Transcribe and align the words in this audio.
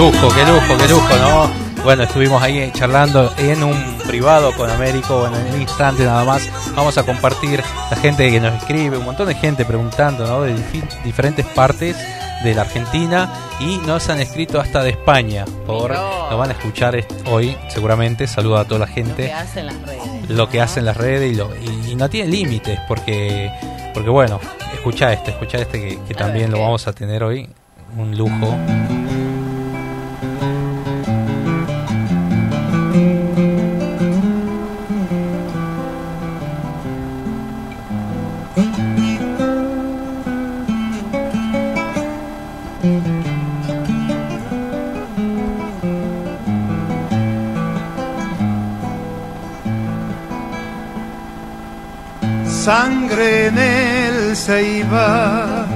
lujo, 0.00 0.28
qué 0.34 0.46
lujo, 0.46 0.78
qué 0.78 0.88
lujo, 0.88 1.16
¿no? 1.16 1.50
Bueno, 1.84 2.04
estuvimos 2.04 2.42
ahí 2.42 2.70
charlando 2.72 3.30
en 3.36 3.62
un 3.62 3.98
privado 4.06 4.50
con 4.54 4.70
Américo, 4.70 5.20
bueno, 5.20 5.36
en 5.36 5.54
un 5.54 5.60
instante 5.60 6.04
nada 6.04 6.24
más 6.24 6.48
vamos 6.74 6.96
a 6.96 7.02
compartir 7.02 7.62
la 7.90 7.96
gente 7.98 8.30
que 8.30 8.40
nos 8.40 8.54
escribe, 8.54 8.96
un 8.96 9.04
montón 9.04 9.28
de 9.28 9.34
gente 9.34 9.66
preguntando, 9.66 10.26
¿no? 10.26 10.40
De 10.40 10.54
diferentes 11.04 11.44
partes 11.44 11.98
de 12.42 12.54
la 12.54 12.62
Argentina 12.62 13.30
y 13.60 13.76
nos 13.86 14.08
han 14.08 14.20
escrito 14.20 14.58
hasta 14.58 14.82
de 14.82 14.90
España. 14.90 15.44
Por, 15.66 15.90
lo 15.90 16.38
van 16.38 16.48
a 16.48 16.52
escuchar 16.54 16.96
hoy, 17.26 17.54
seguramente. 17.68 18.26
Saludo 18.26 18.56
a 18.56 18.64
toda 18.64 18.80
la 18.80 18.86
gente. 18.86 19.24
Lo 19.24 19.28
que 19.28 19.34
hacen 19.34 19.66
las 19.66 19.82
redes. 19.82 20.30
Lo 20.30 20.48
que 20.48 20.60
hacen 20.62 20.84
las 20.86 20.96
redes 20.96 21.32
y, 21.32 21.34
lo, 21.34 21.50
y, 21.90 21.94
no 21.94 22.08
tiene 22.08 22.30
límites 22.30 22.80
porque, 22.88 23.52
porque 23.92 24.08
bueno, 24.08 24.40
escucha 24.72 25.12
este, 25.12 25.32
escucha 25.32 25.58
este 25.58 25.78
que, 25.78 25.98
que 26.08 26.14
también 26.14 26.50
lo 26.50 26.60
vamos 26.60 26.86
a 26.86 26.94
tener 26.94 27.22
hoy. 27.22 27.50
Un 27.98 28.16
lujo. 28.16 28.56
Sangre 52.70 53.46
en 53.46 53.58
el 53.58 54.36
ceiba 54.36 55.66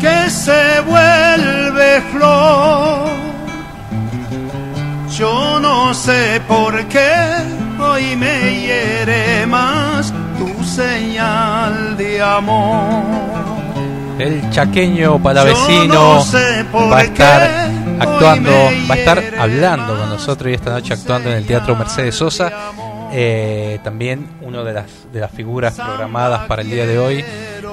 que 0.00 0.30
se 0.30 0.80
vuelve 0.92 2.00
flor. 2.12 3.10
Yo 5.18 5.60
no 5.60 5.92
sé 5.92 6.40
por 6.48 6.72
qué 6.86 7.12
hoy 7.78 8.16
me 8.16 8.36
hiere 8.62 9.46
más 9.46 10.14
tu 10.38 10.64
señal 10.64 11.94
de 11.98 12.22
amor. 12.22 13.04
El 14.18 14.48
chaqueño 14.48 15.22
palavecino 15.22 16.24
va 16.90 16.98
a 17.00 17.02
estar 17.02 17.42
actuando, 18.00 18.50
va 18.88 18.94
a 18.94 18.98
estar 18.98 19.18
hablando 19.38 19.98
con 19.98 20.08
nosotros 20.08 20.50
y 20.50 20.54
esta 20.54 20.70
noche 20.70 20.94
actuando 20.94 21.28
en 21.28 21.36
el 21.36 21.46
Teatro 21.46 21.76
Mercedes 21.76 22.14
Sosa 22.14 22.50
eh, 23.18 23.78
también 23.82 24.28
una 24.42 24.62
de 24.62 24.74
las, 24.74 25.10
de 25.10 25.20
las 25.20 25.30
figuras 25.30 25.74
programadas 25.74 26.46
para 26.46 26.60
el 26.60 26.70
día 26.70 26.86
de 26.86 26.98
hoy 26.98 27.24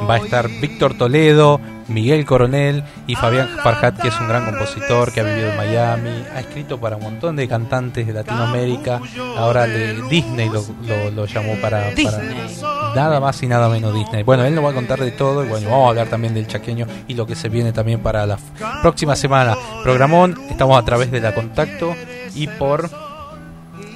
va 0.10 0.14
a 0.14 0.18
estar 0.18 0.48
Víctor 0.48 0.98
Toledo, 0.98 1.60
Miguel 1.90 2.24
Coronel 2.24 2.82
y 3.08 3.16
Fabián 3.16 3.50
Farhat, 3.62 4.00
que 4.02 4.08
es 4.08 4.20
un 4.22 4.30
gran 4.30 4.46
compositor 4.46 5.12
que 5.12 5.20
ha 5.20 5.24
vivido 5.24 5.50
en 5.50 5.58
Miami, 5.58 6.24
ha 6.34 6.40
escrito 6.40 6.80
para 6.80 6.96
un 6.96 7.04
montón 7.04 7.36
de 7.36 7.46
cantantes 7.50 8.08
de 8.08 8.14
Latinoamérica, 8.14 9.02
ahora 9.36 9.66
Disney 9.66 10.50
lo, 10.50 11.26
llamó 11.26 11.56
para, 11.62 11.92
nada 12.96 13.20
más 13.20 13.44
y 13.44 13.48
nada 13.48 13.68
menos 13.68 13.94
Disney. 13.94 14.24
Bueno, 14.24 14.46
él 14.46 14.56
nos 14.56 14.64
va 14.64 14.70
a 14.70 14.74
contar 14.74 15.02
de 15.02 15.12
todo 15.12 15.44
y 15.44 15.50
bueno, 15.50 15.70
vamos 15.70 15.88
a 15.88 15.90
hablar 15.90 16.08
también 16.08 16.34
del 16.34 16.48
chaqueño 16.48 16.88
y 17.10 17.16
lo 17.16 17.28
que 17.28 17.36
se 17.36 17.50
viene 17.50 17.74
también 17.74 18.00
para 18.00 18.26
la 18.26 18.38
próxima 18.82 19.18
semana. 19.18 19.58
Programón, 19.84 20.40
estamos 20.50 20.82
a 20.82 20.86
través 20.86 21.12
de 21.12 21.20
la 21.20 21.36
contacto 21.36 21.94
y 22.34 22.48
por 22.48 22.90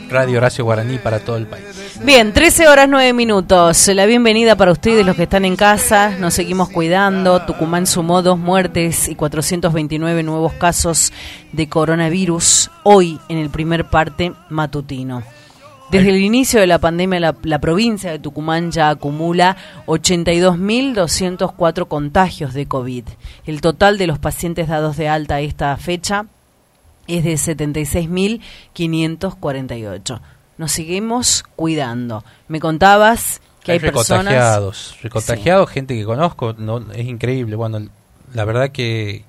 Radio 0.09 0.38
Horacio 0.38 0.63
Guaraní 0.63 0.97
para 0.97 1.19
todo 1.19 1.38
el 1.38 1.47
país. 1.47 1.66
Bien, 2.03 2.33
13 2.33 2.67
horas 2.67 2.88
9 2.89 3.13
minutos. 3.13 3.88
La 3.88 4.05
bienvenida 4.05 4.55
para 4.55 4.72
ustedes, 4.72 5.05
los 5.05 5.16
que 5.16 5.23
están 5.23 5.45
en 5.45 5.55
casa. 5.55 6.16
Nos 6.19 6.33
seguimos 6.33 6.69
cuidando. 6.69 7.41
Tucumán 7.41 7.88
sumó 7.88 8.22
dos 8.22 8.38
muertes 8.38 9.07
y 9.07 9.16
429 9.16 10.23
nuevos 10.23 10.53
casos 10.53 11.12
de 11.51 11.67
coronavirus 11.67 12.69
hoy 12.84 13.19
en 13.29 13.38
el 13.38 13.50
primer 13.50 13.90
parte 13.90 14.34
matutino. 14.50 15.23
Desde 15.90 16.09
el 16.09 16.17
inicio 16.17 16.59
de 16.59 16.67
la 16.67 16.79
pandemia, 16.79 17.34
la, 17.41 17.59
provincia 17.59 18.12
de 18.12 18.19
Tucumán 18.19 18.72
ya 18.72 18.90
acumula 18.90 19.56
82.204 19.85 21.88
contagios 21.88 22.53
de 22.53 22.66
COVID. 22.66 23.06
El 23.46 23.62
total 23.62 23.97
de 23.97 24.07
los 24.07 24.19
pacientes 24.19 24.67
dados 24.67 24.97
de 24.97 25.07
alta 25.07 25.35
a 25.35 25.40
esta 25.40 25.78
fecha 25.78 26.25
es 27.07 27.23
de 27.23 27.34
76.548. 27.34 30.22
Nos 30.57 30.72
seguimos 30.72 31.44
cuidando. 31.56 32.23
Me 32.47 32.59
contabas 32.59 33.41
que 33.63 33.73
hay, 33.73 33.79
hay 33.79 33.91
personas... 33.91 34.95
Recontagiados, 35.01 35.69
gente 35.69 35.96
que 35.96 36.06
conozco, 36.06 36.53
no, 36.53 36.91
es 36.91 37.06
increíble. 37.06 37.56
Bueno, 37.56 37.88
la 38.34 38.44
verdad 38.44 38.72
que, 38.72 39.24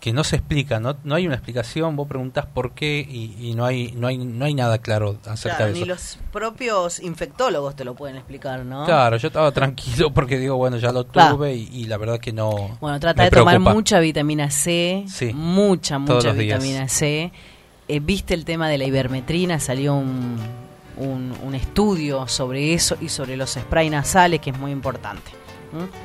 que, 0.00 0.12
no 0.12 0.24
se 0.24 0.36
explica, 0.36 0.80
no, 0.80 0.96
no 1.04 1.14
hay 1.14 1.26
una 1.26 1.36
explicación, 1.36 1.94
vos 1.94 2.08
preguntás 2.08 2.46
por 2.46 2.72
qué 2.72 3.00
y, 3.00 3.52
no 3.54 3.66
hay 3.66 3.92
no 3.92 4.06
hay 4.06 4.16
no 4.16 4.44
hay 4.44 4.54
nada 4.54 4.78
claro 4.78 5.18
acerca 5.26 5.66
de 5.66 5.72
eso. 5.72 5.80
Ni 5.80 5.86
los 5.86 6.18
propios 6.32 7.00
infectólogos 7.00 7.76
te 7.76 7.84
lo 7.84 7.94
pueden 7.94 8.16
explicar, 8.16 8.64
¿no? 8.64 8.86
Claro, 8.86 9.18
yo 9.18 9.28
estaba 9.28 9.52
tranquilo 9.52 10.10
porque 10.14 10.38
digo, 10.38 10.56
bueno, 10.56 10.78
ya 10.78 10.90
lo 10.90 11.04
tuve 11.04 11.54
y, 11.54 11.84
la 11.84 11.98
verdad 11.98 12.18
que 12.18 12.32
no 12.32 12.78
Bueno, 12.80 12.98
trata 12.98 13.24
de 13.24 13.30
tomar 13.30 13.60
mucha 13.60 14.00
vitamina 14.00 14.50
C, 14.50 15.04
mucha, 15.34 15.98
mucha 15.98 16.32
vitamina 16.32 16.88
C. 16.88 17.32
Eh, 17.88 18.00
¿Viste 18.00 18.34
el 18.34 18.44
tema 18.44 18.68
de 18.68 18.78
la 18.78 18.84
ivermetrina? 18.84 19.58
Salió 19.58 19.94
un, 19.94 20.38
un, 20.96 21.34
un, 21.42 21.54
estudio 21.56 22.28
sobre 22.28 22.72
eso 22.72 22.96
y 23.00 23.08
sobre 23.08 23.36
los 23.36 23.50
spray 23.50 23.90
nasales, 23.90 24.40
que 24.40 24.50
es 24.50 24.58
muy 24.58 24.70
importante. 24.70 25.32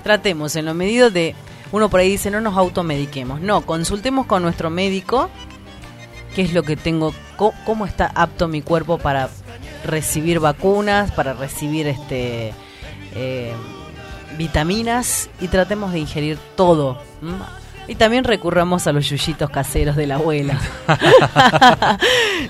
Tratemos 0.04 0.56
en 0.56 0.66
lo 0.66 0.74
medido 0.74 1.10
de 1.10 1.36
uno 1.76 1.90
por 1.90 2.00
ahí 2.00 2.10
dice, 2.10 2.32
no 2.32 2.40
nos 2.40 2.56
automediquemos. 2.56 3.42
No, 3.42 3.66
consultemos 3.66 4.28
con 4.28 4.42
nuestro 4.42 4.70
médico 4.70 5.30
qué 6.34 6.44
es 6.44 6.54
lo 6.54 6.64
que 6.64 6.78
tengo, 6.78 7.14
cómo 7.66 7.86
está 7.86 8.10
apto 8.16 8.48
mi 8.48 8.62
cuerpo 8.62 8.98
para 8.98 9.28
recibir 9.84 10.40
vacunas, 10.40 11.12
para 11.12 11.34
recibir 11.34 11.88
este 11.88 12.54
eh, 13.14 13.54
vitaminas 14.38 15.30
y 15.42 15.50
tratemos 15.50 15.92
de 15.92 16.00
ingerir 16.00 16.38
todo. 16.56 16.98
Y 17.90 17.96
también 17.96 18.24
recurramos 18.24 18.88
a 18.88 18.94
los 18.94 19.10
yuyitos 19.10 19.50
caseros 19.50 19.98
de 19.98 20.08
la 20.08 20.16
abuela. 20.16 20.58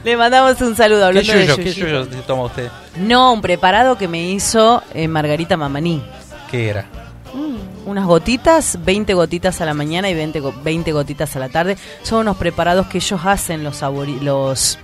Le 0.03 0.17
mandamos 0.17 0.61
un 0.61 0.75
saludo 0.75 1.03
hablando 1.03 1.33
¿Qué 1.33 1.47
yuyo, 1.47 1.55
¿Qué 1.55 1.73
yuyo 1.73 2.05
toma 2.27 2.43
usted? 2.43 2.69
No, 2.97 3.33
un 3.33 3.41
preparado 3.41 3.97
que 3.97 4.07
me 4.07 4.29
hizo 4.29 4.83
eh, 4.93 5.07
Margarita 5.07 5.57
Mamaní. 5.57 6.03
¿Qué 6.51 6.69
era? 6.69 6.85
Mm, 7.33 7.74
unas 7.85 8.05
gotitas, 8.05 8.79
20 8.83 9.13
gotitas 9.13 9.61
a 9.61 9.65
la 9.65 9.73
mañana 9.73 10.09
y 10.09 10.13
20, 10.13 10.41
20 10.63 10.91
gotitas 10.91 11.35
a 11.35 11.39
la 11.39 11.49
tarde. 11.49 11.77
Son 12.03 12.19
unos 12.19 12.37
preparados 12.37 12.87
que 12.87 12.97
ellos 12.97 13.21
hacen 13.23 13.63
los 13.63 13.81
los 14.21 14.79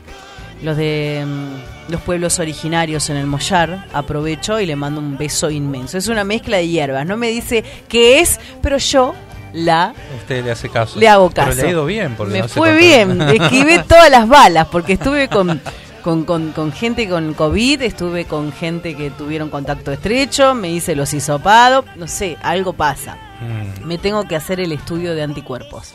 los 0.62 0.78
de 0.78 1.24
mm, 1.26 1.92
los 1.92 2.02
pueblos 2.02 2.40
originarios 2.40 3.10
en 3.10 3.18
el 3.18 3.28
Mollar. 3.28 3.88
Aprovecho 3.94 4.60
y 4.60 4.66
le 4.66 4.76
mando 4.76 5.00
un 5.00 5.18
beso 5.18 5.50
inmenso. 5.50 5.98
Es 5.98 6.08
una 6.08 6.24
mezcla 6.24 6.58
de 6.58 6.68
hierbas. 6.68 7.06
No 7.06 7.18
me 7.18 7.30
dice 7.30 7.64
qué 7.88 8.20
es, 8.20 8.40
pero 8.62 8.78
yo 8.78 9.14
la 9.54 9.94
usted 10.16 10.46
le 10.46 10.52
hace 10.52 10.70
caso 10.70 10.98
le 10.98 11.10
hago 11.10 11.30
caso 11.30 11.50
pero 11.50 11.62
le 11.62 11.68
ha 11.68 11.72
ido 11.72 11.86
bien 11.86 12.16
me 12.30 12.48
fue 12.48 12.74
bien 12.74 13.22
esquivé 13.30 13.80
todas 13.80 14.10
las 14.10 14.26
balas 14.26 14.68
porque 14.72 14.94
estuve 14.94 15.28
con 15.28 15.60
con, 16.02 16.26
con, 16.26 16.52
con, 16.52 16.72
gente 16.72 17.08
con 17.08 17.34
COVID, 17.34 17.82
estuve 17.82 18.26
con 18.26 18.52
gente 18.52 18.96
que 18.96 19.10
tuvieron 19.12 19.50
contacto 19.50 19.92
estrecho, 19.92 20.54
me 20.54 20.72
hice 20.72 20.96
los 20.96 21.14
hisopados, 21.14 21.86
no 21.96 22.08
sé, 22.08 22.38
algo 22.42 22.74
pasa. 22.74 23.18
Mm. 23.42 23.86
Me 23.88 23.98
tengo 23.98 24.28
que 24.28 24.36
hacer 24.36 24.60
el 24.60 24.72
estudio 24.72 25.16
de 25.16 25.24
anticuerpos. 25.24 25.94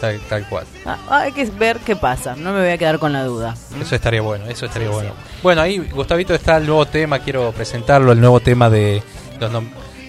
Tal, 0.00 0.18
tal 0.28 0.48
cual. 0.48 0.66
Ah, 0.84 0.98
hay 1.08 1.32
que 1.32 1.44
ver 1.44 1.78
qué 1.78 1.94
pasa, 1.94 2.34
no 2.34 2.52
me 2.52 2.60
voy 2.60 2.70
a 2.70 2.78
quedar 2.78 2.98
con 2.98 3.12
la 3.12 3.24
duda. 3.24 3.54
Eso 3.80 3.94
estaría 3.94 4.20
bueno, 4.20 4.46
eso 4.46 4.66
estaría 4.66 4.88
bueno. 4.88 5.12
Bueno, 5.42 5.62
ahí 5.62 5.78
Gustavito 5.78 6.34
está 6.34 6.56
el 6.56 6.66
nuevo 6.66 6.86
tema, 6.86 7.20
quiero 7.20 7.52
presentarlo, 7.52 8.10
el 8.10 8.20
nuevo 8.20 8.40
tema 8.40 8.68
de 8.68 9.02
los, 9.38 9.50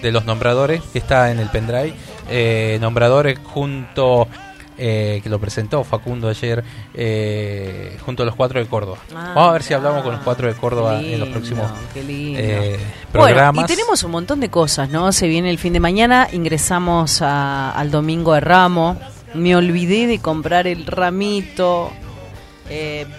de 0.01 0.12
los 0.12 0.25
nombradores 0.25 0.81
que 0.92 1.00
está 1.00 1.31
en 1.31 1.39
el 1.39 1.50
pendrive. 1.50 1.94
Eh, 2.30 2.78
nombradores 2.81 3.38
junto 3.44 4.28
eh, 4.78 5.20
que 5.24 5.30
lo 5.30 5.40
presentó 5.40 5.84
Facundo 5.84 6.28
ayer 6.30 6.64
eh, 6.94 7.98
junto 8.06 8.24
a 8.24 8.25
los 8.25 8.36
cuatro 8.36 8.60
de 8.60 8.66
Córdoba. 8.66 8.98
Ah, 9.16 9.34
Vamos 9.36 9.50
a 9.50 9.54
ver 9.54 9.64
si 9.64 9.74
hablamos 9.74 10.04
con 10.04 10.14
los 10.14 10.22
cuatro 10.24 10.48
de 10.48 10.54
Córdoba 10.56 11.00
en 11.02 11.20
los 11.20 11.30
próximos 11.30 11.70
eh, 11.96 12.80
programas. 13.12 13.64
y 13.64 13.68
tenemos 13.68 14.04
un 14.04 14.12
montón 14.12 14.40
de 14.40 14.50
cosas, 14.50 14.90
¿no? 14.90 15.12
Se 15.12 15.28
viene 15.28 15.50
el 15.50 15.58
fin 15.58 15.74
de 15.74 15.80
mañana, 15.80 16.28
ingresamos 16.31 17.22
al 17.22 17.92
domingo 17.92 18.34
de 18.34 18.40
Ramo. 18.40 19.00
Me 19.34 19.56
olvidé 19.56 20.08
de 20.08 20.20
comprar 20.20 20.68
el 20.68 20.86
ramito 20.86 21.92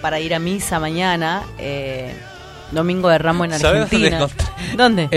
para 0.01 0.19
ir 0.19 0.33
a 0.35 0.39
misa 0.39 0.79
mañana. 0.79 1.43
domingo 2.71 3.09
de 3.09 3.17
Ramo 3.17 3.45
en 3.45 3.53
Argentina. 3.53 4.27
dónde? 4.77 5.09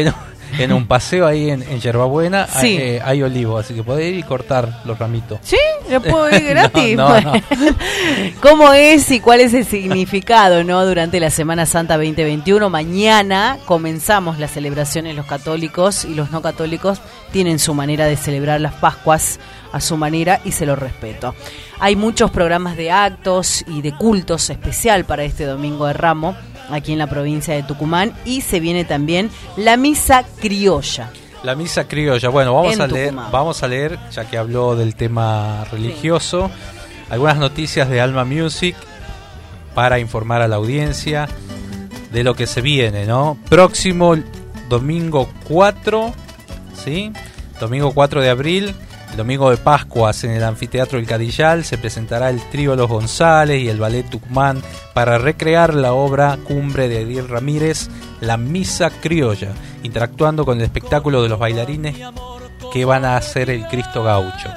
En 0.59 0.73
un 0.73 0.87
paseo 0.87 1.27
ahí 1.27 1.51
en, 1.51 1.63
en 1.63 1.81
Yerbabuena 1.81 2.49
hay, 2.53 2.77
eh, 2.77 3.01
hay 3.03 3.23
olivos, 3.23 3.65
así 3.65 3.75
que 3.75 3.83
podés 3.83 4.13
ir 4.13 4.19
y 4.19 4.23
cortar 4.23 4.83
los 4.85 4.99
ramitos. 4.99 5.39
Sí, 5.43 5.57
lo 5.91 6.01
puedo 6.03 6.31
ir 6.31 6.45
gratis. 6.45 6.99
¿Cómo 8.41 8.73
es 8.73 9.11
y 9.11 9.21
cuál 9.21 9.41
es 9.41 9.55
el 9.55 9.65
significado 9.65 10.65
no 10.65 10.85
durante 10.85 11.21
la 11.21 11.31
Semana 11.31 11.67
Santa 11.67 11.97
2021? 11.97 12.71
Mañana 12.71 13.59
comenzamos 13.67 14.39
las 14.39 14.53
celebraciones 14.53 15.17
los 15.17 15.27
católicos 15.27 16.05
y 16.05 16.15
los 16.15 16.31
no 16.31 16.43
católicos 16.43 17.01
tienen 17.33 17.59
su 17.59 17.75
manera 17.75 18.07
de 18.07 18.17
celebrar 18.17 18.61
las 18.61 18.75
Pascuas 18.75 19.39
a 19.73 19.81
su 19.81 19.97
manera 19.97 20.41
y 20.45 20.53
se 20.53 20.67
lo 20.67 20.77
respeto. 20.77 21.35
Hay 21.81 21.97
muchos 21.97 22.31
programas 22.31 22.77
de 22.77 22.91
actos 22.91 23.65
y 23.67 23.83
de 23.83 23.93
cultos 23.93 24.51
especial 24.51 25.05
para 25.05 25.25
este 25.25 25.45
Domingo 25.45 25.87
de 25.87 25.93
Ramo 25.93 26.37
aquí 26.71 26.93
en 26.93 26.99
la 26.99 27.09
provincia 27.09 27.55
de 27.55 27.63
Tucumán 27.63 28.13
y 28.25 28.41
se 28.41 28.61
viene 28.61 28.85
también 28.85 29.31
la 29.57 29.77
misa 29.77 30.25
criolla. 30.41 31.11
La 31.43 31.55
misa 31.55 31.87
criolla. 31.87 32.29
Bueno, 32.31 32.55
vamos 32.55 32.81
a 32.81 32.87
leer, 32.87 33.15
vamos 33.15 33.63
a 33.63 33.69
leer, 33.69 33.99
ya 34.11 34.25
que 34.25 34.39
habló 34.39 34.75
del 34.75 34.95
tema 34.95 35.65
religioso, 35.71 36.51
algunas 37.11 37.39
noticias 37.39 37.89
de 37.89 38.01
Alma 38.01 38.25
Music 38.25 38.77
para 39.75 39.99
informar 40.01 40.43
a 40.43 40.49
la 40.49 40.57
audiencia 40.57 41.29
de 42.11 42.25
lo 42.25 42.35
que 42.35 42.47
se 42.47 42.61
viene, 42.61 43.07
¿no? 43.07 43.39
Próximo 43.49 44.17
domingo 44.69 45.29
4, 45.47 46.13
¿sí? 46.85 47.13
Domingo 47.61 47.93
4 47.93 48.21
de 48.21 48.31
abril 48.31 48.75
domingo 49.19 49.51
de 49.51 49.57
Pascuas 49.57 50.23
en 50.23 50.31
el 50.31 50.45
Anfiteatro 50.45 50.97
del 50.97 51.07
Cadillal 51.07 51.65
se 51.65 51.77
presentará 51.77 52.31
el 52.31 52.41
trío 52.51 52.77
Los 52.77 52.89
González 52.89 53.61
y 53.61 53.69
el 53.69 53.81
Ballet 53.81 54.09
Tucumán 54.09 54.63
para 54.95 55.19
recrear 55.19 55.75
la 55.75 55.93
obra 55.93 56.39
cumbre 56.45 56.89
de 56.89 57.03
Edil 57.03 57.29
Ramírez, 57.29 57.91
La 58.21 58.37
Misa 58.37 58.91
Criolla, 58.91 59.53
interactuando 59.83 60.45
con 60.45 60.59
el 60.59 60.65
espectáculo 60.65 61.21
de 61.21 61.29
los 61.29 61.39
bailarines 61.39 61.97
que 62.73 62.85
van 62.85 63.05
a 63.05 63.17
hacer 63.17 63.51
el 63.51 63.67
Cristo 63.67 64.05
Gaucho. 64.05 64.51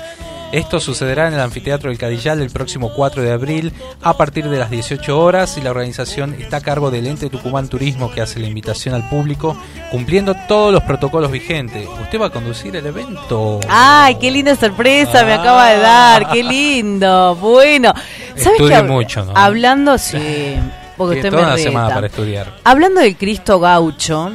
Esto 0.52 0.82
sucederá 0.82 1.30
en 1.30 1.34
el 1.34 1.40
Anfiteatro 1.40 1.90
del 1.90 1.98
Cadillal 1.98 2.42
el 2.42 2.50
próximo 2.50 2.92
4 2.94 3.24
de 3.24 3.32
abril 3.32 3.72
a 4.02 4.18
partir 4.18 4.50
de 4.50 4.60
las 4.60 4.70
18 4.70 5.18
horas 5.18 5.58
y 5.58 5.62
la 5.62 5.72
organización 5.72 6.36
está 6.38 6.58
a 6.58 6.62
cargo 6.62 6.92
del 6.92 7.08
ente 7.08 7.30
Tucumán 7.30 7.70
Turismo 7.70 8.12
que 8.12 8.20
hace 8.20 8.40
la 8.42 8.48
invitación 8.48 8.94
al 8.94 9.08
público 9.08 9.56
cumpliendo 9.92 10.36
todos 10.50 10.74
los 10.74 10.84
protocolos 10.84 11.32
vigentes. 11.32 11.88
¿Usted 12.02 12.20
va 12.20 12.26
a 12.26 12.30
conducir 12.32 12.76
el 12.76 12.86
evento? 12.86 13.62
¡Ay, 13.70 14.16
qué 14.16 14.30
linda 14.30 14.54
sorpresa 14.58 15.24
me 15.24 15.34
acaba 15.34 15.70
de 15.70 15.80
dar! 15.80 16.30
¡Qué 16.32 16.44
lindo! 16.44 17.36
Bueno, 17.36 17.94
¿sabes 18.36 18.84
mucho, 18.84 19.24
¿no? 19.24 19.34
Hablando, 19.34 19.98
sí, 19.98 20.58
porque 20.98 21.24
toda 21.24 21.44
una 21.44 21.58
semana 21.58 21.94
para 21.94 22.08
estudiar. 22.08 22.58
Hablando 22.66 23.00
del 23.00 23.16
Cristo 23.16 23.58
Gaucho, 23.62 24.34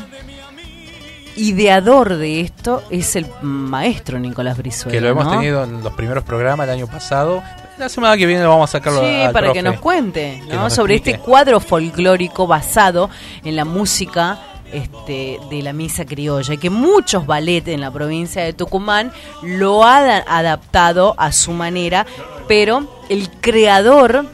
ideador 1.36 2.16
de 2.16 2.40
esto 2.40 2.82
es 2.90 3.16
el 3.16 3.26
maestro 3.42 4.18
Nicolás 4.18 4.56
Brizuela. 4.56 4.92
Que 4.92 5.00
lo 5.00 5.08
hemos 5.08 5.30
tenido 5.30 5.64
en 5.64 5.82
los 5.82 5.92
primeros 5.92 6.24
programas 6.24 6.66
el 6.66 6.74
año 6.74 6.86
pasado. 6.86 7.42
La 7.78 7.88
semana 7.88 8.16
que 8.16 8.26
viene 8.26 8.44
vamos 8.44 8.70
a 8.70 8.72
sacarlo 8.78 9.00
Sí, 9.00 9.32
para 9.32 9.52
que 9.52 9.62
nos 9.62 9.78
cuente 9.80 10.42
sobre 10.68 10.96
este 10.96 11.18
cuadro 11.18 11.60
folclórico 11.60 12.46
basado 12.46 13.10
en 13.44 13.54
la 13.54 13.64
música 13.64 14.38
este, 14.72 15.38
de 15.50 15.62
la 15.62 15.72
misa 15.72 16.04
criolla 16.04 16.54
y 16.54 16.58
que 16.58 16.70
muchos 16.70 17.26
ballet 17.26 17.68
en 17.68 17.82
la 17.82 17.90
provincia 17.90 18.42
de 18.42 18.52
Tucumán 18.52 19.12
lo 19.42 19.84
han 19.84 20.24
adaptado 20.26 21.14
a 21.18 21.32
su 21.32 21.52
manera, 21.52 22.06
pero 22.48 22.86
el 23.08 23.30
creador 23.40 24.26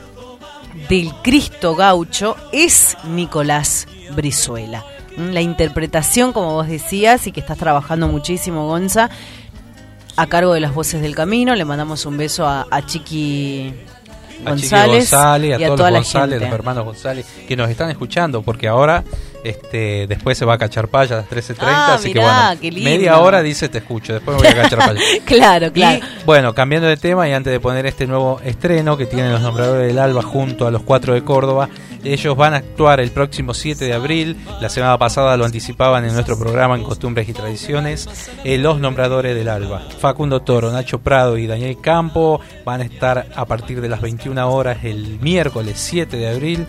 del 0.89 1.13
Cristo 1.23 1.75
gaucho 1.75 2.37
es 2.53 2.97
Nicolás 3.05 3.89
Brizuela 4.15 4.85
la 5.17 5.41
interpretación, 5.41 6.33
como 6.33 6.55
vos 6.55 6.69
decías, 6.69 7.27
y 7.27 7.33
que 7.33 7.41
estás 7.41 7.59
trabajando 7.59 8.09
muchísimo, 8.09 8.67
Gonza, 8.67 9.11
a 10.17 10.27
cargo 10.27 10.55
de 10.55 10.61
las 10.61 10.75
voces 10.75 11.03
del 11.03 11.15
camino. 11.15 11.55
Le 11.55 11.65
mandamos 11.65 12.07
un 12.07 12.17
beso 12.17 12.47
a, 12.47 12.67
Chiqui 12.87 13.75
González, 14.45 15.13
a 15.13 15.39
y 15.39 15.53
a 15.53 15.67
todos 15.69 15.91
los 15.91 15.93
González, 15.93 16.41
los 16.41 16.51
hermanos 16.51 16.85
González, 16.85 17.27
que 17.47 17.57
nos 17.57 17.71
están 17.71 17.91
escuchando, 17.91 18.43
porque 18.43 18.69
ahora 18.69 19.05
este, 19.45 20.07
después 20.07 20.39
se 20.39 20.45
va 20.45 20.55
a 20.55 20.59
cachar 20.59 20.89
paya 20.89 21.17
a 21.17 21.19
las 21.21 21.31
13.30, 21.31 21.57
ah, 21.61 21.95
así 21.95 22.13
que 22.13 22.21
bueno, 22.21 22.83
media 22.83 23.19
hora 23.19 23.43
dice 23.43 23.69
te 23.69 23.79
escucho, 23.79 24.15
después 24.15 24.37
me 24.37 24.43
voy 24.43 24.59
a 24.59 24.63
cachar 24.63 24.79
paya. 24.79 25.01
claro, 25.25 25.73
claro. 25.73 26.05
bueno, 26.25 26.55
cambiando 26.55 26.89
de 26.89 26.97
tema 26.97 27.29
y 27.29 27.33
antes 27.33 27.53
de 27.53 27.61
poner 27.61 27.87
este 27.87 28.07
nuevo 28.07 28.41
estreno 28.45 28.97
que 28.97 29.07
tienen 29.07 29.33
los 29.33 29.41
nombradores 29.41 29.87
del 29.87 29.99
Alba 29.99 30.23
junto 30.23 30.67
a 30.67 30.71
los 30.71 30.83
cuatro 30.83 31.15
de 31.15 31.25
Córdoba, 31.25 31.69
ellos 32.05 32.37
van 32.37 32.55
a 32.55 32.59
actuar 32.59 33.01
el 33.01 33.11
próximo 33.11 33.55
7 33.55 33.85
de 33.85 33.93
abril, 33.93 34.37
la 34.61 34.69
semana 34.69 34.99
pasada 34.99 35.37
lo 35.37 35.45
anticipaban 35.45 36.05
en 36.05 36.15
nuestro 36.15 36.39
programa 36.39 36.75
en 36.75 36.83
Costumbres 36.83 37.29
y 37.29 37.33
Tradiciones, 37.33 38.09
eh, 38.45 38.59
los 38.59 38.81
nombradores 38.81 39.35
del 39.35 39.49
Alba. 39.49 39.83
Facundo 39.99 40.41
Toro, 40.41 40.73
Nacho 40.73 41.01
Prado 41.01 41.39
y 41.39 41.47
Daniel 41.47 41.79
Campo 41.81 42.41
van 42.65 42.81
a 42.81 42.85
estar 42.85 43.27
a 43.35 43.45
partir 43.45 43.81
de 43.81 43.89
las 43.89 44.01
21 44.01 44.51
horas 44.51 44.79
el 44.85 45.21
miércoles 45.21 45.75
7 45.79 46.17
de 46.17 46.29
abril, 46.29 46.67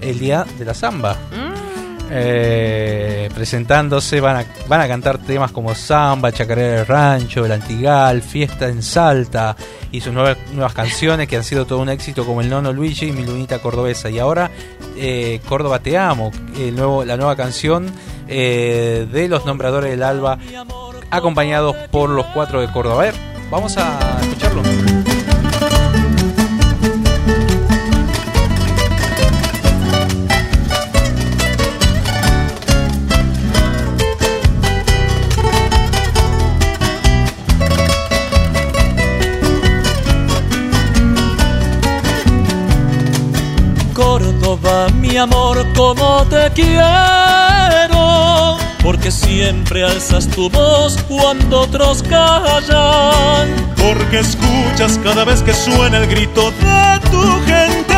el 0.00 0.18
día 0.18 0.46
de 0.58 0.64
la 0.64 0.74
samba. 0.74 1.16
Mm. 1.32 1.65
Eh, 2.08 3.28
presentándose 3.34 4.20
van 4.20 4.36
a, 4.36 4.44
van 4.68 4.80
a 4.80 4.88
cantar 4.88 5.18
temas 5.18 5.50
como 5.50 5.74
Samba, 5.74 6.30
Chacarera 6.30 6.76
del 6.76 6.86
Rancho, 6.86 7.44
El 7.44 7.52
Antigal, 7.52 8.22
Fiesta 8.22 8.68
en 8.68 8.82
Salta 8.82 9.56
y 9.90 10.00
sus 10.00 10.12
nuevas, 10.12 10.36
canciones 10.72 11.26
que 11.26 11.36
han 11.36 11.44
sido 11.44 11.66
todo 11.66 11.80
un 11.80 11.88
éxito 11.88 12.24
como 12.24 12.40
El 12.40 12.48
Nono 12.48 12.72
Luigi 12.72 13.06
y 13.06 13.12
Mi 13.12 13.24
Lunita 13.24 13.58
Cordobesa. 13.58 14.08
Y 14.08 14.18
ahora 14.18 14.50
eh, 14.96 15.40
Córdoba 15.48 15.80
Te 15.80 15.98
Amo, 15.98 16.30
el 16.56 16.76
nuevo, 16.76 17.04
la 17.04 17.16
nueva 17.16 17.34
canción 17.34 17.90
eh, 18.28 19.06
de 19.10 19.28
los 19.28 19.44
nombradores 19.44 19.90
del 19.90 20.02
Alba 20.02 20.38
acompañados 21.10 21.76
por 21.90 22.10
los 22.10 22.26
cuatro 22.26 22.60
de 22.60 22.70
Córdoba. 22.70 23.02
A 23.02 23.04
ver, 23.06 23.14
vamos 23.50 23.76
a 23.78 24.18
escucharlo. 24.22 24.62
Mi 45.16 45.22
amor, 45.22 45.56
como 45.74 46.26
te 46.26 46.52
quiero, 46.52 46.84
porque 48.82 49.10
siempre 49.10 49.82
alzas 49.82 50.28
tu 50.28 50.50
voz 50.50 50.98
cuando 51.08 51.62
otros 51.62 52.02
callan, 52.02 53.48
porque 53.78 54.18
escuchas 54.18 55.00
cada 55.02 55.24
vez 55.24 55.42
que 55.42 55.54
suena 55.54 55.96
el 55.96 56.06
grito 56.06 56.50
de 56.50 57.00
tu 57.10 57.22
gente. 57.46 57.96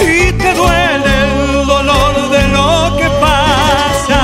Y 0.00 0.32
te 0.32 0.54
duele 0.54 1.12
el 1.34 1.66
dolor 1.66 2.30
de 2.30 2.48
lo 2.48 2.96
que 2.96 3.10
pasa. 3.20 4.20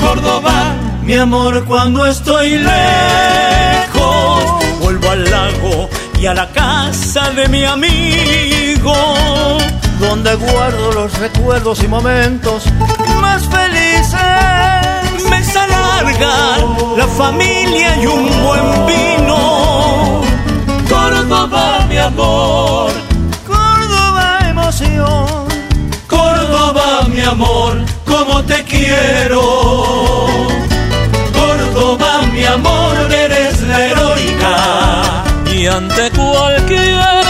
Córdoba, 0.00 0.74
mi 1.04 1.14
amor, 1.14 1.64
cuando 1.64 2.06
estoy 2.06 2.58
lejos, 2.58 4.42
vuelvo 4.80 5.10
al 5.10 5.30
lago 5.30 5.88
y 6.18 6.26
a 6.26 6.34
la 6.34 6.48
casa 6.48 7.30
de 7.30 7.46
mi 7.46 7.62
amigo 7.64 8.94
donde 9.98 10.34
guardo 10.34 10.92
los 10.92 11.18
recuerdos 11.18 11.82
y 11.82 11.88
momentos 11.88 12.64
más 13.20 13.42
felices. 13.46 14.20
Mesa 15.28 15.66
larga, 15.66 16.58
la 16.96 17.06
familia 17.06 17.96
y 18.02 18.06
un 18.06 18.28
buen 18.44 18.86
vino. 18.86 20.22
Córdoba, 20.88 21.86
mi 21.88 21.98
amor. 21.98 22.92
Córdoba, 23.46 24.38
emoción. 24.48 25.26
Córdoba, 26.06 27.08
mi 27.08 27.20
amor, 27.20 27.78
como 28.04 28.42
te 28.44 28.62
quiero. 28.64 29.40
Córdoba, 31.32 32.22
mi 32.32 32.44
amor, 32.44 33.12
eres 33.12 33.60
la 33.62 33.86
heroica. 33.86 35.24
Y 35.52 35.66
ante 35.66 36.10
cualquier 36.10 37.23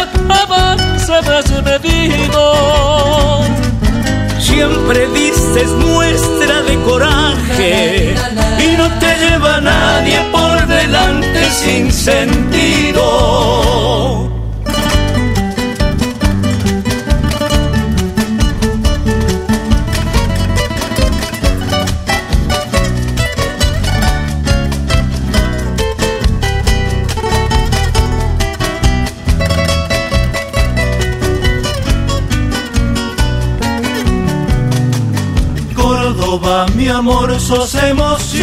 Siempre 4.38 5.09
dices 5.09 5.69
muestra 5.71 6.62
de 6.62 6.76
coraje 6.83 8.14
y 8.61 8.76
no 8.76 8.88
te 9.00 9.17
lleva 9.19 9.61
nadie 9.61 10.21
por 10.31 10.64
delante 10.69 11.50
sin 11.50 11.91
sentido. 11.91 13.03
Amor, 36.95 37.39
sos 37.41 37.75
emociones. 37.75 38.41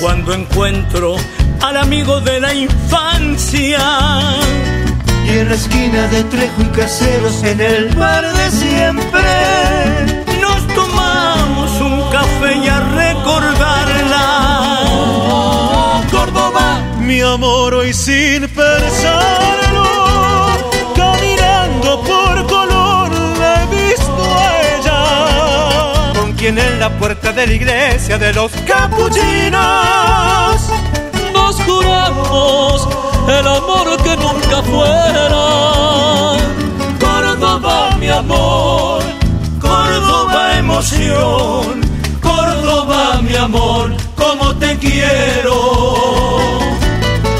Cuando 0.00 0.34
encuentro 0.34 1.16
al 1.62 1.76
amigo 1.78 2.20
de 2.20 2.40
la 2.40 2.54
infancia. 2.54 3.80
Y 5.26 5.38
en 5.38 5.48
la 5.48 5.54
esquina 5.54 6.06
de 6.08 6.22
Trejo 6.24 6.62
y 6.62 6.66
Caseros, 6.66 7.42
en 7.42 7.60
el 7.60 7.88
bar 7.94 8.24
de 8.30 8.50
siempre, 8.50 9.22
nos 10.40 10.66
tomamos 10.74 11.80
un 11.80 12.02
café 12.10 12.56
y 12.62 12.68
a 12.68 12.80
recordarla. 13.02 14.24
Córdoba, 16.10 16.82
mi 17.00 17.20
amor, 17.22 17.74
hoy 17.74 17.92
sin 17.94 18.46
pensarlo, 18.48 19.73
en 26.46 26.78
la 26.78 26.90
puerta 26.98 27.32
de 27.32 27.46
la 27.46 27.52
iglesia 27.52 28.18
de 28.18 28.32
los 28.32 28.52
capuchinos 28.66 30.14
juramos 31.66 32.88
el 33.28 33.46
amor 33.46 34.02
que 34.02 34.16
nunca 34.16 34.62
fuera. 34.62 35.28
Córdoba, 37.00 37.96
mi 37.98 38.08
amor, 38.08 39.02
Córdoba, 39.60 40.58
emoción. 40.58 41.80
Córdoba, 42.20 43.20
mi 43.22 43.36
amor, 43.36 43.94
como 44.16 44.54
te 44.56 44.76
quiero. 44.78 45.54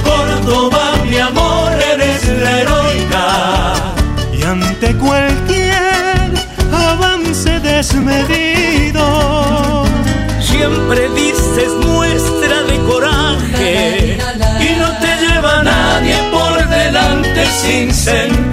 Córdoba, 0.05 0.95
mi 1.09 1.19
amor, 1.19 1.73
eres 1.93 2.29
la 2.43 2.61
heroica. 2.61 3.75
Y 4.39 4.43
ante 4.43 4.95
cualquier 4.97 6.33
avance 6.73 7.61
desmedido, 7.61 8.74
siempre 10.41 11.09
dices 11.11 11.73
muestra 11.87 12.63
de 12.63 12.79
coraje 12.81 14.19
y 14.61 14.79
no 14.79 14.89
te 14.99 15.27
lleva 15.27 15.63
nadie 15.63 16.17
por 16.33 16.69
delante 16.69 17.47
sin 17.63 17.93
sentido. 17.93 18.44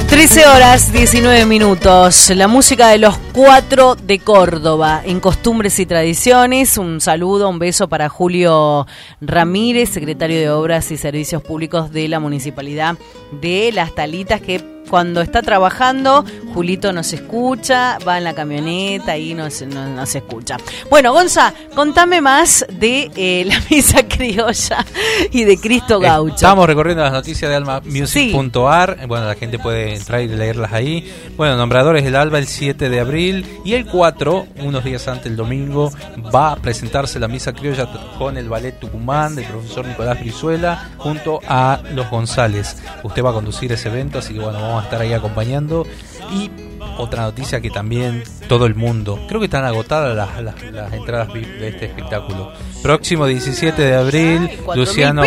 13 0.10 0.48
horas 0.48 0.92
19 0.92 1.46
minutos. 1.46 2.30
La 2.30 2.48
música 2.48 2.88
de 2.88 2.98
los 2.98 3.18
cuatro 3.34 3.96
de 3.96 4.20
Córdoba 4.20 5.02
en 5.06 5.20
costumbres 5.20 5.78
y 5.80 5.86
tradiciones. 5.86 6.78
Un 6.78 7.02
saludo, 7.02 7.50
un 7.50 7.60
beso 7.60 7.90
para 7.90 8.10
Julio 8.10 8.88
Ramírez, 9.22 9.90
secretario 9.90 10.40
de 10.40 10.50
Obras 10.50 10.90
y 10.92 10.98
Servicios 10.98 11.44
Públicos 11.44 11.92
de 11.92 12.08
la 12.08 12.20
Municipalidad 12.20 12.96
de 13.42 13.72
Las 13.74 13.94
Talitas, 13.94 14.42
que 14.42 14.75
cuando 14.90 15.22
está 15.22 15.42
trabajando, 15.42 16.26
Julito 16.54 16.94
nos 16.94 17.12
escucha, 17.14 17.98
va 18.08 18.18
en 18.18 18.24
la 18.24 18.34
camioneta 18.34 19.18
y 19.18 19.34
nos, 19.34 19.62
nos, 19.62 20.16
escucha. 20.16 20.58
Bueno, 20.90 21.12
Gonza, 21.12 21.54
contame 21.76 22.22
más 22.22 22.66
de 22.70 23.12
eh, 23.16 23.44
la 23.48 23.62
misa 23.70 24.08
criolla 24.08 24.86
y 25.32 25.44
de 25.44 25.58
Cristo 25.58 26.00
Gaucho. 26.00 26.36
Estamos 26.36 26.68
recorriendo 26.68 27.04
las 27.04 27.12
noticias 27.12 27.50
de 27.50 27.58
almamusic.ar. 27.58 29.08
Bueno, 29.08 29.28
la 29.28 29.36
gente 29.36 29.60
puede 29.60 29.96
entrar 29.96 30.22
y 30.22 30.28
leerlas 30.28 30.72
ahí. 30.72 31.12
Bueno, 31.36 31.58
nombradores 31.58 32.04
del 32.04 32.16
Alba 32.16 32.40
el 32.40 32.48
7 32.48 32.90
de 32.90 33.00
abril 33.00 33.46
y 33.66 33.74
el 33.74 33.86
4, 33.86 34.48
unos 34.64 34.84
días 34.84 35.08
antes, 35.08 35.28
el 35.28 35.36
domingo, 35.36 35.92
va 36.34 36.54
a 36.54 36.56
presentarse 36.56 37.20
la 37.20 37.28
misa 37.28 37.54
criolla 37.54 37.88
con 38.18 38.38
el 38.38 38.50
ballet 38.50 38.80
Tucumán 38.80 39.36
del 39.36 39.46
profesor 39.46 39.86
Nicolás 39.86 40.20
Brizuela 40.20 40.90
junto 40.98 41.40
a 41.48 41.82
los 41.94 42.10
González. 42.10 42.78
Usted 43.04 43.24
va 43.24 43.32
a 43.32 43.34
conducir 43.34 43.72
ese 43.72 43.90
evento, 43.90 44.20
así 44.20 44.34
que 44.34 44.40
bueno, 44.40 44.62
vamos 44.62 44.75
a 44.82 44.86
estar 44.86 45.02
ahí 45.02 45.14
acompañando. 45.14 45.86
Y 46.34 46.50
otra 46.98 47.24
noticia 47.24 47.62
que 47.62 47.70
también 47.70 48.24
todo 48.48 48.66
el 48.66 48.76
mundo, 48.76 49.20
creo 49.28 49.40
que 49.40 49.46
están 49.46 49.66
agotadas 49.66 50.16
las, 50.16 50.42
las, 50.72 50.94
entradas 50.94 51.34
de 51.34 51.68
este 51.68 51.86
espectáculo. 51.86 52.52
Próximo 52.82 53.26
17 53.26 53.82
de 53.82 53.96
abril, 53.96 54.50
Luciano, 54.76 55.24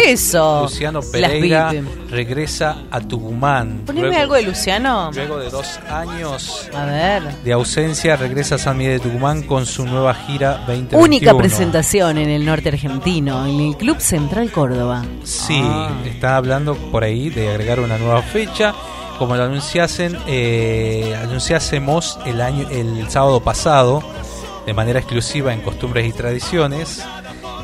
Luciano 0.62 1.00
Pereira 1.02 1.74
regresa 2.08 2.84
a 2.90 3.00
Tucumán. 3.00 3.82
Poneme 3.84 4.16
algo 4.16 4.34
de 4.34 4.42
Luciano. 4.42 5.10
Luego 5.12 5.38
de 5.38 5.50
dos 5.50 5.80
años 5.90 6.68
a 6.72 6.84
ver. 6.86 7.22
de 7.42 7.52
ausencia, 7.52 8.16
regresa 8.16 8.54
a 8.54 8.58
San 8.58 8.78
Miguel 8.78 8.98
de 8.98 9.08
Tucumán 9.08 9.42
con 9.42 9.66
su 9.66 9.84
nueva 9.84 10.14
gira 10.14 10.58
2021. 10.66 11.02
Única 11.02 11.36
presentación 11.36 12.18
en 12.18 12.30
el 12.30 12.46
norte 12.46 12.68
argentino, 12.68 13.46
en 13.46 13.60
el 13.60 13.76
Club 13.76 14.00
Central 14.00 14.50
Córdoba. 14.52 15.04
Sí, 15.24 15.60
ah. 15.62 15.90
está 16.06 16.36
hablando 16.36 16.76
por 16.76 17.02
ahí 17.02 17.28
de 17.28 17.48
agregar 17.50 17.80
una 17.80 17.98
nueva 17.98 18.22
fecha 18.22 18.74
como 19.18 19.36
lo 19.36 19.44
anunciasen, 19.44 20.16
eh, 20.26 21.18
anunciásemos 21.20 22.18
el, 22.24 22.40
año, 22.40 22.68
el 22.70 23.08
sábado 23.10 23.40
pasado, 23.40 24.02
de 24.66 24.74
manera 24.74 25.00
exclusiva 25.00 25.52
en 25.52 25.60
Costumbres 25.60 26.06
y 26.06 26.12
Tradiciones, 26.12 27.04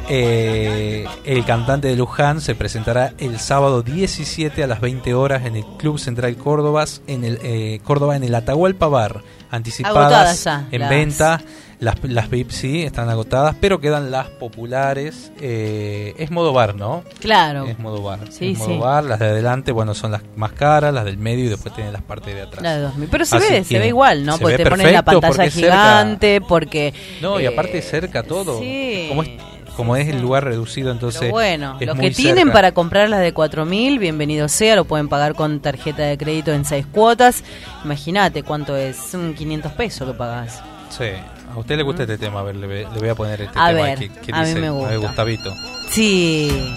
eh, 0.09 1.07
el 1.25 1.45
cantante 1.47 1.89
de 1.89 1.97
Luján 1.97 2.43
se 2.43 2.55
presentará 2.55 3.15
el 3.19 3.39
sábado 3.39 3.83
17 3.83 4.63
a 4.63 4.67
las 4.67 4.81
20 4.81 5.15
horas 5.15 5.47
en 5.47 5.57
el 5.57 5.65
Club 5.79 5.99
Central 5.99 6.37
Córdoba, 6.37 6.85
en 7.07 7.25
el 7.25 7.39
eh, 7.43 7.81
Córdoba 7.85 8.17
en 8.17 8.25
el 8.25 8.35
Atahualpa 8.35 8.89
Bar, 8.89 9.23
anticipadas 9.51 10.47
en 10.71 10.89
venta. 10.89 11.41
Las, 11.81 12.03
las 12.03 12.31
VIP 12.31 12.51
sí 12.51 12.83
están 12.83 13.09
agotadas, 13.09 13.57
pero 13.61 13.81
quedan 13.81 14.11
las 14.11 14.29
populares. 14.29 15.33
Eh, 15.41 16.15
es 16.19 16.31
modo 16.31 16.53
bar, 16.53 16.75
¿no? 16.75 17.05
Claro. 17.21 17.67
Es 17.67 17.79
modo 17.79 18.03
bar. 18.03 18.21
es 18.29 18.59
modo 18.59 18.79
bar. 18.79 19.05
Las 19.05 19.19
de 19.19 19.27
adelante, 19.27 19.73
bueno, 19.73 19.95
son 19.95 20.13
las 20.13 20.23
más 20.37 20.53
caras, 20.53 20.93
las 20.95 21.05
del 21.05 21.19
medio 21.19 21.45
y 21.45 21.49
después 21.49 21.75
tienen 21.75 21.93
las 21.93 22.03
partes 22.03 22.35
de 22.35 22.43
atrás. 22.43 22.95
Pero 23.11 23.25
se 23.25 23.39
ve, 23.39 23.65
se 23.65 23.79
ve 23.79 23.89
igual, 23.89 24.25
¿no? 24.25 24.39
Porque 24.39 24.59
te 24.59 24.71
pones 24.71 24.93
la 24.93 25.03
pantalla 25.03 25.51
gigante, 25.51 26.41
porque. 26.41 26.95
No, 27.21 27.41
y 27.41 27.47
aparte 27.47 27.81
cerca 27.83 28.23
todo. 28.23 28.61
Sí. 28.61 29.07
Como 29.09 29.23
es 29.23 29.31
como 29.77 29.97
es 29.97 30.09
el 30.09 30.21
lugar 30.21 30.45
reducido, 30.45 30.93
entonces. 30.93 31.31
bueno, 31.31 31.77
los 31.81 31.99
que 31.99 32.11
tienen 32.11 32.53
para 32.53 32.73
comprar 32.73 33.09
las 33.09 33.21
de 33.21 33.33
4000, 33.33 33.99
bienvenido 33.99 34.49
sea, 34.49 34.77
lo 34.77 34.85
pueden 34.85 35.09
pagar 35.09 35.35
con 35.35 35.61
tarjeta 35.61 36.03
de 36.03 36.17
crédito 36.17 36.53
en 36.53 36.65
seis 36.65 36.87
cuotas. 36.87 37.43
Imagínate 37.85 38.43
cuánto 38.43 38.77
es, 38.77 38.97
son 38.97 39.35
500 39.35 39.73
pesos 39.73 40.09
que 40.09 40.15
pagas. 40.15 40.63
Sí. 40.91 41.07
A 41.55 41.59
usted 41.59 41.77
le 41.77 41.85
gusta 41.85 42.03
este 42.03 42.19
tema, 42.19 42.41
a 42.41 42.43
ver, 42.43 42.57
le, 42.57 42.85
voy 42.85 43.09
a 43.09 43.15
poner 43.15 43.41
este 43.43 43.53
tema 43.55 43.71
ver, 43.71 44.11
que, 44.11 44.33
a 44.33 44.41
dice, 44.41 44.55
mí 44.57 44.61
me 44.61 44.71
gusta. 44.71 44.97
Gustavito. 44.97 45.55
Sí. 45.89 46.77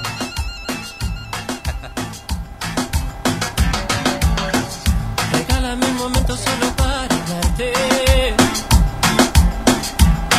Regálame 5.31 5.84
un 5.84 5.96
momento 5.96 6.38
solo 6.38 6.72
para 6.77 7.15
hablarte. 7.15 7.74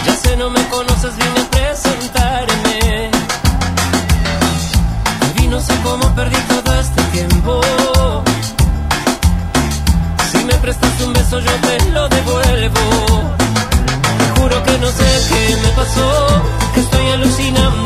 Ya 0.07 0.14
sé, 0.14 0.37
no 0.37 0.50
me 0.50 0.62
conoces, 0.68 1.16
vine 1.16 1.40
a 1.40 1.50
presentarme. 1.50 3.11
Y 5.42 5.49
no 5.49 5.61
sé 5.61 5.75
cómo 5.83 6.14
perdí 6.14 6.37
todo 6.37 6.80
este 6.80 7.02
tiempo. 7.11 7.61
Si 10.30 10.45
me 10.45 10.54
prestas 10.54 11.00
un 11.00 11.12
beso, 11.12 11.40
yo 11.40 11.52
te 11.61 11.90
lo 11.90 12.09
devuelvo 12.09 13.08
no 14.88 14.95
sé 14.95 15.28
qué 15.28 15.57
me 15.57 15.68
pasó, 15.73 16.42
que 16.73 16.80
estoy 16.80 17.07
alucinando 17.09 17.77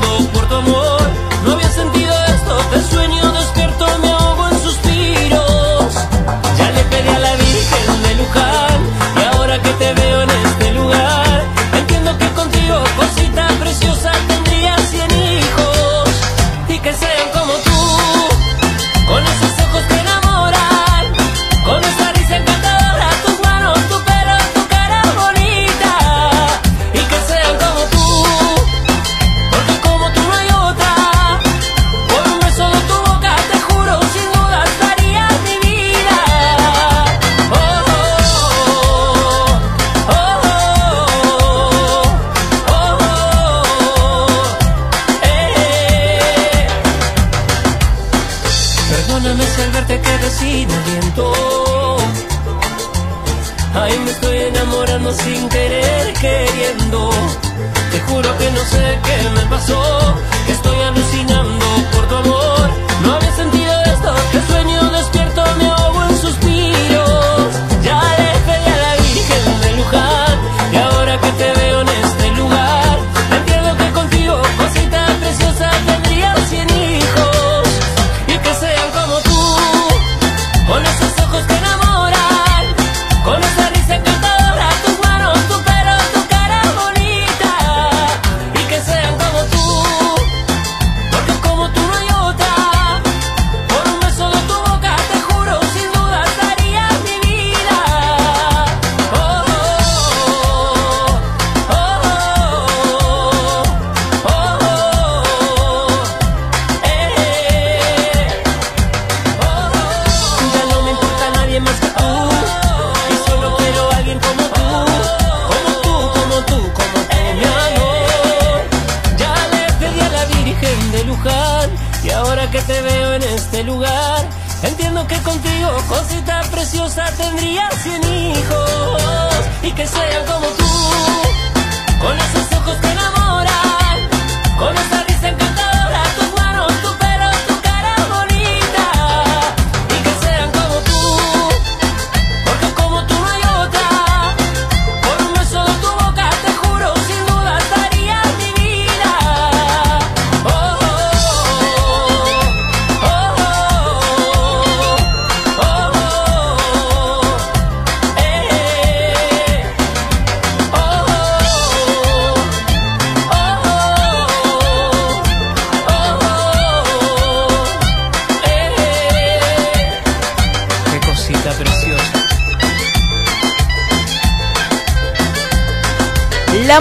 lugar. 123.65 124.29
Entiendo 124.63 125.07
que 125.09 125.17
contigo, 125.23 125.71
cosita 125.89 126.41
preciosa 126.53 127.05
Tendría 127.17 127.69
cien 127.83 128.01
hijos 128.05 129.45
Y 129.65 129.73
que 129.73 129.87
sean 129.87 130.25
como 130.27 130.47
tú 130.47 130.62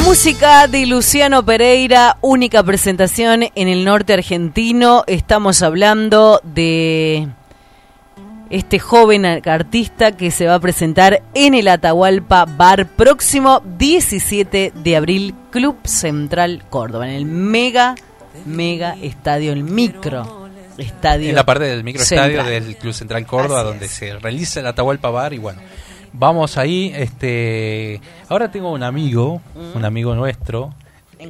música 0.03 0.67
de 0.67 0.85
Luciano 0.85 1.45
Pereira, 1.45 2.17
única 2.21 2.63
presentación 2.63 3.43
en 3.55 3.67
el 3.67 3.85
norte 3.85 4.13
argentino. 4.13 5.03
Estamos 5.07 5.61
hablando 5.61 6.41
de 6.43 7.27
este 8.49 8.79
joven 8.79 9.25
artista 9.25 10.11
que 10.17 10.31
se 10.31 10.47
va 10.47 10.55
a 10.55 10.59
presentar 10.59 11.21
en 11.33 11.53
el 11.53 11.67
Atahualpa 11.67 12.45
Bar 12.45 12.87
próximo 12.87 13.61
17 13.77 14.73
de 14.75 14.95
abril, 14.95 15.35
Club 15.51 15.77
Central 15.85 16.63
Córdoba, 16.69 17.07
en 17.07 17.15
el 17.15 17.25
mega, 17.25 17.95
mega 18.45 18.97
estadio, 19.01 19.53
el 19.53 19.63
micro 19.63 20.49
estadio. 20.77 21.29
En 21.29 21.35
la 21.35 21.45
parte 21.45 21.65
del 21.65 21.83
microestadio 21.83 22.43
central. 22.43 22.49
del 22.49 22.75
Club 22.77 22.93
Central 22.93 23.25
Córdoba, 23.25 23.61
Así 23.61 23.69
donde 23.69 23.85
es. 23.85 23.91
se 23.91 24.17
realiza 24.19 24.59
el 24.59 24.67
Atahualpa 24.67 25.09
Bar 25.09 25.33
y 25.33 25.37
bueno, 25.37 25.61
vamos 26.13 26.57
ahí. 26.57 26.91
este 26.95 28.01
Ahora 28.29 28.51
tengo 28.51 28.71
un 28.71 28.83
amigo, 28.83 29.41
un 29.75 29.85
amigo 29.85 30.15
nuestro, 30.15 30.73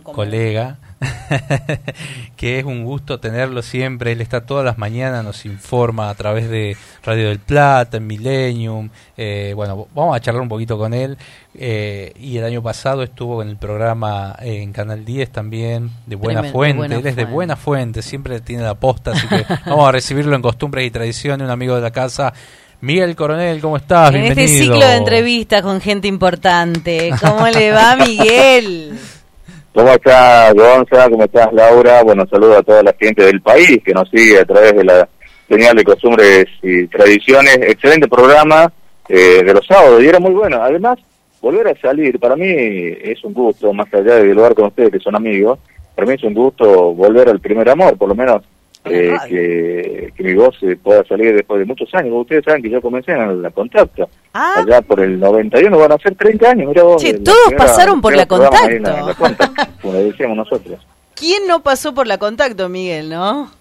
colega, 0.03 0.77
que 2.37 2.59
es 2.59 2.65
un 2.65 2.83
gusto 2.83 3.19
tenerlo 3.19 3.61
siempre. 3.61 4.11
Él 4.11 4.21
está 4.21 4.45
todas 4.45 4.63
las 4.63 4.77
mañanas, 4.77 5.23
nos 5.23 5.45
informa 5.45 6.09
a 6.09 6.15
través 6.15 6.49
de 6.49 6.77
Radio 7.03 7.29
del 7.29 7.39
Plata, 7.39 7.97
en 7.97 8.07
Millennium. 8.07 8.89
eh, 9.17 9.53
bueno, 9.55 9.87
vamos 9.95 10.15
a 10.15 10.19
charlar 10.19 10.41
un 10.41 10.49
poquito 10.49 10.77
con 10.77 10.93
él. 10.93 11.17
eh, 11.55 12.13
y 12.19 12.37
el 12.37 12.45
año 12.45 12.61
pasado 12.61 13.03
estuvo 13.03 13.41
en 13.41 13.49
el 13.49 13.57
programa 13.57 14.35
eh, 14.41 14.61
en 14.61 14.71
Canal 14.71 15.03
10 15.03 15.31
también, 15.31 15.91
de 16.05 16.15
Buena 16.15 16.41
Tremendo, 16.41 16.57
Fuente. 16.57 16.77
Buena 16.77 16.95
él 16.97 17.07
es 17.07 17.15
de. 17.15 17.25
Buena 17.25 17.55
Fuente, 17.55 18.01
siempre 18.01 18.39
tiene 18.41 18.63
la 18.63 18.75
posta, 18.75 19.11
así 19.11 19.27
que 19.27 19.45
vamos 19.65 19.87
a 19.87 19.91
recibirlo 19.91 20.35
en 20.35 20.41
Costumbres 20.41 20.85
y 20.85 20.91
Tradiciones, 20.91 21.45
un 21.45 21.51
amigo 21.51 21.75
de 21.75 21.81
la 21.81 21.91
casa. 21.91 22.33
Miguel 22.81 23.15
Coronel, 23.15 23.61
¿cómo 23.61 23.77
estás? 23.77 24.07
En 24.13 24.23
Bienvenido. 24.23 24.43
este 24.43 24.63
ciclo 24.63 24.87
de 24.87 24.95
entrevistas 24.95 25.61
con 25.61 25.79
gente 25.81 26.07
importante. 26.07 27.11
¿Cómo 27.21 27.47
le 27.47 27.71
va, 27.71 27.95
Miguel? 28.07 28.97
¿Cómo 29.73 29.89
estás, 29.89 30.53
Gonza? 30.55 31.07
¿Cómo 31.09 31.23
estás, 31.23 31.53
Laura? 31.53 32.01
Bueno, 32.01 32.25
saludo 32.27 32.57
a 32.57 32.63
toda 32.63 32.81
la 32.81 32.93
gente 32.99 33.23
del 33.23 33.39
país 33.41 33.79
que 33.85 33.93
nos 33.93 34.09
sigue 34.09 34.39
a 34.39 34.45
través 34.45 34.75
de 34.75 34.83
la 34.83 35.07
señal 35.47 35.75
de 35.75 35.83
costumbres 35.83 36.45
y 36.63 36.87
tradiciones. 36.87 37.57
Excelente 37.61 38.07
programa 38.07 38.71
eh, 39.07 39.43
de 39.43 39.53
los 39.53 39.65
sábados 39.67 40.01
y 40.01 40.07
era 40.07 40.19
muy 40.19 40.31
bueno. 40.31 40.61
Además, 40.63 40.97
volver 41.39 41.67
a 41.67 41.79
salir, 41.79 42.19
para 42.19 42.35
mí 42.35 42.47
es 42.47 43.23
un 43.23 43.33
gusto, 43.33 43.71
más 43.73 43.93
allá 43.93 44.15
de 44.15 44.25
dialogar 44.25 44.55
con 44.55 44.65
ustedes 44.65 44.91
que 44.91 44.99
son 44.99 45.15
amigos, 45.15 45.59
para 45.95 46.07
mí 46.07 46.15
es 46.15 46.23
un 46.23 46.33
gusto 46.33 46.93
volver 46.93 47.29
al 47.29 47.39
primer 47.39 47.69
amor, 47.69 47.95
por 47.95 48.09
lo 48.09 48.15
menos 48.15 48.41
eh, 48.85 49.15
que, 49.27 50.13
que 50.15 50.23
mi 50.23 50.33
voz 50.33 50.55
eh, 50.61 50.77
pueda 50.81 51.03
salir 51.05 51.35
después 51.35 51.59
de 51.59 51.65
muchos 51.65 51.93
años. 51.93 52.13
Ustedes 52.15 52.43
saben 52.45 52.61
que 52.63 52.69
yo 52.69 52.81
comencé 52.81 53.11
en 53.11 53.41
la 53.41 53.49
Contacto, 53.51 54.09
Ah, 54.33 54.55
allá 54.65 54.81
por 54.81 54.99
el 55.01 55.19
91, 55.19 55.77
van 55.77 55.91
a 55.91 55.97
ser 55.97 56.15
30 56.15 56.49
años, 56.49 56.67
mirá 56.69 56.83
vos. 56.83 57.01
Che, 57.01 57.13
todos 57.15 57.37
primera- 57.47 57.65
pasaron 57.65 58.01
por 58.01 58.15
la 58.15 58.21
en 58.23 58.27
Contacto. 58.27 58.67
la 58.79 59.67
como 59.81 59.93
le 59.93 60.03
decíamos 60.05 60.37
nosotros. 60.37 60.79
¿quién 61.15 61.45
no 61.47 61.61
pasó 61.61 61.93
por 61.93 62.07
la 62.07 62.17
contacto, 62.17 62.67
Miguel, 62.69 63.09
no? 63.09 63.51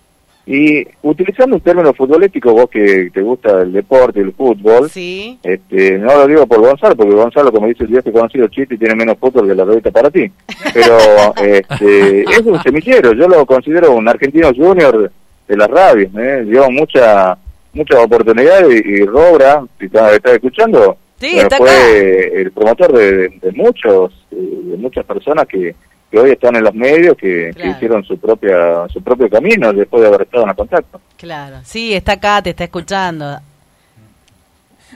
Y 0.46 0.84
utilizando 1.02 1.56
un 1.56 1.62
término 1.62 1.92
futbolístico, 1.94 2.52
vos 2.52 2.68
que 2.70 3.10
te 3.12 3.20
gusta 3.22 3.62
el 3.62 3.72
deporte, 3.72 4.20
el 4.20 4.32
fútbol, 4.32 4.90
Sí. 4.90 5.38
este, 5.42 5.98
no 5.98 6.06
lo 6.16 6.26
digo 6.26 6.46
por 6.46 6.60
Gonzalo, 6.60 6.96
porque 6.96 7.14
Gonzalo, 7.14 7.52
como 7.52 7.68
dice 7.68 7.84
el 7.84 8.02
que 8.02 8.10
conocido 8.10 8.48
chiste, 8.48 8.76
tiene 8.76 8.94
menos 8.96 9.16
fútbol 9.18 9.46
que 9.46 9.54
la 9.54 9.64
revista 9.64 9.90
para 9.90 10.10
ti. 10.10 10.30
Pero 10.74 10.96
este, 11.44 12.22
es 12.22 12.40
un 12.40 12.60
semillero, 12.62 13.12
yo 13.12 13.28
lo 13.28 13.44
considero 13.46 13.94
un 13.94 14.08
argentino 14.08 14.50
junior 14.54 15.12
de 15.46 15.56
las 15.56 15.68
radios, 15.68 16.10
¿eh? 16.18 16.42
dio 16.46 16.70
mucha 16.70 17.36
muchas 17.72 17.98
oportunidades 18.04 18.82
y, 18.84 18.88
y 18.88 19.04
Robra, 19.04 19.62
si 19.78 19.86
está, 19.86 20.12
está 20.14 20.32
escuchando, 20.32 20.96
Sí, 21.20 21.26
bueno, 21.34 21.42
está 21.42 21.56
fue 21.58 21.68
acá. 21.70 22.40
el 22.40 22.50
promotor 22.52 22.92
de, 22.92 23.28
de 23.28 23.52
muchos, 23.52 24.12
de 24.30 24.76
muchas 24.78 25.04
personas 25.04 25.46
que, 25.46 25.74
que 26.10 26.18
hoy 26.18 26.30
están 26.32 26.56
en 26.56 26.64
los 26.64 26.74
medios, 26.74 27.16
que, 27.16 27.50
hicieron 27.56 28.04
su 28.04 28.18
propia 28.18 28.88
su 28.88 29.02
propio 29.02 29.28
camino 29.30 29.72
después 29.72 30.02
de 30.02 30.08
haber 30.08 30.22
estado 30.22 30.42
en 30.44 30.50
el 30.50 30.56
contacto. 30.56 31.00
Claro. 31.16 31.58
Sí, 31.64 31.94
está 31.94 32.12
acá, 32.12 32.42
te 32.42 32.50
está 32.50 32.64
escuchando. 32.64 33.38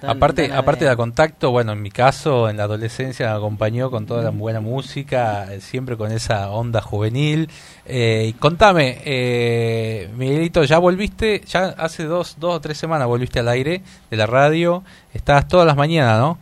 Don- 0.00 0.10
Aparte, 0.10 0.48
don 0.48 0.56
aparte 0.56 0.84
de 0.84 0.96
contacto, 0.96 1.52
bueno, 1.52 1.72
en 1.72 1.80
mi 1.80 1.90
caso, 1.90 2.50
en 2.50 2.56
la 2.56 2.64
adolescencia 2.64 3.30
me 3.30 3.36
acompañó 3.36 3.90
con 3.92 4.06
toda 4.06 4.24
la 4.24 4.30
buena 4.30 4.60
música, 4.60 5.46
eh, 5.54 5.60
siempre 5.60 5.96
con 5.96 6.10
esa 6.10 6.50
onda 6.50 6.80
juvenil. 6.80 7.48
Eh, 7.86 8.26
y 8.28 8.32
contame, 8.32 8.98
eh, 9.04 10.08
Miguelito, 10.16 10.64
¿ya 10.64 10.78
volviste? 10.78 11.42
Ya 11.46 11.66
hace 11.78 12.04
dos, 12.04 12.36
dos 12.40 12.56
o 12.56 12.60
tres 12.60 12.76
semanas 12.76 13.06
volviste 13.06 13.38
al 13.38 13.48
aire 13.48 13.82
de 14.10 14.16
la 14.16 14.26
radio. 14.26 14.82
Estás 15.14 15.46
todas 15.46 15.66
las 15.66 15.76
mañanas, 15.76 16.18
¿no? 16.18 16.38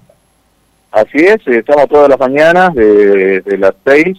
Así 0.90 1.18
es, 1.18 1.46
estamos 1.46 1.88
todas 1.88 2.08
las 2.08 2.18
mañanas 2.18 2.74
de, 2.74 3.40
de 3.42 3.58
las 3.58 3.74
seis, 3.84 4.18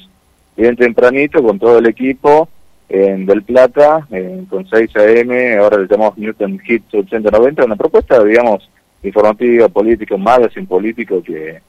bien 0.56 0.76
tempranito, 0.76 1.42
con 1.42 1.60
todo 1.60 1.80
el 1.80 1.88
equipo 1.88 2.48
en 2.90 3.26
Del 3.26 3.44
Plata, 3.44 4.08
eh, 4.12 4.44
con 4.50 4.68
6 4.68 4.96
AM, 4.96 5.60
ahora 5.60 5.78
le 5.78 5.88
llamamos 5.88 6.18
Newton 6.18 6.62
Hits 6.66 6.94
8090, 6.94 7.66
una 7.66 7.76
propuesta, 7.76 8.24
digamos, 8.24 8.70
informativa, 9.02 9.68
política, 9.70 10.16
un 10.16 10.24
magazine 10.24 10.68
político 10.68 11.22
que, 11.24 11.60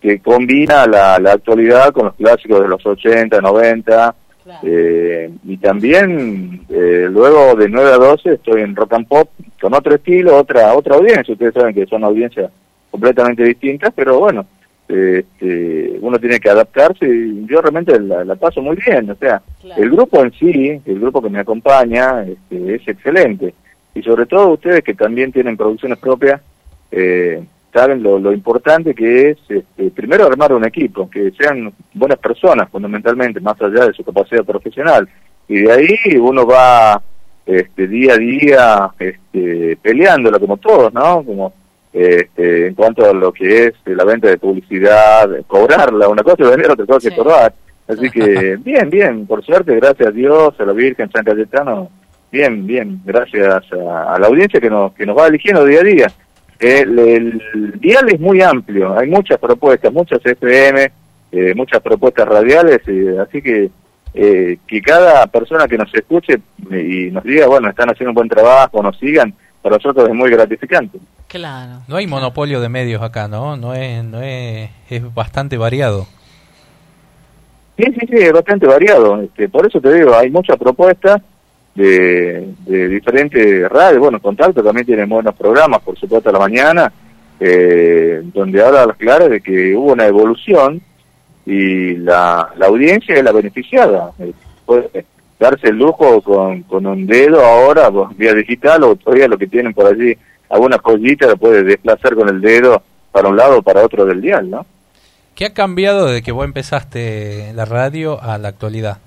que 0.00 0.18
combina 0.20 0.86
la, 0.86 1.18
la 1.18 1.32
actualidad 1.32 1.92
con 1.92 2.06
los 2.06 2.14
clásicos 2.14 2.60
de 2.60 2.68
los 2.68 2.84
80, 2.84 3.40
90, 3.40 4.14
Eh, 4.62 5.30
y 5.44 5.56
también 5.58 6.62
eh, 6.68 7.06
luego 7.10 7.54
de 7.54 7.68
9 7.68 7.92
a 7.92 7.96
12 7.96 8.34
estoy 8.34 8.62
en 8.62 8.74
Rock 8.74 8.94
and 8.94 9.06
Pop 9.06 9.28
con 9.60 9.72
otro 9.72 9.94
estilo, 9.94 10.36
otra 10.36 10.74
otra 10.74 10.96
audiencia. 10.96 11.32
Ustedes 11.32 11.54
saben 11.54 11.74
que 11.74 11.86
son 11.86 12.02
audiencias 12.04 12.50
completamente 12.90 13.44
distintas, 13.44 13.92
pero 13.94 14.18
bueno, 14.18 14.44
este, 14.88 15.96
uno 16.00 16.18
tiene 16.18 16.40
que 16.40 16.50
adaptarse 16.50 17.06
y 17.06 17.46
yo 17.46 17.60
realmente 17.60 17.98
la, 18.00 18.34
paso 18.36 18.60
muy 18.60 18.76
bien. 18.76 19.10
O 19.10 19.14
sea, 19.14 19.42
el 19.76 19.90
grupo 19.90 20.22
en 20.22 20.32
sí, 20.32 20.80
el 20.84 21.00
grupo 21.00 21.22
que 21.22 21.30
me 21.30 21.40
acompaña, 21.40 22.24
este, 22.24 22.74
es 22.74 22.88
excelente. 22.88 23.54
Y 23.94 24.02
sobre 24.02 24.26
todo 24.26 24.54
ustedes 24.54 24.82
que 24.82 24.94
también 24.94 25.32
tienen 25.32 25.56
producciones 25.56 25.98
propias, 25.98 26.40
eh, 26.90 27.42
saben 27.72 28.02
lo, 28.02 28.32
importante 28.32 28.94
que 28.94 29.30
es, 29.30 29.38
este, 29.48 29.90
primero, 29.90 30.26
armar 30.26 30.52
un 30.52 30.64
equipo, 30.64 31.08
que 31.08 31.30
sean 31.32 31.72
buenas 31.94 32.18
personas 32.18 32.68
fundamentalmente, 32.68 33.40
más 33.40 33.60
allá 33.62 33.86
de 33.86 33.94
su 33.94 34.04
capacidad 34.04 34.44
profesional. 34.44 35.08
Y 35.48 35.60
de 35.60 35.72
ahí 35.72 36.16
uno 36.18 36.46
va 36.46 37.00
este, 37.46 37.88
día 37.88 38.14
a 38.14 38.18
día 38.18 38.90
este, 38.98 39.76
peleándola 39.80 40.38
como 40.38 40.58
todos, 40.58 40.92
¿no? 40.92 41.24
Como 41.24 41.52
este, 41.92 42.68
en 42.68 42.74
cuanto 42.74 43.08
a 43.08 43.12
lo 43.12 43.32
que 43.32 43.66
es 43.66 43.74
la 43.84 44.04
venta 44.04 44.28
de 44.28 44.38
publicidad, 44.38 45.28
cobrarla, 45.46 46.08
una 46.08 46.22
cosa 46.22 46.42
es 46.44 46.50
vender, 46.50 46.70
otra 46.70 46.86
cosa 46.86 47.08
es 47.08 47.14
cobrar. 47.14 47.52
Así 47.86 48.10
que 48.10 48.56
bien, 48.64 48.88
bien, 48.90 49.26
por 49.26 49.44
suerte, 49.44 49.76
gracias 49.76 50.08
a 50.08 50.12
Dios, 50.12 50.54
a 50.58 50.64
la 50.64 50.72
Virgen, 50.72 51.10
San 51.10 51.24
Cayetano, 51.24 51.90
bien, 52.30 52.66
bien, 52.66 53.00
gracias 53.04 53.64
a, 53.72 54.14
a 54.14 54.18
la 54.18 54.26
audiencia 54.26 54.60
que 54.60 54.70
nos, 54.70 54.92
que 54.94 55.06
nos 55.06 55.16
va 55.16 55.26
eligiendo 55.26 55.64
día 55.64 55.80
a 55.80 55.84
día. 55.84 56.12
El, 56.58 56.98
el 56.98 57.42
dial 57.80 58.08
es 58.08 58.20
muy 58.20 58.40
amplio, 58.40 58.96
hay 58.96 59.08
muchas 59.08 59.38
propuestas, 59.38 59.92
muchas 59.92 60.24
FM, 60.24 60.92
eh, 61.32 61.54
muchas 61.54 61.82
propuestas 61.82 62.28
radiales, 62.28 62.80
eh, 62.86 63.16
así 63.20 63.42
que 63.42 63.70
eh, 64.14 64.58
que 64.66 64.82
cada 64.82 65.26
persona 65.26 65.66
que 65.66 65.78
nos 65.78 65.92
escuche 65.94 66.38
y 66.70 67.10
nos 67.10 67.24
diga, 67.24 67.46
bueno, 67.46 67.68
están 67.68 67.88
haciendo 67.88 68.10
un 68.10 68.14
buen 68.14 68.28
trabajo, 68.28 68.82
nos 68.82 68.98
sigan, 68.98 69.34
para 69.62 69.76
nosotros 69.76 70.08
es 70.08 70.14
muy 70.14 70.30
gratificante. 70.30 70.98
Claro. 71.28 71.82
No 71.88 71.96
hay 71.96 72.06
monopolio 72.06 72.60
de 72.60 72.68
medios 72.68 73.00
acá, 73.00 73.28
¿no? 73.28 73.56
No 73.56 73.74
es, 73.74 74.04
no 74.04 74.20
es, 74.20 74.68
es 74.90 75.14
bastante 75.14 75.56
variado. 75.56 76.06
Sí, 77.76 77.84
sí, 77.84 78.06
sí, 78.06 78.16
es 78.16 78.32
bastante 78.32 78.66
variado. 78.66 79.22
Este, 79.22 79.48
por 79.48 79.66
eso 79.66 79.80
te 79.80 79.94
digo, 79.94 80.14
hay 80.14 80.30
muchas 80.30 80.58
propuestas 80.58 81.22
de, 81.74 82.52
de 82.66 82.88
diferentes 82.88 83.68
radios. 83.70 84.00
Bueno, 84.00 84.20
Contacto 84.20 84.62
también 84.62 84.84
tiene 84.84 85.06
buenos 85.06 85.34
programas, 85.34 85.80
por 85.80 85.98
supuesto, 85.98 86.28
a 86.28 86.32
la 86.32 86.38
mañana, 86.38 86.92
eh, 87.40 88.20
donde 88.24 88.62
habla 88.62 88.82
a 88.82 88.86
las 88.88 88.96
claras 88.96 89.30
de 89.30 89.40
que 89.40 89.74
hubo 89.74 89.92
una 89.92 90.06
evolución 90.06 90.82
y 91.46 91.94
la, 91.96 92.50
la 92.56 92.66
audiencia 92.66 93.16
es 93.16 93.24
la 93.24 93.32
beneficiada. 93.32 94.10
Eh, 94.18 94.32
puede 94.66 95.06
darse 95.42 95.68
el 95.68 95.76
lujo 95.76 96.22
con, 96.22 96.62
con 96.62 96.86
un 96.86 97.06
dedo 97.06 97.44
ahora, 97.44 97.90
vía 98.16 98.32
digital, 98.32 98.84
o 98.84 98.96
todavía 98.96 99.28
lo 99.28 99.36
que 99.36 99.48
tienen 99.48 99.74
por 99.74 99.86
allí, 99.86 100.16
alguna 100.48 100.78
joyita, 100.78 101.26
lo 101.26 101.36
puede 101.36 101.64
desplazar 101.64 102.14
con 102.14 102.28
el 102.28 102.40
dedo 102.40 102.82
para 103.10 103.28
un 103.28 103.36
lado 103.36 103.58
o 103.58 103.62
para 103.62 103.84
otro 103.84 104.06
del 104.06 104.20
dial, 104.20 104.48
¿no? 104.48 104.64
¿Qué 105.34 105.46
ha 105.46 105.54
cambiado 105.54 106.06
desde 106.06 106.22
que 106.22 106.32
vos 106.32 106.44
empezaste 106.44 107.52
la 107.54 107.64
radio 107.64 108.22
a 108.22 108.38
la 108.38 108.48
actualidad? 108.48 108.98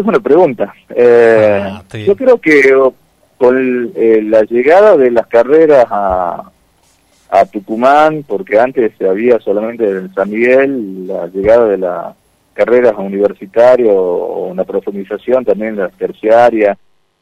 es 0.00 0.06
una 0.06 0.20
pregunta. 0.20 0.74
Eh, 0.94 1.58
ah, 1.64 1.82
yo 2.06 2.14
creo 2.16 2.38
que 2.38 2.74
con 3.38 3.92
eh, 3.94 4.20
la 4.22 4.42
llegada 4.42 4.94
de 4.96 5.10
las 5.10 5.26
carreras 5.26 5.86
a, 5.90 6.50
a 7.30 7.46
Tucumán, 7.46 8.22
porque 8.26 8.58
antes 8.58 8.92
había 9.00 9.38
solamente 9.40 9.88
en 9.88 10.12
San 10.14 10.30
Miguel, 10.30 11.06
la 11.06 11.26
llegada 11.28 11.66
de 11.66 11.78
las 11.78 12.14
carreras 12.56 12.94
universitarias 12.96 13.90
o 13.92 14.48
una 14.50 14.64
profundización 14.64 15.44
también 15.44 15.76
la 15.76 15.88
terciaria, 15.90 16.76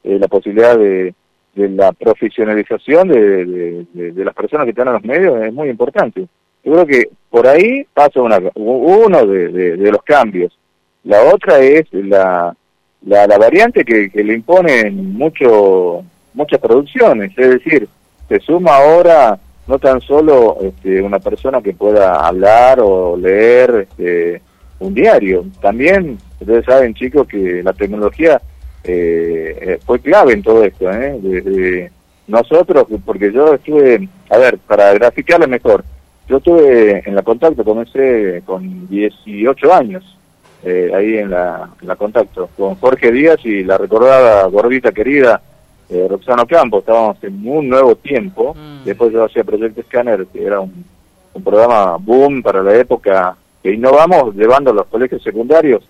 eh, 0.04 0.18
la 0.18 0.28
posibilidad 0.28 0.78
de, 0.78 1.12
de 1.54 1.68
la 1.70 1.92
profesionalización 1.92 3.08
de, 3.08 3.84
de, 3.92 4.24
las 4.24 4.34
personas 4.34 4.64
que 4.64 4.70
están 4.70 4.88
en 4.88 4.94
los 4.94 5.04
medios 5.04 5.42
es 5.42 5.52
muy 5.52 5.68
importante. 5.68 6.26
Yo 6.62 6.72
creo 6.72 6.86
que 6.86 7.08
por 7.28 7.46
ahí 7.48 7.84
pasa 7.92 8.22
una, 8.22 8.38
uno 8.54 9.26
de, 9.26 9.76
los 9.76 10.02
cambios. 10.02 10.56
La 11.02 11.22
otra 11.22 11.58
es 11.58 11.92
la, 11.92 12.56
la, 13.04 13.26
la 13.26 13.38
variante 13.38 13.84
que, 13.84 14.10
que 14.10 14.22
le 14.24 14.34
imponen 14.34 15.14
mucho, 15.14 16.02
muchas 16.32 16.60
producciones, 16.60 17.32
es 17.36 17.50
decir, 17.50 17.88
se 18.28 18.40
suma 18.40 18.76
ahora 18.76 19.38
no 19.66 19.78
tan 19.78 20.00
solo 20.00 20.58
este, 20.62 21.00
una 21.02 21.18
persona 21.18 21.62
que 21.62 21.72
pueda 21.72 22.26
hablar 22.26 22.80
o 22.80 23.16
leer 23.16 23.88
este, 23.88 24.42
un 24.78 24.94
diario, 24.94 25.44
también 25.60 26.18
ustedes 26.40 26.64
saben 26.64 26.94
chicos 26.94 27.26
que 27.26 27.62
la 27.62 27.72
tecnología 27.72 28.40
eh, 28.82 29.56
eh, 29.60 29.78
fue 29.84 30.00
clave 30.00 30.34
en 30.34 30.42
todo 30.42 30.64
esto, 30.64 30.90
¿eh? 30.90 31.16
desde 31.20 31.90
nosotros, 32.26 32.86
porque 33.04 33.32
yo 33.32 33.54
estuve, 33.54 34.08
a 34.30 34.38
ver, 34.38 34.58
para 34.58 34.92
graficarle 34.94 35.46
mejor, 35.46 35.84
yo 36.28 36.38
estuve 36.38 37.02
en 37.06 37.14
la 37.14 37.22
contacto, 37.22 37.64
comencé 37.64 38.42
con 38.46 38.88
18 38.88 39.74
años, 39.74 40.16
eh, 40.62 40.90
ahí 40.94 41.18
en 41.18 41.30
la, 41.30 41.68
contacto, 41.98 42.48
con 42.56 42.76
Jorge 42.76 43.12
Díaz 43.12 43.44
y 43.44 43.62
la 43.64 43.76
recordada 43.76 44.46
gordita 44.46 44.92
querida 44.92 45.42
eh, 45.90 46.06
Roxano 46.08 46.46
Campos. 46.46 46.80
Estábamos 46.80 47.22
en 47.22 47.46
un 47.46 47.68
nuevo 47.68 47.94
tiempo. 47.96 48.54
Mm. 48.54 48.84
Después 48.84 49.12
yo 49.12 49.24
hacía 49.24 49.44
Proyecto 49.44 49.82
Scanner, 49.82 50.26
que 50.26 50.42
era 50.42 50.60
un, 50.60 50.84
programa 51.44 51.96
boom 51.98 52.42
para 52.42 52.62
la 52.62 52.76
época, 52.76 53.36
que 53.64 53.72
innovamos 53.72 54.36
llevando 54.36 54.72
a 54.72 54.74
los 54.74 54.86
colegios 54.88 55.22
secundarios 55.22 55.82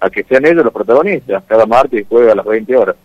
a 0.00 0.10
que 0.10 0.22
sean 0.22 0.44
ellos 0.44 0.64
los 0.64 0.72
protagonistas, 0.72 1.42
cada 1.46 1.64
martes 1.64 2.02
y 2.02 2.04
jueves 2.04 2.30
a 2.30 2.34
las 2.34 2.44
20 2.44 2.76
horas. 2.76 2.96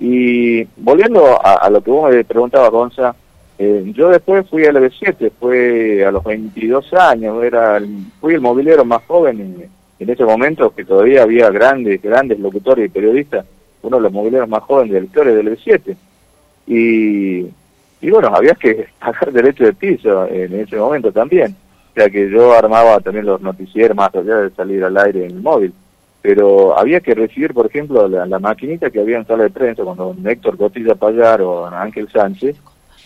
Y 0.00 0.64
volviendo 0.78 1.38
a, 1.40 1.70
lo 1.70 1.80
que 1.80 1.90
vos 1.92 2.10
me 2.10 2.24
preguntabas, 2.24 2.70
Gonza, 2.70 3.14
eh, 3.56 3.84
yo 3.94 4.08
después 4.08 4.48
fui 4.48 4.64
al 4.64 4.76
EB7, 4.76 5.30
fue 5.38 6.04
a 6.04 6.10
los 6.10 6.24
22 6.24 6.92
años, 6.94 7.44
era 7.44 7.80
fui 8.20 8.34
el 8.34 8.40
movilero 8.40 8.84
más 8.84 9.04
joven 9.06 9.40
en, 9.40 9.70
en 10.00 10.10
ese 10.10 10.24
momento 10.24 10.74
que 10.74 10.84
todavía 10.84 11.22
había 11.22 11.48
grandes, 11.50 12.02
grandes 12.02 12.40
locutores 12.40 12.86
y 12.86 12.88
periodistas, 12.88 13.46
uno 13.82 13.98
de 13.98 14.02
los 14.02 14.12
mobileros 14.12 14.48
más 14.48 14.64
jóvenes 14.64 14.92
de 14.92 15.00
la 15.00 15.06
historia 15.06 15.34
del 15.34 15.56
B7. 15.56 15.96
Y, 16.66 17.46
y 18.00 18.10
bueno, 18.10 18.32
había 18.34 18.54
que 18.54 18.88
pagar 18.98 19.30
derecho 19.30 19.62
de 19.62 19.72
piso 19.72 20.26
en 20.26 20.58
ese 20.58 20.76
momento 20.76 21.12
también. 21.12 21.54
Sea 21.98 22.10
que 22.10 22.30
yo 22.30 22.52
armaba 22.52 23.00
también 23.00 23.26
los 23.26 23.40
noticieros 23.40 23.96
más 23.96 24.14
allá 24.14 24.36
de 24.36 24.50
salir 24.50 24.84
al 24.84 24.96
aire 24.96 25.24
en 25.24 25.32
el 25.32 25.42
móvil. 25.42 25.72
Pero 26.22 26.78
había 26.78 27.00
que 27.00 27.14
recibir, 27.14 27.52
por 27.52 27.66
ejemplo, 27.66 28.06
la, 28.06 28.38
maquinita 28.38 28.90
que 28.90 29.00
había 29.00 29.18
en 29.18 29.26
sala 29.26 29.44
de 29.44 29.50
prensa 29.50 29.82
cuando 29.82 30.14
Héctor 30.24 30.56
Cotilla 30.56 30.94
Payar 30.94 31.42
o 31.42 31.66
Ángel 31.66 32.08
Sánchez, 32.08 32.56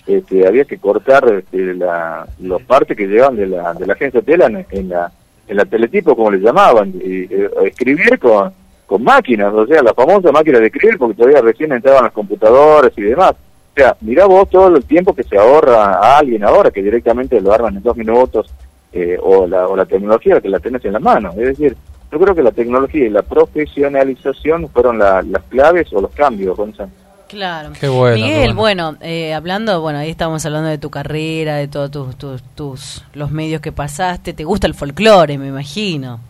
este, 0.06 0.46
había 0.46 0.64
que 0.64 0.78
cortar 0.78 1.24
este, 1.32 1.74
la, 1.74 2.26
los 2.40 2.62
partes 2.62 2.96
que 2.96 3.06
llevan 3.06 3.36
de 3.36 3.46
la, 3.46 3.72
de 3.74 3.86
la 3.86 3.94
agencia 3.94 4.20
Tela 4.20 4.46
en 4.46 4.88
la 4.88 5.10
en 5.48 5.56
la 5.56 5.64
teletipo 5.64 6.14
como 6.14 6.30
le 6.30 6.38
llamaban, 6.38 6.92
y, 6.94 7.22
eh, 7.22 7.50
escribir 7.64 8.18
con, 8.18 8.52
con 8.86 9.02
máquinas, 9.02 9.52
o 9.52 9.66
sea, 9.66 9.82
la 9.82 9.94
famosa 9.94 10.30
máquina 10.32 10.58
de 10.58 10.66
escribir, 10.66 10.98
porque 10.98 11.16
todavía 11.16 11.40
recién 11.40 11.72
entraban 11.72 12.04
las 12.04 12.12
computadoras 12.12 12.92
y 12.96 13.02
demás. 13.02 13.32
O 13.32 13.74
sea, 13.74 13.96
mira 14.02 14.26
vos 14.26 14.50
todo 14.50 14.76
el 14.76 14.84
tiempo 14.84 15.14
que 15.14 15.22
se 15.22 15.38
ahorra 15.38 15.94
a 15.94 16.18
alguien 16.18 16.44
ahora, 16.44 16.70
que 16.70 16.82
directamente 16.82 17.40
lo 17.40 17.52
arman 17.52 17.76
en 17.76 17.82
dos 17.82 17.96
minutos, 17.96 18.52
eh, 18.92 19.18
o, 19.20 19.46
la, 19.46 19.66
o 19.66 19.76
la 19.76 19.86
tecnología 19.86 20.40
que 20.40 20.48
la 20.48 20.60
tenés 20.60 20.84
en 20.84 20.92
la 20.92 21.00
mano. 21.00 21.30
Es 21.30 21.58
decir, 21.58 21.76
yo 22.10 22.18
creo 22.20 22.34
que 22.34 22.42
la 22.42 22.52
tecnología 22.52 23.06
y 23.06 23.10
la 23.10 23.22
profesionalización 23.22 24.68
fueron 24.68 24.98
las 24.98 25.42
claves 25.48 25.92
o 25.92 26.00
los 26.00 26.10
cambios, 26.12 26.56
Gonzalo. 26.56 26.90
Claro. 27.32 27.70
Qué 27.80 27.88
bueno. 27.88 28.16
Miguel, 28.16 28.52
bueno, 28.52 28.96
eh, 29.00 29.32
hablando, 29.32 29.80
bueno, 29.80 30.00
ahí 30.00 30.10
estamos 30.10 30.44
hablando 30.44 30.68
de 30.68 30.76
tu 30.76 30.90
carrera, 30.90 31.56
de 31.56 31.66
todos 31.66 31.90
tus, 31.90 32.16
tus, 32.16 32.42
tus, 32.54 33.04
los 33.14 33.30
medios 33.30 33.62
que 33.62 33.72
pasaste. 33.72 34.34
¿Te 34.34 34.44
gusta 34.44 34.66
el 34.66 34.74
folclore, 34.74 35.38
me 35.38 35.48
imagino? 35.48 36.20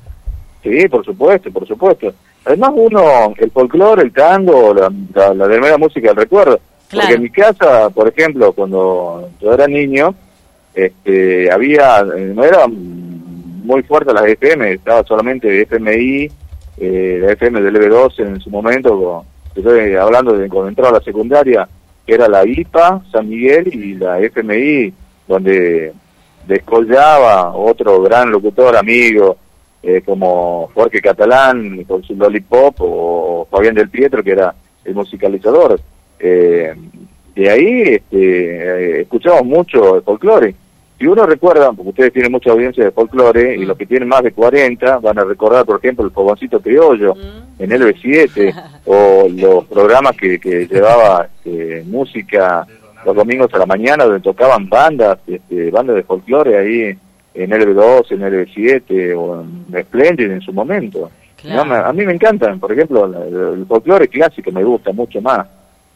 Sí, 0.62 0.86
por 0.88 1.04
supuesto, 1.04 1.50
por 1.50 1.66
supuesto. 1.66 2.14
Además 2.44 2.70
uno, 2.74 3.34
el 3.36 3.50
folclore, 3.50 4.02
el 4.02 4.12
tango, 4.12 4.72
la, 4.72 4.92
la, 5.12 5.34
la, 5.34 5.78
música 5.78 6.08
del 6.08 6.16
recuerdo. 6.16 6.60
Porque 6.88 7.14
en 7.14 7.22
mi 7.22 7.30
casa, 7.30 7.90
por 7.90 8.06
ejemplo, 8.06 8.52
cuando 8.52 9.28
yo 9.40 9.52
era 9.52 9.66
niño, 9.66 10.14
este, 10.74 11.50
había, 11.50 12.00
eh, 12.00 12.32
no 12.34 12.44
era 12.44 12.66
muy 12.68 13.82
fuerte 13.82 14.12
las 14.12 14.26
FM, 14.26 14.72
estaba 14.72 15.04
solamente 15.04 15.62
FMI, 15.62 16.30
eh, 16.78 17.18
la 17.22 17.32
FM 17.32 17.60
del 17.60 17.76
EB12 17.76 18.18
en 18.20 18.40
su 18.40 18.50
momento, 18.50 19.24
estoy 19.54 19.94
hablando 19.94 20.36
de 20.36 20.48
cuando 20.48 20.68
entró 20.68 20.88
a 20.88 20.92
la 20.92 21.00
secundaria, 21.00 21.68
que 22.06 22.14
era 22.14 22.28
la 22.28 22.46
IPA, 22.46 23.02
San 23.12 23.28
Miguel 23.28 23.68
y 23.72 23.94
la 23.94 24.18
FMI, 24.20 24.92
donde 25.28 25.92
descollaba 26.46 27.54
otro 27.54 28.02
gran 28.02 28.30
locutor 28.30 28.76
amigo, 28.76 29.36
eh, 29.82 30.02
como 30.04 30.70
Jorge 30.74 31.00
Catalán 31.00 31.84
con 31.84 32.02
su 32.04 32.14
Lollipop, 32.14 32.76
o 32.78 33.48
Fabián 33.50 33.74
del 33.74 33.88
Pietro, 33.88 34.22
que 34.22 34.32
era 34.32 34.54
el 34.84 34.94
musicalizador. 34.94 35.80
Eh, 36.18 36.72
de 37.34 37.50
ahí 37.50 37.82
este, 37.82 38.06
eh, 38.12 39.00
escuchamos 39.02 39.44
mucho 39.44 39.96
el 39.96 40.02
folclore, 40.02 40.54
si 41.02 41.08
uno 41.08 41.26
recuerda, 41.26 41.72
porque 41.72 41.88
ustedes 41.88 42.12
tienen 42.12 42.30
mucha 42.30 42.52
audiencia 42.52 42.84
de 42.84 42.92
folclore, 42.92 43.56
y 43.56 43.64
los 43.64 43.76
que 43.76 43.86
tienen 43.86 44.06
más 44.06 44.22
de 44.22 44.30
40 44.30 45.00
van 45.00 45.18
a 45.18 45.24
recordar, 45.24 45.64
por 45.64 45.80
ejemplo, 45.80 46.04
el 46.04 46.12
Fogoncito 46.12 46.60
Criollo 46.60 47.16
en 47.58 47.70
LB7, 47.70 48.54
o 48.86 49.26
los 49.28 49.64
programas 49.64 50.16
que, 50.16 50.38
que 50.38 50.68
llevaba 50.68 51.26
este, 51.26 51.82
música 51.86 52.64
los 53.04 53.16
domingos 53.16 53.52
a 53.52 53.58
la 53.58 53.66
mañana, 53.66 54.04
donde 54.04 54.20
tocaban 54.20 54.68
bandas, 54.68 55.18
este, 55.26 55.72
bandas 55.72 55.96
de 55.96 56.04
folclore 56.04 56.56
ahí 56.56 56.96
en 57.34 57.50
LB2, 57.50 58.12
en 58.12 58.20
LB7, 58.20 59.16
o 59.18 59.42
en 59.42 59.82
Splendid 59.82 60.30
en 60.30 60.40
su 60.40 60.52
momento. 60.52 61.10
a 61.50 61.92
mí 61.92 62.06
me 62.06 62.12
encantan, 62.12 62.60
por 62.60 62.70
ejemplo, 62.70 63.06
el, 63.06 63.66
folclore 63.66 64.06
clásico 64.06 64.52
me 64.52 64.62
gusta 64.62 64.92
mucho 64.92 65.20
más. 65.20 65.48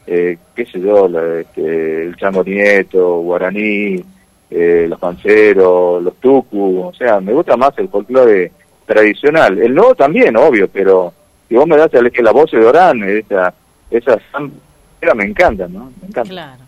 Eh, 0.05 0.37
qué 0.53 0.65
sé 0.65 0.81
yo, 0.81 1.07
este, 1.39 2.07
el 2.07 2.17
Chango 2.17 2.43
Nieto, 2.43 3.19
Guaraní, 3.19 4.03
eh, 4.49 4.85
los 4.87 4.99
panceros, 4.99 6.03
los 6.03 6.15
tucu, 6.17 6.81
o 6.81 6.93
sea, 6.93 7.19
me 7.19 7.33
gusta 7.33 7.57
más 7.57 7.77
el 7.77 7.89
folclore 7.89 8.51
tradicional. 8.85 9.57
El 9.59 9.75
nuevo 9.75 9.95
también, 9.95 10.35
obvio, 10.37 10.67
pero 10.67 11.13
si 11.47 11.55
vos 11.55 11.67
me 11.67 11.77
das 11.77 11.89
que 11.89 12.23
la 12.23 12.31
voz 12.31 12.51
de 12.51 12.65
Orán, 12.65 13.03
esa, 13.03 13.53
esa 13.89 15.13
me 15.15 15.25
encanta, 15.25 15.67
¿no? 15.67 15.91
Me 16.01 16.07
encanta. 16.07 16.29
Claro. 16.29 16.63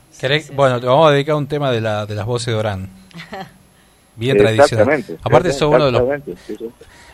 Bueno, 0.54 0.80
te 0.80 0.86
vamos 0.86 1.10
a 1.10 1.12
dedicar 1.14 1.36
un 1.36 1.48
tema 1.48 1.72
de, 1.72 1.82
la, 1.82 2.06
de 2.06 2.16
las 2.16 2.26
voces 2.26 2.48
de 2.48 2.56
Orán. 2.56 2.90
Bien 4.16 4.38
tradicional. 4.38 5.04
Aparte, 5.24 5.50
eso 5.50 5.70
uno 5.70 5.86
de 5.86 5.92
los... 5.94 6.04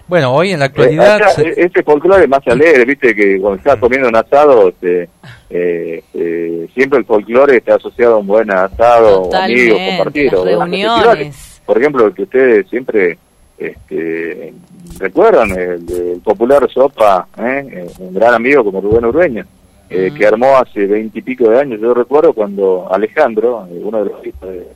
Bueno, 0.07 0.35
hoy 0.35 0.51
en 0.51 0.59
la 0.59 0.65
actualidad... 0.65 1.19
Eh, 1.39 1.53
Este 1.57 1.81
folclore 1.81 2.23
es 2.23 2.29
más 2.29 2.45
alegre, 2.47 2.85
viste, 2.85 3.15
que 3.15 3.39
cuando 3.39 3.57
estás 3.57 3.77
comiendo 3.77 4.07
un 4.07 4.15
asado, 4.15 4.69
este, 4.69 5.09
eh, 5.49 6.03
eh, 6.13 6.67
siempre 6.75 6.99
el 6.99 7.05
folclore 7.05 7.57
está 7.57 7.75
asociado 7.75 8.15
a 8.15 8.17
un 8.17 8.27
buen 8.27 8.51
asado, 8.51 9.33
amigos, 9.35 9.79
compartir. 9.89 10.31
reuniones. 10.31 11.61
Por 11.65 11.79
ejemplo, 11.79 12.13
que 12.13 12.21
ustedes 12.21 12.69
siempre 12.69 13.17
este, 13.57 14.53
recuerdan, 14.99 15.49
el, 15.57 16.21
popular 16.23 16.69
Sopa, 16.71 17.27
¿eh? 17.39 17.87
un 17.97 18.13
gran 18.13 18.35
amigo 18.35 18.63
como 18.63 18.81
Rubén 18.81 19.05
Urbeña, 19.05 19.47
que 19.89 20.27
armó 20.27 20.57
hace 20.57 20.85
veintipico 20.85 21.49
de 21.49 21.61
años. 21.61 21.81
Yo 21.81 21.95
recuerdo 21.95 22.33
cuando 22.33 22.87
Alejandro, 22.91 23.67
uno 23.71 24.03
de 24.03 24.11
los 24.11 24.25
hijos 24.25 24.49
de 24.49 24.67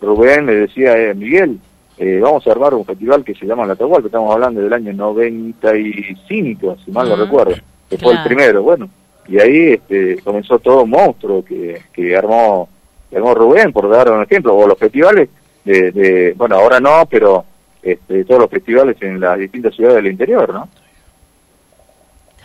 Rubén, 0.00 0.46
le 0.46 0.54
decía, 0.54 0.94
Miguel, 1.14 1.58
vamos 1.98 2.46
a 2.46 2.50
armar 2.50 2.74
un 2.74 2.84
festival 2.84 3.24
que 3.24 3.34
se 3.34 3.46
llama 3.46 3.66
La 3.66 3.76
que 3.76 4.06
estamos 4.06 4.32
hablando 4.32 4.60
del 4.60 4.72
año 4.72 4.92
95, 4.92 6.76
si 6.84 6.90
mal 6.90 7.08
no 7.08 7.16
recuerdo, 7.16 7.54
que 7.88 7.98
fue 7.98 8.12
el 8.12 8.22
primero. 8.22 8.62
Bueno, 8.62 8.88
y 9.28 9.40
ahí 9.40 9.72
este, 9.72 10.18
comenzó 10.22 10.58
todo 10.58 10.82
un 10.82 10.90
monstruo 10.90 11.44
que, 11.44 11.82
que 11.92 12.16
armó, 12.16 12.68
armó 13.14 13.34
Rubén, 13.34 13.72
por 13.72 13.88
dar 13.88 14.10
un 14.10 14.22
ejemplo, 14.22 14.54
o 14.54 14.66
los 14.66 14.78
festivales 14.78 15.28
de, 15.64 16.34
bueno, 16.36 16.56
ahora 16.56 16.78
no, 16.80 17.06
pero 17.10 17.44
este, 17.82 18.24
todos 18.24 18.42
los 18.42 18.50
festivales 18.50 18.96
en 19.00 19.20
las 19.20 19.38
distintas 19.38 19.74
ciudades 19.74 19.96
del 19.96 20.12
interior, 20.12 20.52
¿no? 20.52 20.68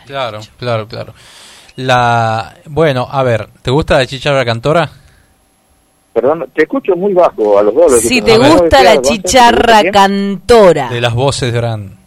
Claro, 0.06 0.40
claro, 0.58 0.88
claro. 0.88 1.14
La, 1.76 2.56
bueno, 2.66 3.06
a 3.10 3.22
ver, 3.22 3.48
¿te 3.62 3.70
gusta 3.70 3.98
la 3.98 4.06
chicharra 4.06 4.44
cantora? 4.44 4.90
Perdón, 6.12 6.46
te 6.54 6.62
escucho 6.62 6.94
muy 6.94 7.14
bajo 7.14 7.58
a 7.58 7.62
los 7.62 7.74
dos. 7.74 8.00
Si 8.00 8.20
te 8.20 8.36
gusta 8.36 8.82
la 8.82 9.00
chicharra 9.00 9.82
cantora. 9.90 10.90
De 10.90 11.00
las 11.00 11.14
voces 11.14 11.52
grandes. 11.52 12.02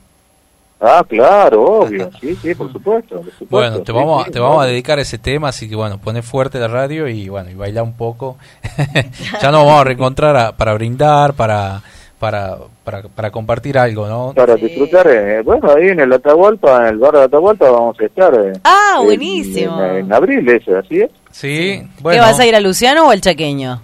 Ah, 0.79 1.03
claro, 1.07 1.63
obvio, 1.63 2.11
sí, 2.19 2.35
sí, 2.35 2.53
por 2.53 2.71
supuesto. 2.71 3.23
Bueno, 3.49 3.81
te 3.81 3.91
vamos, 3.91 4.27
a, 4.27 4.29
te 4.29 4.39
vamos 4.39 4.61
a 4.61 4.67
dedicar 4.67 4.99
ese 4.99 5.17
tema, 5.17 5.47
así 5.47 5.69
que 5.69 5.75
bueno, 5.75 5.97
poné 5.97 6.21
fuerte 6.21 6.59
la 6.59 6.67
radio 6.67 7.07
y 7.07 7.29
bueno, 7.29 7.49
y 7.49 7.55
baila 7.55 7.81
un 7.81 7.93
poco. 7.93 8.37
ya 9.41 9.51
nos 9.51 9.65
vamos 9.65 9.81
a 9.81 9.83
reencontrar 9.85 10.55
para 10.57 10.73
brindar, 10.73 11.33
para, 11.33 11.81
para, 12.19 12.57
para, 12.83 13.03
para, 13.03 13.31
compartir 13.31 13.79
algo, 13.79 14.07
¿no? 14.07 14.33
Para 14.35 14.55
disfrutar, 14.55 15.07
eh, 15.07 15.41
bueno, 15.43 15.71
ahí 15.71 15.87
en 15.87 16.01
el 16.01 16.11
Atahualpa, 16.11 16.81
en 16.81 16.93
el 16.93 16.97
bar 16.99 17.13
de 17.13 17.23
Atahualpa 17.23 17.71
vamos 17.71 17.99
a 17.99 18.05
estar. 18.05 18.33
Eh, 18.35 18.59
ah, 18.65 18.99
buenísimo. 19.01 19.81
En, 19.81 20.11
abril, 20.13 20.47
ese, 20.49 20.75
así 20.75 20.99
es. 20.99 21.09
Sí, 21.31 21.81
bueno. 22.01 22.21
¿Qué 22.21 22.29
vas 22.31 22.39
a 22.39 22.45
ir 22.45 22.55
a 22.55 22.59
Luciano 22.59 23.07
o 23.07 23.11
al 23.11 23.21
Chaqueño? 23.21 23.79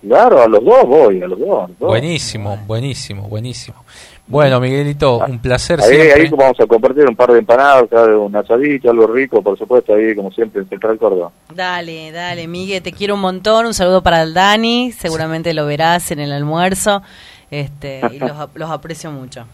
Claro, 0.00 0.42
a 0.42 0.48
los 0.48 0.64
dos 0.64 0.84
voy, 0.86 1.22
a 1.22 1.26
los 1.26 1.38
dos. 1.38 1.70
Buenísimo, 1.78 2.58
buenísimo, 2.66 3.28
buenísimo. 3.28 3.84
Bueno, 4.26 4.60
Miguelito, 4.60 5.18
un 5.18 5.40
placer 5.40 5.80
ahí, 5.80 5.88
siempre. 5.88 6.22
Ahí 6.22 6.28
vamos 6.30 6.60
a 6.60 6.66
compartir 6.66 7.04
un 7.04 7.16
par 7.16 7.32
de 7.32 7.40
empanadas, 7.40 7.86
un 7.92 8.34
asadito, 8.36 8.88
algo 8.88 9.08
rico, 9.08 9.42
por 9.42 9.58
supuesto, 9.58 9.92
ahí 9.92 10.14
como 10.14 10.30
siempre 10.30 10.62
en 10.62 10.68
Central 10.68 10.98
Córdoba. 10.98 11.32
Dale, 11.52 12.12
dale, 12.12 12.46
Miguel, 12.46 12.80
te 12.80 12.92
quiero 12.92 13.14
un 13.14 13.20
montón. 13.22 13.66
Un 13.66 13.74
saludo 13.74 14.02
para 14.02 14.22
el 14.22 14.32
Dani, 14.32 14.92
seguramente 14.92 15.52
lo 15.52 15.66
verás 15.66 16.12
en 16.12 16.20
el 16.20 16.30
almuerzo 16.30 17.02
este, 17.50 18.00
y 18.12 18.18
los, 18.20 18.70
aprecio 18.70 19.10
mucho. 19.10 19.44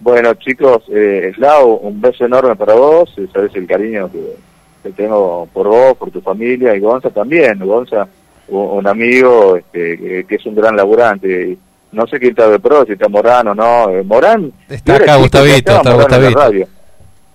Bueno, 0.00 0.34
chicos, 0.34 0.82
eh, 0.90 1.32
Lau, 1.36 1.74
un 1.74 2.00
beso 2.00 2.24
enorme 2.24 2.56
para 2.56 2.74
vos, 2.74 3.14
sabes 3.32 3.54
el 3.54 3.66
cariño 3.66 4.10
que, 4.10 4.90
tengo 4.90 5.48
por 5.52 5.68
vos, 5.68 5.96
por 5.96 6.10
tu 6.10 6.20
familia, 6.20 6.74
y 6.74 6.80
Gonza 6.80 7.10
también. 7.10 7.58
Gonza, 7.60 8.06
un, 8.48 8.86
amigo 8.86 9.56
este, 9.56 9.98
que, 9.98 10.24
que 10.24 10.34
es 10.34 10.46
un 10.46 10.54
gran 10.54 10.76
laburante 10.76 11.56
no 11.94 12.06
sé 12.06 12.18
quién 12.18 12.30
está 12.30 12.48
de 12.48 12.58
pro, 12.58 12.84
si 12.84 12.92
está 12.92 13.08
Morán 13.08 13.48
o 13.48 13.54
no. 13.54 13.90
Eh, 13.90 14.02
Morán. 14.02 14.52
Está 14.68 14.96
acá 14.96 15.16
Gustavito, 15.16 15.76
está 15.76 15.94
Gustavito. 15.94 16.68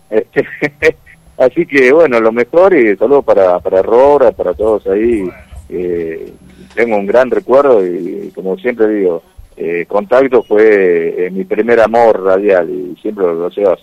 Este, 0.09 0.45
así 1.37 1.65
que 1.65 1.91
bueno, 1.91 2.19
lo 2.19 2.31
mejor 2.31 2.75
y 2.75 2.95
saludos 2.97 3.23
para, 3.23 3.59
para 3.59 3.81
Rora, 3.81 4.31
para 4.31 4.53
todos 4.53 4.85
ahí. 4.87 5.29
Eh, 5.69 6.33
tengo 6.75 6.97
un 6.97 7.05
gran 7.05 7.31
recuerdo 7.31 7.85
y 7.85 8.31
como 8.35 8.57
siempre 8.57 8.87
digo, 8.87 9.23
eh, 9.55 9.85
Contacto 9.87 10.43
fue 10.43 11.25
eh, 11.25 11.29
mi 11.31 11.43
primer 11.43 11.79
amor 11.79 12.23
radial 12.23 12.69
y 12.69 12.97
siempre 13.01 13.25
lo, 13.25 13.49
llevo, 13.49 13.75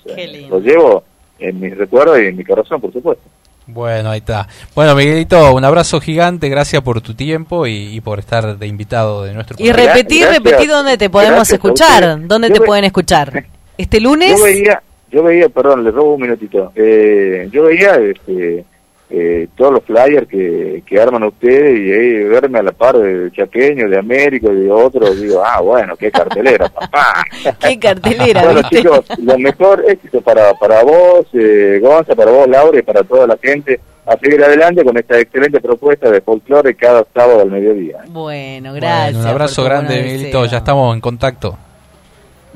lo 0.51 0.61
llevo 0.61 1.05
en 1.39 1.61
mis 1.61 1.77
recuerdos 1.77 2.21
y 2.21 2.27
en 2.27 2.37
mi 2.37 2.45
corazón, 2.45 2.81
por 2.81 2.93
supuesto. 2.93 3.25
Bueno, 3.67 4.11
ahí 4.11 4.19
está. 4.19 4.47
Bueno, 4.75 4.95
Miguelito, 4.95 5.55
un 5.55 5.65
abrazo 5.65 6.01
gigante, 6.01 6.49
gracias 6.49 6.83
por 6.83 7.01
tu 7.01 7.15
tiempo 7.15 7.67
y, 7.67 8.01
por 8.01 8.21
estar 8.21 8.57
de 8.57 8.67
invitado 8.67 9.25
de 9.25 9.35
nuestro 9.35 9.57
Y 9.59 9.73
repetir, 9.73 10.29
repetir 10.29 10.69
dónde 10.69 10.97
te 10.97 11.11
podemos 11.11 11.51
escuchar, 11.51 12.27
dónde 12.27 12.51
te 12.51 12.61
pueden 12.61 12.85
escuchar. 12.85 13.45
¿Este 13.77 14.01
lunes? 14.01 14.39
Yo 14.39 14.45
veía, 14.45 14.83
yo 15.11 15.23
veía, 15.23 15.49
perdón, 15.49 15.85
le 15.85 15.91
robo 15.91 16.15
un 16.15 16.23
minutito. 16.23 16.73
Eh, 16.77 17.49
yo 17.51 17.65
veía 17.65 17.97
este, 17.97 18.65
eh, 19.09 19.49
todos 19.57 19.73
los 19.73 19.85
flyers 19.85 20.27
que, 20.27 20.83
que 20.85 21.01
arman 21.01 21.23
ustedes 21.23 21.79
y 21.79 21.93
ahí 21.93 22.25
verme 22.25 22.59
a 22.59 22.63
la 22.63 22.73
par 22.73 22.97
de 22.99 23.31
Chaqueño, 23.31 23.89
de 23.89 23.99
América 23.99 24.49
y 24.51 24.63
de 24.63 24.71
otros, 24.71 25.21
digo, 25.21 25.43
ah, 25.45 25.61
bueno, 25.61 25.97
qué 25.97 26.11
cartelera, 26.11 26.69
papá. 26.75 27.25
qué 27.61 27.79
cartelera, 27.79 28.43
Bueno, 28.43 28.63
chicos, 28.69 29.05
lo 29.19 29.39
mejor 29.39 29.85
éxito 29.87 30.21
para, 30.21 30.55
para 30.55 30.83
vos, 30.83 31.27
eh, 31.35 31.79
Gonza, 31.81 32.15
para 32.17 32.33
vos, 32.33 32.49
Laura, 32.49 32.79
y 32.79 32.83
para 32.83 33.05
toda 33.05 33.27
la 33.27 33.39
gente 33.41 33.81
a 34.07 34.17
seguir 34.19 34.43
adelante 34.43 34.85
con 34.85 34.97
esta 34.97 35.19
excelente 35.19 35.61
propuesta 35.61 36.11
de 36.11 36.21
folclore 36.21 36.75
cada 36.75 37.05
sábado 37.13 37.43
al 37.43 37.51
mediodía. 37.51 37.99
Bueno, 38.09 38.73
gracias. 38.73 39.17
un 39.17 39.27
abrazo 39.27 39.65
grande, 39.65 40.03
Miguelito, 40.03 40.47
ya 40.47 40.59
estamos 40.59 40.95
en 40.95 41.01
contacto. 41.01 41.59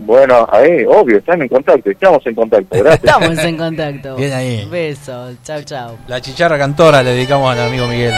Bueno, 0.03 0.49
ahí, 0.51 0.85
obvio, 0.89 1.19
están 1.19 1.43
en 1.43 1.49
contacto, 1.49 1.91
estamos 1.91 2.27
en 2.27 2.35
contacto, 2.35 2.79
gracias. 2.79 3.05
Estamos 3.05 3.39
en 3.39 3.57
contacto. 3.57 4.17
Bien 4.17 4.33
ahí. 4.33 4.67
Besos, 4.71 5.37
chao, 5.45 5.63
chao. 5.63 5.99
La 6.09 6.21
chicharra 6.21 6.59
cantora 6.59 7.03
le 7.03 7.11
dedicamos 7.13 7.53
al 7.53 7.67
amigo 7.67 7.87
Miguel. 7.87 8.13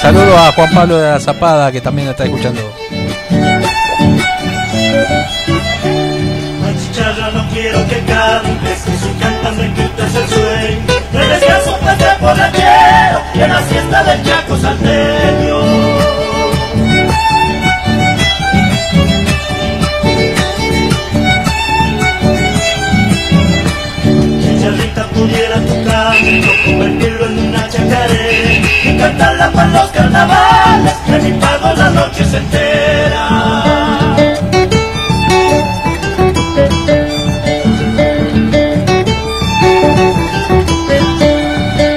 Saludos 0.00 0.36
a 0.36 0.52
Juan 0.52 0.74
Pablo 0.74 0.98
de 0.98 1.10
la 1.10 1.20
Zapada, 1.20 1.70
que 1.70 1.80
también 1.80 2.08
está 2.08 2.24
escuchando. 2.24 2.60
La 6.60 6.74
chicharra 6.78 7.30
no 7.30 7.48
quiero 7.52 7.86
que 7.88 7.98
cantes, 8.00 8.82
que 8.82 8.90
si 8.90 9.12
cantas 9.20 9.56
me 9.56 9.72
quitas 9.72 10.14
el 10.14 10.28
sueño. 10.28 10.80
Me 11.12 11.26
descanso 11.26 11.76
pues 11.82 12.14
por 12.20 12.36
la 12.36 12.50
quiero, 12.50 13.20
y 13.34 13.40
en 13.40 13.48
la 13.48 13.62
siesta 13.62 14.04
del 14.04 14.22
Chaco 14.24 14.56
salteño. 14.56 15.89
Pudiera 25.08 25.60
tocar, 25.60 26.14
convertirlo 26.64 27.26
en 27.26 27.38
una 27.48 27.68
chacaré 27.68 28.62
y 28.84 28.98
cantarla 28.98 29.50
para 29.50 29.68
los 29.68 29.90
carnavales, 29.90 30.92
que 31.06 31.18
mi 31.18 31.32
pago 31.38 31.74
las 31.74 31.92
noches 31.92 32.34
enteras. 32.34 34.18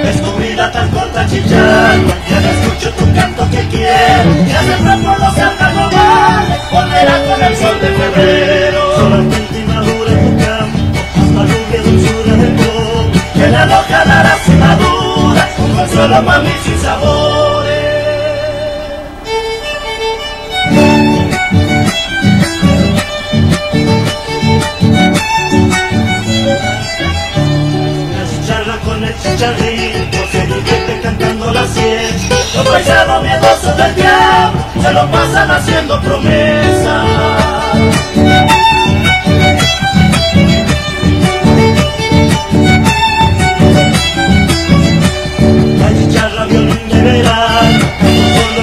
Es 0.04 0.22
tu 0.22 0.32
vida 0.36 0.72
tan 0.72 0.88
corta, 0.90 1.26
chicharra, 1.26 1.94
ya 2.28 2.40
no 2.40 2.48
escucho 2.48 2.90
tu 2.92 3.14
canto 3.14 3.50
que 3.50 3.68
quiero, 3.68 4.46
ya 4.46 4.60
se 4.62 5.02
por 5.02 5.20
los 5.20 5.34
carnavales, 5.34 6.58
volverá 6.70 7.22
con 7.24 7.42
el 7.42 7.56
sol 7.56 7.80
de 7.80 7.88
febrero. 7.88 8.96
Solamente 8.96 9.63
que 13.44 13.50
la 13.50 13.66
loca 13.66 14.04
dará 14.06 14.36
sin 14.44 14.58
madura, 14.58 15.48
un 15.58 15.76
consuelo 15.76 16.22
mami 16.22 16.50
sin 16.62 16.78
sabores. 16.80 17.74
La 28.14 28.24
chicharra 28.30 28.76
con 28.84 29.04
el 29.04 29.14
chicharrito 29.22 30.18
se 30.32 30.46
divierte 30.46 31.00
cantando 31.02 31.52
la 31.52 31.66
siesta. 31.66 32.34
Los 32.54 32.68
paisanos 32.68 33.22
miedosos 33.22 33.76
del 33.76 33.94
diablo 33.94 34.64
se 34.80 34.92
lo 34.92 35.10
pasan 35.10 35.50
haciendo 35.50 36.00
promesas. 36.00 37.04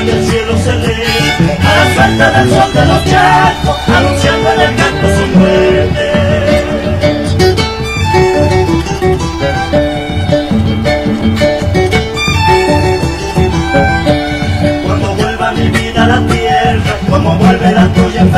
En 0.02 0.10
el 0.10 0.28
cielo 0.28 0.58
se 0.58 0.74
lee, 0.74 1.58
a 1.60 1.76
la 1.76 1.94
suelta 1.94 2.32
del 2.32 2.50
sol 2.50 2.74
de 2.74 2.86
los 2.86 3.06
charcos, 3.06 3.78
anunciando 3.88 4.54
en 4.54 4.62
el 4.62 4.76
canto 4.76 5.08
su 5.08 5.38
muerte. 5.38 6.22
como 17.10 17.36
vuelve 17.36 17.72
la 17.72 17.88
tuya 17.94 18.22
en 18.22 18.32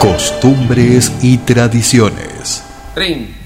Costumbres 0.00 1.12
y 1.22 1.38
tradiciones. 1.38 2.62
Ring. 2.94 3.37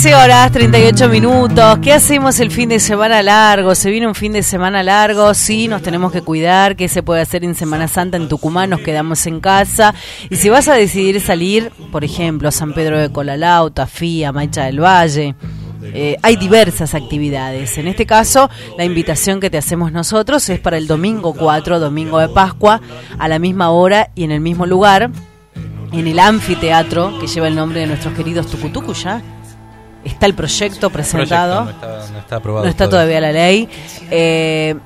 13 0.00 0.14
horas 0.14 0.52
38 0.52 1.08
minutos. 1.08 1.78
¿Qué 1.82 1.92
hacemos 1.92 2.38
el 2.38 2.52
fin 2.52 2.68
de 2.68 2.78
semana 2.78 3.20
largo? 3.20 3.74
Se 3.74 3.90
viene 3.90 4.06
un 4.06 4.14
fin 4.14 4.32
de 4.32 4.44
semana 4.44 4.84
largo, 4.84 5.34
sí, 5.34 5.66
nos 5.66 5.82
tenemos 5.82 6.12
que 6.12 6.22
cuidar. 6.22 6.76
¿Qué 6.76 6.86
se 6.86 7.02
puede 7.02 7.20
hacer 7.20 7.42
en 7.42 7.56
Semana 7.56 7.88
Santa 7.88 8.16
en 8.16 8.28
Tucumán? 8.28 8.70
Nos 8.70 8.78
quedamos 8.82 9.26
en 9.26 9.40
casa. 9.40 9.96
Y 10.30 10.36
si 10.36 10.50
vas 10.50 10.68
a 10.68 10.74
decidir 10.74 11.20
salir, 11.20 11.72
por 11.90 12.04
ejemplo, 12.04 12.48
a 12.48 12.52
San 12.52 12.74
Pedro 12.74 12.96
de 12.96 13.10
Colalao, 13.10 13.72
Tafía, 13.72 14.30
Maicha 14.30 14.66
del 14.66 14.80
Valle, 14.80 15.34
eh, 15.82 16.16
hay 16.22 16.36
diversas 16.36 16.94
actividades. 16.94 17.76
En 17.76 17.88
este 17.88 18.06
caso, 18.06 18.48
la 18.76 18.84
invitación 18.84 19.40
que 19.40 19.50
te 19.50 19.58
hacemos 19.58 19.90
nosotros 19.90 20.48
es 20.48 20.60
para 20.60 20.78
el 20.78 20.86
domingo 20.86 21.34
4, 21.34 21.80
domingo 21.80 22.20
de 22.20 22.28
Pascua, 22.28 22.80
a 23.18 23.26
la 23.26 23.40
misma 23.40 23.70
hora 23.70 24.12
y 24.14 24.22
en 24.22 24.30
el 24.30 24.40
mismo 24.40 24.64
lugar, 24.64 25.10
en 25.90 26.06
el 26.06 26.20
anfiteatro 26.20 27.18
que 27.18 27.26
lleva 27.26 27.48
el 27.48 27.56
nombre 27.56 27.80
de 27.80 27.88
nuestros 27.88 28.14
queridos 28.14 28.46
Tucutucu 28.46 28.92
ya 28.92 29.20
está 30.04 30.26
el 30.26 30.34
proyecto 30.34 30.90
presentado. 30.90 31.64
no, 31.64 31.70
está, 32.18 32.36
aprobado 32.36 32.64
no 32.64 32.70
está 32.70 32.88
todavía 32.88 33.20
la 33.20 33.32
ley. 33.32 33.68
Eh, 34.10 34.76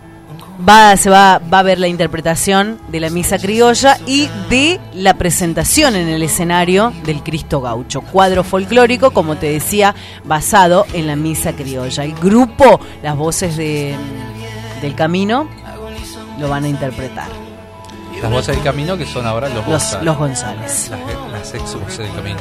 va, 0.68 0.96
se 0.96 1.10
va, 1.10 1.38
va 1.38 1.60
a 1.60 1.62
ver 1.62 1.78
la 1.78 1.88
interpretación 1.88 2.78
de 2.88 3.00
la 3.00 3.10
misa 3.10 3.38
criolla 3.38 3.98
y 4.06 4.28
de 4.48 4.80
la 4.94 5.14
presentación 5.14 5.96
en 5.96 6.08
el 6.08 6.22
escenario 6.22 6.92
del 7.04 7.22
Cristo 7.22 7.60
Gaucho. 7.60 8.02
Cuadro 8.02 8.44
folclórico, 8.44 9.10
como 9.10 9.36
te 9.36 9.50
decía, 9.50 9.94
basado 10.24 10.86
en 10.92 11.06
la 11.06 11.16
misa 11.16 11.52
criolla. 11.52 12.04
El 12.04 12.14
grupo, 12.14 12.80
las 13.02 13.16
voces 13.16 13.56
de, 13.56 13.94
del 14.80 14.94
camino, 14.94 15.48
lo 16.38 16.48
van 16.48 16.64
a 16.64 16.68
interpretar. 16.68 17.41
Las 18.22 18.30
voces 18.30 18.54
del 18.54 18.64
camino 18.64 18.96
que 18.96 19.04
son 19.04 19.26
ahora 19.26 19.48
los, 19.48 19.66
González. 19.66 20.04
Los 20.04 20.16
González. 20.16 20.90
Las, 20.90 21.32
las 21.32 21.54
ex 21.54 21.74
voces 21.74 21.98
del 21.98 22.14
camino. 22.14 22.40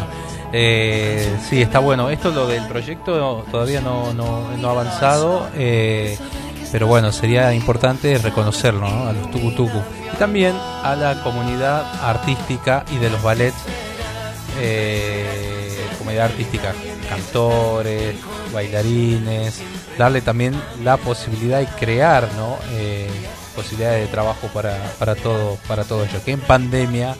Eh, 0.53 1.37
sí, 1.49 1.61
está 1.61 1.79
bueno. 1.79 2.09
Esto 2.09 2.31
lo 2.31 2.47
del 2.47 2.67
proyecto 2.67 3.45
todavía 3.49 3.81
no, 3.81 4.13
no, 4.13 4.67
ha 4.67 4.71
avanzado, 4.71 5.49
eh, 5.55 6.17
pero 6.71 6.87
bueno, 6.87 7.11
sería 7.11 7.53
importante 7.53 8.17
reconocerlo 8.17 8.85
a 8.85 9.13
los 9.13 9.31
tucutucu. 9.31 9.81
Y 10.13 10.17
también 10.17 10.55
a 10.55 10.95
la 10.95 11.23
comunidad 11.23 11.83
artística 12.03 12.85
y 12.91 12.97
de 12.97 13.09
los 13.09 13.21
ballets, 13.23 13.57
eh, 14.59 15.85
comunidad 15.97 16.25
artística, 16.25 16.73
cantores, 17.09 18.15
bailarines, 18.53 19.61
darle 19.97 20.21
también 20.21 20.53
la 20.83 20.97
posibilidad 20.97 21.59
de 21.59 21.67
crear, 21.67 22.27
¿no? 22.35 22.57
Posibilidades 23.55 24.05
de 24.05 24.07
trabajo 24.07 24.47
para, 24.53 24.77
para 24.97 25.15
todo 25.15 25.57
para 25.67 25.83
todo 25.83 26.03
ello 26.05 26.23
que 26.23 26.31
en 26.31 26.39
pandemia 26.39 27.15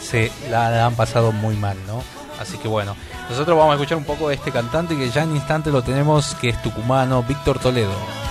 se 0.00 0.30
la 0.50 0.86
han 0.86 0.94
pasado 0.94 1.32
muy 1.32 1.56
mal, 1.56 1.76
¿no? 1.86 2.02
Así 2.40 2.58
que 2.58 2.68
bueno, 2.68 2.94
nosotros 3.28 3.56
vamos 3.56 3.72
a 3.72 3.74
escuchar 3.74 3.98
un 3.98 4.04
poco 4.04 4.28
de 4.28 4.34
este 4.34 4.52
cantante 4.52 4.96
que 4.96 5.10
ya 5.10 5.22
en 5.22 5.34
instante 5.34 5.70
lo 5.70 5.82
tenemos, 5.82 6.34
que 6.36 6.50
es 6.50 6.62
tucumano, 6.62 7.22
Víctor 7.22 7.58
Toledo. 7.58 8.25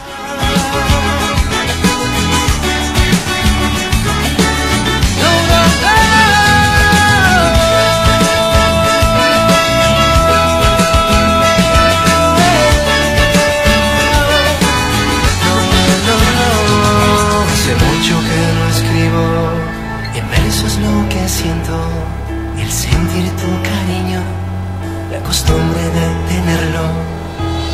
Costumbre 25.36 25.84
de 25.98 26.08
tenerlo. 26.32 26.86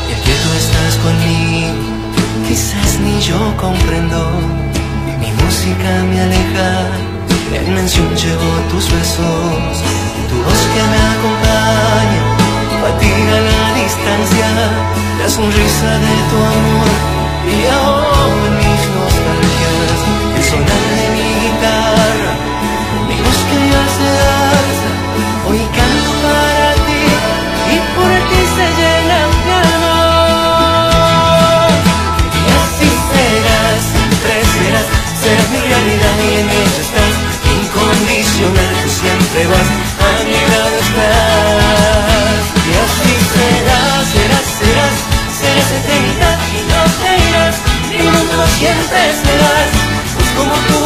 Y 0.10 0.14
que 0.26 0.34
tú 0.44 0.50
estás 0.64 0.94
conmigo, 1.06 1.74
quizás 2.48 3.00
ni 3.00 3.22
yo 3.22 3.40
comprendo. 3.58 4.20
Mi 5.22 5.30
música 5.42 5.90
me 6.10 6.22
aleja, 6.22 6.70
en 7.54 7.74
mención 7.76 8.10
llevo 8.16 8.50
tus 8.72 8.86
besos, 8.92 9.74
tu 10.30 10.36
voz 10.46 10.62
que 10.74 10.84
me 10.92 11.00
acompaña, 11.14 12.22
fatiga 12.82 13.36
la 13.50 13.64
distancia, 13.82 14.48
la 15.20 15.30
sonrisa 15.30 15.92
de 16.06 16.14
tu 16.30 16.38
amor 16.56 16.92
y 17.54 17.60
ahora 17.68 18.61
siempre 39.42 39.48
vas, 39.48 39.70
a 40.06 40.24
mi 40.24 40.34
lado 40.34 40.76
estás. 40.78 42.44
Y 42.68 42.74
así 42.84 43.12
serás, 43.34 44.08
serás, 44.14 44.48
serás, 44.60 44.98
serás 45.40 45.72
eternidad 45.72 46.38
y 46.52 46.62
no 46.70 46.82
te 47.02 47.12
irás, 47.30 47.56
mi 47.90 47.98
mundo 48.04 48.46
siempre 48.58 49.02
serás, 49.24 49.70
pues 50.16 50.30
como 50.38 50.54
tú, 50.54 50.80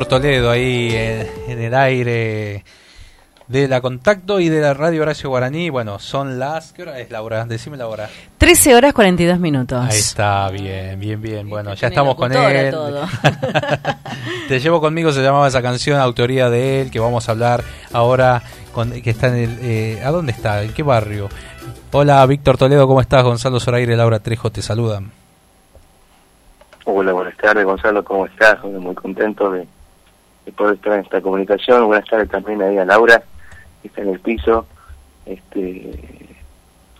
Víctor 0.00 0.22
Toledo 0.22 0.50
ahí 0.50 0.94
en, 1.46 1.60
el 1.60 1.74
aire 1.74 2.64
de 3.48 3.68
la 3.68 3.82
Contacto 3.82 4.40
y 4.40 4.48
de 4.48 4.62
la 4.62 4.72
Radio 4.72 5.02
Horacio 5.02 5.28
Guaraní. 5.28 5.68
Bueno, 5.68 5.98
son 5.98 6.38
las... 6.38 6.72
¿Qué 6.72 6.82
hora 6.82 6.98
es, 7.00 7.10
Laura? 7.10 7.44
Decime 7.44 7.76
la 7.76 7.86
hora. 7.86 8.08
13 8.38 8.76
horas 8.76 8.94
42 8.94 9.38
minutos. 9.38 9.78
Ahí 9.78 9.98
está, 9.98 10.48
bien, 10.48 10.98
bien, 10.98 11.20
bien. 11.20 11.50
Bueno, 11.50 11.74
ya 11.74 11.88
estamos 11.88 12.14
con 12.14 12.32
él. 12.32 12.74
Te 14.48 14.58
llevo 14.58 14.80
conmigo, 14.80 15.12
se 15.12 15.22
llamaba 15.22 15.48
esa 15.48 15.60
canción, 15.60 16.00
autoría 16.00 16.48
de 16.48 16.80
él, 16.80 16.90
que 16.90 16.98
vamos 16.98 17.28
a 17.28 17.32
hablar 17.32 17.62
ahora, 17.92 18.42
con, 18.72 18.92
que 19.02 19.10
está 19.10 19.28
en 19.28 19.34
el... 19.34 19.58
Eh, 19.60 20.02
¿A 20.02 20.10
dónde 20.10 20.32
está? 20.32 20.62
¿En 20.62 20.72
qué 20.72 20.82
barrio? 20.82 21.28
Hola, 21.92 22.24
Víctor 22.24 22.56
Toledo, 22.56 22.88
¿cómo 22.88 23.02
estás? 23.02 23.22
Gonzalo 23.22 23.60
Zoraire, 23.60 23.94
Laura 23.96 24.20
Trejo 24.20 24.48
te 24.50 24.62
saludan. 24.62 25.10
Hola, 26.86 27.12
buenas 27.12 27.36
tardes, 27.36 27.66
Gonzalo, 27.66 28.02
¿cómo 28.02 28.24
estás? 28.24 28.64
Muy 28.64 28.94
contento 28.94 29.50
de, 29.50 29.66
poder 30.56 30.74
estar 30.74 30.92
en 30.94 31.00
esta 31.00 31.20
comunicación. 31.20 31.86
Buenas 31.86 32.08
tardes 32.08 32.28
también 32.28 32.60
ahí 32.62 32.78
a 32.78 32.84
Laura 32.84 33.22
está 33.84 34.02
en 34.02 34.10
el 34.10 34.20
piso. 34.20 34.66
Este, 35.26 35.98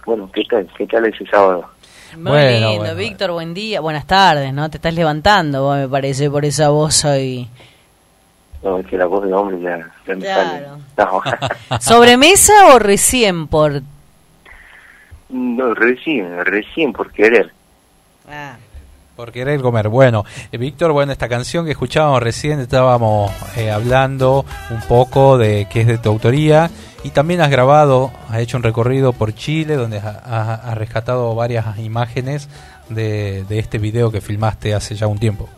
bueno, 0.04 0.30
¿qué 0.32 0.44
tal, 0.44 0.68
qué 0.76 0.86
tal 0.86 1.06
ese 1.06 1.26
sábado? 1.26 1.68
Muy 2.16 2.60
lindo, 2.60 2.94
Víctor, 2.96 3.30
buen 3.32 3.54
día, 3.54 3.80
buenas 3.80 4.06
tardes, 4.06 4.52
¿no? 4.52 4.68
Te 4.68 4.78
estás 4.78 4.94
levantando, 4.94 5.62
vos, 5.62 5.78
me 5.78 5.88
parece, 5.88 6.28
por 6.28 6.44
esa 6.44 6.70
voz 6.70 7.04
hoy. 7.04 7.48
No, 8.62 8.78
es 8.78 8.86
que 8.86 8.98
la 8.98 9.06
voz 9.06 9.24
de 9.24 9.32
hombre 9.32 9.60
ya, 9.60 9.78
ya 10.06 10.14
me 10.14 10.20
claro. 10.20 10.78
sale. 10.96 11.80
¿Sobremesa 11.80 12.74
o 12.74 12.78
recién 12.78 13.46
por...? 13.46 13.80
No, 15.28 15.74
recién, 15.74 16.44
recién 16.44 16.92
por 16.92 17.12
querer. 17.12 17.52
Ah. 18.28 18.56
Por 19.20 19.32
querer 19.32 19.60
comer. 19.60 19.90
Bueno, 19.90 20.24
eh, 20.50 20.56
Víctor, 20.56 20.92
bueno, 20.92 21.12
esta 21.12 21.28
canción 21.28 21.66
que 21.66 21.72
escuchábamos 21.72 22.22
recién, 22.22 22.58
estábamos 22.58 23.30
eh, 23.58 23.70
hablando 23.70 24.46
un 24.70 24.80
poco 24.88 25.36
de 25.36 25.66
que 25.70 25.82
es 25.82 25.86
de 25.86 25.98
tu 25.98 26.08
autoría 26.08 26.70
y 27.04 27.10
también 27.10 27.42
has 27.42 27.50
grabado, 27.50 28.12
has 28.30 28.38
hecho 28.38 28.56
un 28.56 28.62
recorrido 28.62 29.12
por 29.12 29.34
Chile 29.34 29.76
donde 29.76 29.98
has, 29.98 30.74
rescatado 30.74 31.34
varias 31.34 31.78
imágenes 31.80 32.48
de, 32.88 33.44
este 33.50 33.76
video 33.76 34.10
que 34.10 34.22
filmaste 34.22 34.72
hace 34.72 34.94
ya 34.94 35.06
un 35.06 35.18
tiempo. 35.18 35.50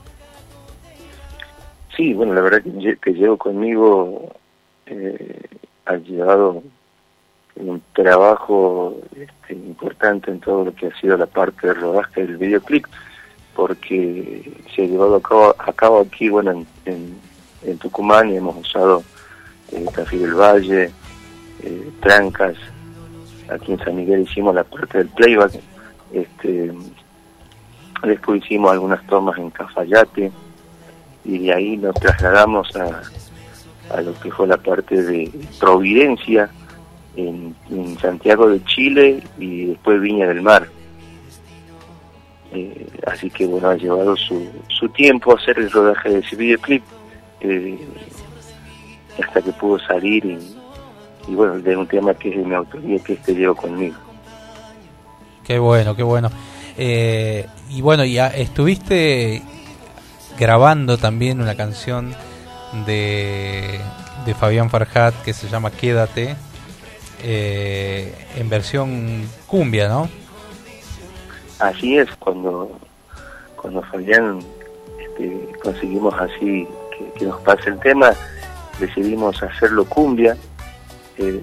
Sí, 1.96 2.14
bueno, 2.14 2.34
la 2.34 2.40
verdad 2.40 2.62
que, 2.64 2.96
que 2.96 3.12
llevo 3.12 3.36
conmigo 3.36 4.34
eh, 4.86 5.40
ha 5.86 5.94
llevado 5.98 6.64
un 7.54 7.80
trabajo 7.92 8.96
este, 9.14 9.54
importante 9.54 10.32
en 10.32 10.40
todo 10.40 10.64
lo 10.64 10.74
que 10.74 10.88
ha 10.88 11.00
sido 11.00 11.16
la 11.16 11.26
parte 11.26 11.68
de 11.68 11.74
rodaje 11.74 12.26
del 12.26 12.38
videoclip 12.38 12.86
porque 13.54 14.52
se 14.74 14.82
ha 14.82 14.86
llevado 14.86 15.16
a 15.58 15.72
cabo, 15.72 16.00
aquí, 16.00 16.28
bueno, 16.28 16.64
en, 16.84 17.16
en, 17.64 17.78
Tucumán 17.78 18.30
y 18.30 18.36
hemos 18.36 18.56
usado 18.56 19.02
eh, 19.70 19.84
Café 19.92 20.18
del 20.18 20.34
Valle, 20.34 20.90
eh, 21.62 21.90
Trancas, 22.00 22.56
aquí 23.48 23.72
en 23.72 23.78
San 23.78 23.96
Miguel 23.96 24.22
hicimos 24.22 24.54
la 24.54 24.64
parte 24.64 24.98
del 24.98 25.08
playback, 25.08 25.52
este, 26.12 26.72
después 28.02 28.42
hicimos 28.44 28.72
algunas 28.72 29.06
tomas 29.06 29.38
en 29.38 29.50
Cafayate 29.50 30.32
y 31.24 31.38
de 31.38 31.52
ahí 31.52 31.76
nos 31.76 31.94
trasladamos 31.94 32.74
a, 32.76 33.02
a 33.94 34.00
lo 34.00 34.18
que 34.20 34.30
fue 34.30 34.46
la 34.46 34.56
parte 34.56 35.02
de 35.02 35.30
Providencia 35.60 36.50
en 37.14 37.54
Santiago 38.00 38.48
de 38.48 38.64
Chile 38.64 39.22
y 39.38 39.66
después 39.66 40.00
Viña 40.00 40.26
del 40.26 40.40
Mar 40.40 40.66
eh, 42.54 42.86
así 43.06 43.30
que 43.30 43.46
bueno, 43.46 43.68
ha 43.68 43.76
llevado 43.76 44.14
su, 44.14 44.46
su 44.68 44.88
tiempo 44.90 45.34
hacer 45.34 45.58
el 45.58 45.70
rodaje 45.70 46.10
de 46.10 46.18
ese 46.18 46.36
videoclip 46.36 46.82
eh, 47.40 47.78
hasta 49.22 49.40
que 49.40 49.52
pudo 49.52 49.78
salir 49.78 50.24
y, 51.28 51.34
bueno, 51.34 51.58
de 51.60 51.76
un 51.76 51.86
tema 51.86 52.12
que 52.14 52.28
es 52.28 52.36
de 52.36 52.44
mi 52.44 52.54
autoría, 52.54 52.98
que 52.98 53.14
este 53.14 53.34
llevo 53.34 53.54
conmigo. 53.54 53.96
Qué 55.44 55.58
bueno, 55.58 55.96
qué 55.96 56.02
bueno. 56.02 56.30
Eh, 56.76 57.46
y 57.70 57.80
bueno, 57.80 58.04
ya 58.04 58.28
estuviste 58.28 59.42
grabando 60.38 60.98
también 60.98 61.40
una 61.40 61.54
canción 61.54 62.14
de, 62.86 63.80
de 64.26 64.34
Fabián 64.34 64.68
Farhat 64.68 65.14
que 65.22 65.32
se 65.32 65.48
llama 65.48 65.70
Quédate, 65.70 66.36
en 67.24 68.48
versión 68.48 69.26
cumbia, 69.46 69.88
¿no? 69.88 70.21
Así 71.62 71.96
es, 71.96 72.10
cuando, 72.16 72.68
cuando 73.54 73.82
Fabián 73.82 74.40
este, 74.98 75.48
conseguimos 75.62 76.12
así 76.18 76.66
que, 77.16 77.24
nos 77.24 77.40
pase 77.42 77.70
el 77.70 77.78
tema, 77.78 78.10
decidimos 78.80 79.40
hacerlo 79.40 79.84
cumbia. 79.84 80.36
Eh, 81.18 81.40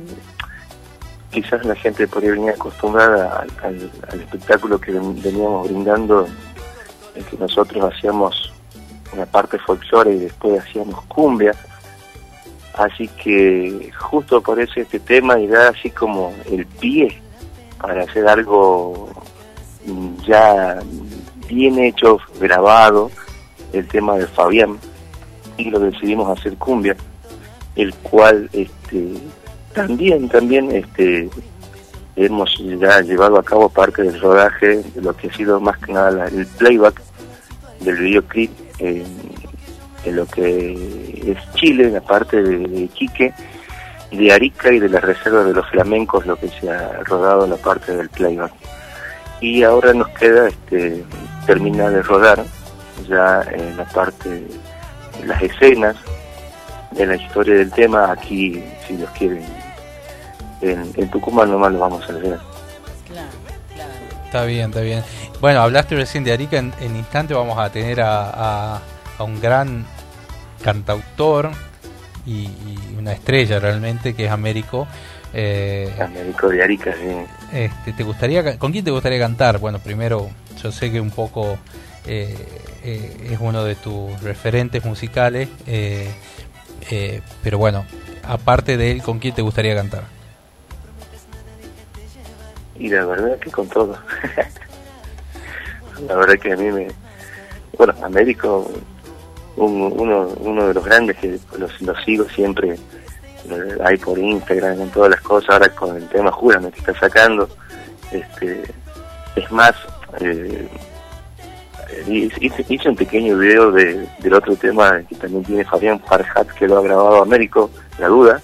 quizás 1.32 1.64
la 1.64 1.74
gente 1.76 2.06
podría 2.06 2.32
venir 2.32 2.50
acostumbrada 2.50 3.46
al, 3.64 4.20
espectáculo 4.20 4.78
que 4.78 4.92
veníamos 4.92 5.70
brindando, 5.70 6.28
en 7.16 7.24
que 7.24 7.38
nosotros 7.38 7.94
hacíamos 7.94 8.52
una 9.14 9.26
parte 9.26 9.58
folclore 9.60 10.16
y 10.16 10.20
después 10.20 10.62
hacíamos 10.62 11.02
cumbia. 11.06 11.54
Así 12.74 13.08
que 13.08 13.90
justo 13.98 14.42
por 14.42 14.60
eso 14.60 14.82
este 14.82 15.00
tema 15.00 15.40
y 15.40 15.48
da 15.48 15.70
así 15.70 15.90
como 15.90 16.34
el 16.52 16.66
pie 16.66 17.22
para 17.80 18.04
hacer 18.04 18.28
algo 18.28 19.19
ya 20.26 20.80
bien 21.48 21.80
hecho, 21.80 22.20
grabado, 22.40 23.12
el 23.74 23.88
tema 23.88 24.18
de 24.18 24.28
Fabián, 24.28 24.78
y 25.58 25.70
lo 25.70 25.80
decidimos 25.80 26.38
hacer 26.38 26.56
cumbia, 26.56 26.96
el 27.76 27.94
cual 27.96 28.50
este, 28.54 29.14
también, 29.74 30.30
también 30.30 30.72
este, 30.72 31.30
hemos 32.16 32.56
ya 32.58 33.02
llevado 33.02 33.38
a 33.38 33.44
cabo 33.44 33.70
parte 33.70 34.04
del 34.04 34.20
rodaje 34.20 34.84
de 34.84 35.02
lo 35.02 35.16
que 35.16 35.28
ha 35.28 35.34
sido 35.34 35.60
más 35.60 35.78
que 35.80 35.94
nada 35.94 36.28
el 36.28 36.46
playback 36.46 37.02
del 37.82 37.98
videoclip 37.98 38.52
en, 38.80 39.06
lo 40.06 40.26
que 40.26 40.74
es 41.26 41.54
Chile, 41.56 41.86
en 41.86 41.94
la 41.94 42.02
parte 42.02 42.42
de, 42.42 42.58
de 42.58 43.34
de 44.12 44.32
Arica 44.32 44.72
y 44.72 44.80
de 44.80 44.90
las 44.90 45.04
reservas 45.04 45.46
de 45.46 45.54
los 45.54 45.70
flamencos, 45.70 46.26
lo 46.26 46.36
que 46.36 46.48
se 46.48 46.70
ha 46.70 47.04
rodado 47.04 47.44
en 47.44 47.52
la 47.52 47.58
parte 47.58 47.96
del 47.96 48.10
playback 48.10 48.52
y 49.42 49.64
ahora 49.64 49.94
nos 49.94 50.10
queda 50.10 50.48
este, 50.48 51.04
terminar 51.46 51.92
de 51.92 52.02
rodar 52.02 52.44
ya 53.08 53.42
en 53.52 53.78
la 53.78 53.86
parte 53.86 54.30
de 54.30 55.26
las 55.26 55.42
escenas 55.42 55.96
de 56.92 57.06
la 57.06 57.16
historia 57.16 57.56
del 57.56 57.72
tema. 57.72 58.12
Aquí 58.12 58.64
si 58.88 58.98
Dios 58.98 59.10
quiere 59.18 59.42
en, 60.62 61.10
Tucumán 61.10 61.52
nomás 61.52 61.72
lo 61.72 61.80
vamos 61.80 62.02
a 62.02 62.14
hacer. 62.14 62.22
Claro, 63.08 63.30
claro. 63.74 63.92
está 64.26 64.46
bien 64.46 64.70
está 64.70 64.82
bien. 64.82 65.04
Bueno 65.40 65.62
hablaste 65.62 65.96
recién 65.96 66.24
de 66.24 66.34
Arica 66.34 66.58
en, 66.58 66.96
instante 66.96 67.34
vamos 67.34 67.58
a 67.58 67.72
tener 67.72 68.02
a, 68.02 68.76
a, 69.18 69.24
un 69.24 69.40
gran 69.42 69.86
cantautor 70.62 71.52
y, 72.26 72.50
una 72.98 73.14
estrella 73.14 73.60
realmente 73.60 74.14
que 74.14 74.26
es 74.26 74.32
Américo 74.32 74.86
eh, 75.34 75.94
Américo 76.00 76.50
de 76.50 76.64
Arica 76.64 76.94
sí 76.94 77.58
este, 77.58 77.94
¿te 77.94 78.04
gustaría, 78.04 78.58
¿Con 78.58 78.72
quién 78.72 78.86
te 78.86 78.92
gustaría 78.92 79.20
cantar? 79.20 79.60
Bueno, 79.60 79.80
primero, 79.80 80.30
yo 80.62 80.72
sé 80.72 80.92
que 80.92 81.02
un 81.02 81.10
poco 81.12 81.58
eh, 82.06 82.36
eh, 82.84 83.30
es 83.32 83.40
uno 83.40 83.64
de 83.64 83.76
tus 83.76 84.22
referentes 84.22 84.86
musicales, 84.86 85.50
eh, 85.66 86.12
pero 87.44 87.58
bueno, 87.58 87.86
aparte 88.24 88.78
de 88.78 88.92
él, 88.92 89.02
¿con 89.02 89.20
quién 89.20 89.34
te 89.34 89.42
gustaría 89.42 89.76
cantar? 89.76 90.04
Y 92.78 92.90
la 92.90 93.06
verdad 93.06 93.40
que 93.40 93.52
con 93.52 93.68
todo. 93.68 93.98
la 96.08 96.16
verdad 96.16 96.36
que 96.36 96.54
a 96.54 96.56
mí 96.56 96.72
me... 96.72 96.88
Bueno, 97.78 97.94
Américo, 98.04 98.72
uno, 99.56 100.28
uno 100.40 100.68
de 100.68 100.74
los 100.74 100.86
grandes 100.86 101.18
que 101.18 101.40
los, 101.58 101.82
los 101.82 102.04
sigo 102.06 102.26
siempre 102.30 102.78
hay 103.84 103.98
por 103.98 104.18
Instagram, 104.18 104.82
en 104.82 104.90
todas 104.90 105.12
las 105.12 105.22
cosas, 105.22 105.50
ahora 105.52 105.70
con 105.70 105.96
el 105.96 106.08
tema 106.10 106.32
Júrame 106.32 106.72
que 106.72 106.80
está 106.80 106.94
sacando, 107.00 107.50
este, 108.12 108.64
es 109.36 109.52
más, 109.52 109.74
eh, 110.20 110.68
hice, 112.08 112.90
un 112.90 112.96
pequeño 112.96 113.38
video 113.38 113.72
de, 113.72 114.08
del 114.20 114.34
otro 114.34 114.56
tema 114.56 115.02
que 115.08 115.16
también 115.16 115.44
tiene 115.44 115.66
Fabián 115.66 116.00
Farhat, 116.00 116.48
que 116.52 116.68
lo 116.68 116.78
ha 116.78 116.82
grabado 116.82 117.22
Américo, 117.22 117.70
La 117.98 118.08
Duda, 118.08 118.42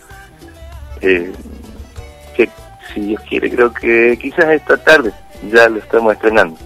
eh, 1.02 1.32
que 2.36 2.50
si 2.93 3.02
Dios 3.02 3.22
quiere, 3.28 3.52
creo 3.52 3.74
que 3.74 4.18
quizás 4.22 4.46
esta 4.46 4.78
tarde 4.78 5.12
ya 5.52 5.70
lo 5.70 5.80
estamos 5.80 6.14
estrenando. 6.14 6.58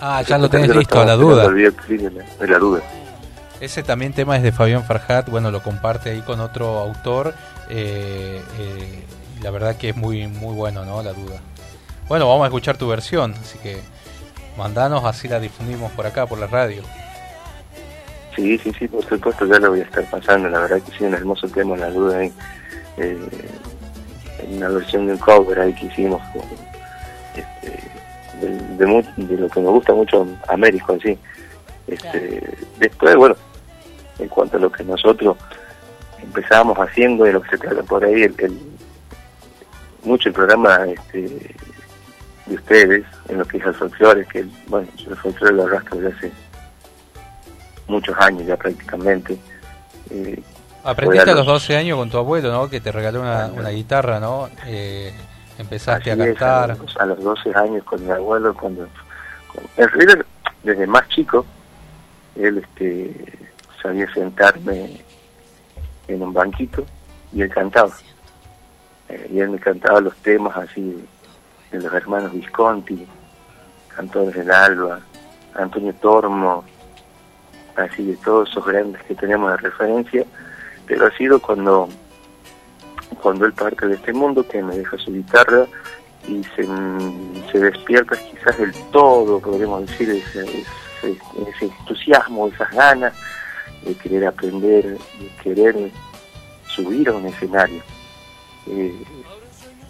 Ah, 0.00 0.22
ya 0.22 0.36
lo 0.38 0.48
tenés 0.48 0.74
listo, 0.74 1.04
La 1.04 1.16
Duda. 1.16 1.48
de 1.48 2.46
la 2.46 2.58
duda. 2.58 2.82
Ese 3.60 3.82
también 3.82 4.12
tema 4.12 4.36
es 4.36 4.42
de 4.42 4.52
Fabián 4.52 4.84
Farhat, 4.84 5.30
bueno, 5.30 5.50
lo 5.50 5.62
comparte 5.62 6.10
ahí 6.10 6.20
con 6.20 6.40
otro 6.40 6.78
autor. 6.78 7.34
Eh, 7.70 8.42
eh, 8.58 9.04
la 9.42 9.50
verdad 9.50 9.76
que 9.76 9.90
es 9.90 9.96
muy, 9.96 10.26
muy 10.26 10.54
bueno, 10.54 10.84
¿no? 10.84 11.02
La 11.02 11.12
duda. 11.12 11.40
Bueno, 12.08 12.28
vamos 12.28 12.44
a 12.44 12.46
escuchar 12.48 12.76
tu 12.76 12.86
versión, 12.86 13.32
así 13.32 13.58
que 13.58 13.78
mandanos, 14.58 15.04
así 15.04 15.26
la 15.28 15.40
difundimos 15.40 15.90
por 15.92 16.06
acá, 16.06 16.26
por 16.26 16.38
la 16.38 16.46
radio. 16.46 16.82
Sí, 18.36 18.58
sí, 18.58 18.72
sí, 18.78 18.86
por 18.86 19.02
supuesto, 19.04 19.46
ya 19.46 19.58
lo 19.58 19.70
voy 19.70 19.80
a 19.80 19.84
estar 19.84 20.04
pasando. 20.10 20.48
La 20.50 20.60
verdad 20.60 20.82
que 20.82 20.92
sí, 20.96 21.04
un 21.04 21.14
hermoso 21.14 21.48
tema, 21.48 21.76
la 21.76 21.90
duda 21.90 22.18
ahí. 22.18 22.32
Eh, 22.98 23.18
una 24.50 24.68
versión 24.68 25.06
de 25.06 25.14
un 25.14 25.18
cover 25.18 25.58
ahí 25.58 25.72
que 25.74 25.86
hicimos 25.86 26.20
este, 27.34 28.46
de, 28.76 29.36
lo 29.36 29.48
que 29.48 29.60
nos 29.60 29.72
gusta 29.72 29.94
mucho 29.94 30.26
Américo 30.48 30.92
en 30.92 31.00
sí. 31.00 31.18
Este, 31.86 32.56
Después, 32.78 33.16
bueno, 33.16 33.36
en 34.18 34.28
cuanto 34.28 34.56
a 34.56 34.60
lo 34.60 34.70
que 34.70 34.84
nosotros 34.84 35.36
empezábamos 36.22 36.78
haciendo 36.78 37.26
y 37.26 37.32
lo 37.32 37.42
que 37.42 37.50
se 37.50 37.58
trata 37.58 37.82
por 37.82 38.04
ahí, 38.04 38.22
el, 38.22 38.60
mucho 40.02 40.28
el 40.28 40.34
programa 40.34 40.86
este, 40.86 41.54
de 42.46 42.54
ustedes, 42.54 43.04
en 43.28 43.38
lo 43.38 43.44
que 43.44 43.58
es 43.58 43.66
el 43.66 43.74
folclore, 43.74 44.26
que 44.26 44.46
bueno, 44.68 44.88
el 45.08 45.16
folclore 45.16 45.54
lo 45.54 45.66
arrastro 45.66 45.98
desde 45.98 46.16
hace 46.16 46.32
muchos 47.88 48.16
años 48.18 48.46
ya 48.46 48.56
prácticamente. 48.56 49.38
Eh, 50.10 50.42
Aprendiste 50.84 51.30
a 51.30 51.34
los 51.34 51.46
12 51.46 51.76
años 51.76 51.98
con 51.98 52.10
tu 52.10 52.18
abuelo, 52.18 52.52
¿no? 52.52 52.70
Que 52.70 52.80
te 52.80 52.92
regaló 52.92 53.20
una, 53.20 53.46
una 53.46 53.70
guitarra, 53.70 54.20
¿no? 54.20 54.48
Eh, 54.66 55.12
empezaste 55.58 56.12
a 56.12 56.16
cantar. 56.16 56.76
a, 56.98 57.06
los, 57.06 57.22
12 57.22 57.52
años 57.54 57.82
con 57.84 58.04
mi 58.04 58.12
abuelo, 58.12 58.54
cuando... 58.54 58.86
en 59.76 59.88
realidad, 59.88 60.24
desde 60.62 60.86
más 60.86 61.08
chico, 61.08 61.44
él 62.38 62.58
este, 62.58 63.12
sabía 63.82 64.12
sentarme 64.12 65.00
en 66.08 66.22
un 66.22 66.32
banquito 66.32 66.84
y 67.32 67.42
él 67.42 67.50
cantaba. 67.50 67.92
Eh, 69.08 69.30
y 69.32 69.40
él 69.40 69.50
me 69.50 69.58
cantaba 69.58 70.00
los 70.00 70.16
temas 70.16 70.56
así 70.56 71.04
de 71.70 71.80
los 71.80 71.92
hermanos 71.92 72.32
Visconti, 72.32 73.06
Cantores 73.94 74.34
del 74.34 74.50
Alba, 74.50 75.00
Antonio 75.54 75.94
Tormo, 75.94 76.64
así 77.76 78.04
de 78.04 78.16
todos 78.18 78.50
esos 78.50 78.66
grandes 78.66 79.02
que 79.04 79.14
tenemos 79.14 79.50
de 79.50 79.56
referencia, 79.58 80.24
pero 80.86 81.06
ha 81.06 81.10
sido 81.16 81.40
cuando, 81.40 81.88
cuando 83.22 83.46
él 83.46 83.52
parte 83.52 83.86
de 83.86 83.94
este 83.94 84.12
mundo 84.12 84.46
que 84.46 84.62
me 84.62 84.76
deja 84.76 84.98
su 84.98 85.12
guitarra 85.12 85.66
y 86.28 86.42
se, 86.44 86.66
se 87.52 87.58
despierta 87.58 88.16
quizás 88.16 88.58
del 88.58 88.72
todo, 88.90 89.40
podríamos 89.40 89.86
decir, 89.86 90.10
ese, 90.10 90.42
ese, 90.42 90.85
entusiasmo, 91.06 92.48
esas 92.48 92.70
ganas 92.70 93.14
de 93.84 93.94
querer 93.94 94.26
aprender, 94.26 94.84
de 94.84 95.28
querer 95.42 95.90
subir 96.68 97.08
a 97.08 97.12
un 97.12 97.26
escenario. 97.26 97.82
Eh, 98.66 98.94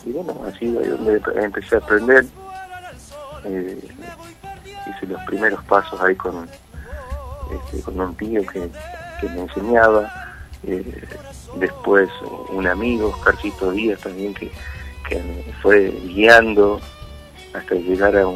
y 0.05 0.12
bueno, 0.12 0.41
así 0.47 0.67
ahí 0.67 0.89
donde 0.89 1.21
empecé 1.37 1.77
a 1.77 1.79
aprender. 1.79 2.25
Eh, 3.45 3.79
hice 4.89 5.07
los 5.07 5.23
primeros 5.23 5.62
pasos 5.64 6.01
ahí 6.01 6.14
con, 6.14 6.49
este, 7.53 7.83
con 7.83 8.01
un 8.01 8.14
tío 8.17 8.43
que, 8.47 8.71
me 9.29 9.43
enseñaba. 9.43 10.12
Eh, 10.62 11.05
después 11.59 12.09
un 12.51 12.67
amigo, 12.67 13.09
Oscarcito 13.09 13.71
Díaz 13.71 14.01
también, 14.01 14.35
que, 14.35 14.51
que 15.09 15.55
fue 15.62 15.91
guiando 16.05 16.81
hasta 17.55 17.75
llegar 17.75 18.17
a, 18.17 18.27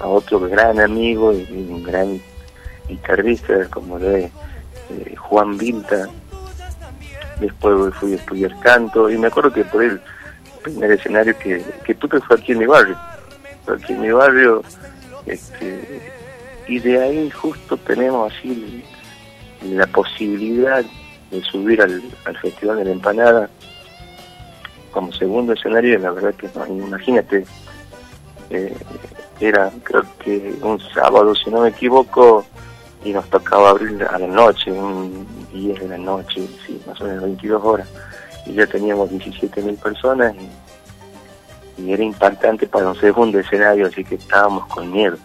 otro 0.00 0.40
gran 0.40 0.80
amigo 0.80 1.32
y, 1.32 1.46
un 1.50 1.82
gran 1.82 2.20
guitarrista 2.88 3.68
como 3.70 3.98
de 3.98 4.30
Juan 5.16 5.56
Vinta. 5.56 6.08
Después 7.40 7.94
fui 7.94 8.12
a 8.12 8.16
estudiar 8.16 8.58
canto 8.60 9.10
y 9.10 9.18
me 9.18 9.26
acuerdo 9.26 9.52
que 9.52 9.64
por 9.64 9.82
él 9.82 10.00
primer 10.64 10.92
escenario 10.92 11.38
que, 11.38 11.62
que 11.84 11.94
tuve 11.94 12.20
fue 12.20 12.36
aquí 12.36 12.52
en 12.52 12.58
mi 12.58 12.66
barrio. 12.66 12.98
aquí 13.68 13.92
en 13.92 14.00
mi 14.00 14.10
barrio, 14.10 14.62
este, 15.26 16.02
y 16.66 16.78
de 16.80 17.02
ahí 17.02 17.30
justo 17.30 17.76
tenemos 17.76 18.32
así 18.32 18.82
la 19.62 19.86
posibilidad 19.86 20.84
de 21.30 21.42
subir 21.42 21.80
al, 21.80 22.02
Festival 22.40 22.78
de 22.78 22.84
la 22.86 22.90
Empanada 22.90 23.50
como 24.90 25.12
segundo 25.12 25.52
escenario, 25.52 25.98
la 25.98 26.12
verdad 26.12 26.34
que 26.34 26.48
imagínate, 26.68 27.44
eh, 28.50 28.76
era 29.40 29.70
creo 29.82 30.04
que 30.18 30.56
un 30.62 30.80
sábado, 30.80 31.34
si 31.34 31.50
no 31.50 31.62
me 31.62 31.68
equivoco, 31.68 32.44
y 33.04 33.12
nos 33.12 33.28
tocaba 33.28 33.70
abrir 33.70 34.02
a 34.04 34.18
la 34.18 34.26
noche, 34.26 34.72
un 34.72 35.26
10 35.52 35.80
de 35.80 35.88
la 35.88 35.98
noche, 35.98 36.48
sí, 36.66 36.80
más 36.86 37.00
o 37.00 37.04
menos 37.04 37.22
22 37.22 37.62
horas 37.62 37.88
y 38.46 38.54
ya 38.54 38.66
teníamos 38.66 39.10
17.000 39.10 39.78
personas 39.78 40.34
y, 40.36 40.48
era 41.90 42.04
impactante 42.04 42.68
para 42.68 42.88
un 42.88 43.00
segundo 43.00 43.38
escenario, 43.40 43.88
así 43.88 44.04
que 44.04 44.14
estábamos 44.14 44.66
con 44.66 44.92
miedo. 44.92 45.18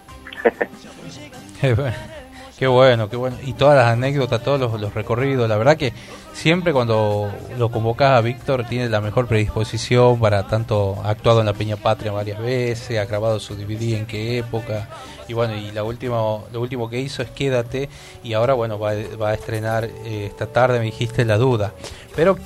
qué 2.60 2.68
bueno, 2.68 3.10
qué 3.10 3.16
bueno. 3.16 3.38
Y 3.42 3.54
todas 3.54 3.78
las 3.78 3.88
anécdotas, 3.88 4.44
todos 4.44 4.80
los, 4.82 4.94
recorridos, 4.94 5.48
la 5.48 5.56
verdad 5.56 5.78
que 5.78 5.94
siempre 6.34 6.74
cuando 6.74 7.32
lo 7.58 7.72
convocas 7.72 8.12
a 8.12 8.22
Víctor 8.22 8.66
tiene 8.66 8.90
la 8.90 9.00
mejor 9.00 9.28
predisposición 9.28 10.20
para 10.20 10.46
tanto, 10.46 10.98
ha 11.02 11.12
actuado 11.12 11.40
en 11.40 11.46
la 11.46 11.54
Peña 11.54 11.78
Patria 11.78 12.12
varias 12.12 12.42
veces, 12.42 13.00
ha 13.00 13.06
grabado 13.06 13.40
su 13.40 13.56
DVD 13.56 13.94
en 13.94 14.06
qué 14.06 14.40
época, 14.40 14.90
y 15.30 15.34
bueno, 15.34 15.56
y 15.56 15.72
la 15.72 15.86
última, 15.86 16.18
lo 16.52 16.60
último 16.60 16.90
que 16.90 17.00
hizo 17.00 17.22
es 17.22 17.30
Quédate, 17.30 17.88
y 18.24 18.34
ahora 18.34 18.56
bueno, 18.56 18.78
va, 18.78 18.90
a 18.92 19.34
estrenar 19.34 19.86
eh, 19.86 20.26
esta 20.26 20.48
tarde, 20.48 20.80
me 20.80 20.86
dijiste, 20.86 21.24
La 21.24 21.38
Duda. 21.38 21.72
Pero 22.14 22.38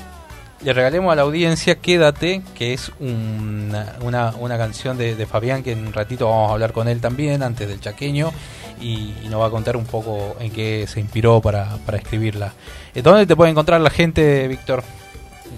le 0.64 0.74
regalemos 0.74 1.12
a 1.12 1.16
la 1.16 1.24
audiencia 1.24 1.76
Quédate, 1.76 2.42
que 2.56 2.74
es 2.74 2.92
una, 3.00 4.34
una, 4.40 4.58
canción 4.58 4.98
de, 4.98 5.26
Fabián, 5.26 5.64
que 5.64 5.72
en 5.72 5.88
un 5.88 5.92
ratito 5.92 6.30
vamos 6.30 6.52
a 6.52 6.54
hablar 6.54 6.72
con 6.72 6.88
él 6.88 7.02
también, 7.02 7.44
antes 7.44 7.68
del 7.68 7.82
chaqueño, 7.82 8.32
y, 8.80 9.14
nos 9.30 9.42
va 9.42 9.48
a 9.48 9.50
contar 9.50 9.78
un 9.78 9.86
poco 9.86 10.36
en 10.40 10.52
qué 10.52 10.86
se 10.88 11.00
inspiró 11.00 11.42
para, 11.42 11.78
para 11.86 11.98
escribirla. 11.98 12.54
Eh, 12.94 13.02
¿Dónde 13.02 13.26
te 13.26 13.36
puede 13.36 13.52
encontrar 13.52 13.82
la 13.82 13.90
gente, 13.90 14.48
Víctor? 14.48 14.84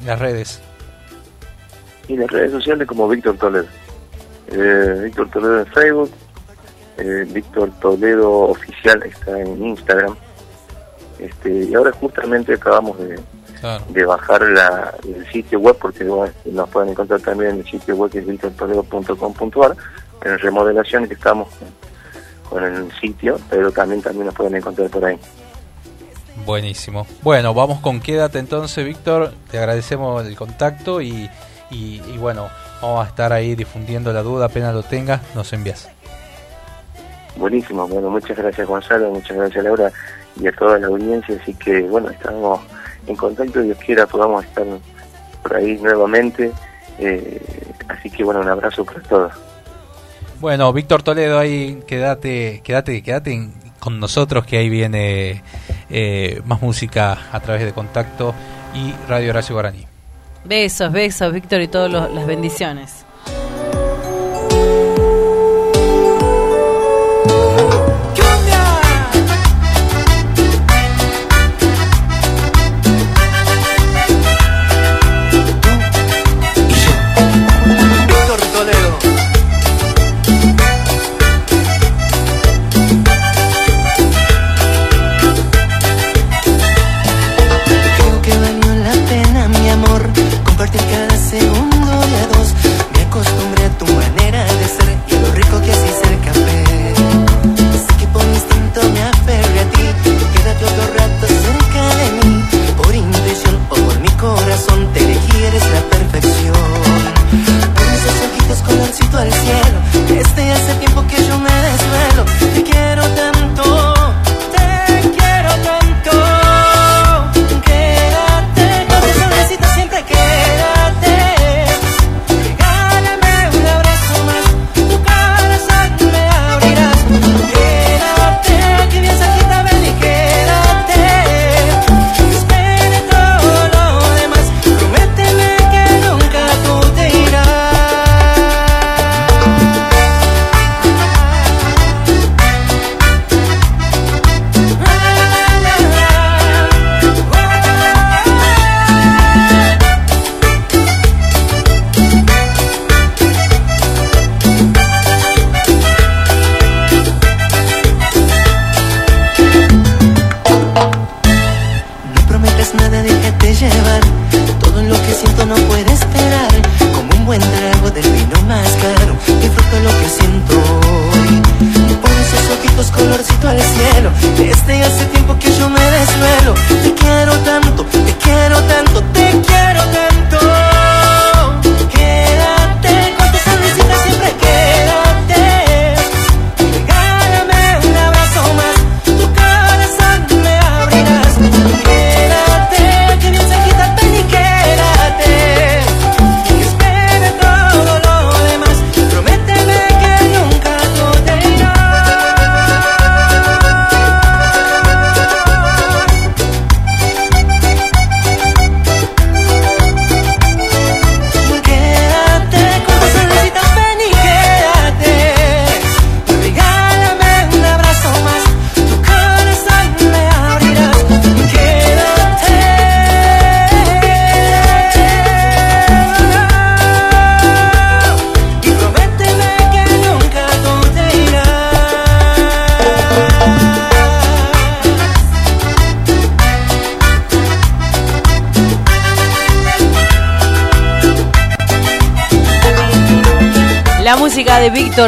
En 0.01 0.07
las 0.07 0.19
redes. 0.19 0.61
Y 2.07 2.17
las 2.17 2.29
redes 2.29 2.51
sociales 2.51 2.87
como 2.87 3.07
Víctor 3.07 3.37
Toledo. 3.37 3.65
Eh, 4.47 5.01
Víctor 5.03 5.29
Toledo 5.29 5.59
en 5.59 5.65
Facebook, 5.67 6.11
eh, 6.97 7.25
Víctor 7.29 7.71
Toledo 7.81 8.31
Oficial 8.49 9.01
está 9.03 9.39
en 9.39 9.65
Instagram. 9.65 10.15
Este, 11.19 11.65
y 11.65 11.73
ahora 11.73 11.91
justamente 11.93 12.53
acabamos 12.53 12.99
de 12.99 13.19
de 13.89 14.05
bajar 14.05 14.41
la, 14.41 14.93
el 15.07 15.25
sitio 15.31 15.59
web, 15.59 15.75
porque 15.79 16.03
nos 16.03 16.69
pueden 16.69 16.89
encontrar 16.89 17.19
también 17.21 17.51
en 17.51 17.57
el 17.59 17.65
sitio 17.65 17.95
web 17.95 18.11
que 18.11 18.19
es 18.19 18.27
victortoledo.com.ar, 18.27 19.75
en 20.23 20.39
remodelación 20.39 21.07
que 21.07 21.15
estamos 21.15 21.47
con, 22.49 22.63
el 22.63 22.91
sitio, 22.99 23.39
pero 23.49 23.71
también, 23.71 24.01
también 24.01 24.27
nos 24.27 24.35
pueden 24.35 24.55
encontrar 24.55 24.89
por 24.89 25.05
ahí. 25.05 25.17
Buenísimo. 26.45 27.07
Bueno, 27.21 27.53
vamos 27.53 27.79
con 27.79 27.99
Quédate 27.99 28.39
entonces, 28.39 28.85
Víctor. 28.85 29.33
Te 29.49 29.57
agradecemos 29.57 30.25
el 30.25 30.35
contacto 30.35 31.01
y, 31.01 31.29
y, 31.71 32.17
bueno, 32.17 32.49
vamos 32.81 33.05
a 33.05 33.09
estar 33.09 33.31
ahí 33.33 33.55
difundiendo 33.55 34.11
la 34.13 34.21
duda. 34.21 34.45
Apenas 34.45 34.73
lo 34.73 34.83
tengas, 34.83 35.21
nos 35.33 35.51
envías. 35.53 35.89
Buenísimo. 37.37 37.87
Bueno, 37.87 38.09
muchas 38.09 38.37
gracias, 38.37 38.67
Gonzalo. 38.67 39.11
Muchas 39.11 39.37
gracias, 39.37 39.63
Laura, 39.63 39.91
y 40.39 40.47
a 40.47 40.51
toda 40.51 40.77
la 40.77 40.87
audiencia. 40.87 41.37
Así 41.41 41.53
que, 41.53 41.81
bueno, 41.83 42.09
estamos 42.09 42.61
en 43.07 43.15
contacto, 43.15 43.61
Dios 43.61 43.77
quiera 43.77 44.07
podamos 44.07 44.43
estar 44.45 44.65
por 45.43 45.55
ahí 45.55 45.77
nuevamente. 45.77 46.51
Eh, 46.99 47.41
así 47.87 48.09
que 48.09 48.23
bueno, 48.23 48.41
un 48.41 48.47
abrazo 48.47 48.83
para 48.85 49.01
todos. 49.01 49.33
Bueno, 50.39 50.71
Víctor 50.73 51.01
Toledo, 51.01 51.39
ahí 51.39 51.81
quédate, 51.87 52.61
quédate, 52.63 53.01
quédate 53.01 53.49
con 53.79 53.99
nosotros 53.99 54.45
que 54.45 54.57
ahí 54.57 54.69
viene 54.69 55.43
eh, 55.89 56.41
más 56.45 56.61
música 56.61 57.17
a 57.31 57.39
través 57.39 57.63
de 57.63 57.71
contacto 57.71 58.33
y 58.73 58.93
Radio 59.07 59.29
Horacio 59.29 59.55
Guaraní. 59.55 59.85
Besos, 60.43 60.91
besos, 60.91 61.33
Víctor, 61.33 61.61
y 61.61 61.67
todas 61.67 61.91
las 61.91 62.27
bendiciones. 62.27 63.04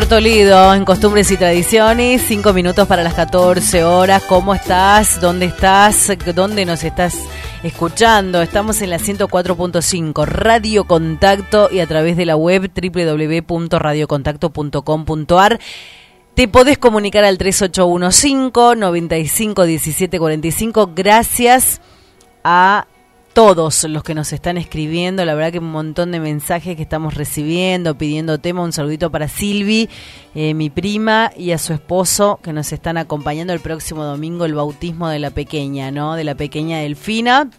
Toledo 0.05 0.75
en 0.75 0.85
Costumbres 0.85 1.31
y 1.31 1.37
Tradiciones, 1.37 2.21
cinco 2.21 2.53
minutos 2.53 2.87
para 2.87 3.03
las 3.03 3.15
14 3.15 3.83
horas. 3.83 4.21
¿Cómo 4.23 4.53
estás? 4.53 5.19
¿Dónde 5.19 5.47
estás? 5.47 6.11
¿Dónde 6.35 6.65
nos 6.65 6.83
estás 6.83 7.17
escuchando? 7.63 8.39
Estamos 8.41 8.81
en 8.81 8.91
la 8.91 8.99
104.5 8.99 10.25
Radio 10.25 10.85
Contacto 10.85 11.69
y 11.71 11.79
a 11.79 11.87
través 11.87 12.15
de 12.15 12.25
la 12.25 12.35
web 12.35 12.69
www.radiocontacto.com.ar. 12.73 15.59
Te 16.35 16.47
podés 16.47 16.77
comunicar 16.77 17.25
al 17.25 17.39
3815 17.39 18.79
95 18.79 19.65
17 19.65 20.19
45. 20.19 20.91
Gracias 20.93 21.81
a 22.43 22.85
todos 23.37 23.83
los 23.83 24.01
que 24.01 24.15
nos 24.15 24.33
están 24.33 24.57
escribiendo, 24.57 25.23
la 25.23 25.35
verdad 25.35 25.51
que 25.51 25.59
un 25.59 25.71
montón 25.71 26.11
de 26.11 26.19
mensajes 26.19 26.75
que 26.75 26.81
estamos 26.81 27.13
recibiendo, 27.13 27.95
pidiendo 27.95 28.39
tema, 28.39 28.63
un 28.63 28.73
saludito 28.73 29.11
para 29.11 29.27
Silvi, 29.27 29.89
eh, 30.33 30.55
mi 30.55 30.71
prima, 30.71 31.31
y 31.37 31.51
a 31.51 31.59
su 31.59 31.71
esposo 31.71 32.39
que 32.41 32.51
nos 32.51 32.73
están 32.73 32.97
acompañando 32.97 33.53
el 33.53 33.59
próximo 33.59 34.03
domingo 34.03 34.43
el 34.45 34.55
bautismo 34.55 35.07
de 35.09 35.19
la 35.19 35.29
pequeña, 35.29 35.91
¿no? 35.91 36.15
De 36.15 36.23
la 36.23 36.33
pequeña 36.33 36.79
Delfina. 36.79 37.51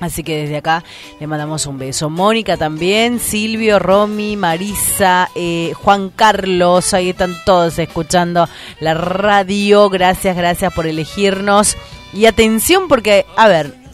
Así 0.00 0.22
que 0.22 0.36
desde 0.36 0.58
acá 0.58 0.84
le 1.18 1.26
mandamos 1.26 1.64
un 1.64 1.78
beso. 1.78 2.10
Mónica 2.10 2.58
también, 2.58 3.18
Silvio, 3.18 3.78
Romy, 3.78 4.36
Marisa, 4.36 5.30
eh, 5.34 5.72
Juan 5.82 6.10
Carlos, 6.10 6.92
ahí 6.92 7.08
están 7.08 7.34
todos 7.46 7.78
escuchando 7.78 8.50
la 8.80 8.92
radio. 8.92 9.88
Gracias, 9.88 10.36
gracias 10.36 10.74
por 10.74 10.86
elegirnos. 10.86 11.74
Y 12.12 12.26
atención 12.26 12.86
porque, 12.86 13.24
a 13.34 13.48
ver, 13.48 13.85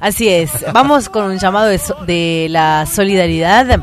Así 0.00 0.28
es. 0.28 0.50
Vamos 0.72 1.08
con 1.08 1.24
un 1.24 1.38
llamado 1.38 1.68
de, 1.68 2.46
la 2.50 2.86
solidaridad. 2.86 3.80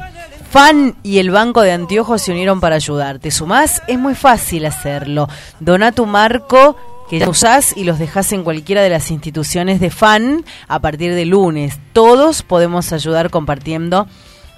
Fan 0.49 0.95
y 1.03 1.19
el 1.19 1.31
Banco 1.31 1.61
de 1.61 1.73
Anteojos 1.73 2.21
se 2.21 2.31
unieron 2.31 2.61
para 2.61 2.75
ayudar. 2.75 3.19
¿Te 3.19 3.31
sumás? 3.31 3.81
Es 3.87 3.99
muy 3.99 4.15
fácil 4.15 4.65
hacerlo. 4.65 5.27
Dona 5.59 5.91
tu 5.91 6.05
marco 6.05 6.77
que 7.09 7.19
ya 7.19 7.29
usás 7.29 7.75
y 7.75 7.83
los 7.83 7.99
dejás 7.99 8.31
en 8.31 8.43
cualquiera 8.43 8.81
de 8.81 8.89
las 8.89 9.11
instituciones 9.11 9.79
de 9.79 9.89
FAN 9.89 10.45
a 10.67 10.79
partir 10.79 11.13
de 11.13 11.25
lunes. 11.25 11.77
Todos 11.91 12.41
podemos 12.41 12.93
ayudar 12.93 13.29
compartiendo 13.29 14.07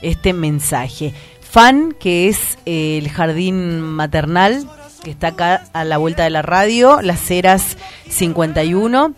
este 0.01 0.33
mensaje. 0.33 1.13
FAN, 1.41 1.95
que 1.99 2.27
es 2.27 2.59
eh, 2.65 2.99
el 2.99 3.09
jardín 3.09 3.81
maternal, 3.81 4.69
que 5.03 5.11
está 5.11 5.29
acá 5.29 5.63
a 5.73 5.83
la 5.83 5.97
vuelta 5.97 6.23
de 6.23 6.29
la 6.29 6.41
radio, 6.41 7.01
Las 7.01 7.29
Heras 7.31 7.77
51 8.09 9.15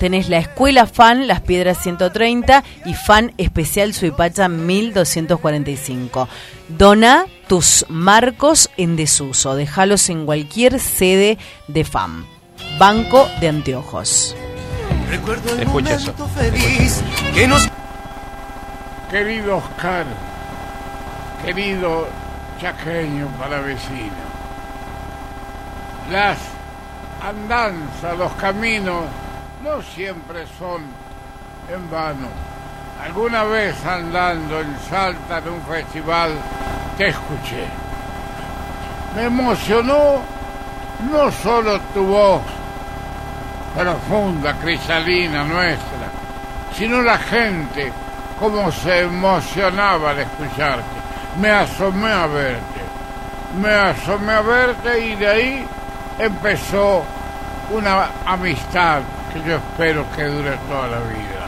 tenés 0.00 0.30
la 0.30 0.38
Escuela 0.38 0.86
FAN, 0.86 1.28
Las 1.28 1.42
Piedras 1.42 1.78
130 1.82 2.64
y 2.86 2.94
FAN 2.94 3.34
Especial 3.36 3.92
Suipacha 3.92 4.48
1245. 4.48 6.26
Dona 6.68 7.26
tus 7.46 7.84
marcos 7.90 8.70
en 8.78 8.96
desuso, 8.96 9.54
déjalos 9.54 10.08
en 10.08 10.24
cualquier 10.24 10.80
sede 10.80 11.36
de 11.68 11.84
FAN. 11.84 12.24
Banco 12.78 13.28
de 13.40 13.48
Anteojos. 13.48 14.34
Recuerdo 15.10 15.54
el 15.60 15.68
momento 15.68 16.26
feliz 16.28 17.02
que 17.34 17.46
nos... 17.46 17.68
Querido 19.10 19.58
Oscar, 19.58 20.06
querido 21.44 22.08
chaqueño 22.58 23.26
para 23.38 23.60
vecino, 23.60 24.30
las 26.10 26.38
andanzas, 27.20 28.16
los 28.16 28.32
caminos 28.34 29.04
no 29.62 29.82
siempre 29.82 30.46
son 30.58 30.82
en 31.72 31.90
vano. 31.90 32.28
Alguna 33.02 33.44
vez 33.44 33.74
andando 33.84 34.60
en 34.60 34.76
Salta 34.88 35.38
en 35.38 35.48
un 35.48 35.62
festival 35.62 36.32
te 36.96 37.08
escuché. 37.08 37.66
Me 39.14 39.24
emocionó 39.24 40.22
no 41.10 41.30
solo 41.30 41.80
tu 41.94 42.04
voz 42.04 42.42
profunda, 43.76 44.54
cristalina 44.54 45.44
nuestra, 45.44 46.08
sino 46.74 47.02
la 47.02 47.18
gente, 47.18 47.92
cómo 48.38 48.70
se 48.72 49.00
emocionaba 49.00 50.10
al 50.10 50.20
escucharte. 50.20 51.00
Me 51.38 51.50
asomé 51.50 52.12
a 52.12 52.26
verte, 52.26 52.80
me 53.60 53.70
asomé 53.70 54.32
a 54.32 54.40
verte 54.40 55.06
y 55.06 55.14
de 55.16 55.26
ahí 55.26 55.66
empezó 56.18 57.02
una 57.70 58.08
amistad 58.26 59.02
que 59.32 59.42
yo 59.42 59.56
espero 59.56 60.04
que 60.14 60.24
dure 60.24 60.56
toda 60.68 60.88
la 60.88 60.98
vida. 61.00 61.46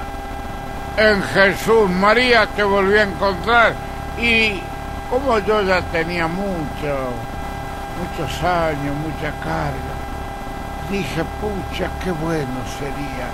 En 0.97 1.23
Jesús 1.23 1.91
María 1.91 2.47
te 2.47 2.63
volví 2.63 2.99
a 2.99 3.03
encontrar 3.05 3.75
y 4.19 4.61
como 5.11 5.39
yo 5.41 5.63
ya 5.63 5.81
tenía 5.83 6.27
mucho, 6.27 7.13
muchos 7.99 8.43
años, 8.43 8.95
mucha 8.97 9.31
carga, 9.43 9.95
dije, 10.91 11.23
pucha, 11.41 11.89
qué 12.03 12.11
bueno 12.11 12.61
sería 12.79 13.29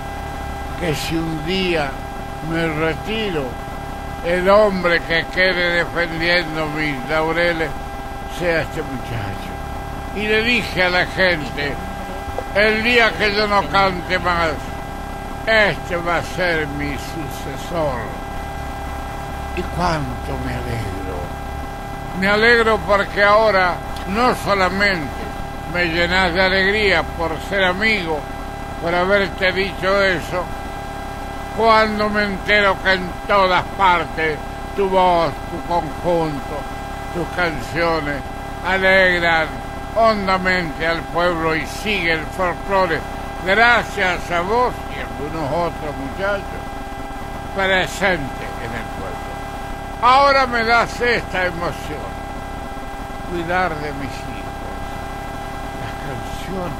que 0.79 0.95
si 0.95 1.15
un 1.15 1.45
día 1.45 1.91
me 2.49 2.67
retiro, 2.67 3.43
el 4.25 4.49
hombre 4.49 5.01
que 5.01 5.25
quede 5.33 5.83
defendiendo 5.83 6.67
mis 6.67 6.95
laureles 7.09 7.69
sea 8.37 8.61
este 8.61 8.81
muchacho. 8.81 9.49
Y 10.15 10.27
le 10.27 10.41
dije 10.43 10.83
a 10.83 10.89
la 10.89 11.05
gente, 11.05 11.73
el 12.55 12.83
día 12.83 13.11
que 13.11 13.33
yo 13.35 13.47
no 13.47 13.67
cante 13.69 14.19
más, 14.19 14.51
este 15.45 15.97
va 15.97 16.17
a 16.17 16.23
ser 16.23 16.67
mi 16.67 16.91
sucesor. 16.91 17.99
Y 19.55 19.61
cuánto 19.75 20.37
me 20.45 20.53
alegro. 20.53 21.19
Me 22.19 22.27
alegro 22.27 22.77
porque 22.85 23.23
ahora 23.23 23.75
no 24.07 24.35
solamente 24.35 25.09
me 25.73 25.85
llenas 25.85 26.33
de 26.33 26.41
alegría 26.41 27.03
por 27.03 27.31
ser 27.49 27.63
amigo, 27.63 28.19
por 28.81 28.93
haberte 28.93 29.51
dicho 29.51 30.01
eso, 30.01 30.43
cuando 31.55 32.09
me 32.09 32.23
entero 32.23 32.75
que 32.83 32.93
en 32.93 33.09
todas 33.27 33.63
partes 33.77 34.37
tu 34.75 34.89
voz, 34.89 35.31
tu 35.51 35.61
conjunto, 35.67 36.57
tus 37.13 37.27
canciones 37.35 38.21
alegran 38.65 39.47
hondamente 39.99 40.87
al 40.87 41.01
pueblo 41.01 41.53
y 41.55 41.65
sigue 41.65 42.13
el 42.13 42.25
folclore 42.25 43.01
gracias 43.45 44.31
a 44.31 44.39
vos 44.41 44.73
y 44.95 44.99
algunos 44.99 45.51
otros 45.51 45.95
muchachos 45.97 46.43
presentes 47.53 48.49
en 48.63 48.71
el 48.71 48.87
pueblo. 48.95 49.29
Ahora 50.01 50.47
me 50.47 50.63
das 50.63 51.01
esta 51.01 51.45
emoción, 51.45 51.99
cuidar 53.29 53.75
de 53.75 53.91
mis 53.93 54.11
hijos. 54.11 54.69
Las 55.81 55.93
canciones 56.07 56.79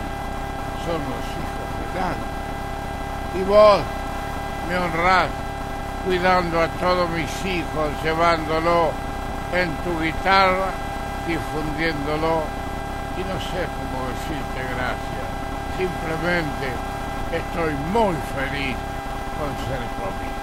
son 0.86 1.02
los 1.12 1.26
hijos 1.36 1.94
del 1.94 2.04
alma. 2.04 2.30
Y 3.36 3.44
vos 3.44 3.82
me 4.70 4.78
honrás 4.78 5.28
cuidando 6.06 6.62
a 6.62 6.68
todos 6.68 7.10
mis 7.10 7.46
hijos, 7.46 7.90
llevándolo 8.02 8.92
en 9.54 9.70
tu 9.84 10.00
guitarra, 10.00 10.72
difundiéndolo 11.28 12.59
y 13.20 13.24
no 13.24 13.38
sé 13.40 13.68
cómo 13.76 14.08
decirte 14.08 14.64
gracias. 14.76 15.28
Simplemente 15.78 16.68
estoy 17.36 17.74
muy 17.92 18.16
feliz 18.34 18.78
con 19.38 19.52
ser 19.68 19.84
conmigo. 20.00 20.39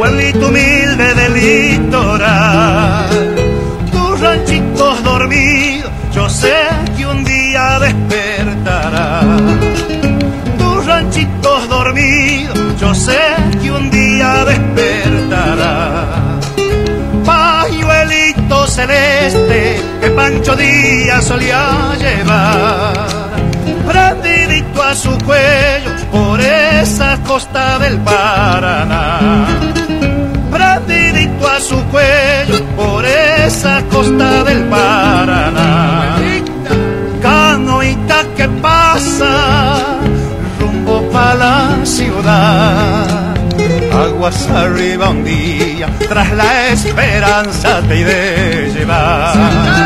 Pueblito 0.00 0.46
humilde 0.48 1.14
del 1.14 1.34
litoral. 1.34 3.10
Tus 3.92 4.18
ranchitos 4.18 5.04
dormidos, 5.04 5.90
yo 6.14 6.26
sé 6.26 6.56
que 6.96 7.06
un 7.06 7.22
día 7.22 7.78
despertará. 7.80 9.20
Tus 10.58 10.86
ranchitos 10.86 11.68
dormidos, 11.68 12.80
yo 12.80 12.94
sé 12.94 13.20
que 13.60 13.70
un 13.70 13.90
día 13.90 14.46
despertará. 14.46 16.06
Pañuelito 17.26 18.66
celeste 18.68 19.82
que 20.00 20.10
Pancho 20.12 20.56
Díaz 20.56 21.24
solía 21.24 21.94
llevar, 21.98 22.94
prendidito 23.86 24.82
a 24.82 24.94
su 24.94 25.10
cuello 25.26 25.90
por 26.10 26.40
esa 26.40 27.18
costa 27.22 27.78
del 27.78 27.98
Paraná 27.98 29.79
su 31.70 31.80
cuello 31.84 32.64
por 32.76 33.04
esa 33.04 33.82
costa 33.92 34.42
del 34.42 34.64
Paraná. 34.64 36.16
Canoita 37.22 38.18
que 38.36 38.48
pasa 38.60 39.32
rumbo 40.58 41.02
para 41.12 41.34
la 41.34 41.86
ciudad. 41.86 43.36
Aguas 43.92 44.48
arriba 44.50 45.10
un 45.10 45.22
día, 45.24 45.88
tras 46.08 46.32
la 46.32 46.68
esperanza 46.68 47.80
te 47.86 48.00
iré 48.00 48.72
llevar. 48.74 49.79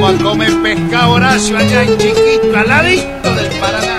Vamos 0.00 0.20
a 0.20 0.22
comer 0.22 0.62
pescado 0.62 1.12
Horacio 1.12 1.56
allá 1.56 1.82
en 1.84 1.96
Chiquito, 1.96 2.56
al 2.56 2.68
ladito 2.68 3.34
del 3.34 3.48
Paraná. 3.58 3.96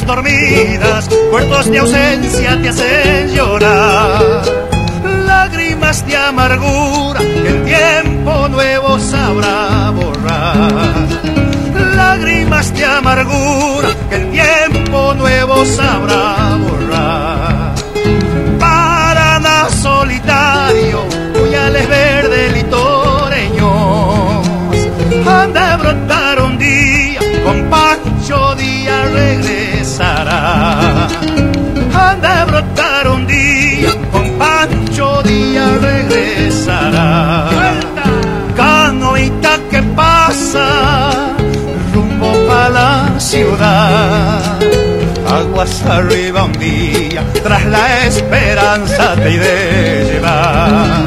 dormidas, 0.00 1.08
puertos 1.30 1.70
de 1.70 1.78
ausencia 1.78 2.60
te 2.62 2.68
hacen 2.68 3.34
llorar. 3.34 4.42
Lágrimas 5.26 6.06
de 6.06 6.16
amargura 6.16 7.20
que 7.20 7.48
el 7.48 7.64
tiempo 7.64 8.48
nuevo 8.48 8.98
sabrá 8.98 9.90
borrar. 9.90 11.01
Lágrimas 12.12 12.74
de 12.74 12.84
amargura 12.84 13.88
que 14.10 14.16
el 14.16 14.30
tiempo 14.32 15.14
nuevo 15.14 15.64
sabrá 15.64 16.58
borrar. 16.58 17.01
Aguas 45.62 45.84
arriba 45.86 46.42
un 46.42 46.52
día, 46.54 47.22
tras 47.40 47.64
la 47.66 48.06
esperanza 48.06 49.14
te 49.14 49.30
iré 49.30 50.10
llevar. 50.12 51.06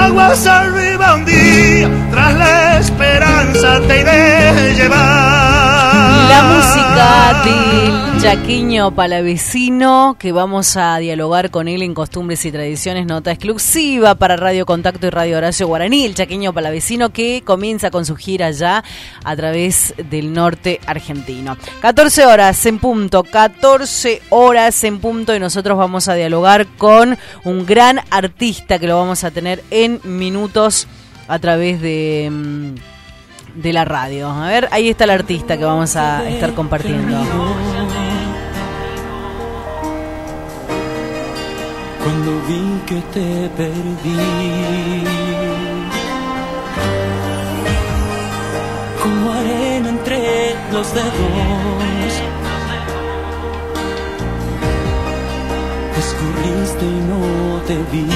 Aguas 0.00 0.44
arriba 0.48 1.14
un 1.14 1.24
día, 1.24 1.88
tras 2.10 2.34
la 2.34 2.78
esperanza 2.80 3.80
te 3.86 4.00
iré 4.00 4.74
llevar. 4.74 6.61
Música 6.92 7.42
del 7.44 8.20
Chaqueño 8.20 8.94
Palavecino, 8.94 10.16
que 10.18 10.32
vamos 10.32 10.76
a 10.76 10.98
dialogar 10.98 11.50
con 11.50 11.68
él 11.68 11.82
en 11.82 11.94
Costumbres 11.94 12.44
y 12.44 12.52
Tradiciones, 12.52 13.06
nota 13.06 13.30
exclusiva 13.30 14.14
para 14.14 14.36
Radio 14.36 14.66
Contacto 14.66 15.06
y 15.06 15.10
Radio 15.10 15.38
Horacio 15.38 15.66
Guaraní, 15.66 16.04
el 16.04 16.14
Chaqueño 16.14 16.52
Palavecino 16.52 17.10
que 17.10 17.42
comienza 17.44 17.90
con 17.90 18.04
su 18.04 18.16
gira 18.16 18.50
ya 18.50 18.84
a 19.24 19.36
través 19.36 19.94
del 20.10 20.32
norte 20.32 20.80
argentino. 20.86 21.56
14 21.80 22.26
horas 22.26 22.66
en 22.66 22.78
punto, 22.78 23.22
14 23.24 24.22
horas 24.30 24.84
en 24.84 24.98
punto 24.98 25.34
y 25.34 25.40
nosotros 25.40 25.78
vamos 25.78 26.08
a 26.08 26.14
dialogar 26.14 26.66
con 26.78 27.16
un 27.44 27.66
gran 27.66 28.00
artista 28.10 28.78
que 28.78 28.86
lo 28.86 28.98
vamos 28.98 29.24
a 29.24 29.30
tener 29.30 29.62
en 29.70 30.00
minutos 30.04 30.86
a 31.28 31.38
través 31.38 31.80
de 31.80 32.28
mm, 32.30 32.91
de 33.54 33.72
la 33.72 33.84
radio. 33.84 34.28
A 34.30 34.48
ver, 34.48 34.68
ahí 34.70 34.88
está 34.88 35.04
el 35.04 35.10
artista 35.10 35.56
que 35.56 35.64
vamos 35.64 35.96
a 35.96 36.28
estar 36.28 36.54
compartiendo. 36.54 37.16
Cuando 42.02 42.30
vi 42.48 42.80
que 42.86 43.00
te 43.12 43.48
perdí, 43.56 45.04
como 49.02 49.32
arena 49.32 49.88
entre 49.90 50.54
los 50.72 50.94
dedos, 50.94 52.14
escurriste 55.98 56.84
y 56.84 57.00
no 57.08 57.60
te 57.66 57.76
vi 57.92 58.06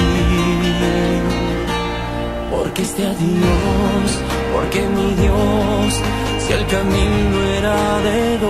porque 2.51 2.81
este 2.81 3.05
adiós, 3.05 4.19
porque 4.53 4.81
mi 4.81 5.13
Dios, 5.15 6.01
si 6.39 6.53
el 6.53 6.65
camino 6.67 7.37
era 7.57 7.99
de 8.07 8.37
dos. 8.37 8.47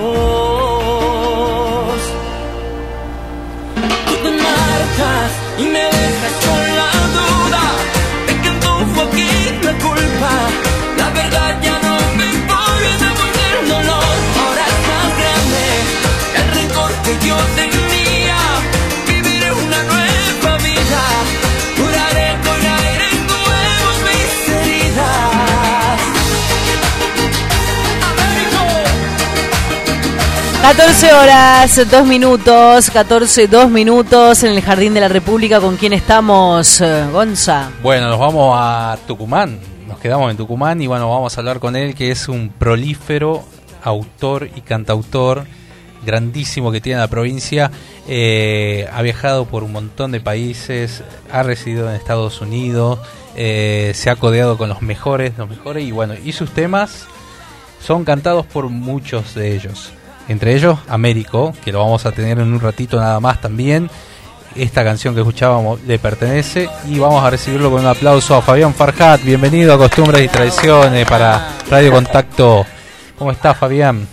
Tú 4.07 4.13
te 4.23 4.31
marcas 4.31 5.31
y 5.59 5.63
me 5.63 5.85
dejas 5.97 6.35
con 6.45 6.61
la 6.81 6.91
duda 7.17 7.63
de 8.27 8.33
que 8.43 8.51
tú 8.61 8.71
fue 8.93 9.03
aquí 9.03 9.31
la 9.63 9.73
culpa. 9.85 10.33
La 10.97 11.09
verdad 11.09 11.51
ya 11.61 11.75
no 11.79 11.93
me 12.17 12.27
devolver 13.05 13.53
el 13.61 13.67
dolor, 13.69 14.15
ahora 14.41 14.63
es 14.73 14.79
más 14.91 15.09
grande 15.21 15.63
el 16.39 16.47
rencor 16.57 16.91
que 17.03 17.13
yo 17.27 17.37
tengo. 17.55 17.76
14 30.61 31.13
horas, 31.13 31.89
2 31.89 32.05
minutos, 32.05 32.89
14, 32.89 33.47
2 33.47 33.69
minutos 33.69 34.43
en 34.43 34.53
el 34.53 34.61
Jardín 34.61 34.93
de 34.93 34.99
la 34.99 35.07
República. 35.07 35.61
¿Con 35.61 35.77
quién 35.77 35.93
estamos, 35.93 36.81
eh, 36.81 37.05
Gonza? 37.11 37.69
Bueno, 37.81 38.09
nos 38.09 38.19
vamos 38.19 38.53
a 38.59 38.97
Tucumán. 39.07 39.59
Nos 39.87 39.99
quedamos 39.99 40.29
en 40.31 40.35
Tucumán 40.35 40.81
y 40.81 40.87
bueno, 40.87 41.09
vamos 41.09 41.37
a 41.37 41.41
hablar 41.41 41.59
con 41.59 41.75
él, 41.75 41.95
que 41.95 42.11
es 42.11 42.27
un 42.27 42.49
prolífero 42.49 43.45
autor 43.83 44.49
y 44.55 44.61
cantautor 44.61 45.45
grandísimo 46.05 46.71
que 46.71 46.81
tiene 46.81 46.99
la 46.99 47.07
provincia. 47.07 47.71
Eh, 48.07 48.89
ha 48.91 49.01
viajado 49.03 49.45
por 49.45 49.63
un 49.63 49.71
montón 49.71 50.11
de 50.11 50.19
países, 50.19 51.03
ha 51.31 51.43
residido 51.43 51.87
en 51.87 51.95
Estados 51.95 52.41
Unidos, 52.41 52.99
eh, 53.35 53.91
se 53.95 54.09
ha 54.09 54.15
codeado 54.15 54.57
con 54.57 54.69
los 54.69 54.81
mejores, 54.81 55.37
los 55.37 55.49
mejores 55.49 55.85
y 55.85 55.91
bueno, 55.91 56.15
y 56.21 56.33
sus 56.33 56.51
temas 56.51 57.05
son 57.79 58.03
cantados 58.03 58.45
por 58.47 58.69
muchos 58.69 59.35
de 59.35 59.55
ellos 59.55 59.93
entre 60.27 60.55
ellos 60.55 60.79
Américo, 60.87 61.53
que 61.63 61.71
lo 61.71 61.79
vamos 61.79 62.05
a 62.05 62.11
tener 62.11 62.39
en 62.39 62.53
un 62.53 62.59
ratito 62.59 62.99
nada 62.99 63.19
más 63.19 63.41
también. 63.41 63.89
Esta 64.55 64.83
canción 64.83 65.13
que 65.13 65.21
escuchábamos 65.21 65.81
le 65.83 65.99
pertenece 65.99 66.67
y 66.87 66.97
vamos 66.97 67.23
a 67.23 67.29
recibirlo 67.29 67.69
con 67.69 67.81
un 67.81 67.87
aplauso 67.87 68.35
a 68.35 68.41
Fabián 68.41 68.73
Farhat. 68.73 69.21
Bienvenido 69.21 69.73
a 69.73 69.77
Costumbres 69.77 70.23
y 70.23 70.27
Tradiciones 70.27 71.07
para 71.07 71.49
Radio 71.69 71.91
Contacto. 71.91 72.65
¿Cómo 73.17 73.31
estás, 73.31 73.57
Fabián? 73.57 74.07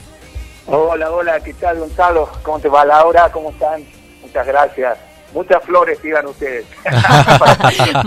Hola, 0.66 1.10
hola, 1.10 1.40
¿qué 1.40 1.54
tal, 1.54 1.78
Gonzalo? 1.78 2.28
¿Cómo 2.42 2.58
te 2.58 2.68
va, 2.68 2.84
Laura? 2.84 3.30
¿Cómo 3.32 3.50
están? 3.50 3.82
Muchas 4.22 4.46
gracias. 4.46 4.98
Muchas 5.32 5.62
flores 5.64 6.00
digan 6.02 6.26
ustedes. 6.26 6.64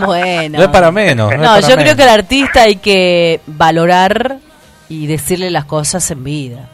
bueno. 0.05 0.57
No 0.57 0.63
es 0.63 0.69
para 0.69 0.91
menos. 0.91 1.35
No, 1.37 1.59
yo 1.59 1.75
creo 1.75 1.95
que 1.95 2.03
al 2.03 2.09
artista 2.09 2.61
hay 2.63 2.77
que 2.77 3.41
valorar 3.47 4.37
y 4.89 5.07
decirle 5.07 5.51
las 5.51 5.65
cosas 5.65 6.09
en 6.11 6.23
vida. 6.23 6.69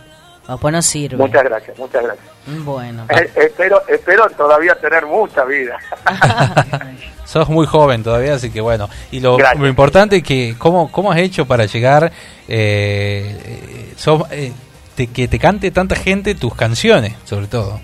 Pues 0.58 0.72
no 0.72 0.82
sirve. 0.82 1.18
Muchas 1.18 1.44
gracias, 1.44 1.78
muchas 1.78 2.04
gracias. 2.04 2.28
Bueno. 2.64 3.06
Eh, 3.10 3.30
espero, 3.36 3.82
espero 3.88 4.30
todavía 4.32 4.76
tener 4.76 5.06
mucha 5.06 5.44
vida. 5.46 5.78
Sos 7.26 7.50
muy 7.50 7.66
joven 7.66 8.04
todavía, 8.04 8.36
así 8.36 8.52
que 8.52 8.62
bueno. 8.62 8.90
Y 9.12 9.20
lo, 9.20 9.38
importante 9.68 10.18
es 10.18 10.24
que, 10.24 10.56
¿cómo, 10.58 10.92
¿cómo 10.92 11.12
has 11.12 11.20
hecho 11.20 11.46
para 11.46 11.66
llegar, 11.66 12.12
eh, 12.48 13.94
eh, 14.28 15.08
que 15.14 15.28
te 15.28 15.40
cante 15.40 15.72
tanta 15.72 15.96
gente 15.96 16.36
tus 16.36 16.56
canciones, 16.56 17.14
sobre 17.24 17.48
todo? 17.48 17.80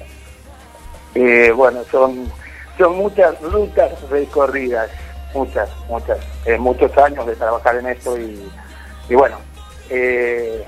Eh, 1.16 1.52
bueno, 1.56 1.80
son, 1.90 2.32
son 2.78 2.98
muchas 2.98 3.40
rutas 3.42 3.92
recorridas, 4.10 4.90
muchas, 5.34 5.70
muchas, 5.88 6.18
muchos 6.60 6.98
años 6.98 7.26
de 7.26 7.36
trabajar 7.36 7.78
en 7.78 7.88
esto 7.88 8.18
y, 8.18 8.50
y 9.10 9.16
bueno, 9.16 9.38
eh, 9.90 10.64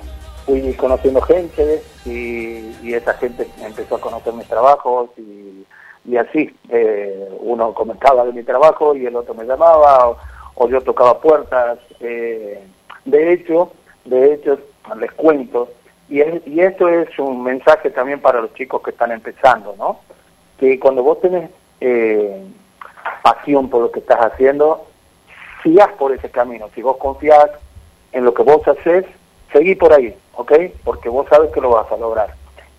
fui 0.45 0.73
conociendo 0.73 1.21
gente 1.21 1.81
y, 2.05 2.93
esa 2.93 3.13
gente 3.13 3.47
empezó 3.61 3.95
a 3.95 4.01
conocer 4.01 4.33
mis 4.33 4.47
trabajos 4.47 5.09
y, 5.17 6.17
así, 6.17 6.53
eh, 6.69 7.29
uno 7.39 7.73
comentaba 7.73 8.25
de 8.25 8.33
mi 8.33 8.43
trabajo 8.43 8.95
y 8.95 9.05
el 9.05 9.15
otro 9.15 9.33
me 9.33 9.45
llamaba 9.45 10.17
o, 10.55 10.67
yo 10.67 10.81
tocaba 10.81 11.19
puertas. 11.19 11.79
Eh, 11.99 12.61
de 13.05 13.33
hecho, 13.33 13.71
de 14.05 14.33
hecho, 14.33 14.59
les 14.99 15.11
cuento, 15.13 15.69
y, 16.09 16.21
y 16.21 16.59
esto 16.59 16.89
es 16.89 17.17
un 17.19 17.43
mensaje 17.43 17.89
también 17.91 18.19
para 18.19 18.41
los 18.41 18.53
chicos 18.53 18.81
que 18.81 18.91
están 18.91 19.11
empezando, 19.11 19.75
¿no? 19.77 19.99
Que 20.59 20.79
cuando 20.79 21.03
vos 21.03 21.21
tenés 21.21 21.49
eh, 21.79 22.43
pasión 23.23 23.69
por 23.69 23.81
lo 23.81 23.91
que 23.91 23.99
estás 23.99 24.19
haciendo, 24.19 24.85
sigas 25.63 25.89
por 25.93 26.11
ese 26.11 26.29
camino. 26.29 26.69
Si 26.75 26.81
vos 26.81 26.97
confiás 26.97 27.49
en 28.11 28.25
lo 28.25 28.33
que 28.33 28.43
vos 28.43 28.67
haces, 28.67 29.05
seguí 29.51 29.75
por 29.75 29.93
ahí, 29.93 30.15
¿ok? 30.35 30.51
Porque 30.83 31.09
vos 31.09 31.27
sabes 31.29 31.51
que 31.51 31.61
lo 31.61 31.71
vas 31.71 31.91
a 31.91 31.97
lograr. 31.97 32.33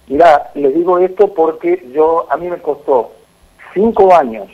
Mira, 0.09 0.51
les 0.55 0.75
digo 0.75 0.99
esto 0.99 1.33
porque 1.33 1.89
yo, 1.93 2.27
a 2.31 2.37
mí 2.37 2.49
me 2.49 2.59
costó 2.59 3.13
cinco 3.73 4.15
años, 4.15 4.49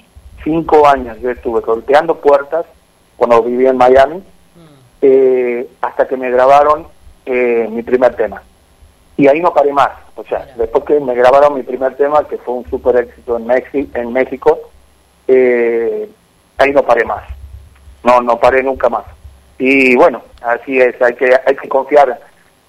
cinco 0.45 0.87
años 0.87 1.19
yo 1.21 1.31
estuve 1.31 1.61
golpeando 1.61 2.15
puertas 2.17 2.67
cuando 3.17 3.43
vivía 3.43 3.71
en 3.71 3.77
Miami, 3.77 4.17
mm. 4.17 4.23
eh, 5.03 5.69
hasta 5.81 6.07
que 6.07 6.17
me 6.17 6.31
grabaron 6.31 6.87
eh, 7.27 7.67
mi 7.71 7.83
primer 7.83 8.15
tema. 8.15 8.43
Y 9.17 9.27
ahí 9.27 9.41
no 9.41 9.53
paré 9.53 9.73
más, 9.73 9.91
o 10.15 10.23
sea, 10.25 10.47
después 10.57 10.85
que 10.85 11.01
me 11.01 11.15
grabaron 11.15 11.55
mi 11.55 11.65
primer 11.65 11.97
tema, 11.97 12.23
que 12.29 12.39
fue 12.39 12.55
un 12.55 12.71
super 12.71 12.97
éxito 12.97 13.37
en, 13.37 13.51
en 13.95 14.13
México, 14.13 14.61
eh, 15.27 16.09
ahí 16.57 16.71
no 16.73 16.85
paré 16.85 17.05
más, 17.05 17.25
no, 18.05 18.21
no 18.21 18.39
paré 18.39 18.63
nunca 18.63 18.89
más. 18.89 19.05
Y 19.59 19.97
bueno, 19.97 20.23
así 20.41 20.81
es, 20.81 21.01
hay 21.03 21.15
que, 21.15 21.37
hay 21.45 21.57
que 21.57 21.69
confiar 21.69 22.21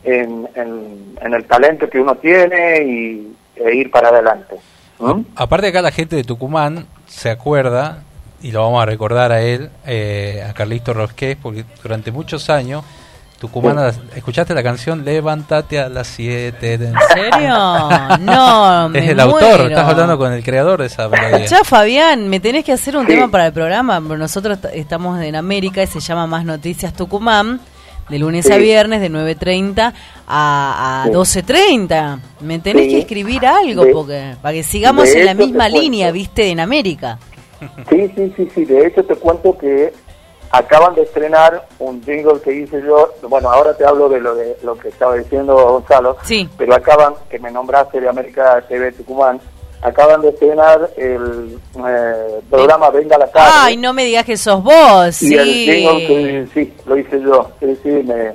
en, 0.03 0.47
en, 0.55 1.33
el 1.33 1.45
talento 1.45 1.89
que 1.89 1.99
uno 1.99 2.15
tiene 2.15 2.83
y, 2.83 3.35
e 3.55 3.75
ir 3.75 3.91
para 3.91 4.09
adelante. 4.09 4.55
Aparte 5.35 5.67
acá 5.67 5.81
la 5.81 5.91
gente 5.91 6.15
de 6.15 6.23
Tucumán 6.23 6.87
se 7.07 7.29
acuerda, 7.29 8.03
y 8.41 8.51
lo 8.51 8.63
vamos 8.63 8.81
a 8.81 8.85
recordar 8.85 9.31
a 9.31 9.41
él, 9.41 9.69
eh, 9.85 10.45
a 10.47 10.53
Carlito 10.53 10.93
Rosqués, 10.93 11.37
porque 11.41 11.65
durante 11.81 12.11
muchos 12.11 12.49
años 12.49 12.83
Tucumana, 13.39 13.93
¿escuchaste 14.15 14.53
la 14.53 14.61
canción 14.61 15.05
Levántate 15.05 15.79
a 15.79 15.87
las 15.87 16.07
7? 16.07 16.73
¿En 16.73 16.93
serio? 17.13 17.55
No, 18.19 18.89
Es 18.93 19.09
el 19.09 19.19
autor, 19.21 19.61
estás 19.61 19.87
hablando 19.89 20.17
con 20.17 20.33
el 20.33 20.43
creador 20.43 20.81
de 20.81 20.87
esa 20.87 21.07
melodía. 21.07 21.45
Ya, 21.45 21.63
Fabián, 21.63 22.27
me 22.27 22.41
tenés 22.41 22.65
que 22.65 22.73
hacer 22.73 22.97
un 22.97 23.07
tema 23.07 23.29
para 23.29 23.47
el 23.47 23.53
programa. 23.53 24.01
Nosotros 24.01 24.59
estamos 24.73 25.21
en 25.21 25.37
América 25.37 25.81
y 25.81 25.87
se 25.87 26.01
llama 26.01 26.27
Más 26.27 26.43
Noticias 26.43 26.93
Tucumán, 26.93 27.61
de 28.09 28.19
lunes 28.19 28.49
a 28.49 28.57
viernes, 28.57 29.01
de 29.01 29.09
9.30 29.09 29.93
a, 30.27 31.03
a 31.03 31.09
12.30. 31.09 32.19
Me 32.41 32.59
tenés 32.59 32.87
que 32.87 32.99
escribir 32.99 33.45
algo 33.45 33.85
porque 33.91 34.35
para 34.41 34.53
que 34.53 34.63
sigamos 34.63 35.09
en 35.09 35.25
la 35.25 35.33
misma 35.33 35.69
línea, 35.69 36.11
viste, 36.11 36.49
en 36.49 36.59
América. 36.59 37.19
Sí, 37.89 38.11
sí, 38.15 38.33
sí, 38.35 38.49
sí. 38.55 38.65
De 38.65 38.87
hecho, 38.87 39.03
te 39.03 39.15
cuento 39.15 39.57
que 39.57 39.91
acaban 40.51 40.95
de 40.95 41.03
estrenar 41.03 41.67
un 41.77 42.01
jingle 42.03 42.39
que 42.41 42.53
hice 42.53 42.81
yo, 42.81 43.13
bueno, 43.27 43.51
ahora 43.51 43.75
te 43.75 43.85
hablo 43.85 44.09
de 44.09 44.19
lo 44.19 44.35
de 44.35 44.57
lo 44.63 44.77
que 44.77 44.89
estaba 44.89 45.15
diciendo 45.15 45.53
Gonzalo, 45.53 46.17
sí. 46.23 46.49
pero 46.57 46.73
acaban, 46.73 47.13
que 47.29 47.39
me 47.39 47.51
nombraste 47.51 47.99
de 48.01 48.09
América 48.09 48.63
TV 48.67 48.91
Tucumán, 48.93 49.39
acaban 49.81 50.21
de 50.21 50.29
estrenar 50.29 50.89
el 50.97 51.57
eh, 51.87 52.41
programa 52.49 52.89
Venga 52.89 53.17
la 53.17 53.27
tarde. 53.27 53.51
Ay, 53.53 53.77
no 53.77 53.93
me 53.93 54.03
digas 54.05 54.25
que 54.25 54.37
sos 54.37 54.63
vos, 54.63 55.21
y 55.21 55.35
el 55.35 55.45
jingle 55.47 56.07
que, 56.07 56.47
sí, 56.53 56.73
lo 56.85 56.97
hice 56.97 57.21
yo, 57.21 57.51
sí, 57.59 57.77
sí, 57.81 57.89
me, 57.89 58.33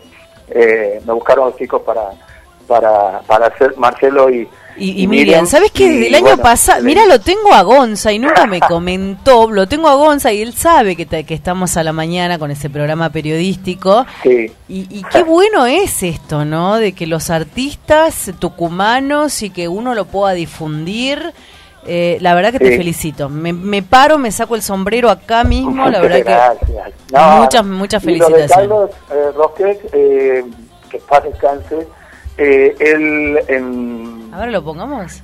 eh, 0.49 1.01
me 1.07 1.12
buscaron 1.12 1.47
los 1.47 1.57
chicos 1.57 1.82
para, 1.82 2.11
para, 2.66 3.20
para 3.20 3.47
hacer 3.47 3.76
Marcelo 3.76 4.30
y 4.30 4.49
y, 4.76 5.06
Miriam, 5.06 5.46
¿sabes 5.46 5.70
qué? 5.70 5.88
Desde 5.88 6.08
el 6.08 6.14
año 6.14 6.36
pasado, 6.38 6.82
mira, 6.82 7.06
lo 7.06 7.20
tengo 7.20 7.52
a 7.52 7.62
Gonza 7.62 8.12
y 8.12 8.18
nunca 8.18 8.46
me 8.46 8.60
comentó, 8.60 9.50
lo 9.50 9.68
tengo 9.68 9.88
a 9.88 9.94
Gonza 9.94 10.32
y 10.32 10.42
él 10.42 10.52
sabe 10.54 10.96
que, 10.96 11.06
que 11.06 11.34
estamos 11.34 11.76
a 11.76 11.84
la 11.84 11.92
mañana 11.92 12.38
con 12.38 12.50
ese 12.50 12.70
programa 12.70 13.10
periodístico. 13.10 14.06
Sí. 14.22 14.52
Y, 14.68 15.02
qué 15.12 15.22
bueno 15.22 15.66
es 15.66 16.02
esto, 16.02 16.44
¿no? 16.44 16.76
De 16.78 16.92
que 16.92 17.06
los 17.06 17.30
artistas 17.30 18.32
tucumanos 18.38 19.42
y 19.42 19.50
que 19.50 19.68
uno 19.68 19.94
lo 19.94 20.06
pueda 20.06 20.34
difundir. 20.34 21.32
Eh, 21.86 22.16
la 22.22 22.34
verdad 22.34 22.50
que 22.50 22.58
te 22.58 22.76
felicito. 22.76 23.28
Me, 23.28 23.82
paro, 23.82 24.16
me 24.16 24.32
saco 24.32 24.54
el 24.54 24.62
sombrero 24.62 25.10
acá 25.10 25.44
mismo, 25.44 25.88
la 25.88 26.00
verdad 26.00 26.24
que 26.24 27.18
muchas, 27.38 27.64
muchas 27.64 28.02
felicitaciones. 28.02 28.50
Carlos 28.50 28.90
eh, 29.12 29.78
eh, 29.92 30.44
que 30.88 30.98
paz 30.98 31.24
descanse, 31.24 31.86
eh, 32.36 32.74
él 32.80 33.38
en 33.48 34.13
Ahora 34.35 34.51
lo 34.51 34.64
pongamos. 34.64 35.22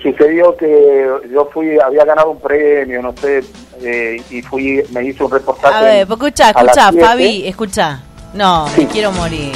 Sucedió 0.00 0.56
que 0.56 1.08
yo 1.32 1.50
fui, 1.52 1.76
había 1.76 2.04
ganado 2.04 2.30
un 2.30 2.40
premio, 2.40 3.02
no 3.02 3.12
sé, 3.20 3.42
eh, 3.82 4.22
y 4.30 4.42
fui, 4.42 4.80
me 4.92 5.04
hizo 5.04 5.24
un 5.24 5.32
reportaje. 5.32 5.74
A 5.74 5.82
ver, 5.82 6.06
pues 6.06 6.20
escucha, 6.20 6.50
escucha, 6.50 6.92
Fabi, 6.92 7.48
escucha. 7.48 8.00
No, 8.32 8.68
me 8.76 8.86
quiero 8.86 9.10
morir. 9.10 9.52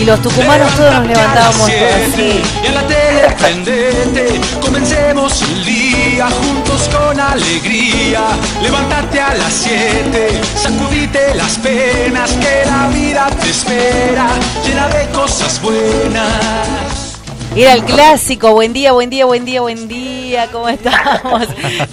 Y 0.00 0.06
los 0.06 0.22
tucumanos 0.22 0.74
todos 0.74 0.94
nos 0.94 1.06
levantábamos 1.06 1.68
así. 1.68 2.40
Y 2.64 2.66
a 2.66 2.72
la 2.72 2.86
tele 2.86 3.36
prendete, 3.38 4.40
comencemos 4.62 5.42
el 5.42 5.64
día 5.66 6.30
juntos 6.30 6.88
con 6.88 7.20
alegría. 7.20 8.22
Levántate 8.62 9.20
a 9.20 9.34
las 9.34 9.52
7, 9.52 10.40
sacudite 10.54 11.34
las 11.34 11.58
penas 11.58 12.32
que 12.32 12.70
la 12.70 12.88
vida 12.88 13.28
te 13.38 13.50
espera, 13.50 14.28
llena 14.64 14.88
de 14.88 15.06
cosas 15.08 15.60
buenas. 15.60 16.97
Era 17.58 17.72
el 17.72 17.82
clásico, 17.82 18.52
buen 18.52 18.72
día, 18.72 18.92
buen 18.92 19.10
día, 19.10 19.24
buen 19.24 19.44
día, 19.44 19.60
buen 19.60 19.88
día, 19.88 20.46
¿cómo 20.52 20.68
estamos? 20.68 21.48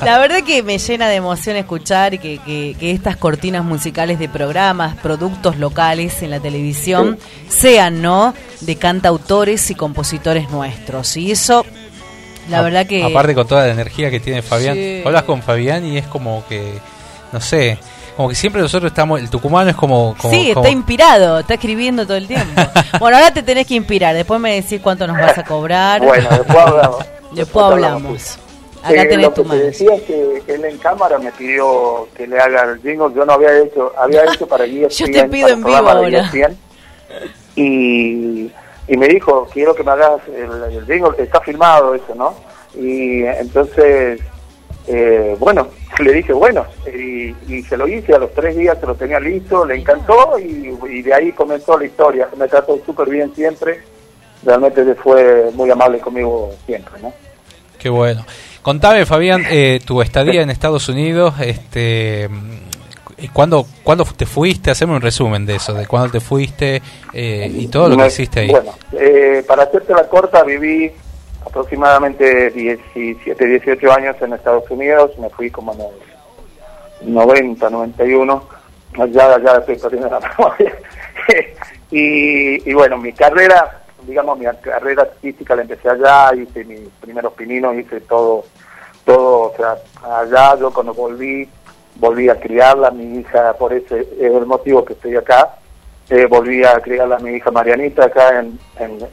La 0.05 0.20
verdad 0.20 0.43
que 0.43 0.61
me 0.61 0.78
llena 0.78 1.09
de 1.09 1.16
emoción 1.16 1.55
escuchar 1.55 2.20
que, 2.20 2.38
que, 2.45 2.91
estas 2.91 3.18
cortinas 3.18 3.66
musicales 3.66 4.20
de 4.20 4.30
programas, 4.30 4.95
productos 4.97 5.57
locales 5.57 6.22
en 6.22 6.30
la 6.30 6.39
televisión, 6.39 7.18
sean, 7.49 8.03
¿no? 8.03 8.36
De 8.61 8.76
cantautores 8.76 9.72
y 9.72 9.74
compositores 9.74 10.51
nuestros. 10.51 11.18
Y 11.18 11.32
eso, 11.32 11.66
la 12.47 12.61
verdad 12.61 12.86
que... 12.86 13.03
Aparte 13.03 13.34
con 13.34 13.47
toda 13.47 13.66
la 13.66 13.74
energía 13.74 14.11
que 14.11 14.20
tiene 14.20 14.43
Fabián, 14.43 14.78
hablas 15.03 15.24
con 15.24 15.41
Fabián 15.41 15.84
y 15.84 15.97
es 15.97 16.05
como 16.05 16.45
que, 16.47 16.78
no 17.34 17.41
sé, 17.41 17.80
como 18.16 18.30
que 18.30 18.36
siempre 18.36 18.61
nosotros 18.61 18.91
estamos, 18.91 19.20
el 19.20 19.30
tucumano 19.30 19.70
es 19.70 19.76
como... 19.76 20.16
sí, 20.30 20.51
está 20.51 20.70
inspirado, 20.70 21.39
está 21.39 21.55
escribiendo 21.55 22.05
todo 22.05 22.18
el 22.18 22.28
tiempo. 22.28 22.61
bueno, 22.99 23.18
ahora 23.18 23.34
te 23.34 23.43
tenés 23.43 23.68
que 23.68 23.76
inspirar, 23.76 24.16
después 24.16 24.39
me 24.39 24.55
decís 24.55 24.80
cuánto 24.82 25.05
nos 25.05 25.18
vas 25.18 25.38
a 25.38 25.43
cobrar. 25.43 26.01
Bueno, 26.01 26.30
después 26.30 26.57
hablamos. 26.57 27.05
después, 27.34 27.66
hablamos. 27.66 28.39
Acá 28.84 29.01
eh, 29.01 29.05
tenés 29.07 29.26
lo 29.26 29.34
que 29.34 29.43
te 29.43 29.57
decía 29.57 29.95
es 29.95 30.01
que 30.03 30.43
él 30.47 30.63
en 30.63 30.78
cámara 30.78 31.18
me 31.18 31.32
pidió 31.32 32.07
que 32.16 32.28
le 32.28 32.39
haga 32.39 32.63
el 32.63 32.82
jingle, 32.82 33.13
yo 33.16 33.26
no 33.26 33.34
había 33.34 33.57
hecho, 33.59 33.91
había 33.97 34.24
hecho 34.34 34.47
para 34.47 34.66
guía 34.66 34.88
Yo 34.88 35.05
te 35.07 35.24
pido 35.26 35.49
en 35.49 35.63
vivo 35.63 35.76
ahora. 35.76 36.32
y, 37.55 38.51
y 38.88 38.97
me 38.97 39.07
dijo, 39.07 39.47
quiero 39.51 39.76
que 39.76 39.84
me 39.84 39.91
hagas 39.91 40.22
el, 40.28 40.74
el 40.74 40.86
jingle, 40.86 41.11
está 41.18 41.41
filmado 41.41 41.95
eso, 41.95 42.13
¿no? 42.16 42.36
Y 42.76 43.24
entonces 43.24 44.22
eh, 44.88 45.36
bueno, 45.40 45.68
le 46.00 46.14
dije, 46.14 46.34
bueno, 46.34 46.66
y, 46.88 47.62
se 47.64 47.78
lo 47.78 47.88
hice, 47.88 48.14
a 48.14 48.20
los 48.20 48.34
tres 48.34 48.56
días 48.56 48.78
se 48.80 48.86
lo 48.86 48.96
tenía 48.96 49.20
listo, 49.20 49.66
le 49.66 49.76
encantó 49.76 50.38
y, 50.40 51.02
de 51.02 51.14
ahí 51.14 51.32
comenzó 51.32 51.78
la 51.78 51.86
historia. 51.86 52.28
Me 52.38 52.48
trató 52.48 52.80
súper 52.86 53.10
bien 53.10 53.34
siempre, 53.34 53.82
realmente 54.44 54.96
fue 54.96 55.50
muy 55.54 55.70
amable 55.70 56.00
conmigo 56.00 56.52
siempre, 56.66 57.02
¿no? 57.02 57.14
Qué 57.78 57.90
bueno. 57.90 58.26
Contame, 58.62 59.06
Fabián, 59.06 59.44
eh, 59.50 59.80
tu 59.86 60.02
estadía 60.02 60.42
en 60.42 60.50
Estados 60.50 60.90
Unidos, 60.90 61.36
este, 61.40 62.28
¿cuándo, 63.32 63.66
¿cuándo 63.84 64.06
te 64.06 64.26
fuiste? 64.26 64.72
Haceme 64.72 64.94
un 64.94 65.02
resumen 65.02 65.46
de 65.46 65.56
eso, 65.56 65.74
de 65.74 65.86
cuándo 65.86 66.12
te 66.12 66.20
fuiste 66.20 66.82
eh, 67.14 67.52
y 67.54 67.68
todo 67.68 67.90
lo 67.90 67.98
que 67.98 68.08
hiciste 68.08 68.40
ahí. 68.42 68.50
Bueno, 68.50 68.74
eh, 68.94 69.44
para 69.48 69.64
hacerte 69.64 69.94
la 69.94 70.08
corta, 70.08 70.44
viví 70.44 70.92
aproximadamente 71.56 72.51
17, 72.51 73.45
18 73.45 73.91
años 73.93 74.18
en 74.20 74.34
Estados 74.34 74.70
Unidos, 74.70 75.18
me 75.18 75.30
fui 75.30 75.49
como 75.49 75.74
en 75.74 75.80
el 75.80 77.14
90, 77.14 77.70
91, 77.70 78.43
ya, 79.10 79.41
ya 79.41 79.51
estoy 79.53 79.78
perdiendo 79.78 80.10
la 80.10 80.20
memoria. 80.38 80.78
y, 81.91 82.70
y 82.70 82.74
bueno, 82.74 82.97
mi 82.97 83.14
carrera, 83.14 83.84
digamos, 84.06 84.38
mi 84.38 84.45
carrera 84.62 85.03
artística 85.03 85.56
la 85.56 85.62
empecé 85.62 85.89
allá, 85.89 86.36
hice 86.36 86.66
mis 86.66 86.89
primeros 86.99 87.32
pininos, 87.32 87.74
hice 87.78 88.01
todo, 88.01 88.43
todo, 89.06 89.53
o 89.53 89.53
sea, 89.56 89.78
allá. 90.03 90.60
Yo 90.60 90.74
cuando 90.74 90.93
volví, 90.93 91.47
volví 91.95 92.28
a 92.28 92.38
criarla, 92.38 92.91
mi 92.91 93.20
hija, 93.20 93.53
por 93.53 93.72
ese 93.72 94.01
es 94.01 94.34
el 94.34 94.45
motivo 94.45 94.84
que 94.84 94.91
estoy 94.91 95.16
acá, 95.16 95.56
eh, 96.10 96.26
volví 96.28 96.64
a 96.64 96.80
criar 96.80 97.12
a 97.12 97.20
mi 97.20 97.32
hija 97.32 97.49
Marianita 97.51 98.06
acá 98.06 98.39
en, 98.39 98.60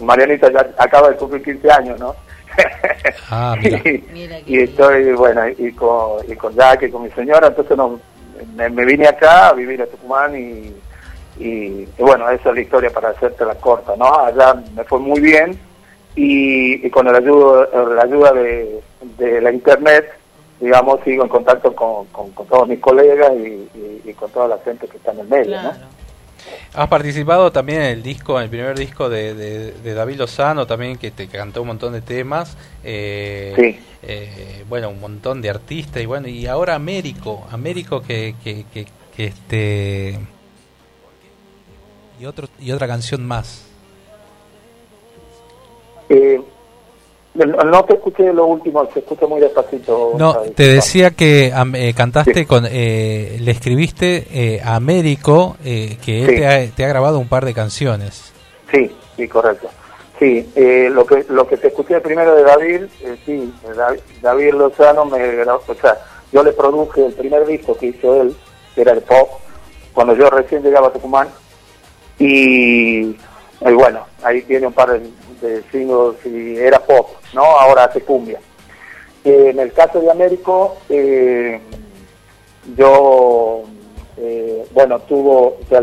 Marianita 0.01 0.53
ya 0.53 0.67
acaba 0.79 1.11
de 1.11 1.17
cumplir 1.17 1.43
15 1.43 1.71
años, 1.71 2.01
¿no? 2.01 2.15
Ah, 3.31 3.57
y, 3.63 4.61
estoy, 4.61 5.13
bueno, 5.13 5.49
y 5.49 5.73
con, 5.73 6.21
y 6.31 6.37
con 6.37 6.55
Jack 6.55 6.83
y 6.83 6.91
con 6.91 7.03
mi 7.03 7.11
señora, 7.11 7.49
entonces 7.49 7.77
no, 7.77 7.99
me, 8.55 8.69
vine 8.69 9.09
acá 9.09 9.49
a 9.49 9.53
vivir 9.55 9.81
a 9.81 9.87
Tucumán 9.87 10.37
y, 10.37 10.73
y, 11.39 11.89
bueno, 11.99 12.29
esa 12.31 12.51
es 12.51 12.55
la 12.55 12.61
historia 12.61 12.91
para 12.91 13.09
hacerte 13.09 13.47
la 13.47 13.55
corta, 13.55 13.95
¿no? 13.97 14.05
Allá 14.19 14.55
me 14.77 14.85
fue 14.85 14.99
muy 14.99 15.21
bien 15.21 15.59
y, 16.15 16.89
con 16.91 17.07
la 17.07 17.17
ayuda, 17.17 17.69
la 17.95 18.03
ayuda 18.03 18.33
de, 18.33 18.83
de 19.17 19.41
la 19.41 19.51
internet, 19.51 20.13
digamos, 20.61 21.01
sigo 21.05 21.23
en 21.23 21.31
contacto 21.31 21.75
con, 21.75 22.07
con, 22.07 22.33
todos 22.47 22.69
mis 22.69 22.81
colegas 22.81 23.33
y, 23.35 24.13
con 24.13 24.31
toda 24.31 24.49
la 24.49 24.59
gente 24.59 24.87
que 24.87 24.99
está 24.99 25.13
en 25.13 25.21
el 25.21 25.29
medio, 25.29 25.63
¿no? 25.63 25.73
Has 26.75 26.89
participado 26.89 27.53
también 27.53 27.83
en 27.83 27.89
el 27.91 28.03
disco, 28.03 28.39
en 28.39 28.45
el 28.45 28.51
primer 28.51 28.79
disco 28.79 29.09
de, 29.09 29.35
de, 29.35 29.95
David 29.95 30.17
Lozano, 30.17 30.67
también 30.67 30.97
que 30.97 31.11
te 31.11 31.29
cantó 31.29 31.63
un 31.63 31.69
montón 31.69 31.93
de 31.93 32.01
temas. 32.01 32.57
Eh, 32.83 33.55
sí. 33.57 33.81
Eh, 34.05 34.65
bueno, 34.69 34.91
un 34.91 35.01
montón 35.01 35.41
de 35.41 35.51
artistas 35.51 36.03
y 36.03 36.07
bueno, 36.07 36.27
y 36.27 36.47
ahora 36.47 36.75
Américo, 36.75 37.47
Américo 37.51 38.03
que, 38.03 38.35
que, 38.43 38.65
que, 38.73 38.87
este 39.25 40.19
y, 42.21 42.25
otro, 42.25 42.49
y 42.59 42.73
otra 42.73 42.89
canción 42.89 43.25
más. 43.25 43.65
Eh, 46.09 46.41
no 47.35 47.85
te 47.85 47.95
escuché 47.95 48.33
lo 48.33 48.47
último, 48.47 48.87
se 48.93 49.01
escucha 49.01 49.27
muy 49.27 49.41
despacito. 49.41 50.13
No, 50.19 50.35
te 50.55 50.69
decía 50.69 51.13
que 51.13 51.53
eh, 51.75 51.95
cantaste 51.95 52.47
con, 52.47 52.67
eh, 52.71 53.39
le 53.41 53.51
escribiste 53.51 54.27
eh, 54.31 54.61
a 54.63 54.77
Américo 54.77 55.57
que 55.63 56.25
él 56.25 56.73
te, 56.75 56.85
ha, 56.85 56.89
grabado 56.89 57.19
un 57.19 57.29
par 57.29 57.45
de 57.45 57.55
canciones. 57.55 58.33
Sí, 58.71 58.91
sí, 59.17 59.29
correcto. 59.29 59.69
Sí, 60.19 60.47
lo 60.91 61.05
que 61.05 61.25
lo 61.31 61.49
que 61.49 61.57
te 61.57 61.69
escuché 61.69 62.01
primero 62.01 62.37
de 62.37 62.45
David, 62.45 62.83
sí, 63.25 63.53
David, 64.21 64.55
Lozano 64.55 65.05
me 65.07 65.37
grabó, 65.37 65.63
o 65.67 65.75
sea, 65.75 65.99
yo 66.33 66.45
le 66.45 66.53
produje 66.53 67.07
el 67.07 67.13
primer 67.15 67.45
disco 67.47 67.77
que 67.77 67.87
hizo 67.87 68.23
él, 68.23 68.37
que 68.75 68.83
era 68.83 68.93
el 68.93 69.01
pop, 69.01 69.29
cuando 69.93 70.15
yo 70.15 70.31
recién 70.31 70.63
llegaba 70.63 70.89
a 70.89 70.93
Tucumán, 70.93 71.29
y 72.21 73.17
y 73.65 73.73
bueno, 73.73 74.05
ahí 74.23 74.43
tiene 74.43 74.67
un 74.67 74.73
par 74.73 74.91
de, 74.91 75.09
signos 75.71 76.17
y 76.25 76.57
era 76.57 76.79
pop, 76.81 77.11
¿no? 77.33 77.43
Ahora 77.43 77.85
hace 77.85 78.01
cumbia. 78.01 78.39
Eh, 79.25 79.51
en 79.51 79.59
el 79.59 79.73
caso 79.73 80.01
de 80.01 80.11
Américo, 80.11 80.79
eh, 80.89 81.61
yo, 82.77 83.63
eh, 84.17 84.65
bueno, 84.73 84.99
tuvo, 85.01 85.59
o 85.61 85.67
sea, 85.69 85.81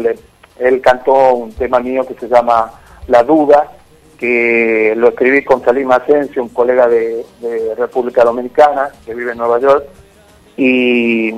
él 0.58 0.82
cantó 0.82 1.36
un 1.36 1.54
tema 1.54 1.80
mío 1.80 2.06
que 2.06 2.16
se 2.16 2.28
llama 2.28 2.72
La 3.08 3.24
Duda, 3.24 3.72
que 4.18 4.94
lo 4.98 5.10
escribí 5.10 5.44
con 5.46 5.64
Salim 5.64 5.90
Asensio, 5.92 6.44
un 6.44 6.50
colega 6.50 6.88
de, 6.88 7.26
de 7.40 7.76
República 7.76 8.26
Dominicana 8.26 8.90
que 9.06 9.16
vive 9.16 9.32
en 9.32 9.38
Nueva 9.38 9.60
York, 9.60 9.86
y 10.58 11.32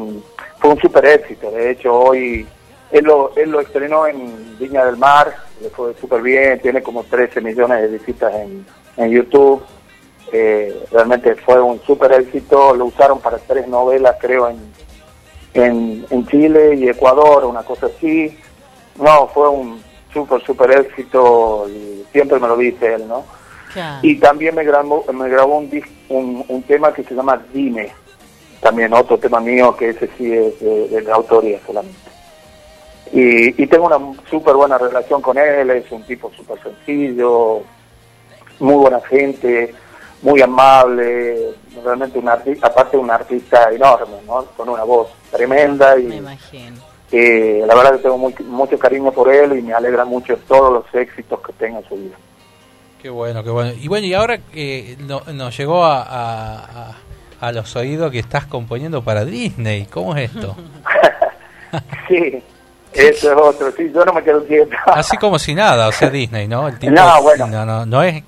fue 0.57 0.71
un 0.71 0.79
super 0.79 1.05
éxito. 1.05 1.51
De 1.51 1.71
hecho, 1.71 1.93
hoy 1.93 2.47
él 2.91 3.05
lo, 3.05 3.35
él 3.35 3.51
lo 3.51 3.61
estrenó 3.61 4.05
en 4.05 4.57
Viña 4.59 4.85
del 4.85 4.97
Mar, 4.97 5.33
le 5.61 5.69
fue 5.69 5.93
súper 5.99 6.21
bien, 6.21 6.59
tiene 6.59 6.83
como 6.83 7.03
13 7.03 7.41
millones 7.41 7.81
de 7.81 7.87
visitas 7.87 8.33
en, 8.35 8.65
en 8.97 9.09
YouTube. 9.09 9.63
Eh, 10.33 10.85
realmente 10.91 11.35
fue 11.35 11.61
un 11.61 11.81
súper 11.81 12.11
éxito, 12.13 12.73
lo 12.75 12.85
usaron 12.85 13.19
para 13.19 13.37
tres 13.37 13.67
novelas, 13.67 14.15
creo, 14.19 14.49
en, 14.49 14.59
en, 15.53 16.05
en, 16.09 16.27
Chile 16.27 16.75
y 16.75 16.89
Ecuador, 16.89 17.45
una 17.45 17.63
cosa 17.63 17.87
así. 17.87 18.37
No, 18.97 19.27
fue 19.27 19.49
un 19.49 19.81
súper, 20.13 20.41
súper 20.41 20.71
éxito 20.71 21.67
y 21.69 22.05
siempre 22.11 22.39
me 22.39 22.47
lo 22.47 22.57
dice 22.57 22.95
él, 22.95 23.07
¿no? 23.07 23.23
Y 24.01 24.19
también 24.19 24.53
me 24.53 24.65
grabó, 24.65 25.05
me 25.13 25.29
grabó 25.29 25.57
un, 25.59 25.83
un, 26.09 26.45
un, 26.45 26.63
tema 26.63 26.93
que 26.93 27.03
se 27.03 27.15
llama 27.15 27.41
Dime, 27.53 27.93
también 28.59 28.93
otro 28.93 29.17
tema 29.17 29.39
mío 29.39 29.75
que 29.77 29.89
ese 29.89 30.09
sí 30.17 30.33
es 30.33 30.59
de, 30.59 30.89
de 30.89 31.01
la 31.03 31.15
autoría 31.15 31.57
solamente. 31.65 32.10
Y, 33.13 33.67
tengo 33.67 33.87
una 33.87 33.99
súper 34.29 34.55
buena 34.55 34.77
relación 34.77 35.21
con 35.21 35.37
él, 35.37 35.69
es 35.71 35.91
un 35.91 36.03
tipo 36.03 36.31
súper 36.35 36.61
sencillo, 36.63 37.61
muy 38.59 38.75
buena 38.75 39.01
gente, 39.01 39.73
muy 40.21 40.41
amable, 40.41 41.53
realmente 41.83 42.19
un 42.19 42.29
artista, 42.29 42.67
aparte 42.67 42.97
un 42.97 43.11
artista 43.11 43.69
enorme, 43.71 44.15
¿no? 44.25 44.45
Con 44.55 44.69
una 44.69 44.83
voz 44.83 45.09
tremenda 45.29 45.99
y... 45.99 46.03
Me 46.03 46.15
imagino. 46.17 46.77
la 47.11 47.75
verdad 47.75 47.91
que 47.93 48.03
tengo 48.03 48.17
mucho 48.17 48.79
cariño 48.79 49.11
por 49.11 49.33
él 49.33 49.57
y 49.57 49.61
me 49.61 49.73
alegra 49.73 50.05
mucho 50.05 50.37
todos 50.47 50.71
los 50.71 50.95
éxitos 50.95 51.41
que 51.41 51.51
tenga 51.53 51.79
en 51.79 51.89
su 51.89 51.95
vida. 51.95 52.15
Qué 53.01 53.09
bueno, 53.09 53.43
qué 53.43 53.49
bueno. 53.49 53.71
Y 53.77 53.87
bueno, 53.87 54.07
y 54.07 54.13
ahora 54.13 54.37
que 54.37 54.95
nos 55.33 55.57
llegó 55.57 55.83
a, 55.83 56.01
a, 56.01 56.97
a 57.41 57.51
los 57.51 57.75
oídos 57.75 58.11
que 58.11 58.19
estás 58.19 58.45
componiendo 58.45 59.03
para 59.03 59.25
Disney, 59.25 59.87
¿cómo 59.87 60.15
es 60.15 60.33
esto? 60.33 60.55
sí, 62.07 62.41
eso 62.93 63.31
es 63.31 63.37
otro, 63.37 63.71
sí, 63.71 63.91
yo 63.93 64.03
no 64.05 64.13
me 64.13 64.23
quedo 64.23 64.43
quieto. 64.45 64.75
Así 64.85 65.17
como 65.17 65.39
si 65.39 65.53
nada, 65.53 65.87
o 65.87 65.91
sea, 65.91 66.09
Disney, 66.11 66.47
¿no? 66.47 66.67
El 66.67 66.93
no, 66.93 67.21
bueno. 67.21 67.47
No, 67.47 67.65
no, 67.65 67.85
no 67.85 68.03
es... 68.03 68.23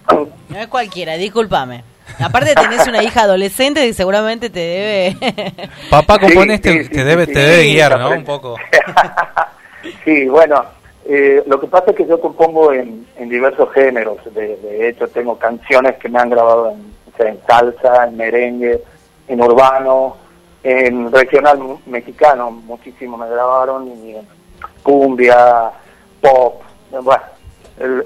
No 0.49 0.59
es 0.59 0.67
cualquiera, 0.67 1.15
discúlpame. 1.15 1.83
Aparte 2.19 2.53
tenés 2.53 2.87
una 2.87 3.01
hija 3.01 3.21
adolescente 3.23 3.87
y 3.87 3.93
seguramente 3.93 4.49
te 4.49 4.59
debe... 4.59 5.57
Papá 5.89 6.19
compone 6.19 6.55
este, 6.55 6.85
te, 6.89 7.03
debe, 7.03 7.25
te 7.25 7.39
debe 7.39 7.63
guiar, 7.65 7.97
¿no? 7.97 8.11
Un 8.11 8.23
poco. 8.23 8.55
sí, 10.05 10.27
bueno, 10.27 10.63
eh, 11.05 11.41
lo 11.47 11.59
que 11.59 11.67
pasa 11.67 11.91
es 11.91 11.97
que 11.97 12.05
yo 12.05 12.19
compongo 12.19 12.71
en, 12.71 13.07
en 13.17 13.29
diversos 13.29 13.71
géneros. 13.73 14.17
De, 14.33 14.57
de, 14.57 14.89
hecho, 14.89 15.07
tengo 15.07 15.37
canciones 15.39 15.95
que 15.95 16.09
me 16.09 16.19
han 16.19 16.29
grabado 16.29 16.71
en, 16.71 17.25
en 17.25 17.39
salsa, 17.47 18.05
en 18.05 18.17
merengue, 18.17 18.83
en 19.27 19.41
urbano, 19.41 20.17
en 20.63 21.11
regional 21.11 21.59
mexicano, 21.85 22.49
muchísimo 22.51 23.17
me 23.17 23.29
grabaron 23.29 23.87
y 23.87 24.15
cumbia, 24.83 25.71
pop, 26.21 26.61
bueno. 26.91 27.23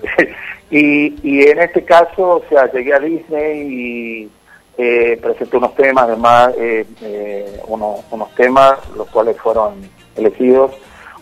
y, 0.71 1.29
y 1.29 1.47
en 1.47 1.59
este 1.59 1.83
caso, 1.83 2.37
o 2.37 2.43
sea, 2.49 2.71
llegué 2.71 2.93
a 2.93 2.99
Disney 2.99 3.61
y 3.61 4.31
eh, 4.77 5.17
presenté 5.21 5.57
unos 5.57 5.75
temas, 5.75 6.05
además, 6.05 6.53
eh, 6.57 6.85
eh, 7.01 7.61
unos 7.67 8.33
temas, 8.35 8.77
los 8.95 9.09
cuales 9.09 9.35
fueron 9.37 9.89
elegidos. 10.15 10.71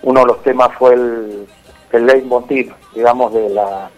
Uno 0.03 0.21
de 0.21 0.25
los 0.27 0.43
temas 0.43 0.69
fue 0.77 0.93
el, 0.93 1.47
el 1.91 2.05
leitmotiv, 2.05 2.73
digamos, 2.93 3.33
de 3.33 3.49
la, 3.49 3.89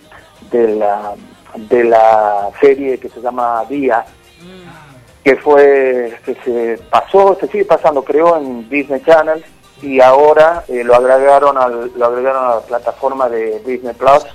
de 0.51 0.75
la, 0.75 1.15
de 1.55 1.83
la 1.83 2.49
serie 2.61 2.99
que 2.99 3.09
se 3.09 3.19
llama 3.19 3.65
Día, 3.67 4.05
mm. 4.41 5.23
que 5.23 5.35
fue, 5.37 6.17
que 6.23 6.35
se 6.45 6.79
pasó, 6.89 7.35
se 7.39 7.47
sigue 7.47 7.65
pasando, 7.65 8.03
creo, 8.03 8.37
en 8.37 8.69
Disney 8.69 9.01
Channel 9.01 9.43
y 9.81 10.01
ahora 10.01 10.63
eh, 10.67 10.83
lo 10.83 10.95
agregaron 10.95 11.57
al, 11.57 11.91
lo 11.95 12.05
agregaron 12.05 12.45
a 12.45 12.55
la 12.55 12.61
plataforma 12.61 13.29
de 13.29 13.59
Disney 13.59 13.93
Plus 13.93 14.25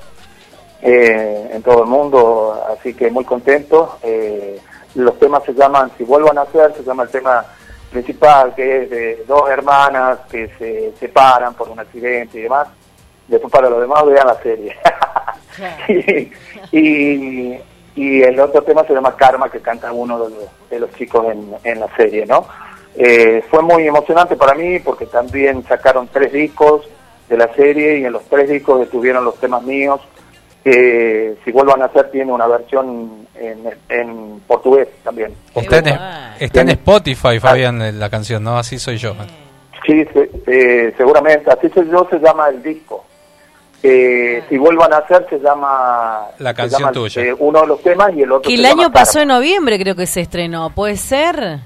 eh, 0.81 1.51
en 1.53 1.63
todo 1.63 1.83
el 1.83 1.89
mundo, 1.89 2.65
así 2.71 2.95
que 2.95 3.11
muy 3.11 3.25
contento. 3.25 3.99
Eh, 4.03 4.61
los 4.95 5.19
temas 5.19 5.43
se 5.45 5.55
llaman, 5.55 5.91
si 5.97 6.05
vuelvan 6.05 6.39
a 6.39 6.43
hacer, 6.43 6.75
se 6.75 6.85
llama 6.85 7.05
el 7.05 7.09
tema 7.09 7.45
principal, 7.91 8.55
que 8.55 8.83
es 8.83 8.91
de 8.91 9.25
dos 9.27 9.49
hermanas 9.51 10.21
que 10.31 10.49
se 10.59 10.93
separan 10.99 11.55
por 11.55 11.69
un 11.69 11.81
accidente 11.81 12.39
y 12.39 12.43
demás. 12.43 12.69
Después 13.29 13.53
para 13.53 13.71
los 13.71 13.81
demás 13.81 14.05
vean 14.07 14.27
la 14.27 14.43
serie. 14.43 14.77
y, 16.73 17.59
y, 17.95 18.23
el 18.23 18.41
otro 18.41 18.63
tema 18.63 18.85
se 18.85 18.95
llama 18.95 19.17
Karma, 19.17 19.51
que 19.51 19.61
canta 19.61 19.93
uno 19.93 20.19
de 20.25 20.31
los, 20.31 20.71
de 20.71 20.81
los 20.81 20.93
chicos 20.95 21.27
en, 21.31 21.55
en 21.65 21.81
la 21.81 21.95
serie, 21.97 22.27
¿no? 22.27 22.47
Eh, 22.95 23.43
fue 23.51 23.63
muy 23.63 23.87
emocionante 23.87 24.37
para 24.37 24.55
mí 24.55 24.79
porque 24.81 25.07
también 25.07 25.65
sacaron 25.65 26.09
tres 26.13 26.33
discos 26.33 26.89
de 27.29 27.37
la 27.37 27.53
serie 27.55 27.99
y 27.99 28.05
en 28.05 28.13
los 28.13 28.25
tres 28.25 28.51
discos 28.51 28.83
estuvieron 28.83 29.25
los 29.25 29.39
temas 29.39 29.63
míos. 29.63 30.01
que 30.63 31.35
si 31.45 31.51
vuelvan 31.51 31.83
a 31.83 31.87
hacer 31.87 32.11
tiene 32.11 32.33
una 32.33 32.47
versión 32.47 33.27
en, 33.35 34.41
portugués 34.47 34.89
también. 35.03 35.35
Está 35.55 35.79
en, 35.79 35.99
está 36.39 36.61
en 36.61 36.69
Spotify, 36.71 37.41
Fabián, 37.41 37.99
la 37.99 38.11
canción, 38.11 38.45
¿no? 38.45 38.59
Así 38.59 38.79
soy 38.79 38.97
yo. 38.99 39.15
Sí, 39.87 40.07
eh, 40.47 40.95
seguramente. 40.97 41.51
Así 41.51 41.69
soy 41.71 41.89
yo 41.91 42.07
se 42.11 42.19
llama 42.19 42.49
el 42.49 42.63
disco. 42.63 43.05
Eh, 43.83 44.45
si 44.49 44.57
vuelvan 44.59 44.93
a 44.93 44.99
hacer 44.99 45.27
se 45.29 45.41
llama 45.41 46.29
la 46.39 46.55
canción 46.55 46.93
tuya 46.93 47.21
uno 47.41 47.63
de 47.63 47.67
los 47.67 47.83
temas 47.83 48.15
y 48.15 48.23
el 48.23 48.31
otro 48.31 48.49
que 48.49 48.55
el 48.55 48.65
año 48.65 48.93
pasó 48.93 49.19
en 49.19 49.27
noviembre 49.27 49.77
creo 49.77 49.97
que 49.97 50.07
se 50.07 50.21
estrenó 50.21 50.71
puede 50.71 50.97
ser 50.97 51.59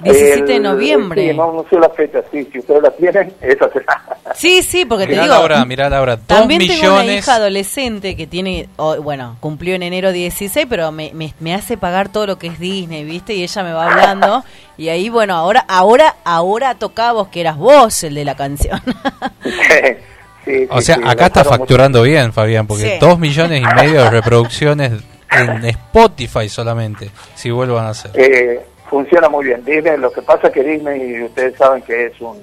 17 0.00 0.44
de 0.44 0.60
noviembre. 0.60 1.30
Sí, 1.30 1.36
no, 1.36 1.64
sé 1.70 1.78
la 1.78 1.88
fecha, 1.88 2.22
sí, 2.30 2.46
si 2.52 2.58
ustedes 2.58 2.82
la 2.82 2.90
tienen, 2.90 3.32
esa 3.40 3.70
será. 3.72 4.02
Sí, 4.34 4.62
sí, 4.62 4.84
porque 4.84 5.06
te 5.06 5.20
digo. 5.20 5.32
Ahora, 5.32 5.64
mirá 5.64 5.86
ahora, 5.96 6.18
también 6.18 6.66
tengo 6.66 6.94
una 6.94 7.04
hija 7.06 7.36
adolescente 7.36 8.16
que 8.16 8.26
tiene, 8.26 8.68
bueno, 9.02 9.36
cumplió 9.40 9.74
en 9.74 9.82
enero 9.82 10.12
16, 10.12 10.66
pero 10.68 10.92
me, 10.92 11.12
me, 11.38 11.54
hace 11.54 11.78
pagar 11.78 12.10
todo 12.10 12.26
lo 12.26 12.38
que 12.38 12.48
es 12.48 12.58
Disney, 12.58 13.04
¿viste? 13.04 13.34
Y 13.34 13.42
ella 13.42 13.62
me 13.62 13.72
va 13.72 13.90
hablando. 13.90 14.44
y 14.76 14.90
ahí, 14.90 15.08
bueno, 15.08 15.34
ahora, 15.34 15.64
ahora, 15.66 16.16
ahora 16.24 16.74
toca 16.74 17.12
vos, 17.12 17.28
que 17.28 17.40
eras 17.40 17.56
vos 17.56 18.02
el 18.04 18.14
de 18.14 18.24
la 18.24 18.36
canción. 18.36 18.80
sí, 20.44 20.66
o 20.68 20.80
sea, 20.82 20.98
acá 21.04 21.26
está 21.26 21.44
facturando 21.44 22.02
bien, 22.02 22.34
Fabián, 22.34 22.66
porque 22.66 22.98
dos 23.00 23.18
millones 23.18 23.62
y 23.62 23.74
medio 23.74 24.02
de 24.02 24.10
reproducciones 24.10 24.92
en 25.30 25.64
Spotify 25.64 26.48
solamente, 26.50 27.10
si 27.34 27.50
vuelvan 27.50 27.86
a 27.86 27.90
hacer. 27.90 28.10
Eh, 28.14 28.60
funciona 28.88 29.28
muy 29.28 29.46
bien. 29.46 29.64
Disney, 29.64 29.96
lo 29.98 30.12
que 30.12 30.22
pasa 30.22 30.48
es 30.48 30.52
que 30.52 30.62
Disney, 30.62 31.22
ustedes 31.22 31.56
saben 31.56 31.82
que 31.82 32.06
es 32.06 32.20
un, 32.20 32.40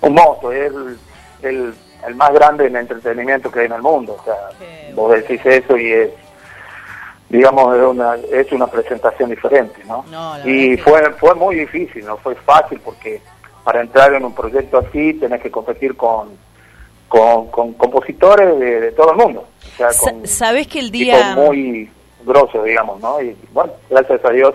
un 0.00 0.14
monstruo, 0.14 0.52
es 0.52 0.72
el, 1.42 1.74
el, 2.06 2.14
más 2.14 2.32
grande 2.32 2.66
en 2.66 2.76
entretenimiento 2.76 3.50
que 3.50 3.60
hay 3.60 3.66
en 3.66 3.72
el 3.72 3.82
mundo. 3.82 4.16
O 4.18 4.24
sea, 4.24 4.34
vos 4.94 5.12
decís 5.12 5.40
eso 5.44 5.76
y 5.76 5.92
es, 5.92 6.10
digamos, 7.28 7.76
es 7.76 7.82
una, 7.82 8.14
es 8.16 8.52
una 8.52 8.66
presentación 8.66 9.30
diferente, 9.30 9.82
¿no? 9.86 10.04
y 10.44 10.76
fue, 10.78 11.12
fue 11.14 11.34
muy 11.34 11.56
difícil, 11.56 12.04
no 12.04 12.16
fue 12.16 12.34
fácil 12.34 12.80
porque 12.84 13.20
para 13.64 13.82
entrar 13.82 14.12
en 14.14 14.24
un 14.24 14.34
proyecto 14.34 14.78
así 14.78 15.14
tenés 15.14 15.40
que 15.40 15.50
competir 15.50 15.96
con, 15.96 16.30
con, 17.08 17.48
con 17.48 17.74
compositores 17.74 18.58
de, 18.58 18.92
todo 18.92 19.12
el 19.12 19.18
mundo. 19.18 19.46
O 19.74 19.76
sea, 19.76 19.88
con 19.98 20.26
¿Sabes 20.26 20.66
que 20.66 20.80
el 20.80 20.90
día... 20.90 21.34
Muy 21.36 21.90
grosos, 22.24 22.64
digamos, 22.64 23.00
¿no? 23.00 23.20
Y 23.22 23.36
bueno, 23.52 23.72
gracias 23.88 24.22
a 24.24 24.30
Dios 24.30 24.54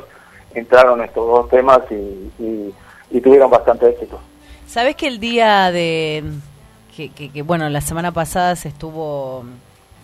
entraron 0.59 1.01
estos 1.01 1.27
dos 1.27 1.49
temas 1.49 1.79
y, 1.91 2.73
tuvieron 3.21 3.49
bastante 3.49 3.89
éxito. 3.89 4.19
¿Sabes 4.67 4.95
que 4.95 5.07
el 5.07 5.19
día 5.19 5.71
de 5.71 6.23
que, 6.95 7.09
que, 7.09 7.41
bueno, 7.41 7.69
la 7.69 7.81
semana 7.81 8.11
pasada 8.11 8.55
se 8.55 8.67
estuvo 8.67 9.45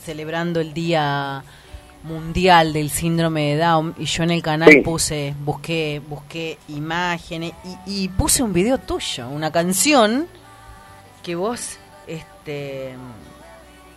celebrando 0.04 0.60
el 0.60 0.74
Día 0.74 1.44
Mundial 2.04 2.74
del 2.74 2.90
Síndrome 2.90 3.54
de 3.54 3.58
Down 3.58 3.96
y 3.98 4.06
yo 4.06 4.24
en 4.24 4.32
el 4.32 4.42
canal 4.42 4.82
puse, 4.84 5.36
busqué, 5.44 6.02
busqué 6.08 6.58
imágenes 6.70 7.54
y, 7.86 8.08
puse 8.10 8.42
un 8.42 8.54
video 8.54 8.80
tuyo, 8.80 9.28
una 9.30 9.52
canción 9.52 10.28
que 11.22 11.36
vos 11.36 11.78
este, 12.08 12.96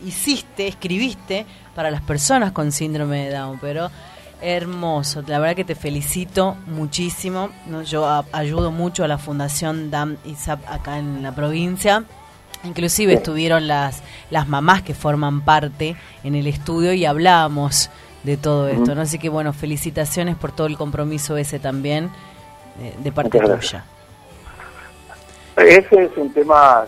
hiciste, 0.05 0.69
escribiste 0.69 1.47
para 1.75 1.91
las 1.91 2.03
personas 2.03 2.53
con 2.53 2.73
síndrome 2.73 3.25
de 3.25 3.31
Down, 3.35 3.59
pero 3.61 3.91
hermoso. 4.45 5.23
La 5.27 5.39
verdad 5.39 5.57
que 5.57 5.65
te 5.65 5.75
felicito 5.75 6.57
muchísimo. 6.67 7.49
Yo 7.87 8.25
ayudo 8.33 8.71
mucho 8.71 9.03
a 9.03 9.09
la 9.09 9.19
Fundación 9.19 9.91
DAM 9.91 10.19
ISAP 10.25 10.61
acá 10.69 10.99
en 10.99 11.23
la 11.23 11.35
provincia. 11.35 12.05
Inclusive 12.63 13.15
estuvieron 13.15 13.67
las, 13.67 14.03
las 14.31 14.47
mamás 14.47 14.83
que 14.83 14.95
forman 14.95 15.43
parte 15.43 15.97
en 16.23 16.35
el 16.35 16.47
estudio 16.47 16.93
y 16.93 17.05
hablábamos 17.05 17.91
de 18.23 18.37
todo 18.37 18.69
esto. 18.69 18.95
¿no? 18.95 19.01
Así 19.03 19.19
que 19.19 19.29
bueno, 19.29 19.53
felicitaciones 19.53 20.37
por 20.37 20.53
todo 20.53 20.67
el 20.67 20.77
compromiso 20.77 21.37
ese 21.37 21.59
también 21.59 22.11
eh, 22.81 22.95
de 22.99 23.13
parte 23.13 23.39
tuya. 23.39 23.85
Ese 25.57 26.05
es 26.05 26.17
un 26.17 26.33
tema 26.33 26.85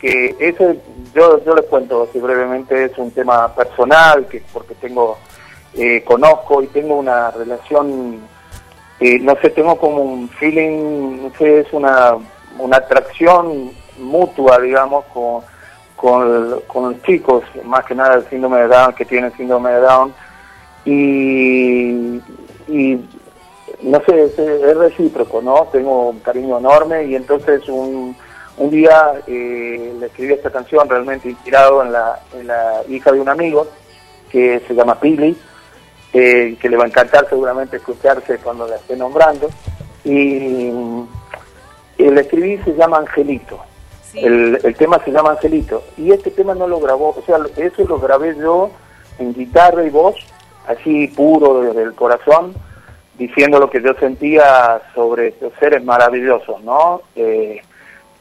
que 0.00 0.36
ese 0.38 0.78
yo 1.14 1.42
yo 1.44 1.54
les 1.54 1.64
cuento 1.64 2.06
así 2.08 2.18
brevemente 2.18 2.84
es 2.84 2.98
un 2.98 3.10
tema 3.10 3.54
personal 3.54 4.26
que 4.26 4.42
porque 4.52 4.74
tengo 4.74 5.16
eh, 5.74 6.02
conozco 6.04 6.62
y 6.62 6.66
tengo 6.68 6.96
una 6.96 7.30
relación, 7.30 8.20
eh, 9.00 9.18
no 9.20 9.36
sé, 9.40 9.50
tengo 9.50 9.76
como 9.78 10.02
un 10.02 10.28
feeling, 10.28 11.22
no 11.22 11.32
sé, 11.38 11.60
es 11.60 11.72
una, 11.72 12.16
una 12.58 12.76
atracción 12.78 13.70
mutua, 13.98 14.58
digamos, 14.58 15.04
con, 15.06 15.42
con, 15.96 16.92
los 16.92 17.02
chicos, 17.02 17.44
más 17.64 17.84
que 17.84 17.94
nada 17.94 18.16
el 18.16 18.28
síndrome 18.28 18.60
de 18.60 18.68
Down, 18.68 18.94
que 18.94 19.04
tienen 19.04 19.32
síndrome 19.36 19.70
de 19.70 19.80
Down, 19.80 20.14
y, 20.84 22.20
y 22.68 23.08
no 23.82 24.00
sé, 24.06 24.24
es, 24.24 24.76
recíproco, 24.76 25.42
¿no? 25.42 25.68
Tengo 25.70 26.08
un 26.10 26.20
cariño 26.20 26.58
enorme 26.58 27.04
y 27.04 27.14
entonces 27.14 27.68
un, 27.68 28.16
un 28.56 28.70
día 28.70 29.12
eh, 29.26 29.94
le 29.98 30.06
escribí 30.06 30.32
esta 30.32 30.50
canción 30.50 30.88
realmente 30.88 31.28
inspirado 31.28 31.82
en 31.82 31.92
la, 31.92 32.20
en 32.34 32.46
la 32.46 32.82
hija 32.88 33.12
de 33.12 33.20
un 33.20 33.28
amigo 33.28 33.66
que 34.30 34.60
se 34.66 34.74
llama 34.74 34.98
Pili 34.98 35.36
que 36.12 36.68
le 36.68 36.76
va 36.76 36.84
a 36.84 36.88
encantar 36.88 37.28
seguramente 37.28 37.76
escucharse 37.76 38.38
cuando 38.38 38.66
la 38.66 38.76
esté 38.76 38.96
nombrando. 38.96 39.48
Y 40.04 40.70
el 41.98 42.18
escribí 42.18 42.58
se 42.58 42.74
llama 42.74 42.98
Angelito. 42.98 43.60
El, 44.14 44.58
el, 44.62 44.74
tema 44.76 44.98
se 45.04 45.10
llama 45.10 45.30
Angelito. 45.32 45.82
Y 45.96 46.12
este 46.12 46.30
tema 46.30 46.54
no 46.54 46.66
lo 46.66 46.80
grabó, 46.80 47.10
o 47.10 47.22
sea, 47.26 47.38
eso 47.56 47.84
lo 47.84 47.98
grabé 47.98 48.34
yo 48.36 48.70
en 49.18 49.34
guitarra 49.34 49.84
y 49.84 49.90
voz, 49.90 50.16
así 50.66 51.08
puro 51.08 51.62
desde 51.62 51.82
el 51.82 51.94
corazón, 51.94 52.54
diciendo 53.18 53.58
lo 53.58 53.68
que 53.68 53.82
yo 53.82 53.92
sentía 53.94 54.80
sobre 54.94 55.28
estos 55.28 55.52
seres 55.58 55.84
maravillosos, 55.84 56.62
¿no? 56.62 57.02
Eh, 57.16 57.60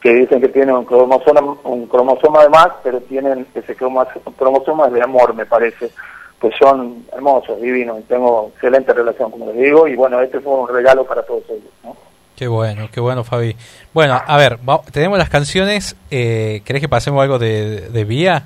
que 0.01 0.13
dicen 0.13 0.41
que 0.41 0.49
tienen 0.49 0.75
un 0.75 0.85
cromosoma, 0.85 1.57
un 1.63 1.87
cromosoma 1.87 2.43
de 2.43 2.49
más, 2.49 2.69
pero 2.83 2.99
tienen 3.01 3.47
ese 3.53 3.75
cromosoma 3.75 4.89
de 4.89 5.01
amor, 5.01 5.33
me 5.33 5.45
parece 5.45 5.91
pues 6.39 6.53
son 6.59 7.05
hermosos, 7.11 7.59
divinos, 7.61 8.03
tengo 8.07 8.51
excelente 8.53 8.93
relación, 8.93 9.31
como 9.31 9.47
les 9.47 9.57
digo, 9.57 9.87
y 9.87 9.95
bueno, 9.95 10.21
este 10.21 10.39
fue 10.39 10.53
un 10.53 10.67
regalo 10.67 11.05
para 11.05 11.23
todos 11.23 11.43
ellos. 11.49 11.71
¿no? 11.83 11.95
Qué 12.35 12.47
bueno, 12.47 12.87
qué 12.91 12.99
bueno, 12.99 13.23
Fabi. 13.23 13.55
Bueno, 13.93 14.21
a 14.25 14.37
ver, 14.37 14.59
tenemos 14.91 15.17
las 15.17 15.29
canciones, 15.29 15.95
eh, 16.11 16.61
¿querés 16.63 16.81
que 16.81 16.89
pasemos 16.89 17.21
algo 17.23 17.39
de, 17.39 17.89
de 17.89 18.03
Vía? 18.03 18.45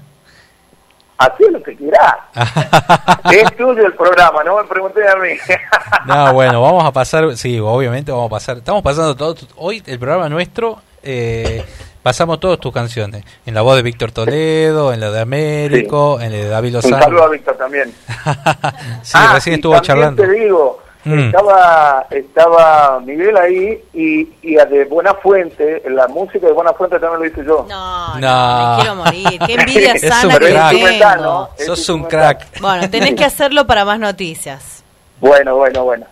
Así 1.18 1.44
es 1.44 1.52
lo 1.52 1.62
que 1.62 1.76
quieras. 1.76 2.16
es 3.32 3.56
tuyo 3.56 3.86
el 3.86 3.94
programa, 3.94 4.44
no 4.44 4.58
me 4.58 4.64
pregunté 4.64 5.08
a 5.08 5.16
mí. 5.18 5.32
no, 6.08 6.34
bueno, 6.34 6.62
vamos 6.62 6.86
a 6.86 6.92
pasar, 6.92 7.36
sí, 7.36 7.60
obviamente 7.60 8.12
vamos 8.12 8.28
a 8.28 8.30
pasar, 8.30 8.58
estamos 8.58 8.82
pasando 8.82 9.16
todo, 9.16 9.36
hoy 9.58 9.84
el 9.86 10.00
programa 10.00 10.30
nuestro... 10.30 10.82
Eh, 11.04 11.66
pasamos 12.02 12.40
todas 12.40 12.60
tus 12.60 12.74
canciones. 12.74 13.24
En 13.46 13.54
la 13.54 13.62
voz 13.62 13.76
de 13.76 13.84
Víctor 13.84 14.12
Toledo, 14.12 14.94
en 14.94 15.00
la 15.00 15.12
de 15.12 15.22
Américo, 15.22 16.20
en 16.20 16.32
la 16.32 16.38
de 16.38 16.48
David 16.50 16.74
Lozano. 16.74 16.98
Un 16.98 17.04
saludo 17.04 17.24
a 17.24 17.30
Víctor 17.30 17.56
también. 17.58 17.94
sí, 19.04 19.14
ah, 19.14 19.32
recién 19.34 19.56
estuvo 19.56 19.80
charlando. 19.80 20.24
te 20.24 20.32
digo, 20.32 20.80
mm. 21.04 21.20
estaba, 21.20 22.08
estaba 22.10 23.00
Miguel 23.02 23.38
ahí 23.38 23.84
y, 23.94 24.30
y 24.42 24.56
de 24.56 24.86
Buena 24.86 25.14
Fuente, 25.16 25.84
la 25.90 26.08
música 26.08 26.48
de 26.48 26.54
Buena 26.54 26.74
Fuente 26.74 27.00
también 27.00 27.22
lo 27.22 27.26
hice 27.28 27.46
yo. 27.46 27.66
No, 27.70 28.20
no, 28.20 28.76
me 28.76 28.82
quiero 28.82 28.96
morir. 28.96 29.40
Qué 29.46 29.54
envidia 29.54 30.00
sana 30.00 30.40
que 30.40 31.00
tengo. 31.00 31.50
Sos 31.58 31.90
un 31.90 32.04
crack. 32.04 32.60
Bueno, 32.62 32.90
tenés 32.90 33.16
que 33.16 33.26
hacerlo 33.26 33.66
para 33.68 33.86
más 33.86 34.00
noticias. 34.00 34.84
Bueno, 35.20 35.56
bueno, 35.56 35.84
bueno. 35.84 36.06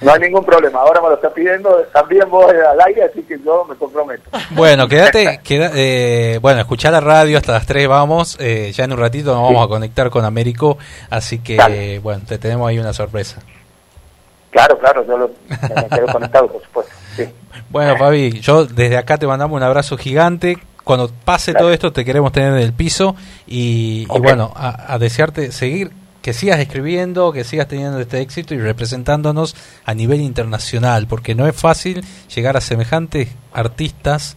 No 0.00 0.12
hay 0.12 0.20
ningún 0.20 0.44
problema. 0.44 0.80
Ahora 0.80 1.00
me 1.02 1.08
lo 1.08 1.14
está 1.14 1.30
pidiendo 1.32 1.70
también 1.92 2.28
vos 2.30 2.50
al 2.50 2.80
aire, 2.86 3.04
así 3.04 3.22
que 3.22 3.38
yo 3.44 3.66
me 3.68 3.74
comprometo. 3.74 4.30
Bueno, 4.50 4.88
quédate, 4.88 5.40
queda, 5.44 5.70
eh, 5.74 6.38
bueno, 6.40 6.60
escuchar 6.60 6.92
la 6.92 7.00
radio 7.00 7.36
hasta 7.36 7.52
las 7.52 7.66
3 7.66 7.86
vamos. 7.86 8.38
Eh, 8.40 8.72
ya 8.72 8.84
en 8.84 8.92
un 8.92 8.98
ratito 8.98 9.34
nos 9.34 9.42
vamos 9.42 9.64
a 9.64 9.68
conectar 9.68 10.08
con 10.10 10.24
Américo, 10.24 10.78
así 11.10 11.40
que, 11.40 12.00
bueno, 12.02 12.22
te 12.26 12.38
tenemos 12.38 12.68
ahí 12.68 12.78
una 12.78 12.92
sorpresa. 12.92 13.42
Claro, 14.50 14.78
claro, 14.78 15.06
yo 15.06 15.16
lo, 15.16 15.30
me 15.48 15.96
quedo 15.96 16.06
conectado, 16.06 16.48
por 16.48 16.62
supuesto. 16.62 16.92
Bueno, 17.68 17.96
Fabi, 17.96 18.40
yo 18.40 18.64
desde 18.64 18.96
acá 18.96 19.16
te 19.16 19.26
mandamos 19.26 19.56
un 19.56 19.62
abrazo 19.62 19.96
gigante. 19.96 20.58
Cuando 20.82 21.08
pase 21.24 21.52
todo 21.52 21.72
esto, 21.72 21.92
te 21.92 22.04
queremos 22.04 22.32
tener 22.32 22.52
en 22.54 22.58
el 22.58 22.72
piso 22.72 23.14
y, 23.46 24.06
bueno, 24.06 24.50
a, 24.56 24.94
a 24.94 24.98
desearte 24.98 25.52
seguir 25.52 25.92
que 26.22 26.32
sigas 26.32 26.60
escribiendo, 26.60 27.32
que 27.32 27.44
sigas 27.44 27.68
teniendo 27.68 27.98
este 27.98 28.20
éxito 28.20 28.54
y 28.54 28.58
representándonos 28.58 29.56
a 29.84 29.94
nivel 29.94 30.20
internacional, 30.20 31.06
porque 31.08 31.34
no 31.34 31.46
es 31.46 31.56
fácil 31.56 32.04
llegar 32.34 32.56
a 32.56 32.60
semejantes 32.60 33.28
artistas 33.52 34.36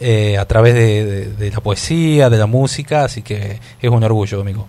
eh, 0.00 0.38
a 0.38 0.44
través 0.46 0.74
de, 0.74 1.50
la 1.50 1.60
poesía, 1.60 2.30
de 2.30 2.38
la 2.38 2.46
música, 2.46 3.04
así 3.04 3.22
que 3.22 3.58
es 3.80 3.90
un 3.90 4.02
orgullo, 4.02 4.40
amigo. 4.40 4.66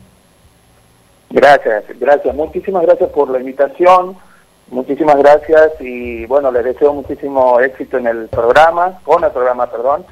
Gracias, 1.29 1.83
gracias, 1.99 2.35
muchísimas 2.35 2.83
gracias 2.83 3.09
por 3.09 3.29
la 3.29 3.39
invitación, 3.39 4.15
muchísimas 4.69 5.17
gracias 5.17 5.71
y 5.79 6.25
bueno, 6.27 6.51
les 6.51 6.63
deseo 6.63 6.93
muchísimo 6.93 7.59
éxito 7.59 7.97
en 7.97 8.07
el 8.07 8.27
programa, 8.27 8.99
con 9.03 9.23
el 9.23 9.31
programa, 9.31 9.69
perdón, 9.69 10.05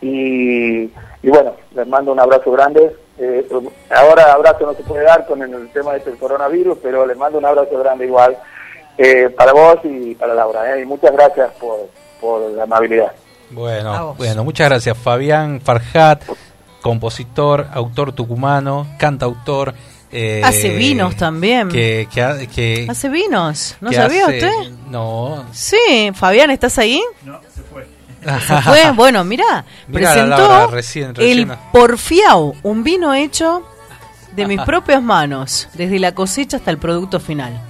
y, 0.00 0.84
y 1.22 1.28
bueno, 1.28 1.52
les 1.74 1.86
mando 1.86 2.12
un 2.12 2.20
abrazo 2.20 2.50
grande, 2.50 2.94
eh, 3.18 3.46
ahora 3.90 4.32
abrazo 4.32 4.66
no 4.66 4.74
se 4.74 4.82
puede 4.82 5.04
dar 5.04 5.26
con 5.26 5.40
el 5.42 5.68
tema 5.70 5.92
del 5.92 6.00
este 6.00 6.12
coronavirus, 6.12 6.78
pero 6.82 7.06
les 7.06 7.16
mando 7.16 7.38
un 7.38 7.44
abrazo 7.44 7.78
grande 7.78 8.06
igual 8.06 8.36
eh, 8.98 9.28
para 9.36 9.52
vos 9.52 9.78
y 9.84 10.14
para 10.14 10.34
Laura. 10.34 10.76
Eh, 10.76 10.82
y 10.82 10.86
muchas 10.86 11.12
gracias 11.12 11.50
por, 11.60 11.88
por 12.20 12.50
la 12.52 12.64
amabilidad. 12.64 13.12
Bueno, 13.50 14.14
bueno, 14.16 14.44
muchas 14.44 14.68
gracias. 14.68 14.96
Fabián 14.98 15.60
Farhat, 15.60 16.22
compositor, 16.80 17.66
autor 17.72 18.12
tucumano, 18.12 18.86
cantautor. 18.98 19.74
Eh, 20.10 20.42
hace 20.44 20.70
vinos 20.70 21.16
también. 21.16 21.68
Que, 21.68 22.08
que, 22.12 22.86
hace 22.88 23.08
vinos. 23.08 23.76
¿No 23.80 23.92
sabía 23.92 24.26
usted? 24.26 24.52
No. 24.88 25.44
Sí, 25.52 26.10
Fabián, 26.14 26.50
¿estás 26.50 26.78
ahí? 26.78 27.02
No, 27.24 27.40
se 28.24 28.62
fue. 28.62 28.90
bueno, 28.92 29.24
mira, 29.24 29.64
presentó 29.90 30.70
el 31.18 31.50
Porfiao, 31.72 32.54
un 32.62 32.82
vino 32.82 33.14
hecho 33.14 33.66
de 34.34 34.46
mis 34.46 34.60
propias 34.62 35.02
manos, 35.02 35.68
desde 35.74 35.98
la 35.98 36.12
cosecha 36.12 36.56
hasta 36.56 36.70
el 36.70 36.78
producto 36.78 37.20
final. 37.20 37.60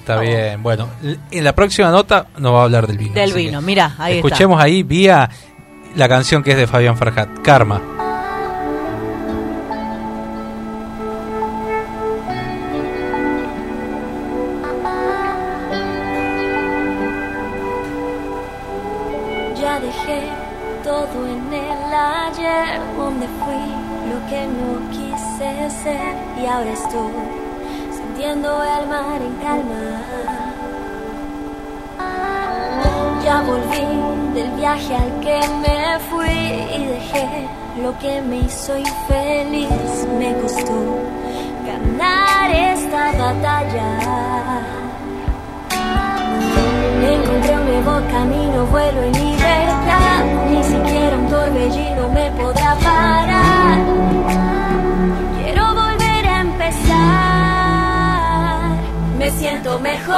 Está 0.00 0.18
bien, 0.18 0.62
bueno, 0.62 0.88
en 1.30 1.44
la 1.44 1.54
próxima 1.54 1.90
nota 1.90 2.26
nos 2.38 2.52
va 2.52 2.60
a 2.60 2.64
hablar 2.64 2.88
del 2.88 2.98
vino. 2.98 3.14
Del 3.14 3.32
vino, 3.32 3.62
mira, 3.62 3.94
ahí 3.98 4.16
Escuchemos 4.16 4.60
ahí 4.60 4.82
vía 4.82 5.30
la 5.94 6.08
canción 6.08 6.42
que 6.42 6.52
es 6.52 6.56
de 6.56 6.66
Fabián 6.66 6.96
Farhat, 6.96 7.28
Karma. 7.42 7.80
Y 26.40 26.46
ahora 26.46 26.70
estoy 26.72 27.12
sintiendo 27.90 28.62
el 28.62 28.86
mar 28.88 29.20
en 29.20 29.34
calma. 29.36 30.02
Ya 33.24 33.40
volví 33.40 34.34
del 34.34 34.50
viaje 34.52 34.94
al 34.94 35.20
que 35.20 35.40
me 35.62 35.98
fui 36.10 36.28
y 36.76 36.86
dejé 36.86 37.48
lo 37.82 37.98
que 37.98 38.20
me 38.20 38.40
hizo 38.40 38.76
infeliz. 38.76 40.06
Me 40.18 40.34
costó 40.42 40.98
ganar 41.66 42.50
esta 42.50 43.12
batalla. 43.12 43.88
Encontré 47.02 47.54
un 47.56 47.64
nuevo 47.64 48.10
camino, 48.10 48.66
vuelo 48.66 49.02
en 49.02 49.12
libertad. 49.12 50.24
Ni 50.50 50.62
siquiera 50.64 51.16
un 51.16 51.28
torbellino 51.28 52.08
me 52.10 52.30
podrá 52.32 52.74
parar. 52.76 54.21
siento 59.38 59.78
mejor. 59.80 60.16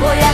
Voy 0.00 0.18
a 0.18 0.32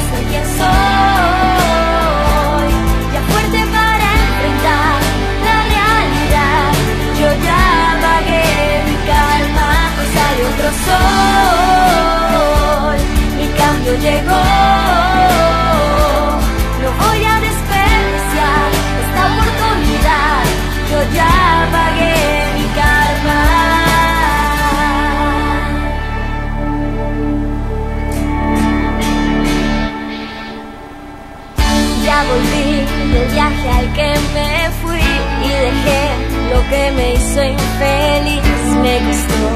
al 33.68 33.92
que 33.92 34.14
me 34.34 34.70
fui 34.82 35.06
y 35.44 35.48
dejé 35.48 36.04
lo 36.52 36.60
que 36.70 36.90
me 36.96 37.14
hizo 37.14 37.42
infeliz. 37.42 38.42
Me 38.82 38.98
costó 39.06 39.48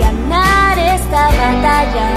ganar 0.00 0.78
esta 0.78 1.22
batalla. 1.26 2.08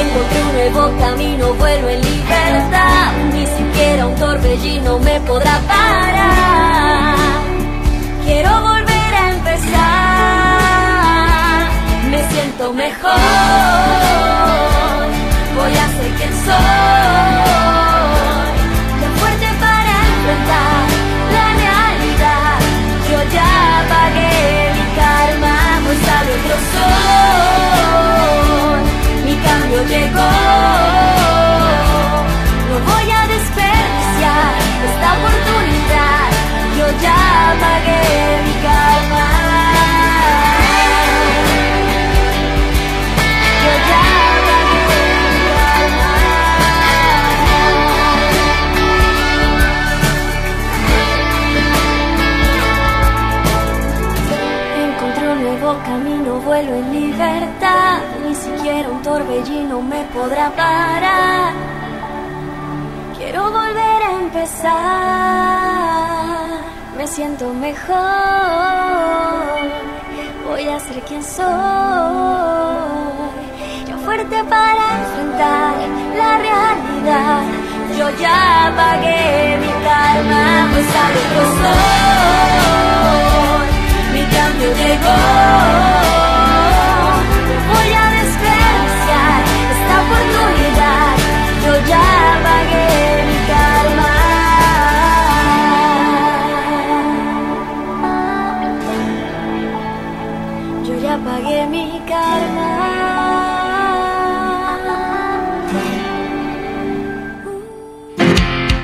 Encontré 0.00 0.38
un 0.42 0.52
nuevo 0.52 0.82
camino, 0.98 1.44
vuelo 1.54 1.88
en 1.88 2.00
libertad. 2.00 3.12
Ni 3.32 3.46
siquiera 3.46 4.06
un 4.06 4.14
torbellino 4.16 4.98
me 4.98 5.20
podrá 5.20 5.58
parar. 5.66 7.16
Quiero 8.24 8.60
volver 8.60 9.14
a 9.14 9.30
empezar. 9.30 9.70
Me 12.10 12.20
siento 12.30 12.72
mejor. 12.72 13.10
Voy 15.56 15.72
a 15.72 15.86
ser 15.96 16.10
quien 16.18 16.32
soy. 16.44 16.54
Ya 19.00 19.08
fuerte 19.18 19.48
para 19.64 19.94
enfrentar 20.10 20.82
la 21.34 21.46
realidad. 21.64 22.58
Yo 23.10 23.18
ya 23.36 23.52
pagué 23.92 24.34
mi 24.76 24.84
karma, 25.00 25.56
pues 25.84 25.98
sale 26.06 26.30
otro 26.38 26.56
sol. 26.72 28.10
Mi 29.26 29.34
cambio 29.46 29.80
llegó. 29.92 30.30
No 32.68 32.74
voy 32.90 33.06
a 33.10 33.22
desperdiciar 33.34 34.52
esta 34.88 35.08
oportunidad. 35.18 36.26
Yo 36.78 36.86
ya 37.02 37.20
pagué 37.60 38.02
mi 38.46 38.54
karma. 38.62 38.89
En 56.68 56.92
libertad. 56.92 58.00
Ni 58.26 58.34
siquiera 58.34 58.88
un 58.90 59.00
torbellino 59.02 59.80
me 59.80 60.04
podrá 60.14 60.50
parar. 60.50 61.52
Quiero 63.16 63.50
volver 63.50 64.02
a 64.02 64.10
empezar. 64.20 64.70
Me 66.96 67.06
siento 67.06 67.52
mejor. 67.54 67.96
Voy 70.48 70.68
a 70.68 70.78
ser 70.80 71.00
quien 71.02 71.24
soy. 71.24 71.46
Yo 73.88 73.96
fuerte 74.04 74.44
para 74.44 74.84
enfrentar 74.98 75.74
la 76.16 76.38
realidad. 76.46 77.42
Yo 77.98 78.10
ya 78.18 78.72
pagué 78.76 79.58
mi 79.62 79.72
karma, 79.84 80.68
pues 80.72 80.88
otro 81.06 81.42
sol. 81.60 81.90
Mi 84.12 84.22
cambio 84.36 84.70
llegó. 84.80 86.29
Ya 91.88 92.40
pagué 92.44 93.24
mi 93.28 93.38
karma. 93.50 94.10
Yo 100.86 100.94
ya 101.02 101.18
pagué 101.18 101.66
mi 101.66 102.00
karma. 102.08 102.70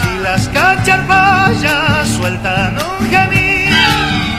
Si 0.03 0.19
las 0.23 0.49
cacharpayas 0.49 2.09
sueltan 2.09 2.79
un 2.79 3.11
gemir, 3.11 3.75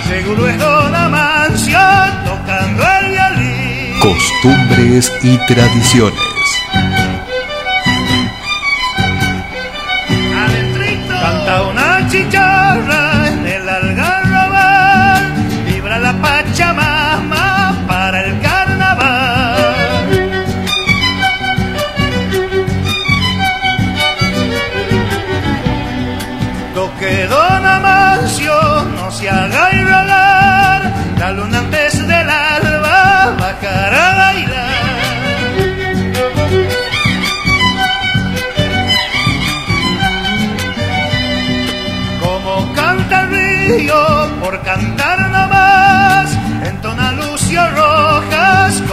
seguro 0.07 0.47
es 0.47 0.57
Don 0.57 0.95
Amancio 0.95 1.79
tocando 2.25 2.83
el 2.99 3.11
violín. 3.11 3.99
Costumbres 3.99 5.11
y 5.21 5.37
tradiciones. 5.45 6.19
Canta 11.09 11.61
una 11.61 12.07
chicharra 12.09 12.52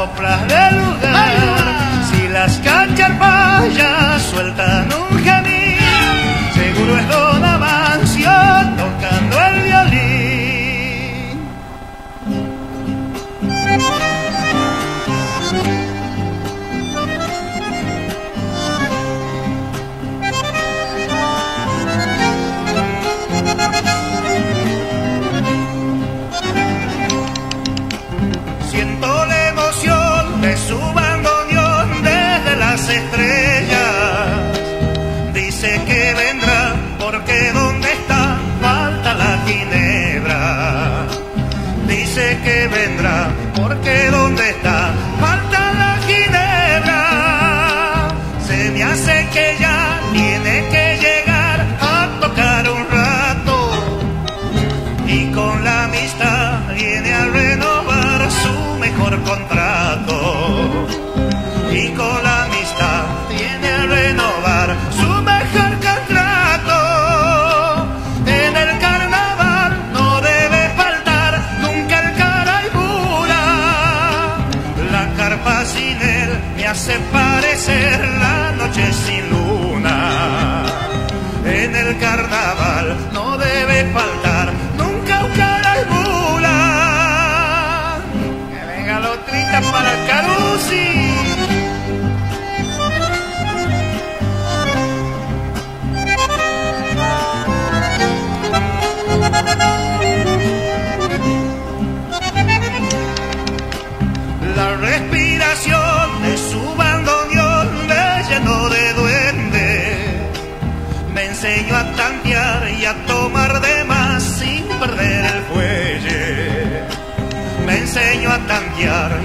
coplas 0.00 0.48
del 0.48 0.76
lugar. 0.76 0.89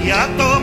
Y 0.06 0.10
a 0.12 0.28
tomar 0.36 0.55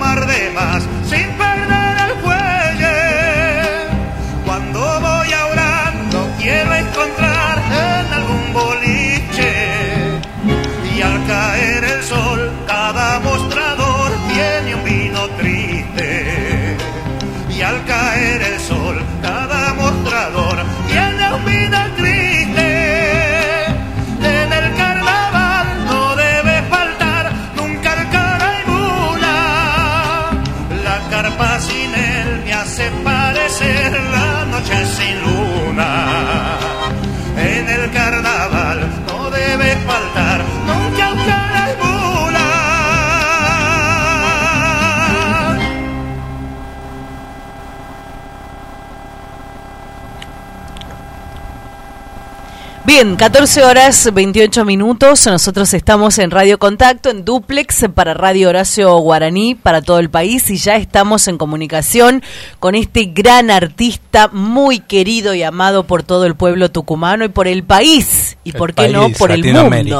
Bien, 52.85 53.15
14 53.15 53.63
horas 53.63 54.09
28 54.13 54.65
minutos. 54.65 55.25
Nosotros 55.25 55.73
estamos 55.73 56.19
en 56.19 56.31
Radio 56.31 56.59
Contacto, 56.59 57.09
en 57.09 57.23
Duplex, 57.23 57.85
para 57.95 58.13
Radio 58.13 58.49
Horacio 58.49 58.97
Guaraní, 58.97 59.55
para 59.55 59.81
todo 59.81 59.99
el 59.99 60.09
país. 60.09 60.49
Y 60.49 60.57
ya 60.57 60.75
estamos 60.75 61.29
en 61.29 61.37
comunicación 61.37 62.21
con 62.59 62.75
este 62.75 63.05
gran 63.05 63.49
artista, 63.51 64.27
muy 64.33 64.81
querido 64.81 65.33
y 65.33 65.43
amado 65.43 65.85
por 65.85 66.03
todo 66.03 66.25
el 66.25 66.35
pueblo 66.35 66.71
tucumano 66.71 67.23
y 67.23 67.29
por 67.29 67.47
el 67.47 67.63
país. 67.63 68.37
Y 68.43 68.49
El 68.49 68.57
por 68.57 68.73
qué 68.73 68.89
no, 68.89 69.09
por 69.11 69.31
el 69.31 69.45
mundo. 69.45 69.61
también. 69.63 69.95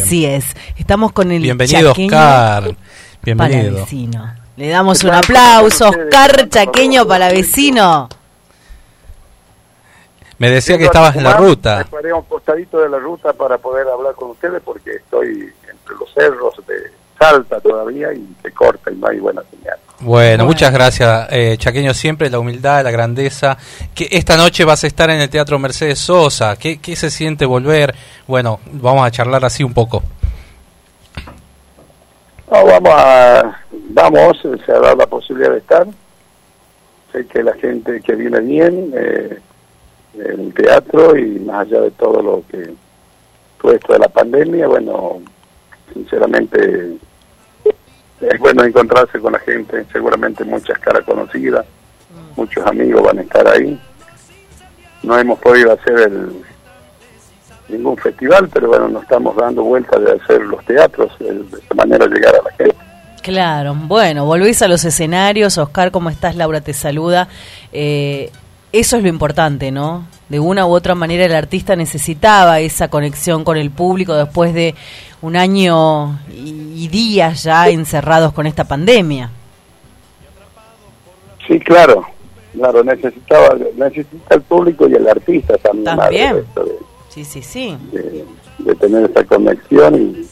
Así 0.00 0.26
es. 0.26 0.44
Estamos 0.76 1.12
con 1.12 1.32
el 1.32 1.40
Bienvenido, 1.40 1.92
chaqueño 1.92 2.08
Oscar. 2.08 2.76
Bienvenido. 3.22 3.70
Palavecino. 3.70 4.34
Le 4.58 4.68
damos 4.68 5.02
un 5.02 5.10
aplauso, 5.10 5.88
Oscar 5.88 6.48
Chaqueño 6.50 7.06
Palavecino. 7.06 8.08
Me 10.38 10.50
decía 10.50 10.78
que 10.78 10.84
estabas 10.84 11.16
en 11.16 11.24
la 11.24 11.36
ruta. 11.36 11.78
Preparé 11.78 12.12
un 12.12 12.22
costadito 12.22 12.78
de 12.80 12.88
la 12.88 12.98
ruta 12.98 13.32
para 13.32 13.58
poder 13.58 13.88
hablar 13.88 14.14
con 14.14 14.30
ustedes 14.30 14.62
porque 14.64 14.92
estoy 14.92 15.52
entre 15.68 15.94
los 15.98 16.12
cerros 16.14 16.54
de 16.66 16.92
Salta 17.18 17.60
todavía 17.60 18.12
y 18.12 18.36
se 18.42 18.52
corta 18.52 18.92
y 18.92 18.96
no 18.96 19.08
hay 19.08 19.18
buena 19.18 19.42
señal. 19.50 19.76
Bueno, 20.00 20.46
muchas 20.46 20.72
gracias, 20.72 21.26
eh, 21.32 21.56
Chaqueño, 21.58 21.92
siempre 21.92 22.30
la 22.30 22.38
humildad, 22.38 22.84
la 22.84 22.92
grandeza. 22.92 23.58
Que 23.92 24.06
esta 24.12 24.36
noche 24.36 24.64
vas 24.64 24.84
a 24.84 24.86
estar 24.86 25.10
en 25.10 25.20
el 25.20 25.28
Teatro 25.28 25.58
Mercedes 25.58 25.98
Sosa. 25.98 26.56
¿Qué, 26.56 26.80
qué 26.80 26.94
se 26.94 27.10
siente 27.10 27.44
volver? 27.44 27.92
Bueno, 28.28 28.60
vamos 28.70 29.04
a 29.04 29.10
charlar 29.10 29.44
así 29.44 29.64
un 29.64 29.74
poco. 29.74 30.04
No, 32.48 32.64
vamos 32.64 32.92
a, 32.94 33.60
vamos, 33.90 34.38
se 34.64 34.72
ha 34.72 34.78
dado 34.78 34.94
la 34.94 35.06
posibilidad 35.06 35.50
de 35.50 35.58
estar. 35.58 35.86
Sé 37.12 37.26
que 37.26 37.42
la 37.42 37.54
gente 37.54 38.00
que 38.00 38.14
viene 38.14 38.40
bien, 38.40 38.92
eh, 38.94 39.38
el 40.20 40.52
teatro 40.54 41.16
y 41.16 41.38
más 41.40 41.66
allá 41.66 41.82
de 41.82 41.90
todo 41.92 42.22
lo 42.22 42.42
que 42.50 42.74
todo 43.60 43.72
esto 43.72 43.92
de 43.92 43.98
la 43.98 44.08
pandemia, 44.08 44.68
bueno, 44.68 45.20
sinceramente 45.92 46.96
es 48.20 48.38
bueno 48.38 48.64
encontrarse 48.64 49.18
con 49.18 49.32
la 49.32 49.38
gente, 49.40 49.84
seguramente 49.92 50.44
muchas 50.44 50.78
caras 50.78 51.04
conocidas, 51.04 51.64
muchos 52.36 52.64
amigos 52.66 53.02
van 53.02 53.18
a 53.18 53.22
estar 53.22 53.48
ahí. 53.48 53.80
No 55.02 55.18
hemos 55.18 55.38
podido 55.38 55.72
hacer 55.72 55.98
el 55.98 56.42
ningún 57.68 57.96
festival, 57.96 58.48
pero 58.52 58.68
bueno, 58.68 58.88
nos 58.88 59.02
estamos 59.02 59.36
dando 59.36 59.62
vuelta 59.62 59.98
de 59.98 60.12
hacer 60.12 60.40
los 60.42 60.64
teatros, 60.64 61.12
de 61.18 61.44
esta 61.58 61.74
manera 61.74 62.06
llegar 62.06 62.34
a 62.34 62.42
la 62.42 62.50
gente. 62.56 62.76
Claro, 63.22 63.74
bueno, 63.74 64.24
volvés 64.24 64.62
a 64.62 64.68
los 64.68 64.84
escenarios, 64.84 65.58
Oscar, 65.58 65.90
¿cómo 65.90 66.08
estás? 66.08 66.34
Laura 66.34 66.62
te 66.62 66.72
saluda. 66.72 67.28
Eh, 67.72 68.30
eso 68.72 68.96
es 68.96 69.02
lo 69.02 69.08
importante, 69.08 69.70
¿no? 69.70 70.06
De 70.28 70.40
una 70.40 70.66
u 70.66 70.70
otra 70.70 70.94
manera 70.94 71.24
el 71.24 71.34
artista 71.34 71.74
necesitaba 71.76 72.60
esa 72.60 72.88
conexión 72.88 73.44
con 73.44 73.56
el 73.56 73.70
público 73.70 74.14
después 74.14 74.52
de 74.52 74.74
un 75.22 75.36
año 75.36 76.18
y 76.30 76.68
y 76.78 76.86
días 76.86 77.42
ya 77.42 77.68
encerrados 77.68 78.32
con 78.32 78.46
esta 78.46 78.62
pandemia. 78.64 79.30
Sí, 81.46 81.58
claro, 81.58 82.06
claro, 82.52 82.84
necesitaba, 82.84 83.56
necesita 83.76 84.36
el 84.36 84.42
público 84.42 84.88
y 84.88 84.94
el 84.94 85.08
artista 85.08 85.56
también, 85.58 85.96
También. 85.96 86.36
de 86.36 86.44
Sí, 87.08 87.24
sí, 87.24 87.42
sí. 87.42 87.76
de, 87.90 88.24
de 88.58 88.74
tener 88.76 89.10
esa 89.10 89.24
conexión 89.24 89.94
y 90.00 90.26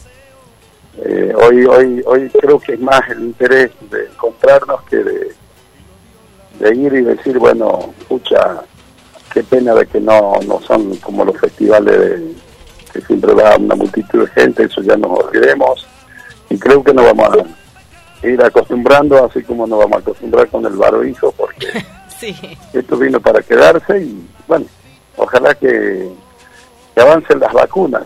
eh, 1.03 1.33
hoy 1.35 1.65
hoy 1.65 2.01
hoy 2.05 2.29
creo 2.29 2.59
que 2.59 2.73
es 2.73 2.79
más 2.79 3.01
el 3.09 3.19
interés 3.23 3.71
de 3.91 4.05
encontrarnos 4.05 4.81
que 4.83 4.97
de, 4.97 5.31
de 6.59 6.75
ir 6.75 6.93
y 6.93 7.01
decir 7.01 7.37
bueno 7.39 7.93
pucha 8.07 8.63
qué 9.33 9.43
pena 9.43 9.73
de 9.73 9.85
que 9.85 9.99
no 9.99 10.39
no 10.47 10.59
son 10.61 10.95
como 10.97 11.25
los 11.25 11.37
festivales 11.39 11.99
de, 11.99 12.35
que 12.93 13.01
siempre 13.01 13.33
va 13.33 13.57
una 13.57 13.75
multitud 13.75 14.21
de 14.21 14.41
gente 14.41 14.63
eso 14.63 14.81
ya 14.81 14.97
nos 14.97 15.19
olvidemos 15.19 15.87
y 16.49 16.57
creo 16.57 16.83
que 16.83 16.93
no 16.93 17.03
vamos 17.03 17.29
a 17.35 18.27
ir 18.27 18.41
acostumbrando, 18.43 19.25
así 19.25 19.43
como 19.43 19.67
nos 19.67 19.79
vamos 19.79 19.97
a 19.97 19.99
acostumbrar 19.99 20.47
con 20.47 20.65
el 20.65 20.73
barbijo, 20.73 21.31
porque 21.33 21.67
esto 22.73 22.97
vino 22.97 23.19
para 23.19 23.41
quedarse 23.41 24.01
y 24.01 24.27
bueno, 24.47 24.65
ojalá 25.17 25.53
que, 25.55 26.09
que 26.95 27.01
avancen 27.01 27.39
las 27.39 27.53
vacunas. 27.53 28.03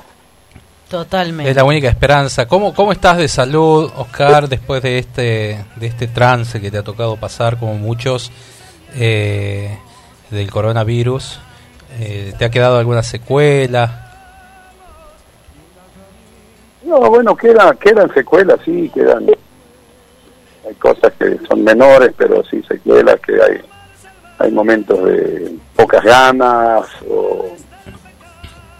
Totalmente. 0.92 1.50
Es 1.50 1.56
la 1.56 1.64
única 1.64 1.88
esperanza. 1.88 2.50
¿Cómo, 2.50 2.74
¿Cómo 2.74 2.92
estás 2.92 3.16
de 3.16 3.30
salud, 3.30 3.90
Oscar, 3.96 4.50
después 4.50 4.84
de 4.84 5.00
este, 5.00 5.64
de 5.78 5.88
este 5.88 6.08
trance 6.08 6.60
que 6.60 6.70
te 6.70 6.80
ha 6.80 6.84
tocado 6.84 7.16
pasar, 7.16 7.58
como 7.58 7.76
muchos, 7.76 8.30
eh, 8.96 9.78
del 10.30 10.52
coronavirus? 10.52 11.40
Eh, 11.98 12.34
¿Te 12.38 12.44
ha 12.44 12.50
quedado 12.50 12.78
alguna 12.78 13.04
secuela? 13.04 14.12
No, 16.84 17.00
bueno, 17.10 17.38
quedan, 17.38 17.78
quedan 17.78 18.14
secuelas, 18.14 18.60
sí, 18.66 18.92
quedan. 18.94 19.28
Hay 20.68 20.76
cosas 20.76 21.14
que 21.18 21.38
son 21.48 21.64
menores, 21.64 22.12
pero 22.18 22.44
sí 22.44 22.62
secuelas, 22.68 23.18
que 23.22 23.42
hay, 23.42 23.62
hay 24.40 24.52
momentos 24.52 25.06
de 25.06 25.56
pocas 25.74 26.04
ganas 26.04 26.86
o 27.10 27.56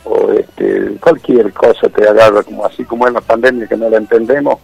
o 0.04 0.32
este, 0.32 0.96
cualquier 1.00 1.52
cosa 1.54 1.90
te 1.90 2.08
agarra, 2.08 2.44
como 2.44 2.66
así 2.66 2.84
como 2.84 3.08
en 3.08 3.14
la 3.14 3.22
pandemia 3.22 3.68
que 3.68 3.78
no 3.78 3.90
la 3.90 3.98
entendemos, 3.98 4.60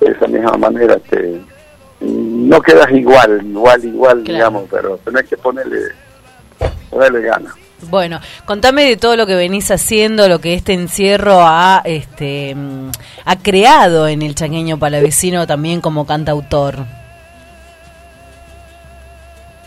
de 0.00 0.12
esa 0.12 0.26
misma 0.26 0.56
manera 0.56 0.96
te, 0.98 1.40
no 2.00 2.60
quedas 2.60 2.90
igual, 2.90 3.40
igual, 3.44 3.84
igual, 3.84 4.24
digamos, 4.24 4.64
pero 4.70 4.98
tenés 4.98 5.24
que 5.24 5.36
ponerle, 5.36 5.80
ponerle 6.90 7.22
ganas. 7.22 7.54
Bueno, 7.90 8.20
contame 8.46 8.84
de 8.84 8.96
todo 8.96 9.16
lo 9.16 9.26
que 9.26 9.34
venís 9.34 9.70
haciendo, 9.70 10.28
lo 10.28 10.38
que 10.38 10.54
este 10.54 10.72
encierro 10.72 11.40
ha, 11.40 11.82
este, 11.84 12.54
mm, 12.54 12.90
ha 13.24 13.38
creado 13.38 14.08
en 14.08 14.22
el 14.22 14.34
chaqueño 14.34 14.78
palavecino 14.78 15.46
también 15.46 15.80
como 15.80 16.06
cantautor. 16.06 16.76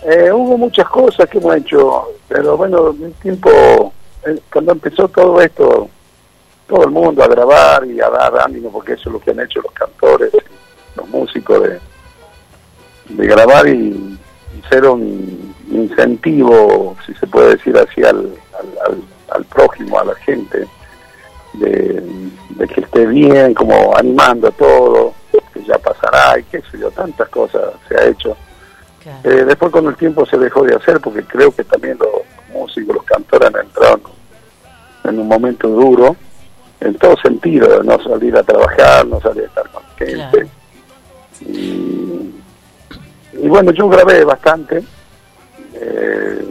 Eh, 0.04 0.32
hubo 0.32 0.58
muchas 0.58 0.88
cosas 0.88 1.30
que 1.30 1.38
hemos 1.38 1.56
hecho, 1.56 2.06
pero 2.28 2.56
bueno, 2.56 2.90
el 2.90 3.14
tiempo 3.16 3.94
cuando 4.52 4.72
empezó 4.74 5.08
todo 5.08 5.42
esto, 5.42 5.90
todo 6.68 6.84
el 6.84 6.92
mundo 6.92 7.24
a 7.24 7.28
grabar 7.28 7.86
y 7.86 8.00
a 8.02 8.10
dar 8.10 8.40
ánimo, 8.40 8.72
porque 8.72 8.94
eso 8.94 9.10
es 9.10 9.14
lo 9.14 9.20
que 9.20 9.32
han 9.32 9.40
hecho 9.40 9.62
los 9.62 9.72
cantores, 9.72 10.32
los 10.96 11.08
músicos, 11.10 11.64
de, 11.64 11.80
de 13.10 13.28
grabar 13.28 13.68
y, 13.68 14.18
ser 14.70 14.86
un 14.86 15.56
incentivo, 15.72 16.98
si 17.06 17.14
se 17.14 17.28
puede 17.28 17.56
decir 17.56 17.78
así, 17.78 18.04
al, 18.04 18.34
al, 19.30 19.46
prójimo, 19.46 20.00
a 20.00 20.04
la 20.04 20.16
gente, 20.16 20.68
de, 21.54 22.04
que 22.74 22.82
esté 22.82 23.06
bien, 23.06 23.54
como 23.54 23.96
animando 23.96 24.48
a 24.48 24.52
todo, 24.52 25.14
que 25.54 25.64
ya 25.64 25.78
pasará 25.78 26.38
y 26.40 26.44
qué 26.44 26.62
sé 26.70 26.80
yo, 26.80 26.92
tantas 26.92 27.30
cosas 27.30 27.62
se 27.88 27.96
ha 27.96 28.08
hecho. 28.08 28.36
Eh, 29.24 29.46
después 29.48 29.72
con 29.72 29.86
el 29.88 29.96
tiempo 29.96 30.26
se 30.26 30.38
dejó 30.38 30.64
de 30.64 30.76
hacer 30.76 31.00
porque 31.00 31.24
creo 31.24 31.56
que 31.56 31.64
también 31.64 31.98
los 31.98 32.10
músicos, 32.52 32.96
los 32.96 33.06
cantores 33.06 33.48
han 33.48 33.62
entrado 33.62 34.02
en 35.08 35.20
un 35.20 35.28
momento 35.28 35.68
duro, 35.68 36.16
en 36.80 36.96
todo 36.96 37.16
sentido, 37.18 37.84
no 37.84 38.02
salir 38.02 38.36
a 38.36 38.44
trabajar, 38.44 39.06
no 39.08 39.20
salir 39.22 39.44
a 39.44 39.48
estar 39.48 39.70
con 39.70 39.84
gente. 39.98 40.48
Y, 41.42 42.32
bueno, 43.48 43.72
yo 43.72 43.90
grabé 43.90 44.24
bastante, 44.24 44.84
eh, 45.74 46.46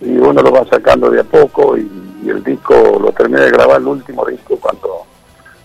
y 0.00 0.16
uno 0.16 0.42
lo 0.42 0.52
va 0.52 0.66
sacando 0.66 1.10
de 1.10 1.20
a 1.20 1.24
poco, 1.24 1.76
y, 1.76 1.90
el 2.26 2.42
disco 2.42 2.98
lo 3.00 3.12
terminé 3.12 3.42
de 3.42 3.52
grabar, 3.52 3.80
el 3.80 3.86
último 3.86 4.26
disco, 4.26 4.58
cuando 4.58 5.06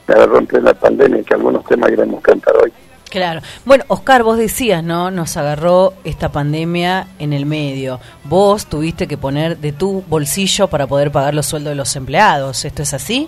me 0.07 0.13
agarró 0.13 0.37
en 0.37 0.45
plena 0.45 0.75
pandemia, 0.75 1.23
que 1.23 1.33
algunos 1.33 1.65
temas 1.65 1.91
iremos 1.91 2.19
a 2.19 2.21
cantar 2.21 2.55
hoy. 2.57 2.71
Claro. 3.11 3.41
Bueno, 3.65 3.83
Oscar, 3.89 4.23
vos 4.23 4.37
decías, 4.37 4.81
¿no? 4.85 5.11
Nos 5.11 5.35
agarró 5.35 5.93
esta 6.05 6.31
pandemia 6.31 7.07
en 7.19 7.33
el 7.33 7.45
medio. 7.45 7.99
Vos 8.23 8.67
tuviste 8.67 9.05
que 9.05 9.17
poner 9.17 9.57
de 9.57 9.73
tu 9.73 10.01
bolsillo 10.07 10.69
para 10.69 10.87
poder 10.87 11.11
pagar 11.11 11.33
los 11.33 11.45
sueldos 11.45 11.71
de 11.71 11.75
los 11.75 11.93
empleados. 11.97 12.63
¿Esto 12.63 12.83
es 12.83 12.93
así? 12.93 13.27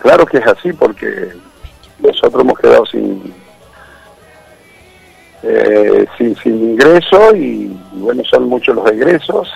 Claro 0.00 0.26
que 0.26 0.36
es 0.36 0.46
así 0.46 0.70
porque 0.74 1.30
nosotros 1.98 2.42
hemos 2.42 2.58
quedado 2.58 2.84
sin 2.84 3.32
eh, 5.42 6.06
sin, 6.18 6.36
sin 6.36 6.72
ingreso 6.72 7.34
y, 7.34 7.74
bueno, 7.92 8.22
son 8.24 8.48
muchos 8.50 8.76
los 8.76 8.90
egresos 8.90 9.48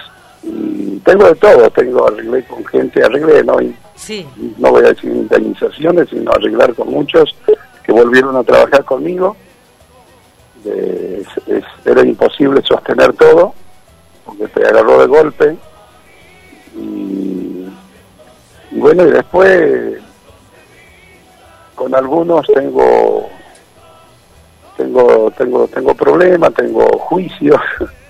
y 0.43 0.99
tengo 1.05 1.27
de 1.27 1.35
todo, 1.35 1.71
tengo 1.71 2.09
arreglé 2.09 2.45
con 2.45 2.65
gente, 2.65 3.05
arreglé, 3.05 3.45
no, 3.45 3.57
sí. 3.95 4.27
no 4.59 4.71
voy 4.71 4.85
a 4.85 4.89
decir 4.89 5.11
indemnizaciones, 5.11 6.09
sino 6.09 6.33
arreglar 6.33 6.75
con 6.75 6.89
muchos 6.89 7.35
que 7.83 7.93
volvieron 7.93 8.37
a 8.37 8.45
trabajar 8.45 8.85
conmigo. 8.85 9.37
era 11.85 12.05
imposible 12.05 12.63
sostener 12.63 13.13
todo, 13.15 13.55
porque 14.25 14.49
se 14.49 14.67
agarró 14.67 15.01
de 15.01 15.07
golpe. 15.07 15.57
Y, 16.77 17.67
bueno, 18.71 19.07
y 19.07 19.11
después 19.11 20.01
con 21.75 21.95
algunos 21.95 22.47
tengo 22.47 23.29
tengo 24.77 25.31
tengo 25.37 25.69
tengo 25.69 25.95
problemas, 25.95 26.55
tengo 26.55 26.87
juicios. 26.99 27.61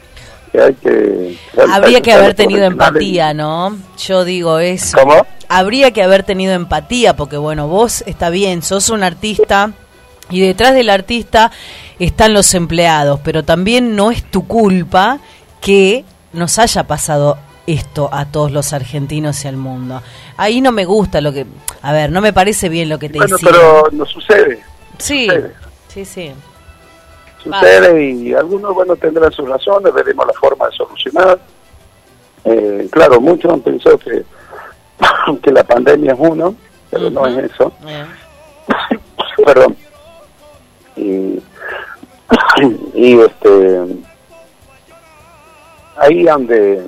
que 0.52 0.60
hay 0.60 0.74
que 0.74 1.38
habría 1.68 2.00
que 2.00 2.12
haber 2.12 2.34
tenido 2.34 2.64
empatía, 2.64 3.34
¿no? 3.34 3.76
Yo 3.96 4.24
digo 4.24 4.58
eso. 4.58 4.98
¿Cómo? 4.98 5.26
habría 5.52 5.90
que 5.90 6.02
haber 6.02 6.22
tenido 6.22 6.54
empatía, 6.54 7.14
porque 7.14 7.36
bueno, 7.36 7.68
vos 7.68 8.02
está 8.06 8.30
bien, 8.30 8.62
sos 8.62 8.88
un 8.88 9.02
artista 9.02 9.72
y 10.30 10.40
detrás 10.40 10.72
del 10.74 10.88
artista 10.88 11.52
están 11.98 12.32
los 12.32 12.54
empleados, 12.54 13.20
pero 13.22 13.42
también 13.42 13.94
no 13.94 14.10
es 14.10 14.24
tu 14.24 14.46
culpa 14.46 15.18
que 15.60 16.06
nos 16.32 16.58
haya 16.58 16.84
pasado 16.84 17.36
esto 17.66 18.08
a 18.12 18.24
todos 18.24 18.50
los 18.50 18.72
argentinos 18.72 19.44
y 19.44 19.48
al 19.48 19.58
mundo. 19.58 20.02
Ahí 20.38 20.62
no 20.62 20.72
me 20.72 20.86
gusta 20.86 21.20
lo 21.20 21.34
que, 21.34 21.46
a 21.82 21.92
ver, 21.92 22.10
no 22.10 22.22
me 22.22 22.32
parece 22.32 22.70
bien 22.70 22.88
lo 22.88 22.98
que 22.98 23.10
te 23.10 23.18
bueno, 23.18 23.36
pero 23.42 23.88
no 23.92 24.06
sucede. 24.06 24.60
Sí, 24.96 25.28
sí, 25.88 26.06
sí. 26.06 26.32
Sucede 27.42 28.10
y 28.10 28.34
algunos, 28.34 28.74
bueno, 28.74 28.94
tendrán 28.96 29.32
sus 29.32 29.48
razones, 29.48 29.92
veremos 29.92 30.26
la 30.26 30.32
forma 30.34 30.66
de 30.66 30.76
solucionar. 30.76 31.38
Eh, 32.44 32.88
claro, 32.90 33.20
muchos 33.20 33.52
han 33.52 33.60
pensado 33.60 33.98
que 33.98 34.24
que 35.42 35.52
la 35.52 35.64
pandemia 35.64 36.12
es 36.12 36.18
uno, 36.18 36.54
pero 36.90 37.10
no 37.10 37.26
es 37.26 37.50
eso. 37.50 37.72
Perdón. 39.44 39.76
Y, 40.96 41.42
y 42.94 43.20
este 43.20 43.80
ahí 45.96 46.24
donde 46.24 46.82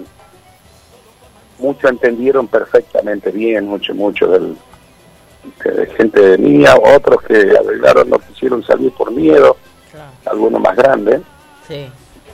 muchos 1.58 1.90
entendieron 1.90 2.48
perfectamente 2.48 3.30
bien, 3.30 3.66
mucho, 3.66 3.94
mucho 3.94 4.26
del 4.26 4.56
de 5.62 5.86
gente 5.96 6.38
mía, 6.38 6.74
otros 6.96 7.22
que 7.22 7.34
arreglaron 7.34 8.08
no 8.08 8.18
quisieron 8.18 8.64
salir 8.64 8.90
por 8.92 9.10
miedo, 9.10 9.56
algunos 10.26 10.60
más 10.60 10.76
grandes. 10.76 11.20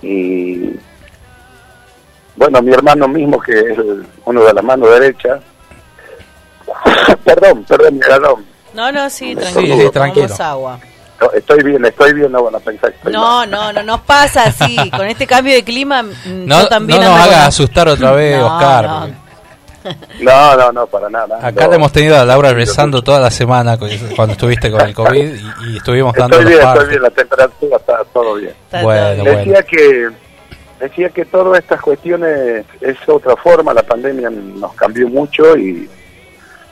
Y 0.02 0.70
bueno, 2.36 2.62
mi 2.62 2.72
hermano 2.72 3.06
mismo, 3.06 3.40
que 3.40 3.52
es 3.52 3.78
uno 4.24 4.42
de 4.42 4.54
la 4.54 4.62
mano 4.62 4.86
derecha, 4.86 5.40
perdón, 7.24 7.64
perdón, 7.64 7.98
perdón. 7.98 8.46
No, 8.72 8.90
no, 8.92 9.10
sí, 9.10 9.34
tranquilo. 9.34 9.90
tranquilo. 9.90 10.34
agua. 10.38 10.80
estoy 11.34 11.62
bien, 11.62 11.84
estoy 11.84 12.14
bien, 12.14 12.32
no, 12.32 12.42
bueno, 12.42 12.60
pensá 12.60 12.88
No, 13.04 13.44
no, 13.44 13.72
no 13.72 13.82
nos 13.82 14.00
pasa 14.02 14.44
así. 14.44 14.90
Con 14.90 15.06
este 15.06 15.26
cambio 15.26 15.54
de 15.54 15.64
clima, 15.64 16.02
mm, 16.02 16.46
no, 16.46 16.66
también. 16.66 17.00
No 17.00 17.10
nos 17.10 17.20
haga 17.20 17.46
asustar 17.46 17.88
otra 17.88 18.12
vez, 18.12 18.40
Oscar. 18.40 18.84
No. 18.86 19.29
no, 20.20 20.72
no, 20.72 20.86
para 20.86 21.08
nada. 21.08 21.38
Acá 21.46 21.68
te 21.68 21.76
hemos 21.76 21.92
tenido 21.92 22.18
a 22.18 22.24
Laura 22.24 22.52
rezando 22.52 23.02
toda 23.02 23.20
la 23.20 23.30
semana 23.30 23.78
cuando 23.78 24.32
estuviste 24.32 24.70
con 24.70 24.80
el 24.82 24.94
COVID 24.94 25.34
y, 25.66 25.76
estuvimos 25.76 26.14
dando 26.14 26.38
Estoy 26.38 26.54
bien, 26.54 26.68
estoy 26.68 26.88
bien, 26.88 27.02
la 27.02 27.10
temperatura 27.10 27.76
está 27.76 28.04
todo 28.12 28.34
bien. 28.34 28.54
bueno, 28.82 29.24
decía 29.24 29.62
que 29.62 30.10
decía 30.80 31.10
que 31.10 31.24
todas 31.26 31.58
estas 31.58 31.80
cuestiones 31.80 32.64
es 32.80 32.96
otra 33.06 33.36
forma, 33.36 33.74
la 33.74 33.82
pandemia 33.82 34.30
nos 34.30 34.72
cambió 34.74 35.08
mucho 35.08 35.56
y 35.56 35.88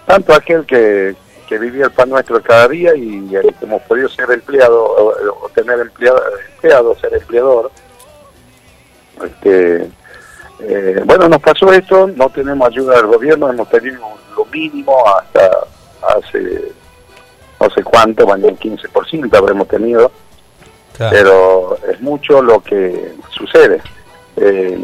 tanto 0.07 0.33
aquel 0.33 0.65
que, 0.65 1.15
que 1.47 1.59
vivía 1.59 1.87
el 1.87 1.91
pan 1.93 2.09
nuestro 2.09 2.43
cada 2.43 2.69
día 2.69 2.95
y 2.95 3.35
el 3.35 3.55
que 3.55 3.65
hemos 3.65 3.83
podido 3.83 4.09
ser 4.09 4.31
empleado 4.31 4.83
o, 4.83 5.49
tener 5.55 5.79
empleado, 5.81 6.23
empleado, 6.55 6.97
ser 6.99 7.15
empleador. 7.15 7.71
Este, 9.23 9.91
eh, 10.61 11.03
bueno, 11.05 11.29
nos 11.29 11.41
pasó 11.41 11.73
esto, 11.73 12.09
no 12.09 12.29
tenemos 12.31 12.69
ayuda 12.69 12.97
del 12.97 13.07
gobierno, 13.07 13.51
hemos 13.51 13.69
tenido 13.69 14.01
lo 14.37 14.45
mínimo 14.47 14.97
hasta 15.07 15.51
hace 16.17 16.73
no 17.61 17.71
sé 17.71 17.83
cuánto, 17.83 18.25
bueno, 18.25 18.49
un 18.49 18.59
15% 18.59 19.37
habremos 19.37 19.67
tenido, 19.69 20.13
pero 20.97 21.77
es 21.91 22.01
mucho 22.01 22.41
lo 22.41 22.61
que 22.61 23.15
sucede. 23.31 23.81
Eh, 24.37 24.79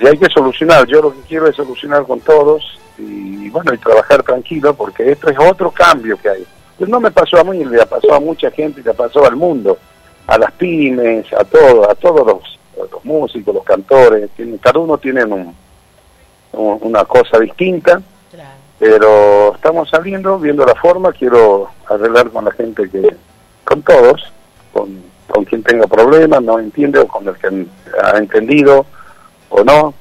y 0.00 0.06
hay 0.06 0.18
que 0.18 0.28
solucionar, 0.28 0.86
yo 0.86 1.00
lo 1.00 1.12
que 1.12 1.20
quiero 1.28 1.46
es 1.46 1.56
solucionar 1.56 2.04
con 2.04 2.20
todos 2.20 2.78
y 2.98 3.48
bueno, 3.50 3.72
y 3.72 3.78
trabajar 3.78 4.22
tranquilo 4.22 4.74
porque 4.74 5.12
esto 5.12 5.30
es 5.30 5.38
otro 5.38 5.70
cambio 5.70 6.16
que 6.16 6.28
hay. 6.28 6.46
no 6.80 7.00
me 7.00 7.10
pasó 7.10 7.38
a 7.38 7.44
mí, 7.44 7.64
le 7.64 7.86
pasó 7.86 8.12
a 8.14 8.20
mucha 8.20 8.50
gente, 8.50 8.82
le 8.84 8.94
pasó 8.94 9.24
al 9.24 9.36
mundo, 9.36 9.78
a 10.26 10.38
las 10.38 10.52
pymes, 10.52 11.32
a 11.32 11.44
todos, 11.44 11.88
a 11.88 11.94
todos 11.94 12.26
los, 12.26 12.57
los 12.90 13.04
músicos, 13.04 13.54
los 13.54 13.64
cantores, 13.64 14.30
cada 14.60 14.78
uno 14.78 14.98
tiene 14.98 15.24
una 16.52 17.04
cosa 17.04 17.38
distinta, 17.38 18.00
pero 18.78 19.54
estamos 19.54 19.90
saliendo, 19.90 20.38
viendo 20.38 20.64
la 20.64 20.74
forma, 20.74 21.12
quiero 21.12 21.68
arreglar 21.88 22.30
con 22.30 22.44
la 22.44 22.52
gente 22.52 22.88
que, 22.88 23.16
con 23.64 23.82
todos, 23.82 24.32
con, 24.72 25.02
con 25.28 25.44
quien 25.44 25.62
tenga 25.62 25.86
problemas, 25.86 26.42
no 26.42 26.58
entiende, 26.58 27.00
o 27.00 27.08
con 27.08 27.26
el 27.26 27.36
que 27.36 27.66
ha 28.02 28.18
entendido 28.18 28.86
o 29.48 29.64
no. 29.64 29.94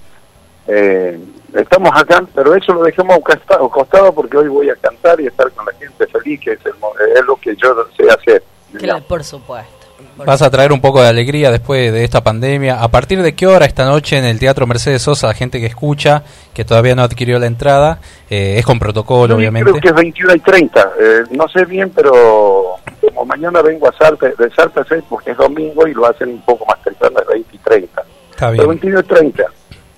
Eh, 0.68 1.20
estamos 1.54 1.92
acá, 1.96 2.24
pero 2.36 2.54
eso 2.56 2.74
lo 2.74 2.84
dejemos 2.84 3.18
a 3.18 3.58
costado 3.70 4.14
porque 4.14 4.38
hoy 4.38 4.48
voy 4.48 4.70
a 4.70 4.76
cantar 4.76 5.20
y 5.22 5.28
estar 5.28 5.52
con 5.52 5.66
la 5.66 5.74
gente 5.74 6.06
feliz, 6.08 6.40
que 6.42 6.52
es, 6.54 6.60
es 6.66 7.26
lo 7.26 7.36
que 7.38 7.56
yo 7.56 7.88
sé 7.96 8.10
hacer. 8.10 8.44
Claro, 8.78 9.04
por 9.08 9.24
supuesto. 9.24 9.77
Vas 10.26 10.42
a 10.42 10.50
traer 10.50 10.72
un 10.72 10.82
poco 10.82 11.02
de 11.02 11.08
alegría 11.08 11.52
después 11.52 11.92
de 11.94 12.04
esta 12.04 12.24
pandemia. 12.24 12.82
¿A 12.82 12.88
partir 12.90 13.22
de 13.22 13.36
qué 13.36 13.48
hora 13.48 13.66
esta 13.66 13.86
noche 13.86 14.18
en 14.18 14.26
el 14.26 14.40
Teatro 14.40 14.66
Mercedes 14.68 15.02
Sosa, 15.02 15.34
gente 15.34 15.60
que 15.60 15.68
escucha, 15.68 16.24
que 16.54 16.66
todavía 16.66 16.96
no 16.96 17.04
adquirió 17.04 17.40
la 17.40 17.46
entrada? 17.46 18.00
Eh, 18.30 18.56
es 18.58 18.66
con 18.66 18.80
protocolo, 18.80 19.36
obviamente. 19.36 19.70
Creo 19.70 19.82
que 19.82 19.90
es 19.90 19.96
21 19.96 20.36
y 20.36 20.40
30. 20.40 20.82
Eh, 21.00 21.24
no 21.32 21.48
sé 21.48 21.66
bien, 21.66 21.92
pero 21.96 22.78
como 23.02 23.26
mañana 23.26 23.62
vengo 23.62 23.88
a 23.88 23.94
Salta, 23.94 24.28
de 24.28 24.50
Salta 24.52 24.86
6 24.88 25.04
porque 25.10 25.32
es 25.32 25.38
domingo 25.38 25.88
y 25.88 25.94
lo 25.94 26.06
hacen 26.08 26.30
un 26.30 26.42
poco 26.42 26.66
más 26.66 26.82
temprano, 26.84 27.20
es 27.22 27.28
20 27.28 27.56
y 27.56 27.60
30. 27.60 28.04
Está 28.32 28.50
bien. 28.52 28.68
21 28.68 29.00
y 29.00 29.04
30. 29.04 29.44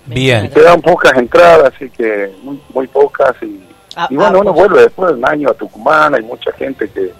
Bien. 0.06 0.46
Y 0.46 0.50
quedan 0.50 0.82
pocas 0.82 1.14
entradas, 1.18 1.74
así 1.76 1.90
que 1.90 2.32
muy, 2.44 2.60
muy 2.74 2.88
pocas. 2.88 3.36
Y, 3.42 3.64
ah, 3.96 4.08
y 4.10 4.16
bueno, 4.16 4.38
ah, 4.38 4.42
uno 4.42 4.54
vuelve 4.54 4.82
después 4.82 5.10
de 5.10 5.16
un 5.16 5.26
año 5.26 5.50
a 5.50 5.54
Tucumán. 5.54 6.16
Hay 6.16 6.24
mucha 6.24 6.52
gente 6.54 6.90
que. 6.90 7.12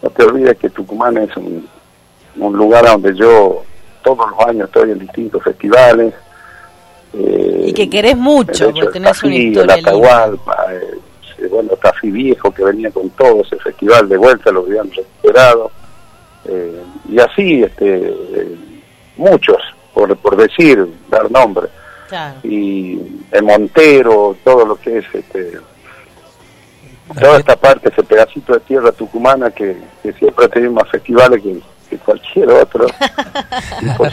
No 0.00 0.10
te 0.10 0.22
olvides 0.22 0.56
que 0.58 0.70
Tucumán 0.70 1.16
es 1.16 1.36
un, 1.36 1.68
un 2.38 2.56
lugar 2.56 2.84
donde 2.84 3.14
yo 3.14 3.62
todos 4.02 4.30
los 4.30 4.48
años 4.48 4.66
estoy 4.66 4.92
en 4.92 4.98
distintos 4.98 5.42
festivales. 5.42 6.14
Eh, 7.14 7.64
y 7.68 7.72
que 7.72 7.88
querés 7.88 8.16
mucho, 8.16 8.72
porque 8.72 8.88
tenés 8.92 9.22
una 9.22 9.34
historia. 9.34 9.74
El 9.74 9.80
Atahualpa, 9.86 10.66
eh, 10.72 11.48
bueno, 11.50 11.70
Café 11.76 12.10
Viejo, 12.10 12.50
que 12.50 12.64
venía 12.64 12.90
con 12.90 13.10
todo 13.10 13.42
ese 13.42 13.56
festival 13.56 14.08
de 14.08 14.16
vuelta, 14.16 14.50
lo 14.50 14.60
habían 14.60 14.90
recuperado. 14.90 15.70
Eh, 16.44 16.82
y 17.08 17.18
así, 17.18 17.62
este 17.62 18.14
muchos, 19.16 19.56
por, 19.92 20.16
por 20.16 20.36
decir, 20.36 20.86
dar 21.10 21.30
nombre 21.30 21.68
y 22.42 22.98
el 23.30 23.42
Montero, 23.42 24.36
todo 24.44 24.64
lo 24.64 24.76
que 24.76 24.98
es 24.98 25.04
este 25.12 25.58
toda 27.18 27.38
esta 27.38 27.56
parte, 27.56 27.88
ese 27.88 28.02
pedacito 28.02 28.52
de 28.52 28.60
tierra 28.60 28.92
tucumana 28.92 29.50
que, 29.50 29.76
siempre 30.18 30.44
ha 30.44 30.48
tenido 30.48 30.72
más 30.72 30.88
festivales 30.90 31.42
que, 31.42 31.60
cualquier 31.96 32.50
otro. 32.50 32.86
por, 33.96 34.10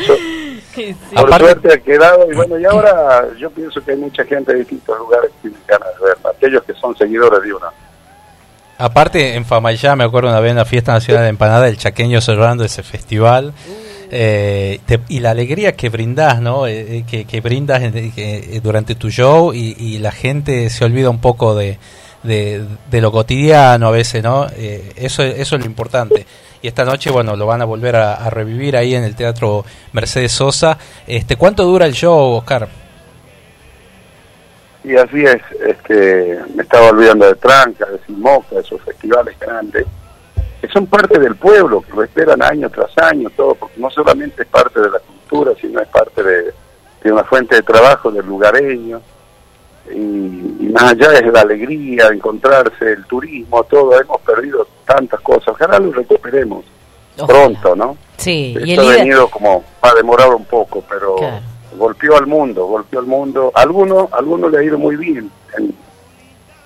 suerte 1.37 1.73
ha 1.73 1.77
quedado, 1.77 2.31
y 2.31 2.35
bueno, 2.35 2.57
y 2.57 2.65
ahora 2.65 3.27
yo 3.37 3.49
pienso 3.51 3.83
que 3.83 3.91
hay 3.91 3.97
mucha 3.97 4.23
gente 4.23 4.53
de 4.53 4.59
distintos 4.59 4.97
lugares 4.97 5.31
que 5.31 5.49
tienen 5.49 5.59
ganas 5.67 5.89
de 5.99 6.05
ver, 6.05 6.17
aquellos 6.35 6.63
que 6.63 6.73
son 6.73 6.95
seguidores 6.95 7.41
de 7.43 7.53
uno. 7.53 7.67
Aparte, 8.77 9.35
en 9.35 9.45
Famayá, 9.45 9.95
me 9.95 10.03
acuerdo 10.03 10.29
una 10.29 10.39
vez 10.39 10.51
en 10.51 10.57
la 10.57 10.65
Fiesta 10.65 10.91
Nacional 10.91 11.23
de 11.23 11.29
Empanada, 11.29 11.67
el 11.67 11.77
chaqueño 11.77 12.19
cerrando 12.21 12.63
ese 12.63 12.83
festival. 12.83 13.53
Eh, 14.11 14.79
y 15.07 15.19
la 15.19 15.31
alegría 15.31 15.75
que 15.75 15.89
brindas, 15.89 16.39
¿no? 16.39 16.67
Eh, 16.67 17.03
eh, 17.11 17.25
que, 17.25 17.41
brindas 17.41 17.81
durante 18.61 18.95
tu 18.95 19.09
show 19.09 19.51
y, 19.53 19.97
la 19.99 20.11
gente 20.11 20.69
se 20.69 20.85
olvida 20.85 21.09
un 21.09 21.19
poco 21.19 21.55
de, 21.55 21.79
de, 22.23 23.01
lo 23.01 23.11
cotidiano 23.11 23.87
a 23.87 23.91
veces, 23.91 24.23
¿no? 24.23 24.47
eso, 24.95 25.23
eso 25.23 25.55
es 25.55 25.61
lo 25.61 25.65
importante. 25.65 26.25
Y 26.65 26.67
esta 26.67 26.83
noche, 26.83 27.11
bueno, 27.11 27.35
lo 27.35 27.45
van 27.45 27.61
a 27.61 27.65
volver 27.65 27.95
a, 27.95 28.27
revivir 28.31 28.75
ahí 28.75 28.95
en 28.95 29.03
el 29.03 29.15
Teatro 29.15 29.63
Mercedes 29.93 30.31
Sosa. 30.31 30.79
Este, 31.05 31.35
¿Cuánto 31.35 31.63
dura 31.63 31.85
el 31.85 31.93
show, 31.93 32.37
Oscar? 32.37 32.67
Y 34.83 34.95
así 34.95 35.23
es, 35.23 35.43
este, 35.63 36.39
me 36.55 36.63
estaba 36.63 36.89
olvidando 36.89 37.27
de 37.27 37.35
Tranca, 37.35 37.85
de 37.85 37.99
Simoca, 38.07 38.55
de 38.55 38.61
esos 38.61 38.81
festivales 38.81 39.37
grandes 39.39 39.85
que 40.59 40.67
son 40.69 40.87
parte 40.87 41.19
del 41.19 41.35
pueblo, 41.35 41.81
que 41.81 41.93
lo 41.93 42.03
esperan 42.03 42.41
año 42.41 42.67
tras 42.71 42.97
año, 42.97 43.29
todo, 43.37 43.53
porque 43.53 43.79
no 43.79 43.91
solamente 43.91 44.41
es 44.41 44.47
parte 44.47 44.81
de 44.81 44.89
la 44.89 44.97
cultura, 44.97 45.51
sino 45.61 45.79
es 45.79 45.87
parte 45.89 46.23
de, 46.23 47.11
una 47.11 47.25
fuente 47.25 47.57
de 47.57 47.61
trabajo 47.61 48.09
del 48.09 48.25
lugareño, 48.25 49.03
y, 49.91 50.69
más 50.71 50.91
allá 50.91 51.13
es 51.13 51.31
la 51.31 51.41
alegría 51.41 52.07
encontrarse, 52.07 52.93
el 52.93 53.05
turismo, 53.05 53.63
todo, 53.63 53.99
hemos 53.99 54.19
perdido 54.21 54.67
tantas 54.85 55.19
cosas, 55.21 55.49
ojalá 55.49 55.79
lo 55.79 55.91
recuperemos 55.91 56.65
pronto, 57.25 57.75
¿no? 57.75 57.97
Sí, 58.17 58.55
Esto 58.61 58.81
ha 58.81 58.95
venido 58.95 59.27
como, 59.29 59.63
ha 59.81 59.93
demorado 59.93 60.35
un 60.37 60.45
poco, 60.45 60.83
pero 60.89 61.15
golpeó 61.77 62.17
al 62.17 62.27
mundo, 62.27 62.65
golpeó 62.65 62.99
al 62.99 63.05
mundo, 63.05 63.51
algunos, 63.55 64.11
algunos 64.13 64.51
le 64.51 64.59
ha 64.59 64.63
ido 64.63 64.77
muy 64.77 64.95
bien, 64.95 65.29
en, 65.57 65.73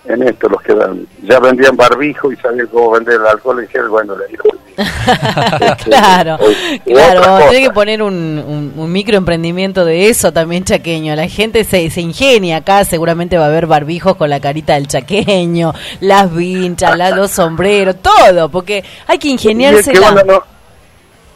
en 0.05 0.23
esto, 0.23 0.49
los 0.49 0.61
que 0.61 0.75
ya 1.23 1.39
vendían 1.39 1.75
barbijo 1.75 2.31
y 2.31 2.35
sabían 2.37 2.67
cómo 2.67 2.91
vender 2.91 3.15
el 3.15 3.27
alcohol, 3.27 3.59
y 3.59 3.67
dijeron, 3.67 3.91
bueno, 3.91 4.17
le 4.17 4.27
digo. 4.27 4.43
claro, 5.84 6.38
claro, 6.85 7.49
tiene 7.49 7.68
que 7.68 7.73
poner 7.73 8.01
un, 8.01 8.73
un, 8.76 8.91
microemprendimiento 8.91 9.85
de 9.85 10.10
eso 10.10 10.31
también 10.31 10.64
chaqueño. 10.64 11.15
La 11.15 11.27
gente 11.27 11.64
se, 11.64 11.89
se 11.89 12.01
ingenia 12.01 12.57
acá, 12.57 12.85
seguramente 12.85 13.38
va 13.38 13.45
a 13.45 13.47
haber 13.47 13.68
barbijos 13.68 14.15
con 14.15 14.30
la 14.30 14.39
carita 14.39 14.73
del 14.73 14.88
chaqueño, 14.88 15.73
las 15.99 16.34
vinchas, 16.34 16.97
los 17.15 17.31
sombreros, 17.31 17.97
todo, 18.01 18.49
porque 18.49 18.84
hay 19.07 19.18
que 19.18 19.30
ingeniarse. 19.30 19.91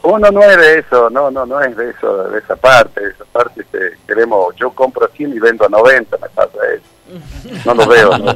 uno, 0.03 0.31
no, 0.31 0.41
es 0.41 0.57
de 0.57 0.79
eso, 0.79 1.09
no, 1.09 1.31
no, 1.31 1.45
no 1.45 1.61
es 1.61 1.75
de 1.75 1.89
eso, 1.89 2.23
de 2.29 2.39
esa 2.39 2.55
parte, 2.55 3.01
de 3.01 3.11
esa 3.11 3.25
parte 3.25 3.61
este, 3.61 3.97
queremos, 4.07 4.55
yo 4.55 4.71
compro 4.71 5.05
a 5.05 5.09
100 5.09 5.33
y 5.33 5.39
vendo 5.39 5.65
a 5.65 5.69
90, 5.69 6.17
me 6.17 6.29
pasa 6.29 6.57
eso 6.73 6.93
no 7.65 7.73
lo 7.73 7.87
veo, 7.87 8.17
no, 8.17 8.33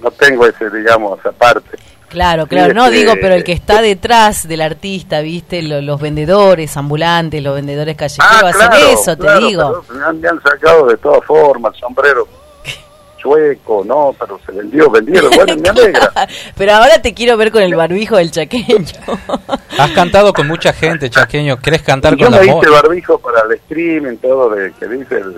no, 0.00 0.10
tengo 0.12 0.46
ese, 0.46 0.70
digamos, 0.70 1.24
aparte. 1.24 1.78
Claro, 2.08 2.46
claro, 2.46 2.72
no 2.72 2.90
digo, 2.90 3.14
pero 3.20 3.34
el 3.34 3.42
que 3.42 3.52
está 3.52 3.82
detrás 3.82 4.46
del 4.46 4.60
artista, 4.60 5.20
viste, 5.20 5.62
los, 5.62 6.00
vendedores 6.00 6.76
ambulantes, 6.76 7.42
los 7.42 7.54
vendedores 7.54 7.96
callejeros, 7.96 8.42
ah, 8.42 8.48
hacen 8.48 8.88
eso, 8.92 9.16
te 9.16 9.38
digo. 9.40 9.84
Me 9.92 10.28
han, 10.28 10.40
sacado 10.42 10.86
de 10.86 10.96
todas 10.98 11.24
formas, 11.24 11.76
sombrero 11.76 12.28
chueco, 13.18 13.84
no, 13.84 14.14
pero 14.18 14.38
se 14.46 14.52
vendió, 14.52 14.88
vendieron, 14.88 15.30
bueno, 15.34 15.56
me 15.56 15.68
alegra. 15.68 16.12
pero 16.56 16.74
ahora 16.74 17.02
te 17.02 17.12
quiero 17.12 17.36
ver 17.36 17.50
con 17.50 17.62
el 17.62 17.74
barbijo 17.74 18.16
del 18.16 18.30
chaqueño. 18.30 18.84
Has 19.78 19.90
cantado 19.90 20.32
con 20.32 20.46
mucha 20.46 20.72
gente, 20.72 21.10
chaqueño, 21.10 21.58
¿querés 21.58 21.82
cantar 21.82 22.16
con 22.16 22.30
la 22.30 22.44
Yo 22.44 22.52
me 22.54 22.58
hice 22.60 22.70
barbijo 22.70 23.18
para 23.18 23.42
el 23.42 23.52
streaming, 23.52 24.16
todo 24.18 24.50
de 24.50 24.72
que 24.78 24.86
dice 24.86 25.16
el, 25.16 25.34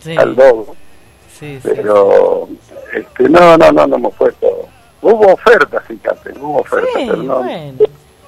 sí. 0.00 0.16
al 0.16 0.36
pero 1.62 2.48
este, 2.92 3.28
no, 3.28 3.56
no, 3.58 3.72
no, 3.72 3.86
no 3.86 3.96
hemos 3.96 4.14
puesto. 4.14 4.68
Hubo 5.04 5.34
ofertas, 5.34 5.84
fíjate, 5.86 6.32
hubo 6.40 6.60
ofertas, 6.60 6.92
pero 6.94 7.16
no, 7.18 7.44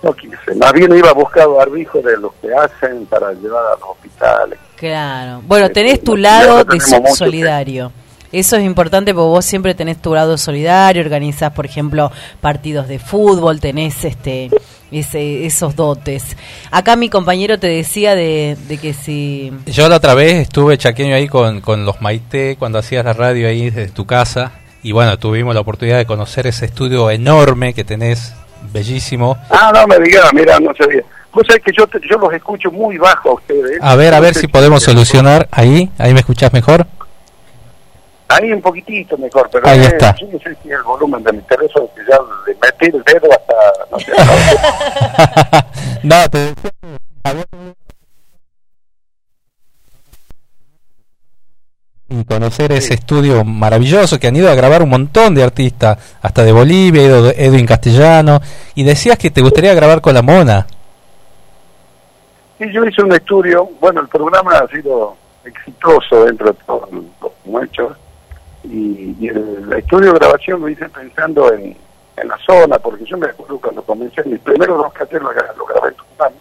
no 0.02 0.12
quise. 0.12 0.54
Más 0.56 0.74
bien 0.74 0.94
iba 0.94 1.08
a 1.08 1.14
buscar 1.14 1.48
barbijo 1.48 2.02
de 2.02 2.18
los 2.18 2.34
que 2.34 2.52
hacen 2.54 3.06
para 3.06 3.32
llevar 3.32 3.64
a 3.64 3.70
los 3.80 3.88
hospitales. 3.90 4.58
Claro. 4.76 5.40
Bueno, 5.46 5.66
este, 5.66 5.80
tenés 5.80 6.04
tu 6.04 6.18
lado 6.18 6.64
de 6.64 6.78
solidario. 7.14 7.92
Eso 8.30 8.56
es 8.56 8.64
importante 8.64 9.14
porque 9.14 9.28
vos 9.28 9.44
siempre 9.46 9.74
tenés 9.74 10.02
tu 10.02 10.12
lado 10.12 10.36
solidario, 10.36 11.00
organizás, 11.00 11.52
por 11.52 11.64
ejemplo, 11.64 12.12
partidos 12.42 12.88
de 12.88 12.98
fútbol, 12.98 13.58
tenés 13.58 14.04
este 14.04 14.50
ese, 14.90 15.46
esos 15.46 15.76
dotes. 15.76 16.36
Acá 16.70 16.96
mi 16.96 17.08
compañero 17.08 17.58
te 17.58 17.68
decía 17.68 18.14
de, 18.14 18.58
que 18.82 18.92
si... 18.92 19.50
Yo 19.64 19.88
la 19.88 19.96
otra 19.96 20.12
vez 20.12 20.34
estuve 20.34 20.76
chaqueño 20.76 21.14
ahí 21.14 21.26
con, 21.26 21.62
con 21.62 21.86
los 21.86 22.02
Maite 22.02 22.56
cuando 22.58 22.78
hacías 22.78 23.04
la 23.04 23.14
radio 23.14 23.48
ahí 23.48 23.70
desde 23.70 23.90
tu 23.90 24.04
casa 24.04 24.52
y 24.86 24.92
bueno, 24.92 25.18
tuvimos 25.18 25.52
la 25.52 25.62
oportunidad 25.62 25.98
de 25.98 26.06
conocer 26.06 26.46
ese 26.46 26.66
estudio 26.66 27.10
enorme 27.10 27.74
que 27.74 27.82
tenés, 27.82 28.32
bellísimo. 28.72 29.36
Ah, 29.50 29.72
no 29.74 29.84
me 29.88 29.98
digas, 29.98 30.32
mira, 30.32 30.60
no 30.60 30.72
sabía. 30.78 31.02
Vos 31.32 31.44
sabés 31.44 31.64
que 31.64 31.72
yo, 31.76 31.86
yo 32.08 32.16
los 32.18 32.32
escucho 32.32 32.70
muy 32.70 32.96
bajo 32.96 33.30
a 33.30 33.34
ustedes. 33.34 33.82
A 33.82 33.96
ver, 33.96 34.14
a 34.14 34.20
ver 34.20 34.34
si 34.34 34.46
podemos 34.46 34.84
solucionar 34.84 35.48
ahí, 35.50 35.90
ahí 35.98 36.14
me 36.14 36.20
escuchás 36.20 36.52
mejor. 36.52 36.86
Ahí 38.28 38.52
un 38.52 38.62
poquitito 38.62 39.18
mejor, 39.18 39.48
pero 39.50 39.66
Ahí 39.66 39.80
está. 39.80 40.14
yo 40.14 40.28
no 40.32 40.38
sé 40.38 40.56
si 40.62 40.70
el 40.70 40.82
volumen 40.84 41.20
de 41.24 41.32
mi 41.32 41.42
teléfono 41.42 41.88
que 41.92 42.02
ya 42.08 42.18
le 42.46 42.54
metí 42.54 42.96
el 42.96 43.02
dedo 43.02 43.28
hasta... 43.32 43.54
No, 43.90 43.98
sé, 43.98 44.12
no 46.04 46.30
te 46.30 46.54
y 52.08 52.24
conocer 52.24 52.70
ese 52.70 52.94
estudio 52.94 53.44
maravilloso 53.44 54.18
que 54.20 54.28
han 54.28 54.36
ido 54.36 54.48
a 54.48 54.54
grabar 54.54 54.82
un 54.82 54.90
montón 54.90 55.34
de 55.34 55.42
artistas, 55.42 56.16
hasta 56.22 56.44
de 56.44 56.52
Bolivia, 56.52 57.02
Edwin 57.36 57.66
Castellano, 57.66 58.40
y 58.74 58.84
decías 58.84 59.18
que 59.18 59.30
te 59.30 59.40
gustaría 59.40 59.74
grabar 59.74 60.00
con 60.00 60.14
la 60.14 60.22
Mona. 60.22 60.66
Sí, 62.58 62.64
yo 62.72 62.84
hice 62.84 63.02
un 63.02 63.12
estudio, 63.12 63.68
bueno, 63.80 64.00
el 64.00 64.08
programa 64.08 64.52
ha 64.52 64.68
sido 64.68 65.16
exitoso 65.44 66.24
dentro 66.24 66.52
de 66.52 66.58
todos 66.64 66.88
los 66.92 67.32
muchos, 67.44 67.96
y, 68.62 69.26
el, 69.26 69.72
estudio 69.76 70.12
de 70.12 70.18
grabación 70.18 70.60
lo 70.60 70.68
hice 70.68 70.88
pensando 70.88 71.52
en, 71.52 71.76
en 72.16 72.28
la 72.28 72.38
zona, 72.38 72.78
porque 72.78 73.04
yo 73.04 73.18
me 73.18 73.26
acuerdo 73.26 73.58
cuando 73.58 73.82
comencé, 73.82 74.22
mis 74.24 74.40
primeros 74.40 74.78
dos 74.78 74.92
caseros 74.92 75.34
los 75.58 75.68
grabé 75.68 75.88
en 75.88 75.94
Tucumán, 75.94 76.32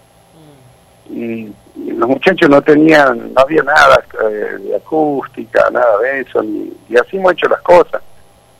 y, 1.10 1.65
los 1.76 2.10
muchachos 2.10 2.50
no 2.50 2.62
tenían, 2.62 3.34
no 3.34 3.42
había 3.42 3.64
nada 3.64 4.04
eh, 4.24 4.58
de 4.60 4.76
acústica, 4.76 5.70
nada 5.72 5.98
de 6.00 6.22
eso, 6.22 6.44
y 6.44 6.98
así 6.98 7.18
hemos 7.18 7.34
hecho 7.34 7.48
las 7.48 7.62
cosas. 7.62 8.02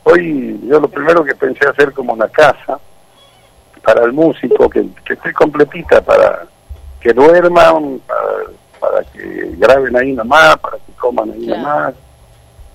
Hoy 0.04 0.60
yo 0.64 0.78
lo 0.78 0.86
primero 0.86 1.24
que 1.24 1.34
pensé 1.34 1.66
hacer 1.68 1.92
como 1.92 2.12
una 2.12 2.28
casa 2.28 2.78
para 3.82 4.04
el 4.04 4.12
músico, 4.12 4.68
que, 4.68 4.86
esté 5.08 5.32
completita, 5.32 6.00
para 6.00 6.46
que 7.00 7.12
duerman, 7.12 8.00
para, 8.80 9.02
que 9.12 9.54
graben 9.56 9.96
ahí 9.96 10.12
nomás, 10.12 10.56
para 10.58 10.76
que 10.78 10.92
coman 10.92 11.30
ahí 11.30 11.46
nomás, 11.46 11.94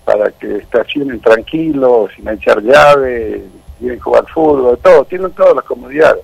para 0.03 0.31
que 0.31 0.57
estacionen 0.57 1.19
tranquilos, 1.19 2.11
sin 2.15 2.27
echar 2.27 2.61
llave, 2.61 3.43
quieren 3.79 3.99
jugar 3.99 4.25
fútbol, 4.27 4.77
todo, 4.81 5.05
tienen 5.05 5.31
todas 5.31 5.55
las 5.55 5.65
comodidades. 5.65 6.23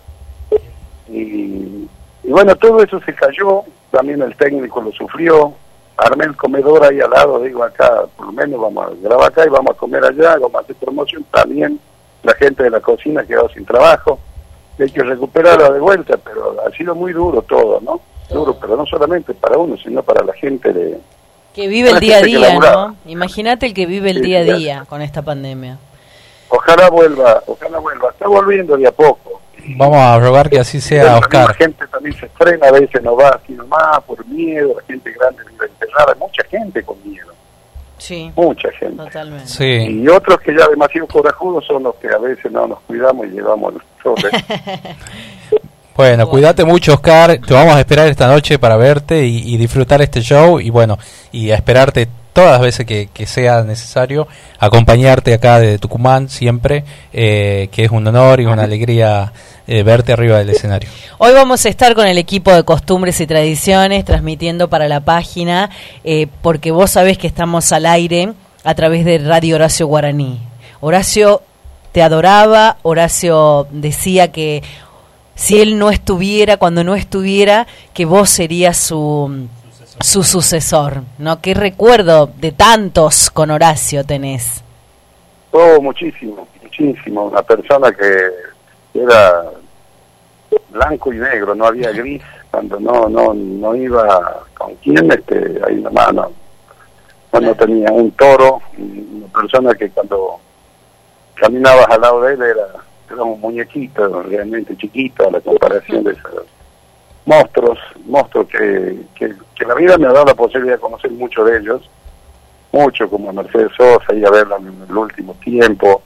Y, 1.09 1.87
bueno, 2.23 2.55
todo 2.55 2.83
eso 2.83 2.99
se 3.01 3.13
cayó, 3.13 3.63
también 3.91 4.21
el 4.21 4.35
técnico 4.35 4.81
lo 4.81 4.91
sufrió, 4.91 5.53
armé 5.97 6.25
el 6.25 6.35
comedor 6.35 6.83
ahí 6.83 6.99
al 6.99 7.09
lado, 7.09 7.39
digo 7.39 7.63
acá, 7.63 8.03
por 8.15 8.27
lo 8.27 8.31
menos 8.31 8.61
vamos 8.61 8.87
a 8.87 8.89
grabar 9.01 9.29
acá 9.29 9.45
y 9.45 9.49
vamos 9.49 9.71
a 9.71 9.77
comer 9.77 10.03
allá, 10.03 10.37
vamos 10.37 10.55
a 10.55 10.59
hacer 10.59 10.75
promoción, 10.75 11.25
también 11.31 11.79
la 12.23 12.33
gente 12.33 12.63
de 12.63 12.69
la 12.69 12.79
cocina 12.79 13.25
quedó 13.25 13.49
sin 13.49 13.65
trabajo, 13.65 14.19
hay 14.79 14.91
que 14.91 15.03
recuperarla 15.03 15.71
de 15.71 15.79
vuelta, 15.79 16.17
pero 16.17 16.55
ha 16.65 16.71
sido 16.71 16.93
muy 16.93 17.13
duro 17.13 17.41
todo, 17.41 17.81
¿no? 17.81 17.99
Duro, 18.29 18.57
pero 18.59 18.75
no 18.75 18.85
solamente 18.85 19.33
para 19.33 19.57
uno, 19.57 19.77
sino 19.77 20.03
para 20.03 20.23
la 20.23 20.33
gente 20.33 20.71
de... 20.71 20.99
Que 21.53 21.67
vive 21.67 21.89
el 21.89 21.99
día 21.99 22.17
a 22.17 22.21
día, 22.21 22.59
¿no? 22.59 22.95
Imagínate 23.05 23.65
el 23.65 23.73
que 23.73 23.85
vive 23.85 24.11
el 24.11 24.21
día 24.21 24.39
a 24.39 24.43
día 24.43 24.85
con 24.87 25.01
esta 25.01 25.23
pandemia. 25.23 25.79
Ojalá 26.49 26.89
vuelva, 26.89 27.41
ojalá 27.47 27.79
vuelva. 27.79 28.09
Está 28.11 28.27
volviendo 28.27 28.77
de 28.77 28.87
a 28.87 28.91
poco. 28.91 29.41
Vamos 29.75 29.97
a 29.97 30.19
rogar 30.19 30.49
que 30.49 30.59
así 30.59 30.79
sea, 30.79 31.17
Oscar. 31.17 31.47
La 31.47 31.53
gente 31.53 31.87
también 31.87 32.15
se 32.17 32.27
frena, 32.29 32.67
a 32.67 32.71
veces 32.71 33.01
no 33.03 33.15
va 33.15 33.29
así 33.29 33.53
nomás 33.53 34.01
por 34.05 34.25
miedo, 34.27 34.75
la 34.77 34.83
gente 34.83 35.11
grande 35.11 35.43
vive 35.49 35.65
enterrada, 35.65 36.15
mucha 36.19 36.43
gente 36.45 36.83
con 36.83 36.97
miedo. 37.03 37.33
Sí. 37.97 38.31
Mucha 38.35 38.71
gente. 38.71 39.03
Totalmente. 39.03 39.47
Sí. 39.47 40.01
Y 40.03 40.07
otros 40.07 40.39
que 40.39 40.55
ya 40.55 40.67
demasiado 40.67 41.07
corajudos 41.07 41.65
son 41.65 41.83
los 41.83 41.95
que 41.95 42.07
a 42.07 42.17
veces 42.17 42.51
no 42.51 42.67
nos 42.67 42.79
cuidamos 42.81 43.25
y 43.27 43.29
llevamos 43.29 43.73
los 43.73 43.83
Bueno, 45.95 46.29
cuídate 46.29 46.63
mucho, 46.63 46.93
Oscar. 46.93 47.39
Te 47.39 47.53
vamos 47.55 47.75
a 47.75 47.79
esperar 47.79 48.07
esta 48.07 48.27
noche 48.27 48.59
para 48.59 48.77
verte 48.77 49.25
y, 49.25 49.57
disfrutar 49.57 49.99
este 50.03 50.21
show 50.21 50.59
y 50.59 50.69
bueno, 50.69 50.99
y 51.31 51.49
a 51.49 51.55
esperarte 51.55 52.07
todas 52.37 52.51
las 52.51 52.61
veces 52.61 52.85
que, 52.85 53.25
sea 53.25 53.63
necesario, 53.63 54.27
acompañarte 54.59 55.33
acá 55.33 55.59
de 55.59 55.79
Tucumán 55.79 56.29
siempre, 56.29 56.83
eh, 57.11 57.67
que 57.71 57.85
es 57.85 57.89
un 57.89 58.05
honor 58.05 58.39
y 58.39 58.45
una 58.45 58.61
alegría 58.61 59.33
eh, 59.65 59.81
verte 59.81 60.13
arriba 60.13 60.37
del 60.37 60.51
escenario. 60.51 60.87
Hoy 61.17 61.33
vamos 61.33 61.65
a 61.65 61.69
estar 61.69 61.95
con 61.95 62.05
el 62.05 62.19
equipo 62.19 62.53
de 62.53 62.61
costumbres 62.63 63.19
y 63.21 63.25
tradiciones 63.25 64.05
transmitiendo 64.05 64.69
para 64.69 64.87
la 64.87 64.99
página, 64.99 65.71
eh, 66.03 66.27
porque 66.43 66.69
vos 66.69 66.91
sabés 66.91 67.17
que 67.17 67.25
estamos 67.25 67.71
al 67.71 67.87
aire 67.87 68.33
a 68.63 68.75
través 68.75 69.03
de 69.03 69.17
Radio 69.17 69.55
Horacio 69.55 69.87
Guaraní. 69.87 70.39
Horacio 70.79 71.41
te 71.91 72.03
adoraba, 72.03 72.77
Horacio 72.83 73.65
decía 73.71 74.31
que 74.31 74.61
si 75.33 75.59
él 75.59 75.79
no 75.79 75.89
estuviera, 75.89 76.57
cuando 76.57 76.83
no 76.83 76.93
estuviera, 76.93 77.65
que 77.95 78.05
vos 78.05 78.29
serías 78.29 78.77
su 78.77 79.47
su 80.01 80.23
sucesor, 80.23 81.03
¿no? 81.17 81.41
¿Qué 81.41 81.53
recuerdo 81.53 82.27
de 82.27 82.51
tantos 82.51 83.29
con 83.29 83.51
Horacio 83.51 84.03
tenés? 84.03 84.63
Oh, 85.51 85.81
muchísimo, 85.81 86.47
muchísimo. 86.61 87.25
Una 87.25 87.41
persona 87.41 87.91
que 87.91 88.29
era 88.93 89.43
blanco 90.69 91.13
y 91.13 91.17
negro, 91.17 91.55
no 91.55 91.65
había 91.65 91.91
gris. 91.93 92.21
Cuando 92.51 92.79
no 92.79 93.09
no 93.09 93.33
no 93.33 93.75
iba 93.75 94.43
con 94.57 94.73
quién, 94.75 95.11
este, 95.11 95.59
ahí 95.67 95.75
nomás 95.75 96.13
no, 96.13 96.31
cuando 97.29 97.53
tenía 97.55 97.91
un 97.91 98.11
toro, 98.11 98.61
una 98.77 99.27
persona 99.27 99.75
que 99.75 99.89
cuando 99.89 100.39
caminabas 101.35 101.87
al 101.89 102.01
lado 102.01 102.21
de 102.21 102.33
él 102.33 102.41
era, 102.41 102.67
era 103.11 103.23
un 103.23 103.39
muñequito 103.39 104.23
realmente 104.23 104.75
chiquito 104.77 105.27
a 105.27 105.31
la 105.31 105.41
comparación 105.41 106.03
de 106.05 106.13
esos 106.13 106.45
monstruos, 107.27 107.77
monstruos 108.05 108.47
que, 108.47 108.97
que, 109.15 109.65
la 109.65 109.75
vida 109.75 109.97
me 109.97 110.07
ha 110.07 110.13
dado 110.13 110.27
la 110.27 110.33
posibilidad 110.33 110.75
de 110.75 110.81
conocer 110.81 111.11
muchos 111.11 111.45
de 111.45 111.57
ellos, 111.57 111.89
mucho 112.71 113.09
como 113.09 113.33
Mercedes 113.33 113.71
Sosa, 113.77 114.15
y 114.15 114.23
a 114.23 114.31
verla 114.31 114.55
en 114.55 114.85
el 114.89 114.97
último 114.97 115.33
tiempo, 115.43 116.01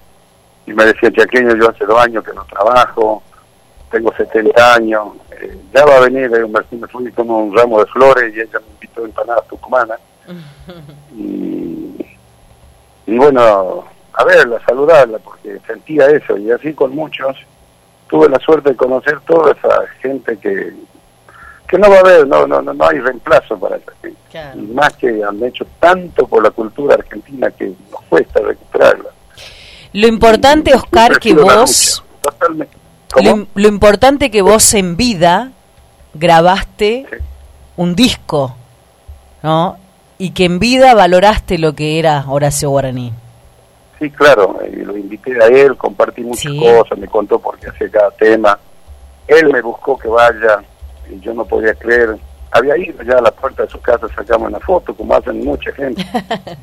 y 0.65 0.73
me 0.73 0.83
decía, 0.85 1.11
chaqueño, 1.11 1.55
yo 1.55 1.69
hace 1.69 1.85
dos 1.85 1.99
años 1.99 2.23
que 2.23 2.33
no 2.33 2.43
trabajo, 2.45 3.21
tengo 3.91 4.11
70 4.15 4.73
años, 4.73 5.09
eh, 5.39 5.55
ya 5.73 5.85
va 5.85 5.97
a 5.97 6.01
venir, 6.01 6.31
eh, 6.33 6.47
me 6.47 6.87
fui 6.87 7.11
con 7.11 7.29
un 7.29 7.55
ramo 7.55 7.79
de 7.79 7.85
flores 7.91 8.35
y 8.35 8.39
ella 8.39 8.59
me 8.59 8.73
invitó 8.73 9.03
a 9.03 9.05
empanadas 9.05 9.47
tucumanas, 9.47 9.99
y, 11.15 12.03
y 13.05 13.17
bueno, 13.17 13.85
a 14.13 14.23
verla, 14.23 14.59
saludarla, 14.65 15.19
porque 15.19 15.59
sentía 15.67 16.07
eso, 16.07 16.35
y 16.35 16.49
así 16.49 16.73
con 16.73 16.95
muchos, 16.95 17.37
tuve 18.09 18.27
la 18.27 18.39
suerte 18.39 18.71
de 18.71 18.75
conocer 18.75 19.19
toda 19.21 19.51
esa 19.51 19.87
gente 20.01 20.35
que, 20.37 20.73
que 21.71 21.77
no 21.77 21.89
va 21.89 21.95
a 21.95 21.99
haber, 22.01 22.27
no, 22.27 22.45
no, 22.45 22.61
no, 22.61 22.85
hay 22.85 22.99
reemplazo 22.99 23.57
para 23.57 23.77
esa 23.77 23.93
gente. 24.01 24.59
Y 24.59 24.73
más 24.73 24.93
que 24.97 25.23
han 25.23 25.41
hecho 25.41 25.65
tanto 25.79 26.27
por 26.27 26.43
la 26.43 26.51
cultura 26.51 26.95
argentina 26.95 27.49
que 27.49 27.71
nos 27.89 28.01
cuesta 28.09 28.41
recuperarla. 28.41 29.09
Lo 29.93 30.07
importante, 30.07 30.75
Oscar, 30.75 31.17
que 31.17 31.33
vos... 31.33 32.03
Lo, 33.55 33.67
importante 33.67 34.29
que 34.29 34.41
vos 34.41 34.73
en 34.73 34.97
vida 34.97 35.51
grabaste 36.13 37.05
un 37.77 37.95
disco, 37.95 38.55
¿no? 39.41 39.77
Y 40.17 40.31
que 40.31 40.45
en 40.45 40.59
vida 40.59 40.93
valoraste 40.93 41.57
lo 41.57 41.73
que 41.73 41.99
era 41.99 42.25
Horacio 42.27 42.69
Guaraní. 42.69 43.13
Sí, 43.97 44.09
claro, 44.11 44.59
y 44.69 44.77
lo 44.77 44.97
invité 44.97 45.41
a 45.41 45.47
él, 45.47 45.77
compartí 45.77 46.21
muchas 46.21 46.51
cosas, 46.53 46.97
me 46.97 47.07
contó 47.07 47.39
por 47.39 47.57
qué 47.59 47.69
hacía 47.69 47.89
cada 47.89 48.11
tema. 48.11 48.59
Él 49.27 49.51
me 49.51 49.61
buscó 49.61 49.97
que 49.97 50.07
vaya, 50.07 50.61
y 51.11 51.19
yo 51.19 51.33
no 51.33 51.45
podía 51.45 51.73
creer. 51.75 52.17
Había 52.51 52.77
ido 52.77 53.03
ya 53.03 53.17
a 53.17 53.21
la 53.21 53.31
puerta 53.31 53.63
de 53.63 53.69
su 53.69 53.79
casa, 53.81 54.07
sacamos 54.15 54.49
una 54.49 54.59
foto, 54.59 54.93
como 54.95 55.15
hacen 55.15 55.43
mucha 55.43 55.71
gente. 55.73 56.05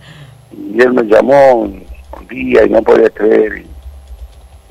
y 0.53 0.81
él 0.81 0.93
me 0.93 1.03
llamó 1.03 1.55
un, 1.55 1.87
día 2.29 2.65
y 2.65 2.71
no 2.71 2.83
podía 2.83 3.09
creer. 3.11 3.65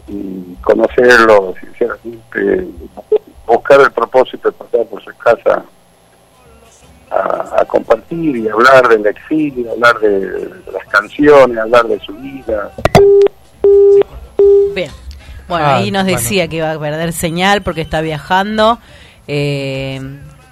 Y, 0.07 0.55
conocerlo, 0.61 1.53
sinceramente, 1.59 2.67
buscar 3.45 3.81
el 3.81 3.91
propósito 3.91 4.49
de 4.49 4.57
pasar 4.57 4.85
por 4.85 5.03
su 5.03 5.15
casa 5.17 5.63
a, 7.09 7.65
compartir 7.65 8.35
y 8.37 8.47
hablar 8.47 8.87
del 8.89 9.05
exilio, 9.05 9.71
hablar 9.71 9.99
de, 9.99 10.49
las 10.71 10.85
canciones, 10.87 11.57
hablar 11.57 11.87
de 11.87 11.99
su 11.99 12.13
vida. 12.13 12.71
Bien. 14.75 14.91
Bueno, 15.47 15.65
ahí 15.65 15.87
ah, 15.89 15.91
nos 15.91 16.05
decía 16.05 16.47
que 16.47 16.57
iba 16.57 16.71
a 16.71 16.79
perder 16.79 17.13
señal 17.13 17.61
porque 17.61 17.81
está 17.81 18.01
viajando. 18.01 18.79
Eh, 19.27 19.99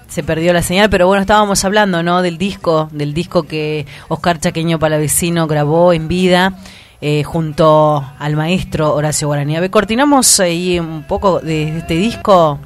se 0.07 0.23
perdió 0.23 0.53
la 0.53 0.61
señal, 0.61 0.89
pero 0.89 1.07
bueno, 1.07 1.21
estábamos 1.21 1.63
hablando, 1.65 2.01
¿no? 2.03 2.21
Del 2.21 2.37
disco, 2.37 2.89
del 2.91 3.13
disco 3.13 3.43
que 3.43 3.85
Oscar 4.07 4.39
Chaqueño 4.39 4.79
Palavecino 4.79 5.47
grabó 5.47 5.91
en 5.93 6.07
vida 6.07 6.53
eh, 7.01 7.23
junto 7.23 8.03
al 8.17 8.35
maestro 8.35 8.95
Horacio 8.95 9.29
ver, 9.29 9.69
cortinamos 9.69 10.39
ahí 10.39 10.79
un 10.79 11.03
poco 11.03 11.39
de 11.39 11.79
este 11.79 11.95
disco. 11.95 12.59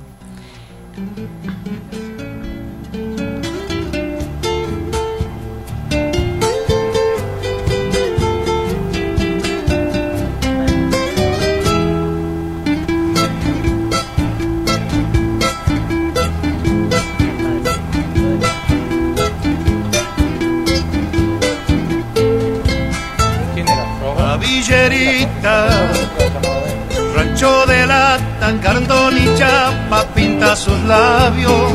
Sus 30.60 30.80
labios, 30.84 31.72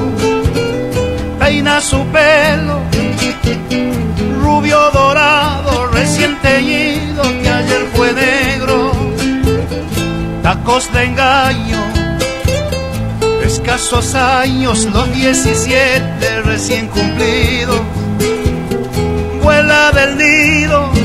peina 1.39 1.81
su 1.81 2.05
pelo, 2.09 2.81
rubio 4.43 4.79
dorado, 4.93 5.87
recién 5.93 6.37
teñido, 6.43 7.23
que 7.43 7.49
ayer 7.49 7.83
fue 7.95 8.13
negro, 8.13 8.93
tacos 10.43 10.93
de 10.93 11.05
engaño, 11.05 11.83
escasos 13.43 14.15
años, 14.15 14.87
los 14.93 15.11
17 15.13 16.43
recién 16.43 16.89
cumplidos, 16.89 17.81
vuela 19.43 19.93
del 19.93 20.19
nido 20.19 21.05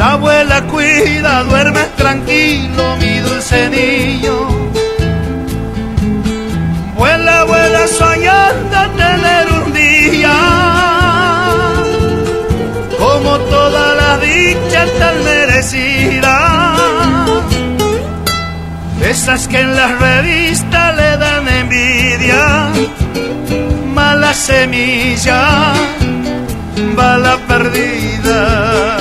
la 0.00 0.12
abuela 0.12 0.62
cuida, 0.62 1.42
duerme 1.42 1.82
tranquilo, 1.94 2.96
mi 2.96 3.18
dulce 3.18 3.68
niño. 3.68 4.49
Vuela 7.50 7.84
soñando 7.88 8.78
tener 8.96 9.44
un 9.60 9.72
día 9.72 10.36
como 12.96 13.38
toda 13.54 13.94
la 14.00 14.18
dicha 14.18 14.86
tan 15.00 15.16
merecida. 15.24 16.34
Esas 19.02 19.48
que 19.48 19.58
en 19.58 19.74
las 19.74 19.98
revistas 19.98 20.96
le 20.96 21.16
dan 21.16 21.48
envidia, 21.48 22.68
mala 23.96 24.32
semilla, 24.32 25.72
bala 26.94 27.36
perdida. 27.48 28.99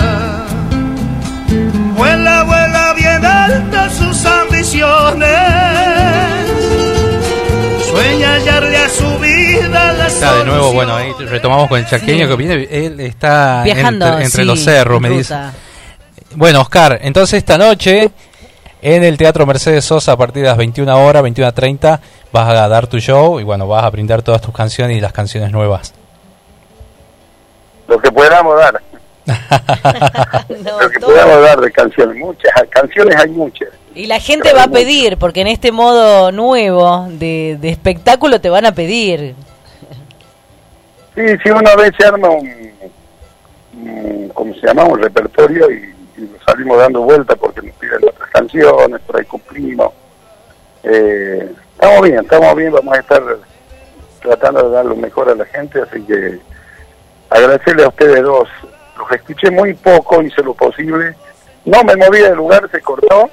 Hallarle 8.59 8.77
a 8.77 8.89
su 8.89 9.19
vida 9.19 9.93
la 9.93 10.07
Está 10.07 10.37
de 10.37 10.43
nuevo, 10.43 10.73
bueno, 10.73 10.93
ahí 10.93 11.13
retomamos 11.13 11.69
con 11.69 11.79
el 11.79 11.85
chaqueño 11.85 12.27
que 12.27 12.35
viene. 12.35 12.67
Él 12.69 12.99
está 12.99 13.63
entre, 13.65 14.43
los 14.43 14.59
cerros, 14.59 14.99
me 14.99 15.09
dice. 15.09 15.35
Bueno, 16.35 16.61
Oscar, 16.61 16.99
entonces 17.01 17.37
esta 17.37 17.57
noche 17.57 18.11
en 18.81 19.03
el 19.03 19.17
Teatro 19.17 19.45
Mercedes 19.45 19.85
Sosa 19.85 20.11
a 20.11 20.17
partir 20.17 20.43
de 20.43 20.49
las 20.49 20.57
21 20.57 21.05
horas, 21.05 21.23
21.30, 21.23 21.99
vas 22.33 22.49
a 22.49 22.67
dar 22.67 22.87
tu 22.87 22.99
show 22.99 23.39
y 23.39 23.43
bueno, 23.43 23.65
vas 23.65 23.83
a 23.85 23.89
brindar 23.89 24.21
todas 24.23 24.41
tus 24.41 24.53
canciones 24.53 24.97
y 24.97 25.01
las 25.01 25.13
canciones 25.13 25.51
nuevas. 25.51 25.93
Lo 27.87 27.97
que 27.99 28.11
podamos 28.11 28.59
dar. 28.59 28.81
Lo 30.49 30.89
que 30.89 30.99
podamos 30.99 31.41
dar 31.43 31.61
de 31.61 31.71
canciones, 31.71 32.17
muchas, 32.17 32.51
canciones 32.69 33.15
hay 33.15 33.29
muchas. 33.29 33.69
Y 33.95 34.07
la 34.07 34.19
gente 34.19 34.53
va 34.53 34.63
a 34.63 34.67
pedir, 34.67 35.17
porque 35.17 35.41
en 35.41 35.47
este 35.47 35.71
modo 35.71 36.31
nuevo 36.31 37.07
de, 37.09 37.57
de 37.59 37.69
espectáculo 37.69 38.39
te 38.39 38.49
van 38.49 38.65
a 38.65 38.73
pedir. 38.73 39.35
Sí, 41.15 41.23
si 41.43 41.49
una 41.49 41.75
vez 41.75 41.91
se 41.97 42.05
arma 42.05 42.29
un, 42.29 42.71
un 43.73 44.31
¿cómo 44.33 44.53
se 44.53 44.67
llama? 44.67 44.83
Un 44.85 45.01
repertorio 45.01 45.69
y 45.71 45.99
y 46.19 46.29
salimos 46.45 46.77
dando 46.77 47.01
vueltas 47.01 47.37
porque 47.37 47.61
nos 47.61 47.75
piden 47.75 48.03
otras 48.07 48.29
canciones, 48.29 48.99
por 49.01 49.17
ahí 49.17 49.25
cumplimos. 49.25 49.93
Eh, 50.83 51.51
estamos 51.73 52.01
bien, 52.01 52.19
estamos 52.19 52.55
bien, 52.55 52.71
vamos 52.73 52.95
a 52.95 52.99
estar 52.99 53.23
tratando 54.21 54.69
de 54.69 54.75
dar 54.75 54.85
lo 54.85 54.95
mejor 54.95 55.29
a 55.29 55.35
la 55.35 55.45
gente, 55.45 55.81
así 55.81 56.01
que 56.01 56.39
agradecerle 57.29 57.83
a 57.83 57.89
ustedes 57.89 58.21
dos. 58.21 58.49
Los 58.97 59.11
escuché 59.11 59.49
muy 59.49 59.73
poco, 59.73 60.21
hice 60.21 60.43
lo 60.43 60.53
posible. 60.53 61.15
No 61.69 61.83
me 61.83 61.95
moví 61.95 62.17
del 62.17 62.33
lugar, 62.33 62.67
se 62.71 62.81
cortó, 62.81 63.29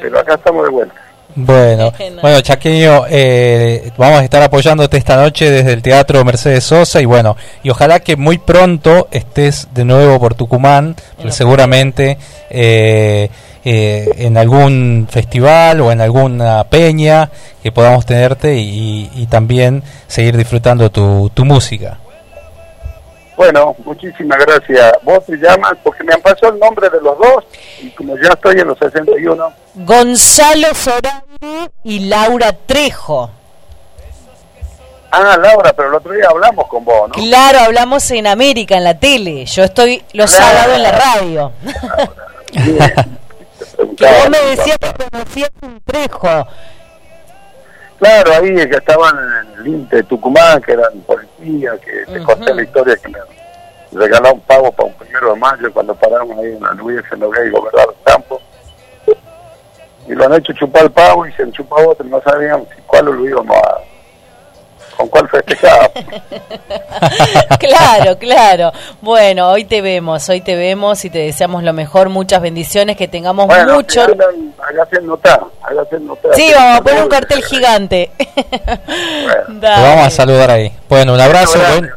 pero 0.00 0.18
acá 0.20 0.34
estamos 0.34 0.64
de 0.64 0.70
vuelta. 0.70 0.94
Bueno, 1.34 1.92
bueno 2.22 2.40
Chaqueño, 2.40 3.06
eh, 3.10 3.90
vamos 3.98 4.20
a 4.20 4.24
estar 4.24 4.40
apoyándote 4.40 4.96
esta 4.96 5.16
noche 5.16 5.50
desde 5.50 5.72
el 5.72 5.82
Teatro 5.82 6.24
Mercedes 6.24 6.62
Sosa 6.62 7.00
y 7.00 7.04
bueno, 7.04 7.36
y 7.64 7.70
ojalá 7.70 7.98
que 7.98 8.14
muy 8.14 8.38
pronto 8.38 9.08
estés 9.10 9.66
de 9.74 9.84
nuevo 9.84 10.20
por 10.20 10.34
Tucumán, 10.34 10.94
seguramente 11.30 12.16
eh, 12.48 13.28
eh, 13.64 14.08
en 14.18 14.38
algún 14.38 15.08
festival 15.10 15.80
o 15.80 15.90
en 15.90 16.00
alguna 16.00 16.62
peña 16.62 17.28
que 17.60 17.72
podamos 17.72 18.06
tenerte 18.06 18.54
y, 18.56 19.26
también 19.28 19.82
seguir 20.06 20.36
disfrutando 20.36 20.90
tu, 20.90 21.28
tu 21.34 21.44
música. 21.44 21.98
Bueno, 23.36 23.74
muchísimas 23.84 24.38
gracias. 24.38 24.92
Vos 25.02 25.24
te 25.26 25.36
llamas 25.36 25.74
porque 25.82 26.04
me 26.04 26.14
han 26.14 26.20
pasado 26.20 26.52
el 26.52 26.60
nombre 26.60 26.88
de 26.88 27.00
los 27.00 27.18
dos 27.18 27.44
y 27.80 27.90
como 27.90 28.16
ya 28.16 28.28
estoy 28.28 28.60
en 28.60 28.68
los 28.68 28.78
61. 28.78 29.52
Gonzalo 29.74 30.68
Ferrari 30.74 31.70
y 31.82 32.08
Laura 32.08 32.52
Trejo. 32.52 33.30
Ah, 35.10 35.36
Laura, 35.40 35.72
pero 35.72 35.88
el 35.90 35.94
otro 35.94 36.12
día 36.12 36.26
hablamos 36.28 36.66
con 36.66 36.84
vos, 36.84 37.08
¿no? 37.08 37.14
Claro, 37.14 37.60
hablamos 37.60 38.10
en 38.10 38.26
América, 38.26 38.76
en 38.76 38.84
la 38.84 38.98
tele. 38.98 39.44
Yo 39.46 39.62
estoy 39.62 40.02
los 40.12 40.30
sábados 40.30 40.74
en 40.74 40.82
la 40.82 40.92
radio. 40.92 41.52
que 43.96 44.04
vos 44.04 44.30
me 44.30 44.38
decías 44.56 44.78
que 44.78 45.08
conocías 45.10 45.50
un 45.62 45.80
Trejo. 45.82 46.48
Claro, 48.04 48.32
ahí 48.34 48.54
que 48.54 48.76
estaban 48.76 49.16
en 49.16 49.60
el 49.60 49.66
INTE 49.66 49.96
de 49.96 50.02
Tucumán, 50.02 50.60
que 50.60 50.72
eran 50.72 50.92
policías, 51.06 51.80
que 51.80 52.04
te 52.04 52.22
conté 52.22 52.52
la 52.52 52.62
historia 52.62 52.96
que 52.96 53.08
me 53.08 53.18
regalaron 53.92 54.40
pago 54.40 54.70
para 54.72 54.88
un 54.90 54.94
primero 54.94 55.32
de 55.32 55.40
mayo 55.40 55.72
cuando 55.72 55.94
pararon 55.94 56.32
ahí 56.32 56.52
en 56.52 56.62
la 56.62 56.72
Luis 56.72 57.00
en 57.10 57.18
y 57.18 57.50
gobernar 57.50 57.86
el 57.88 58.04
campo. 58.04 58.42
Y 60.06 60.12
lo 60.12 60.26
han 60.26 60.34
hecho 60.34 60.52
chupar 60.52 60.82
el 60.82 60.90
pavo 60.90 61.26
y 61.26 61.32
se 61.32 61.44
han 61.44 61.52
chupado 61.52 61.92
otro, 61.92 62.04
no 62.04 62.20
sabían 62.20 62.66
cuál 62.86 63.06
lo 63.06 63.26
íbamos 63.26 63.56
a 63.56 63.78
con 64.94 65.08
cuál 65.08 65.28
festejaba. 65.28 65.90
claro, 67.58 68.18
claro. 68.18 68.72
Bueno, 69.00 69.50
hoy 69.50 69.64
te 69.64 69.80
vemos, 69.80 70.28
hoy 70.28 70.40
te 70.40 70.56
vemos 70.56 71.04
y 71.04 71.10
te 71.10 71.18
deseamos 71.18 71.62
lo 71.62 71.72
mejor, 71.72 72.08
muchas 72.08 72.40
bendiciones, 72.40 72.96
que 72.96 73.08
tengamos 73.08 73.46
mucho. 73.46 74.02
Hágase 74.02 75.00
notar, 75.02 75.40
notar. 76.00 76.34
Sí, 76.34 76.50
vamos 76.54 76.78
a 76.78 76.82
poner 76.82 77.02
un 77.02 77.08
cartel 77.08 77.42
gigante. 77.44 78.10
vamos 79.48 80.06
a 80.06 80.10
saludar 80.10 80.50
ahí. 80.50 80.72
Bueno, 80.88 81.14
un 81.14 81.20
abrazo, 81.20 81.58
buen, 81.58 81.90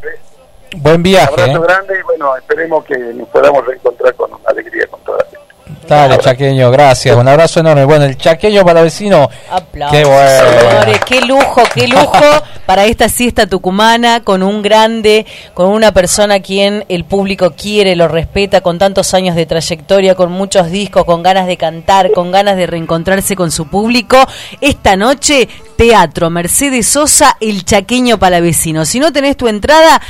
buen 0.77 1.03
viaje. 1.03 1.33
Un 1.33 1.39
abrazo 1.39 1.63
¿eh? 1.63 1.67
grande 1.67 1.99
y 1.99 2.03
bueno, 2.03 2.35
esperemos 2.37 2.85
que 2.85 2.97
nos 2.97 3.27
podamos 3.29 3.65
reencontrar 3.65 4.13
con 4.15 4.31
alegría 4.45 4.87
con 4.87 4.99
toda 5.01 5.19
la 5.19 5.23
gente. 5.25 5.37
Dale, 5.87 6.17
Chaqueño, 6.17 6.69
gracias. 6.69 7.15
Un 7.15 7.27
abrazo 7.27 7.61
enorme. 7.61 7.85
Bueno, 7.85 8.05
el 8.05 8.17
Chaqueño 8.17 8.65
para 8.65 8.81
vecino. 8.81 9.29
Qué 9.91 10.03
bueno. 10.03 10.91
qué 11.05 11.21
lujo, 11.21 11.63
qué 11.73 11.87
lujo 11.87 12.21
para 12.67 12.85
esta 12.85 13.07
siesta 13.07 13.47
tucumana 13.47 14.19
con 14.19 14.43
un 14.43 14.61
grande, 14.61 15.25
con 15.53 15.69
una 15.69 15.93
persona 15.93 16.35
a 16.35 16.39
quien 16.41 16.83
el 16.89 17.05
público 17.05 17.53
quiere, 17.57 17.95
lo 17.95 18.09
respeta, 18.09 18.59
con 18.59 18.77
tantos 18.77 19.13
años 19.13 19.37
de 19.37 19.45
trayectoria, 19.45 20.15
con 20.15 20.33
muchos 20.33 20.69
discos, 20.69 21.05
con 21.05 21.23
ganas 21.23 21.47
de 21.47 21.55
cantar, 21.55 22.11
con 22.11 22.29
ganas 22.29 22.57
de 22.57 22.67
reencontrarse 22.67 23.37
con 23.37 23.51
su 23.51 23.67
público. 23.67 24.17
Esta 24.59 24.97
noche, 24.97 25.47
Teatro 25.77 26.29
Mercedes 26.29 26.87
Sosa, 26.87 27.37
el 27.39 27.63
Chaqueño 27.63 28.19
para 28.19 28.41
vecino. 28.41 28.83
Si 28.83 28.99
no 28.99 29.13
tenés 29.13 29.37
tu 29.37 29.47
entrada, 29.47 30.01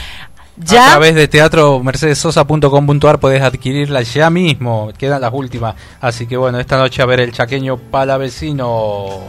a 0.59 0.89
través 0.89 1.13
de 1.13 1.27
teatro 1.27 1.79
mercedesosa.com.ar 1.83 3.19
podés 3.19 3.43
adquirirla 3.43 4.01
ya 4.01 4.31
mismo, 4.31 4.91
quedan 4.97 5.21
las 5.21 5.31
últimas. 5.31 5.75
Así 6.01 6.25
que 6.25 6.35
bueno, 6.35 6.59
esta 6.59 6.77
noche 6.79 7.03
a 7.03 7.05
ver 7.05 7.19
el 7.19 7.31
chaqueño 7.31 7.77
palavecino. 7.77 9.21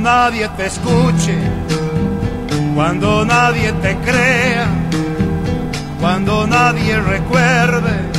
Nadie 0.00 0.48
te 0.56 0.66
escuche, 0.66 1.38
cuando 2.74 3.24
nadie 3.24 3.72
te 3.74 3.96
crea, 3.98 4.66
cuando 6.00 6.46
nadie 6.46 6.98
recuerde 7.00 8.10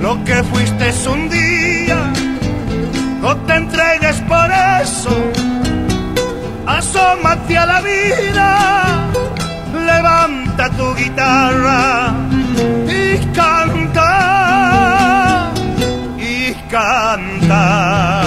lo 0.00 0.24
que 0.24 0.42
fuiste 0.44 0.92
un 1.08 1.28
día, 1.28 2.12
no 3.20 3.36
te 3.36 3.54
entregues 3.54 4.20
por 4.22 4.50
eso, 4.82 5.14
asómate 6.66 7.58
a 7.58 7.66
la 7.66 7.80
vida, 7.82 9.10
levanta 9.74 10.70
tu 10.70 10.94
guitarra 10.94 12.14
y 12.88 13.18
canta, 13.34 14.10
y 16.18 16.54
canta. 16.70 18.20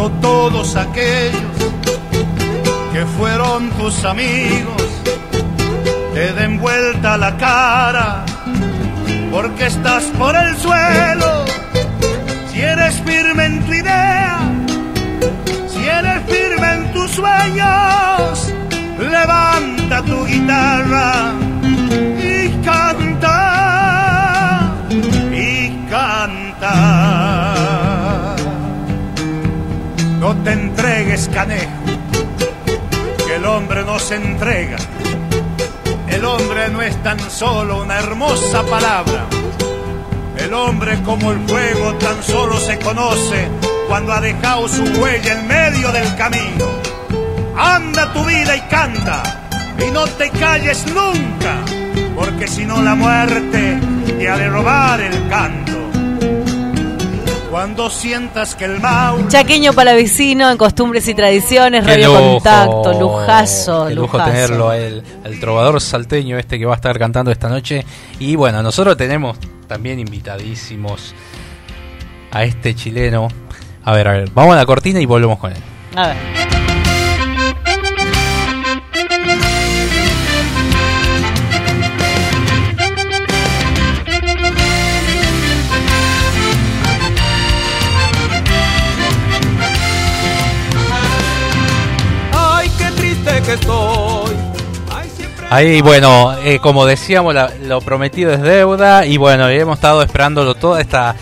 Cuando 0.00 0.20
todos 0.20 0.76
aquellos 0.76 1.42
que 2.92 3.04
fueron 3.18 3.70
tus 3.70 4.04
amigos 4.04 4.84
te 6.14 6.32
den 6.32 6.58
vuelta 6.58 7.18
la 7.18 7.36
cara 7.36 8.24
porque 9.30 9.66
estás 9.66 10.04
por 10.18 10.34
el 10.34 10.56
suelo. 10.56 11.44
Si 12.50 12.60
eres 12.60 12.94
firme 13.02 13.44
en 13.44 13.66
tu 13.66 13.74
idea, 13.74 14.38
si 15.68 15.86
eres 15.86 16.22
firme 16.26 16.72
en 16.72 16.92
tus 16.92 17.10
sueños, 17.10 18.54
levanta 18.98 20.02
tu 20.02 20.26
guitarra 20.26 21.32
y 22.18 22.48
canta, 22.64 24.72
y 25.32 25.68
canta. 25.90 27.19
Te 30.44 30.52
entregues, 30.52 31.28
canejo, 31.32 31.70
que 33.26 33.36
el 33.36 33.44
hombre 33.44 33.84
no 33.84 33.98
se 33.98 34.16
entrega 34.16 34.76
El 36.08 36.24
hombre 36.24 36.68
no 36.68 36.82
es 36.82 37.02
tan 37.02 37.18
solo 37.30 37.82
una 37.82 37.98
hermosa 37.98 38.62
palabra. 38.64 39.26
El 40.36 40.52
hombre 40.52 41.00
como 41.02 41.30
el 41.32 41.38
fuego 41.48 41.94
tan 41.94 42.22
solo 42.22 42.58
se 42.58 42.78
conoce 42.78 43.48
cuando 43.88 44.12
ha 44.12 44.20
dejado 44.20 44.68
su 44.68 44.82
huella 45.00 45.32
en 45.32 45.46
medio 45.46 45.92
del 45.92 46.14
camino. 46.16 46.66
Anda 47.56 48.12
tu 48.12 48.24
vida 48.24 48.56
y 48.56 48.60
canta 48.62 49.22
y 49.78 49.90
no 49.90 50.04
te 50.06 50.30
calles 50.30 50.84
nunca, 50.88 51.56
porque 52.14 52.46
si 52.48 52.66
no 52.66 52.82
la 52.82 52.94
muerte 52.94 53.78
te 54.18 54.28
ha 54.28 54.36
de 54.36 54.48
robar 54.48 55.00
el 55.00 55.28
canto. 55.28 55.79
Cuando 57.50 57.90
sientas 57.90 58.54
que 58.54 58.64
el 58.64 58.80
Mau... 58.80 59.26
Chaqueño 59.26 59.72
palavecino 59.72 60.48
en 60.50 60.56
costumbres 60.56 61.08
y 61.08 61.14
tradiciones, 61.14 61.84
radio 61.84 62.12
contacto, 62.12 62.92
lujazo, 62.92 63.86
Qué 63.88 63.94
lujo 63.96 64.22
tenerlo, 64.22 64.72
el, 64.72 65.02
el 65.24 65.40
trovador 65.40 65.80
salteño 65.80 66.38
este 66.38 66.60
que 66.60 66.66
va 66.66 66.74
a 66.74 66.76
estar 66.76 66.96
cantando 66.96 67.32
esta 67.32 67.48
noche. 67.48 67.84
Y 68.20 68.36
bueno, 68.36 68.62
nosotros 68.62 68.96
tenemos 68.96 69.36
también 69.66 69.98
invitadísimos 69.98 71.12
a 72.30 72.44
este 72.44 72.76
chileno. 72.76 73.26
A 73.82 73.92
ver, 73.94 74.06
a 74.06 74.12
ver, 74.12 74.30
vamos 74.32 74.54
a 74.54 74.56
la 74.56 74.66
cortina 74.66 75.00
y 75.00 75.06
volvemos 75.06 75.38
con 75.38 75.50
él. 75.50 75.58
A 75.96 76.06
ver. 76.06 76.59
Ahí, 95.50 95.80
bueno, 95.80 96.32
eh, 96.44 96.60
como 96.60 96.86
decíamos, 96.86 97.34
lo 97.64 97.80
prometido 97.80 98.32
es 98.32 98.40
deuda 98.40 99.04
y 99.04 99.16
bueno, 99.16 99.48
hemos 99.48 99.78
estado 99.78 100.00
esperándolo 100.00 100.54
toda 100.54 100.80
esta, 100.80 101.16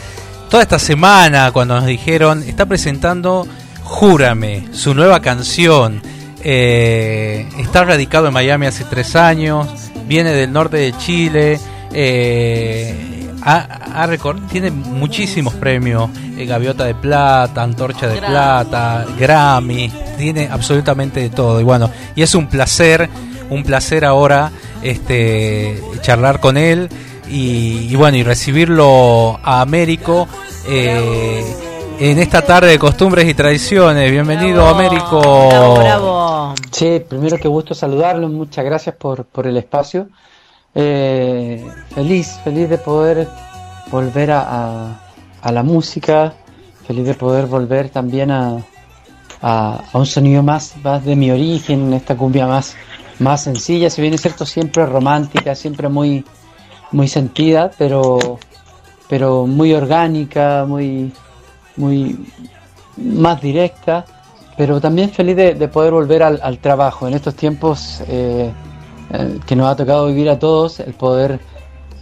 toda 0.50 0.62
esta 0.62 0.78
semana 0.78 1.50
cuando 1.50 1.76
nos 1.76 1.86
dijeron, 1.86 2.42
está 2.42 2.66
presentando 2.66 3.48
Júrame, 3.84 4.68
su 4.72 4.94
nueva 4.94 5.20
canción. 5.20 6.02
Eh, 6.44 7.48
está 7.58 7.84
radicado 7.84 8.26
en 8.26 8.34
Miami 8.34 8.66
hace 8.66 8.84
tres 8.84 9.16
años, 9.16 9.66
viene 10.06 10.32
del 10.32 10.52
norte 10.52 10.76
de 10.76 10.92
Chile, 10.98 11.58
eh, 11.94 12.94
tiene 14.50 14.70
muchísimos 14.70 15.54
premios, 15.54 16.10
Gaviota 16.36 16.84
de 16.84 16.94
Plata, 16.94 17.62
Antorcha 17.62 18.06
de 18.08 18.18
Plata, 18.20 19.06
Grammy, 19.18 19.90
tiene 20.18 20.48
absolutamente 20.50 21.20
de 21.20 21.30
todo. 21.30 21.60
Y 21.62 21.64
bueno, 21.64 21.90
y 22.14 22.20
es 22.20 22.34
un 22.34 22.46
placer, 22.46 23.08
un 23.50 23.62
placer 23.62 24.04
ahora 24.04 24.50
este 24.82 25.80
charlar 26.00 26.40
con 26.40 26.56
él 26.56 26.88
y, 27.30 27.94
bueno, 27.96 28.16
y 28.16 28.22
recibirlo 28.22 29.38
a 29.42 29.60
Américo 29.60 30.26
eh, 30.66 31.44
en 31.98 32.18
esta 32.18 32.42
tarde 32.42 32.68
de 32.68 32.78
costumbres 32.78 33.28
y 33.28 33.34
tradiciones. 33.34 34.10
Bienvenido, 34.10 34.66
Américo. 34.66 35.76
Bravo, 35.78 36.54
Sí, 36.70 37.02
primero 37.06 37.36
que 37.38 37.48
gusto 37.48 37.74
saludarlo, 37.74 38.28
muchas 38.28 38.64
gracias 38.64 38.94
por, 38.94 39.24
por 39.24 39.46
el 39.46 39.56
espacio. 39.56 40.08
Eh, 40.74 41.66
feliz, 41.94 42.38
feliz 42.44 42.68
de 42.70 42.78
poder 42.78 43.28
volver 43.90 44.30
a, 44.30 45.00
a 45.42 45.52
la 45.52 45.62
música, 45.62 46.34
feliz 46.86 47.06
de 47.06 47.14
poder 47.14 47.46
volver 47.46 47.90
también 47.90 48.30
a, 48.30 48.58
a, 49.42 49.82
un 49.92 50.06
sonido 50.06 50.42
más, 50.42 50.74
más 50.82 51.04
de 51.04 51.16
mi 51.16 51.30
origen, 51.30 51.92
esta 51.92 52.16
cumbia 52.16 52.46
más, 52.46 52.76
más 53.18 53.42
sencilla, 53.42 53.90
si 53.90 54.00
bien 54.00 54.14
es 54.14 54.22
cierto 54.22 54.46
siempre 54.46 54.86
romántica, 54.86 55.54
siempre 55.54 55.88
muy, 55.88 56.24
muy 56.92 57.08
sentida, 57.08 57.70
pero, 57.76 58.38
pero 59.08 59.46
muy 59.46 59.72
orgánica, 59.74 60.64
muy, 60.66 61.12
muy 61.76 62.18
más 62.96 63.40
directa, 63.40 64.04
pero 64.56 64.80
también 64.80 65.10
feliz 65.10 65.36
de, 65.36 65.68
poder 65.68 65.92
volver 65.92 66.22
al, 66.22 66.58
trabajo 66.58 67.06
en 67.06 67.14
estos 67.14 67.34
tiempos 67.34 68.02
eh, 68.08 68.50
eh, 69.12 69.38
que 69.46 69.56
nos 69.56 69.68
ha 69.68 69.76
tocado 69.76 70.06
vivir 70.06 70.28
a 70.28 70.38
todos, 70.38 70.80
el 70.80 70.94
poder 70.94 71.40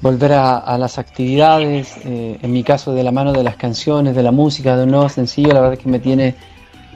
volver 0.01 0.33
a, 0.33 0.79
las 0.79 0.99
actividades, 0.99 1.97
eh, 2.05 2.39
en 2.41 2.53
mi 2.53 2.63
caso 2.63 2.95
de 2.95 3.03
la 3.03 3.13
mano 3.13 3.33
de 3.33 3.43
las 3.43 3.57
canciones, 3.57 4.15
de 4.15 4.23
la 4.23 4.31
música, 4.31 4.77
de 4.77 4.85
un 4.85 4.91
nuevo 4.91 5.09
sencillo, 5.09 5.49
la 5.49 5.61
verdad 5.61 5.75
es 5.75 5.81
que 5.81 5.89
me 5.89 5.99
tiene 5.99 6.35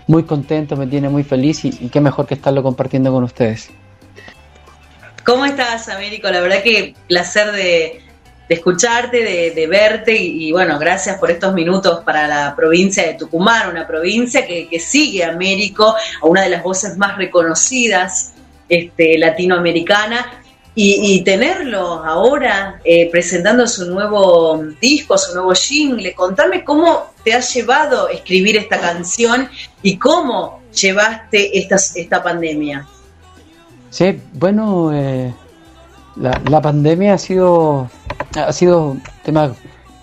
muy 0.06 0.24
contento, 0.24 0.76
me 0.76 0.86
tiene 0.86 1.08
muy 1.08 1.22
feliz 1.22 1.64
y, 1.64 1.70
qué 1.88 2.00
mejor 2.00 2.26
que 2.26 2.34
estarlo 2.34 2.62
compartiendo 2.62 3.12
con 3.12 3.24
ustedes. 3.24 3.70
¿Cómo 5.24 5.44
estás, 5.44 5.88
Américo? 5.88 6.30
La 6.30 6.40
verdad 6.40 6.62
que 6.62 6.94
placer 7.06 7.52
de, 7.52 8.02
escucharte, 8.48 9.52
de, 9.54 9.66
verte 9.66 10.16
y, 10.16 10.50
bueno, 10.50 10.78
gracias 10.78 11.18
por 11.18 11.30
estos 11.30 11.54
minutos 11.54 12.02
para 12.04 12.26
la 12.26 12.56
provincia 12.56 13.06
de 13.06 13.14
Tucumán, 13.14 13.70
una 13.70 13.86
provincia 13.86 14.44
que, 14.46 14.80
sigue 14.80 15.22
a 15.22 15.30
Américo, 15.30 15.94
a 16.20 16.26
una 16.26 16.42
de 16.42 16.50
las 16.50 16.62
voces 16.62 16.96
más 16.96 17.16
reconocidas 17.16 18.32
este, 18.68 19.18
latinoamericana 19.18 20.42
y, 20.74 21.22
tenerlo 21.22 22.02
ahora 22.04 22.80
eh, 22.82 23.10
presentando 23.10 23.66
su 23.66 23.90
nuevo 23.90 24.64
disco, 24.80 25.18
su 25.18 25.34
nuevo 25.34 25.52
jingle, 25.52 26.14
contame 26.14 26.64
cómo 26.64 27.12
te 27.22 27.34
ha 27.34 27.40
llevado 27.40 28.08
escribir 28.08 28.56
esta 28.56 28.80
canción 28.80 29.48
y 29.82 29.98
cómo 29.98 30.62
llevaste 30.72 31.58
esta, 31.58 31.76
esta 31.76 32.22
pandemia. 32.22 32.86
Sí, 33.90 34.20
bueno, 34.34 34.92
eh, 34.92 35.34
la, 36.16 36.60
pandemia 36.60 37.14
ha 37.14 37.18
sido, 37.18 37.90
ha 38.36 38.52
sido 38.52 38.90
un 38.92 39.02
tema 39.24 39.52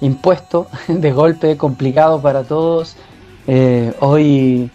impuesto, 0.01 0.67
de 0.87 1.11
golpe, 1.11 1.57
complicado 1.57 2.21
para 2.21 2.43
todos. 2.43 2.95
Eh, 3.47 3.93
hoy, 4.01 4.69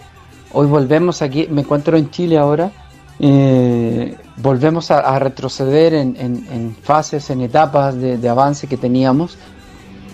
hoy 0.52 0.66
volvemos 0.66 1.22
aquí, 1.22 1.46
me 1.50 1.60
encuentro 1.60 1.96
en 1.96 2.10
Chile 2.10 2.38
ahora 2.38 2.72
eh, 3.18 4.16
volvemos 4.38 4.90
a, 4.90 5.18
retroceder 5.18 5.94
en, 5.94 6.76
fases, 6.82 7.30
en 7.30 7.42
etapas 7.42 7.96
de, 7.96 8.28
avance 8.28 8.66
que 8.66 8.76
teníamos. 8.76 9.36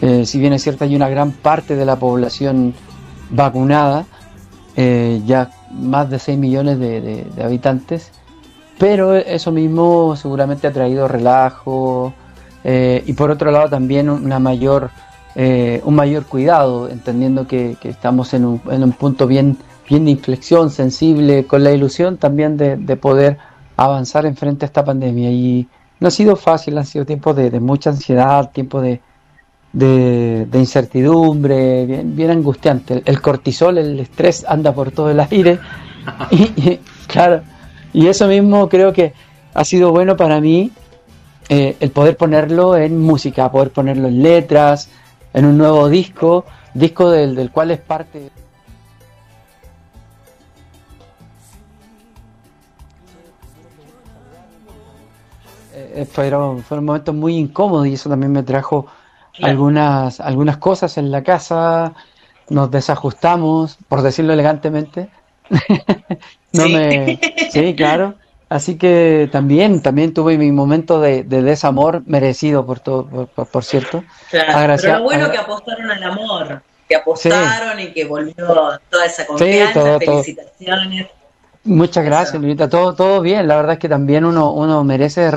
Eh, 0.03 0.27
si 0.27 0.39
bien 0.39 0.53
es 0.53 0.62
cierto, 0.62 0.85
hay 0.85 0.95
una 0.95 1.09
gran 1.09 1.33
parte 1.33 1.75
de 1.75 1.85
la 1.85 1.97
población 1.97 2.75
vacunada, 3.31 4.07
ya 4.77 5.51
más 5.73 6.11
de 6.11 6.19
6 6.19 6.39
millones 6.39 6.79
de, 6.79 7.27
habitantes, 7.43 8.12
pero 8.78 9.14
eso 9.14 9.50
mismo 9.52 10.16
seguramente 10.16 10.66
ha 10.66 10.72
traído 10.72 11.09
relajo 11.09 12.12
y 12.64 13.12
por 13.14 13.30
otro 13.30 13.50
lado 13.50 13.70
también 13.70 14.10
una 14.10 14.38
mayor, 14.38 14.90
un 15.36 15.94
mayor 15.94 16.26
cuidado, 16.26 16.88
entendiendo 16.88 17.46
que, 17.46 17.76
estamos 17.82 18.34
en 18.34 18.44
un, 18.44 18.60
en 18.70 18.82
un 18.82 18.92
punto 18.92 19.26
bien 19.26 19.56
bien 19.88 20.05
de 20.05 20.10
inflexión, 20.12 20.70
sensible, 20.70 21.44
con 21.46 21.64
la 21.64 21.72
ilusión 21.72 22.18
también 22.18 22.56
de, 22.56 22.96
poder 22.96 23.38
avanzar 23.76 24.26
en 24.26 24.36
frente 24.36 24.64
a 24.64 24.68
esta 24.68 24.84
pandemia. 24.84 25.30
Y 25.30 25.66
no 26.00 26.09
ha 26.09 26.10
sido 26.10 26.36
fácil, 26.36 26.76
han 26.78 26.86
sido 26.86 27.06
tiempos 27.06 27.34
de, 27.36 27.59
mucha 27.60 27.90
ansiedad, 27.90 28.50
tiempos 28.50 28.82
de, 28.82 29.00
de, 29.72 30.59
incertidumbre, 30.59 31.86
bien 32.05 32.30
angustiante. 32.30 33.02
El, 33.05 33.20
cortisol, 33.20 33.78
el 33.78 33.98
estrés 33.98 34.44
anda 34.46 34.72
por 34.72 34.90
todo 34.90 35.10
el 35.10 35.20
aire. 35.20 35.59
y, 36.30 36.78
claro, 37.06 37.42
y 37.93 38.06
eso 38.06 38.27
mismo 38.27 38.69
creo 38.69 38.93
que 38.93 39.12
ha 39.55 39.65
sido 39.65 39.90
bueno 39.90 40.16
para 40.16 40.40
mí 40.40 40.70
eh, 41.48 41.77
el 41.81 41.90
poder 41.90 42.16
ponerlo 42.16 42.77
en 42.77 43.01
música, 43.01 43.51
poder 43.51 43.70
ponerlo 43.70 44.09
en 44.09 44.23
letras, 44.23 44.90
en 45.32 45.47
un 45.47 45.56
nuevo 45.56 45.89
disco, 45.89 46.44
disco 46.74 47.10
del, 47.10 47.35
del 47.35 47.51
cual 47.51 47.70
es 47.70 47.81
parte. 47.81 48.31
Eh, 55.98 56.05
fueron, 56.05 56.62
fueron 56.62 56.85
momentos 56.85 57.15
muy 57.15 57.36
incómodos 57.36 57.86
y 57.86 57.94
eso 57.94 58.09
también 58.09 58.32
me 58.32 58.43
trajo 58.43 58.86
algunas, 59.40 60.20
algunas 60.20 60.56
cosas 60.59 60.98
en 60.98 61.10
la 61.10 61.23
casa, 61.23 61.94
nos 62.51 62.70
desajustamos, 62.70 63.78
por 63.89 64.02
decirlo 64.02 64.32
elegantemente. 64.32 65.09
no 66.53 66.65
¿Sí? 66.65 66.75
me 66.75 67.20
sí, 67.53 67.75
claro. 67.75 68.15
Así 68.49 68.79
que 68.79 69.29
también, 69.31 69.83
también 69.83 70.15
tuve 70.15 70.39
mi 70.39 70.51
momento 70.53 71.01
de, 71.01 71.23
desamor 71.23 72.03
merecido 72.07 72.65
por 72.65 72.81
todo, 72.81 73.27
por, 73.27 73.65
cierto. 73.65 74.05
Claro, 74.31 74.75
pero 74.81 74.99
lo 74.99 75.05
bueno 75.05 75.31
que 75.31 75.37
apostaron 75.37 75.91
al 75.91 76.03
amor, 76.03 76.62
que 76.89 76.97
apostaron 76.97 77.79
y 77.79 77.93
que 77.93 78.07
volvió 78.07 78.35
toda 78.89 79.05
esa 79.05 79.27
confianza, 79.27 79.99
felicitaciones. 79.99 81.09
Muchas 81.65 82.03
gracias, 82.03 82.41
Lurita. 82.41 82.70
Todo, 82.70 82.95
todo 82.95 83.20
bien. 83.20 83.47
La 83.47 83.57
verdad 83.57 83.75
es 83.75 83.79
que 83.79 83.91
también 83.91 84.25
uno, 84.25 84.53
uno 84.53 84.83
merece 84.83 85.31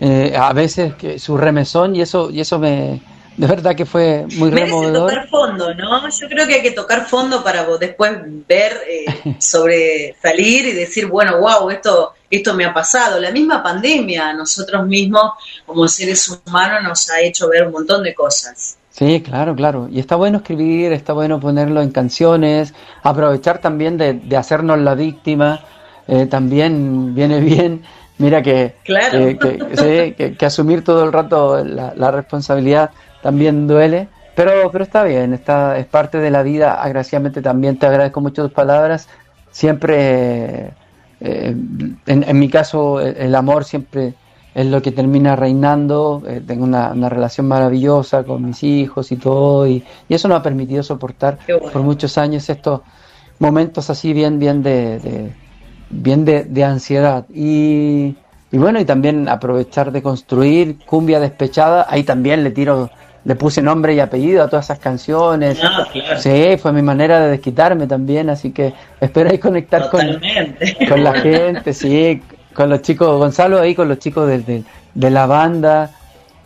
eh, 0.00 0.34
a 0.36 0.52
veces 0.52 0.94
que 0.96 1.18
su 1.18 1.38
remesón 1.38 1.96
y 1.96 2.02
eso, 2.02 2.30
y 2.30 2.40
eso 2.40 2.58
me, 2.58 3.00
de 3.36 3.46
verdad 3.46 3.74
que 3.74 3.84
fue 3.84 4.26
muy 4.36 4.50
Merece 4.50 4.66
removedor. 4.66 5.10
tocar 5.10 5.28
fondo, 5.28 5.74
¿no? 5.74 6.08
Yo 6.08 6.28
creo 6.28 6.46
que 6.46 6.54
hay 6.54 6.62
que 6.62 6.70
tocar 6.70 7.06
fondo 7.06 7.42
para 7.42 7.66
después 7.78 8.12
ver 8.48 8.80
eh, 8.88 9.36
sobre 9.38 10.14
salir 10.22 10.66
y 10.66 10.72
decir, 10.72 11.06
bueno, 11.06 11.38
wow, 11.38 11.70
esto, 11.70 12.14
esto 12.30 12.54
me 12.54 12.64
ha 12.64 12.72
pasado. 12.72 13.20
La 13.20 13.30
misma 13.30 13.62
pandemia 13.62 14.28
a 14.28 14.32
nosotros 14.32 14.86
mismos, 14.86 15.32
como 15.66 15.88
seres 15.88 16.40
humanos, 16.46 16.82
nos 16.82 17.10
ha 17.10 17.20
hecho 17.20 17.48
ver 17.48 17.66
un 17.66 17.72
montón 17.72 18.02
de 18.02 18.14
cosas. 18.14 18.76
Sí, 18.90 19.20
claro, 19.22 19.56
claro. 19.56 19.88
Y 19.90 19.98
está 19.98 20.14
bueno 20.14 20.38
escribir, 20.38 20.92
está 20.92 21.12
bueno 21.12 21.40
ponerlo 21.40 21.82
en 21.82 21.90
canciones, 21.90 22.72
aprovechar 23.02 23.58
también 23.58 23.98
de, 23.98 24.12
de 24.12 24.36
hacernos 24.36 24.78
la 24.78 24.94
víctima, 24.94 25.64
eh, 26.06 26.26
también 26.26 27.12
viene 27.14 27.40
bien. 27.40 27.82
Mira 28.18 28.42
que, 28.42 28.76
claro. 28.84 29.36
que, 29.36 30.36
que, 30.38 30.46
asumir 30.46 30.84
todo 30.84 31.02
el 31.02 31.12
rato 31.12 31.64
la, 31.64 31.94
la 31.96 32.12
responsabilidad 32.12 32.92
también 33.24 33.66
duele, 33.66 34.08
pero, 34.36 34.70
pero 34.70 34.84
está 34.84 35.02
bien, 35.02 35.32
está, 35.32 35.78
es 35.78 35.86
parte 35.86 36.18
de 36.18 36.30
la 36.30 36.42
vida. 36.42 36.74
Agraciadamente 36.82 37.40
también 37.40 37.78
te 37.78 37.86
agradezco 37.86 38.20
mucho 38.20 38.42
tus 38.42 38.52
palabras. 38.52 39.08
Siempre, 39.50 40.74
eh, 41.20 41.56
en, 42.04 42.38
mi 42.38 42.50
caso, 42.50 43.00
el, 43.00 43.34
amor 43.34 43.64
siempre 43.64 44.12
es 44.54 44.66
lo 44.66 44.82
que 44.82 44.92
termina 44.92 45.36
reinando. 45.36 46.22
Eh, 46.28 46.42
tengo 46.46 46.64
una, 46.64 47.08
relación 47.08 47.48
maravillosa 47.48 48.24
con 48.24 48.44
mis 48.44 48.62
hijos 48.62 49.10
y 49.10 49.16
todo, 49.16 49.66
y, 49.66 49.82
eso 50.10 50.28
nos 50.28 50.40
ha 50.40 50.42
permitido 50.42 50.82
soportar 50.82 51.38
por 51.72 51.82
muchos 51.82 52.18
años 52.18 52.50
estos 52.50 52.82
momentos 53.38 53.88
así 53.88 54.12
bien, 54.12 54.38
bien 54.38 54.62
de, 54.62 55.32
bien 55.88 56.26
de, 56.26 56.62
ansiedad. 56.64 57.24
Y, 57.32 58.16
y 58.52 58.58
bueno, 58.58 58.78
y 58.80 58.84
también 58.84 59.30
aprovechar 59.30 59.92
de 59.92 60.02
construir 60.02 60.76
cumbia 60.84 61.20
despechada. 61.20 61.86
Ahí 61.88 62.02
también 62.02 62.44
le 62.44 62.50
tiro 62.50 62.90
le 63.24 63.34
puse 63.36 63.62
nombre 63.62 63.94
y 63.94 64.00
apellido 64.00 64.42
a 64.42 64.48
todas 64.48 64.66
esas 64.66 64.78
canciones. 64.78 65.58
Ah, 65.62 65.86
sí, 66.18 66.56
fue 66.58 66.72
mi 66.72 66.82
manera 66.82 67.20
de 67.20 67.30
desquitarme 67.30 67.86
también, 67.86 68.28
así 68.30 68.52
que 68.52 68.74
espero 69.00 69.30
ahí 69.30 69.38
conectar 69.38 69.90
con, 69.90 70.02
con, 70.88 71.04
la 71.04 71.14
gente, 71.14 71.72
sí, 71.72 72.22
con 72.52 72.68
los 72.68 72.82
chicos, 72.82 73.18
Gonzalo 73.18 73.60
ahí 73.60 73.74
con 73.74 73.88
los 73.88 73.98
chicos 73.98 74.28
de, 74.28 74.64
de 74.94 75.10
la 75.10 75.26
banda, 75.26 75.90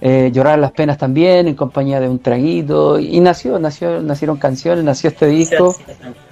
eh, 0.00 0.30
llorar 0.32 0.58
las 0.60 0.70
penas 0.70 0.96
también 0.96 1.48
en 1.48 1.54
compañía 1.54 1.98
de 1.98 2.08
un 2.08 2.20
traguito 2.20 3.00
y 3.00 3.18
nació, 3.18 3.58
nació, 3.58 4.00
nacieron 4.00 4.36
canciones, 4.36 4.84
nació 4.84 5.08
este 5.10 5.26
disco. 5.26 5.76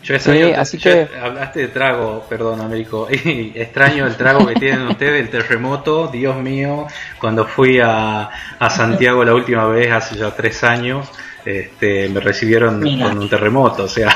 Yo 0.05 0.15
extraño, 0.15 0.55
así 0.57 0.79
que 0.79 1.09
hablaste 1.21 1.61
de 1.61 1.69
trago, 1.69 2.25
perdón, 2.29 2.61
Américo, 2.61 3.09
y 3.11 3.53
extraño 3.57 4.07
el 4.07 4.15
trago 4.17 4.47
que 4.47 4.55
tienen 4.55 4.87
ustedes, 4.89 5.21
el 5.21 5.31
terremoto, 5.31 6.07
Dios 6.07 6.37
mío, 6.37 6.87
cuando 7.19 7.45
fui 7.45 7.81
a, 7.81 8.31
a 8.59 8.71
Santiago 8.71 9.25
la 9.25 9.35
última 9.35 9.67
vez 9.67 9.91
hace 9.91 10.17
ya 10.17 10.31
tres 10.31 10.63
años. 10.63 11.09
Este, 11.45 12.09
me 12.09 12.19
recibieron 12.19 12.81
con 12.81 13.19
un 13.19 13.29
terremoto, 13.29 13.85
o 13.85 13.89
sea, 13.89 14.13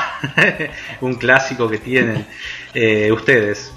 un 0.99 1.13
clásico 1.15 1.69
que 1.69 1.77
tienen 1.77 2.25
eh, 2.73 3.09
ustedes. 3.09 3.71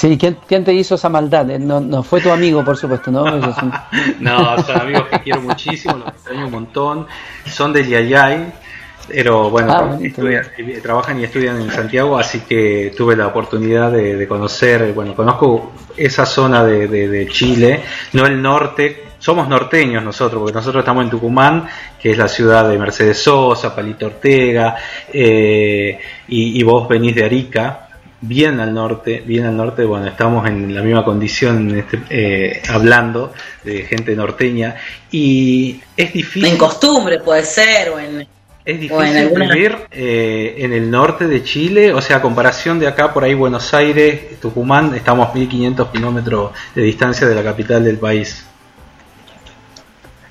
Sí, 0.00 0.16
¿quién, 0.16 0.38
¿quién, 0.48 0.64
te 0.64 0.72
hizo 0.72 0.94
esa 0.94 1.10
maldad? 1.10 1.50
Eh, 1.50 1.58
no, 1.58 1.78
no 1.78 2.02
fue 2.02 2.22
tu 2.22 2.30
amigo, 2.30 2.64
por 2.64 2.74
supuesto, 2.74 3.10
¿no? 3.10 3.22
no, 4.20 4.62
son 4.62 4.80
amigos 4.80 5.08
que 5.10 5.18
quiero 5.18 5.42
muchísimo, 5.42 5.98
los 5.98 6.08
extraño 6.08 6.46
un 6.46 6.52
montón. 6.52 7.06
Son 7.44 7.70
de 7.70 7.86
Yayay, 7.86 8.50
pero 9.08 9.50
bueno, 9.50 9.74
ah, 9.74 9.98
trabajan 10.82 11.20
y 11.20 11.24
estudian 11.24 11.60
en 11.60 11.70
Santiago, 11.70 12.16
así 12.16 12.40
que 12.48 12.94
tuve 12.96 13.14
la 13.14 13.26
oportunidad 13.26 13.92
de, 13.92 14.26
conocer, 14.26 14.90
bueno, 14.94 15.14
conozco 15.14 15.72
esa 15.94 16.24
zona 16.24 16.64
de, 16.64 16.88
de, 16.88 17.28
Chile, 17.28 17.82
no 18.14 18.24
el 18.24 18.40
norte, 18.40 19.04
somos 19.18 19.48
norteños 19.48 20.02
nosotros, 20.02 20.40
porque 20.40 20.54
nosotros 20.54 20.80
estamos 20.80 21.04
en 21.04 21.10
Tucumán, 21.10 21.68
que 22.00 22.12
es 22.12 22.16
la 22.16 22.26
ciudad 22.26 22.66
de 22.66 22.78
Mercedes 22.78 23.22
Sosa, 23.22 23.76
Palito 23.76 24.06
Ortega, 24.06 24.76
eh, 25.12 26.00
y, 26.28 26.58
y, 26.58 26.62
vos 26.62 26.88
venís 26.88 27.14
de 27.14 27.24
Arica, 27.26 27.89
bien 28.20 28.60
al 28.60 28.74
norte, 28.74 29.22
bien 29.24 29.46
al 29.46 29.56
norte, 29.56 29.84
bueno, 29.84 30.06
estamos 30.06 30.46
en 30.46 30.74
la 30.74 30.82
misma 30.82 31.04
condición 31.04 31.74
este, 31.76 32.02
eh, 32.10 32.62
hablando 32.68 33.32
de 33.64 33.82
gente 33.82 34.14
norteña 34.14 34.76
y 35.10 35.80
es 35.96 36.12
difícil... 36.12 36.52
En 36.52 36.58
costumbre 36.58 37.20
puede 37.20 37.44
ser 37.44 37.90
o 37.90 37.98
en... 37.98 38.26
Es 38.62 38.78
difícil 38.78 39.30
vivir 39.30 39.74
eh, 39.90 40.56
en 40.58 40.74
el 40.74 40.90
norte 40.90 41.26
de 41.26 41.42
Chile, 41.42 41.94
o 41.94 42.02
sea, 42.02 42.18
a 42.18 42.22
comparación 42.22 42.78
de 42.78 42.86
acá 42.86 43.12
por 43.12 43.24
ahí 43.24 43.32
Buenos 43.32 43.72
Aires, 43.72 44.38
Tucumán, 44.38 44.94
estamos 44.94 45.34
1500 45.34 45.88
kilómetros 45.88 46.52
de 46.74 46.82
distancia 46.82 47.26
de 47.26 47.34
la 47.34 47.42
capital 47.42 47.82
del 47.82 47.96
país. 47.96 48.44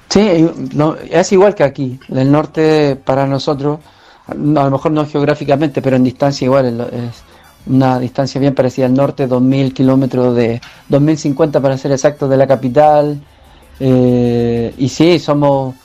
Sí, 0.10 0.48
no, 0.74 0.96
es 0.96 1.32
igual 1.32 1.56
que 1.56 1.64
aquí. 1.64 2.00
El 2.08 2.32
norte 2.32 2.96
para 2.96 3.26
nosotros, 3.26 3.80
a 4.28 4.34
lo 4.34 4.72
mejor 4.72 4.92
no 4.92 5.06
geográficamente, 5.08 5.82
pero 5.82 5.96
en 5.96 6.04
distancia 6.04 6.46
igual 6.46 6.90
es, 6.92 7.24
una 7.68 8.00
distancia 8.00 8.40
bien 8.40 8.56
parecida 8.56 8.86
al 8.86 8.94
norte, 8.94 9.28
2.000 9.28 9.74
kilómetros 9.74 10.36
de, 10.36 10.62
2.050 10.90 11.62
para 11.62 11.78
ser 11.78 11.92
exacto, 11.92 12.28
de 12.28 12.38
la 12.38 12.48
capital. 12.48 13.20
Eh, 13.80 14.74
y 14.78 14.90
sí, 14.90 15.20
somos, 15.20 15.76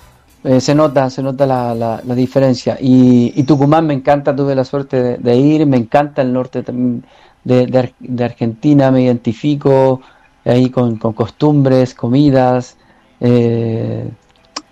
eh, 0.42 0.60
se 0.60 0.74
nota, 0.74 1.10
se 1.10 1.22
nota 1.22 1.46
la, 1.46 1.74
la, 1.74 2.14
diferencia. 2.14 2.76
Y, 2.80 3.42
Tucumán 3.44 3.86
me 3.86 3.94
encanta, 3.94 4.34
tuve 4.34 4.54
la 4.54 4.64
suerte 4.64 5.18
de, 5.18 5.36
ir, 5.36 5.66
me 5.66 5.76
encanta 5.76 6.22
el 6.22 6.32
norte 6.32 6.62
también 6.62 7.04
de, 7.44 7.66
de, 8.00 8.24
Argentina, 8.24 8.90
me 8.90 9.02
identifico 9.02 10.00
ahí 10.44 10.70
con, 10.70 10.96
con 10.96 11.12
costumbres, 11.12 11.94
comidas. 11.94 12.76
Eh, 13.20 14.08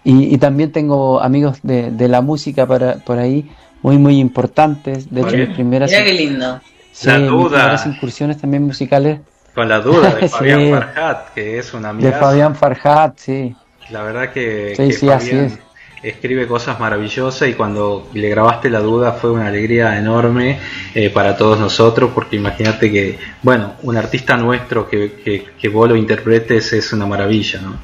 y, 0.05 0.35
y, 0.35 0.39
también 0.39 0.73
tengo 0.73 1.21
amigos 1.21 1.59
de, 1.63 1.91
de 1.91 2.09
la 2.09 2.23
música 2.23 2.67
para, 2.67 2.97
por 2.97 3.19
ahí 3.19 3.49
muy, 3.83 3.99
muy 3.99 4.19
importantes. 4.19 5.11
De 5.11 5.21
hecho, 5.21 5.37
mis 5.37 5.51
primeras. 5.51 5.91
Mira 5.91 6.05
qué 6.05 6.13
lindo 6.13 6.61
la 7.05 7.19
duda. 7.19 7.83
incursiones 7.87 8.39
también 8.41 8.65
musicales. 8.65 9.21
Con 9.55 9.69
la 9.69 9.81
duda 9.81 10.15
de 10.15 10.29
Fabián 10.29 10.71
Farhat, 10.71 11.35
que 11.35 11.59
es 11.59 11.75
una 11.75 11.91
amiga. 11.91 12.11
De 12.11 12.17
Fabián 12.17 12.57
Farhat, 12.57 13.19
sí. 13.19 13.55
La 13.91 14.03
verdad 14.03 14.33
que, 14.33 14.75
Fabián 14.99 15.59
escribe 16.03 16.49
cosas 16.49 16.81
maravillosas 16.81 17.49
y 17.49 17.55
cuando 17.55 18.09
le 18.13 18.29
grabaste 18.29 18.69
la 18.69 18.81
duda 18.81 19.13
fue 19.13 19.31
una 19.31 19.47
alegría 19.47 19.97
enorme 19.97 20.59
eh, 20.95 21.11
para 21.11 21.37
todos 21.37 21.61
nosotros 21.61 22.11
porque 22.13 22.37
imagínate 22.37 22.91
que, 22.91 23.19
bueno, 23.43 23.75
un 23.83 23.97
artista 23.97 24.37
nuestro 24.37 24.89
que, 24.89 25.53
que, 25.57 25.69
vos 25.69 25.89
lo 25.89 25.95
interpretes 25.95 26.73
es 26.73 26.93
una 26.93 27.07
maravilla, 27.07 27.61
¿no? 27.61 27.77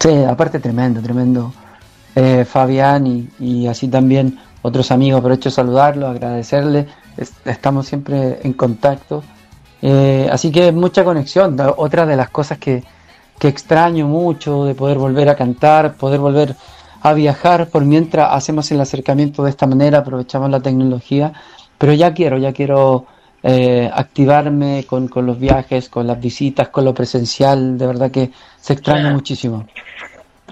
Sí, 0.00 0.24
aparte 0.24 0.58
tremendo, 0.58 1.00
tremendo. 1.00 1.52
Eh, 2.14 2.44
Fabián 2.44 3.06
y, 3.06 3.28
y 3.38 3.66
así 3.68 3.88
también 3.88 4.38
otros 4.62 4.90
amigos, 4.90 5.20
aprovecho 5.20 5.50
saludarlo, 5.50 6.08
agradecerle 6.08 6.86
estamos 7.44 7.86
siempre 7.86 8.40
en 8.42 8.52
contacto. 8.52 9.22
Eh, 9.82 10.28
así 10.30 10.50
que 10.50 10.72
mucha 10.72 11.04
conexión. 11.04 11.56
Otra 11.76 12.06
de 12.06 12.16
las 12.16 12.30
cosas 12.30 12.58
que, 12.58 12.82
que 13.38 13.48
extraño 13.48 14.06
mucho 14.06 14.64
de 14.64 14.74
poder 14.74 14.98
volver 14.98 15.28
a 15.28 15.36
cantar, 15.36 15.94
poder 15.94 16.20
volver 16.20 16.56
a 17.00 17.12
viajar 17.12 17.68
por 17.68 17.84
mientras 17.84 18.28
hacemos 18.32 18.70
el 18.72 18.80
acercamiento 18.80 19.44
de 19.44 19.50
esta 19.50 19.66
manera, 19.66 19.98
aprovechamos 19.98 20.50
la 20.50 20.60
tecnología, 20.60 21.32
pero 21.78 21.92
ya 21.92 22.12
quiero, 22.12 22.38
ya 22.38 22.52
quiero 22.52 23.06
eh, 23.42 23.88
activarme 23.92 24.84
con, 24.88 25.06
con, 25.06 25.24
los 25.26 25.38
viajes, 25.38 25.88
con 25.88 26.06
las 26.06 26.20
visitas, 26.20 26.68
con 26.68 26.84
lo 26.84 26.92
presencial, 26.92 27.78
de 27.78 27.86
verdad 27.86 28.10
que 28.10 28.32
se 28.60 28.72
extraña 28.72 29.12
muchísimo. 29.12 29.66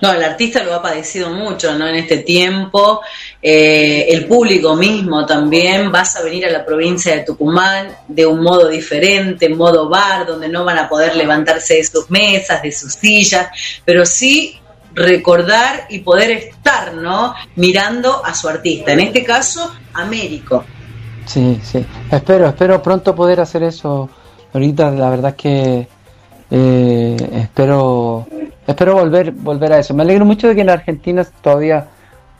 No, 0.02 0.12
el 0.12 0.23
artista 0.23 0.62
lo 0.62 0.74
ha 0.74 0.82
padecido 0.82 1.31
mucho, 1.31 1.74
¿no? 1.74 1.89
En 1.89 1.94
este 1.94 2.18
tiempo, 2.18 3.01
eh, 3.40 4.06
el 4.10 4.27
público 4.27 4.77
mismo 4.77 5.24
también, 5.24 5.90
vas 5.90 6.16
a 6.16 6.23
venir 6.23 6.44
a 6.44 6.51
la 6.51 6.66
provincia 6.66 7.14
de 7.14 7.23
Tucumán 7.23 7.97
de 8.06 8.27
un 8.27 8.43
modo 8.43 8.68
diferente, 8.68 9.48
modo 9.48 9.89
bar, 9.89 10.27
donde 10.27 10.48
no 10.48 10.64
van 10.64 10.78
a 10.78 10.89
poder 10.89 11.16
levantarse 11.16 11.77
de 11.77 11.85
sus 11.85 12.10
mesas, 12.10 12.62
de 12.62 12.73
sus 12.73 12.93
sillas, 12.93 13.48
pero 13.86 14.05
sí 14.05 14.59
recordar 14.94 15.86
y 15.89 16.01
poder 16.01 16.31
estar, 16.31 16.93
¿no? 16.93 17.35
Mirando 17.55 18.24
a 18.24 18.35
su 18.35 18.48
artista, 18.48 18.93
en 18.93 19.01
este 19.01 19.24
caso, 19.24 19.74
Américo. 19.94 20.64
Sí, 21.24 21.59
sí, 21.62 21.85
espero, 22.10 22.48
espero 22.48 22.82
pronto 22.82 23.14
poder 23.14 23.40
hacer 23.40 23.62
eso. 23.62 24.10
Ahorita 24.52 24.90
la 24.90 25.10
verdad 25.10 25.31
es 25.31 25.36
que 25.36 25.89
eh, 26.51 27.16
espero 27.35 28.27
espero 28.66 28.94
volver 28.94 29.32
volver 29.32 29.72
a 29.72 29.78
eso. 29.78 29.94
Me 29.94 30.02
alegro 30.02 30.24
mucho 30.24 30.48
de 30.48 30.55
que 30.55 30.60
en 30.62 30.70
Argentina 30.70 31.26
todavía 31.40 31.88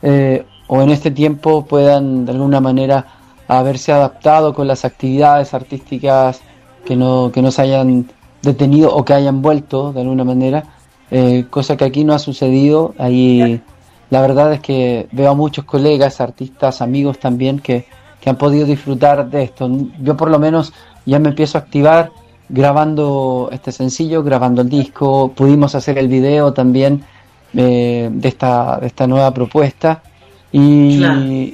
eh, 0.01 0.45
o 0.67 0.81
en 0.81 0.89
este 0.89 1.11
tiempo 1.11 1.65
puedan 1.65 2.25
de 2.25 2.31
alguna 2.31 2.59
manera 2.59 3.05
haberse 3.47 3.91
adaptado 3.93 4.53
con 4.53 4.67
las 4.67 4.83
actividades 4.85 5.53
artísticas 5.53 6.41
que 6.85 6.95
no 6.95 7.31
que 7.33 7.41
no 7.41 7.51
se 7.51 7.61
hayan 7.61 8.07
detenido 8.41 8.95
o 8.95 9.03
que 9.03 9.13
hayan 9.13 9.41
vuelto 9.41 9.93
de 9.93 10.01
alguna 10.01 10.23
manera, 10.23 10.63
eh, 11.11 11.45
cosa 11.49 11.77
que 11.77 11.85
aquí 11.85 12.03
no 12.03 12.13
ha 12.13 12.19
sucedido. 12.19 12.93
Ahí 12.97 13.61
la 14.09 14.21
verdad 14.21 14.53
es 14.53 14.61
que 14.61 15.07
veo 15.11 15.31
a 15.31 15.35
muchos 15.35 15.65
colegas, 15.65 16.21
artistas, 16.21 16.81
amigos 16.81 17.19
también 17.19 17.59
que, 17.59 17.85
que 18.21 18.29
han 18.29 18.37
podido 18.37 18.65
disfrutar 18.65 19.29
de 19.29 19.43
esto. 19.43 19.69
Yo 20.01 20.15
por 20.15 20.29
lo 20.29 20.39
menos 20.39 20.73
ya 21.05 21.19
me 21.19 21.29
empiezo 21.29 21.57
a 21.57 21.61
activar 21.61 22.11
grabando 22.49 23.49
este 23.51 23.71
sencillo, 23.71 24.23
grabando 24.23 24.61
el 24.61 24.69
disco, 24.69 25.31
pudimos 25.33 25.75
hacer 25.75 25.97
el 25.97 26.07
video 26.07 26.53
también 26.53 27.03
de, 27.53 28.11
esta, 28.23 28.77
de 28.79 28.87
esta 28.87 29.07
nueva 29.07 29.33
propuesta 29.33 30.01
y, 30.51 31.03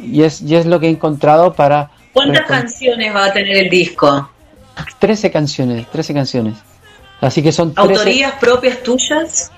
y, 0.06 0.24
es, 0.24 0.42
y 0.42 0.56
es 0.56 0.66
lo 0.66 0.80
que 0.80 0.88
he 0.88 0.90
encontrado 0.90 1.54
para... 1.54 1.90
¿Cuántas 2.14 2.46
canciones 2.46 3.16
va 3.16 3.26
a 3.26 3.34
tener 3.34 3.58
el 3.58 3.70
disco? 3.70 4.30
13 5.00 5.32
canciones, 5.32 5.88
13 5.92 6.14
canciones. 6.14 6.56
Así 7.22 7.42
que 7.42 7.52
son... 7.52 7.74
¿Autorías 7.76 8.34
propias 8.40 8.84
tuyas? 8.84 9.52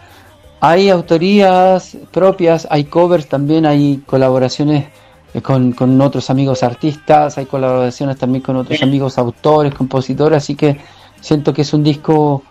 Hay 0.62 0.90
autorías 0.90 1.98
propias, 2.12 2.68
hay 2.70 2.86
covers 2.86 3.28
también, 3.28 3.66
hay 3.66 4.02
colaboraciones 4.06 4.86
eh, 5.34 5.42
con, 5.42 5.74
con 5.74 6.00
otros 6.00 6.30
amigos 6.30 6.64
artistas, 6.64 7.38
hay 7.38 7.46
colaboraciones 7.46 8.18
también 8.18 8.42
con 8.42 8.56
otros 8.56 8.82
amigos 8.82 9.18
autores, 9.18 9.74
compositores, 9.74 10.38
así 10.38 10.56
que 10.56 10.78
siento 11.22 11.54
que 11.54 11.62
es 11.64 11.74
un 11.74 11.84
disco 11.84 12.44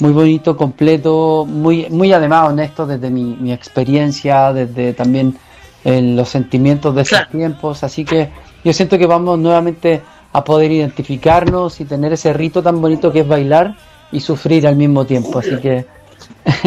muy 0.00 0.12
bonito, 0.12 0.56
completo, 0.56 1.44
muy, 1.46 1.86
muy 1.90 2.12
además 2.12 2.48
honesto 2.48 2.86
desde 2.86 3.10
mi, 3.10 3.36
mi 3.40 3.52
experiencia, 3.52 4.52
desde 4.52 4.92
también 4.92 5.36
en 5.84 6.16
los 6.16 6.28
sentimientos 6.28 6.94
de 6.94 7.02
esos 7.02 7.28
tiempos, 7.30 7.82
así 7.82 8.04
que 8.04 8.30
yo 8.64 8.72
siento 8.72 8.98
que 8.98 9.06
vamos 9.06 9.38
nuevamente 9.38 10.02
a 10.32 10.44
poder 10.44 10.70
identificarnos 10.70 11.80
y 11.80 11.84
tener 11.84 12.12
ese 12.12 12.32
rito 12.32 12.62
tan 12.62 12.80
bonito 12.80 13.10
que 13.10 13.20
es 13.20 13.28
bailar 13.28 13.76
y 14.12 14.20
sufrir 14.20 14.66
al 14.66 14.76
mismo 14.76 15.04
tiempo, 15.04 15.38
así 15.38 15.56
que 15.58 15.86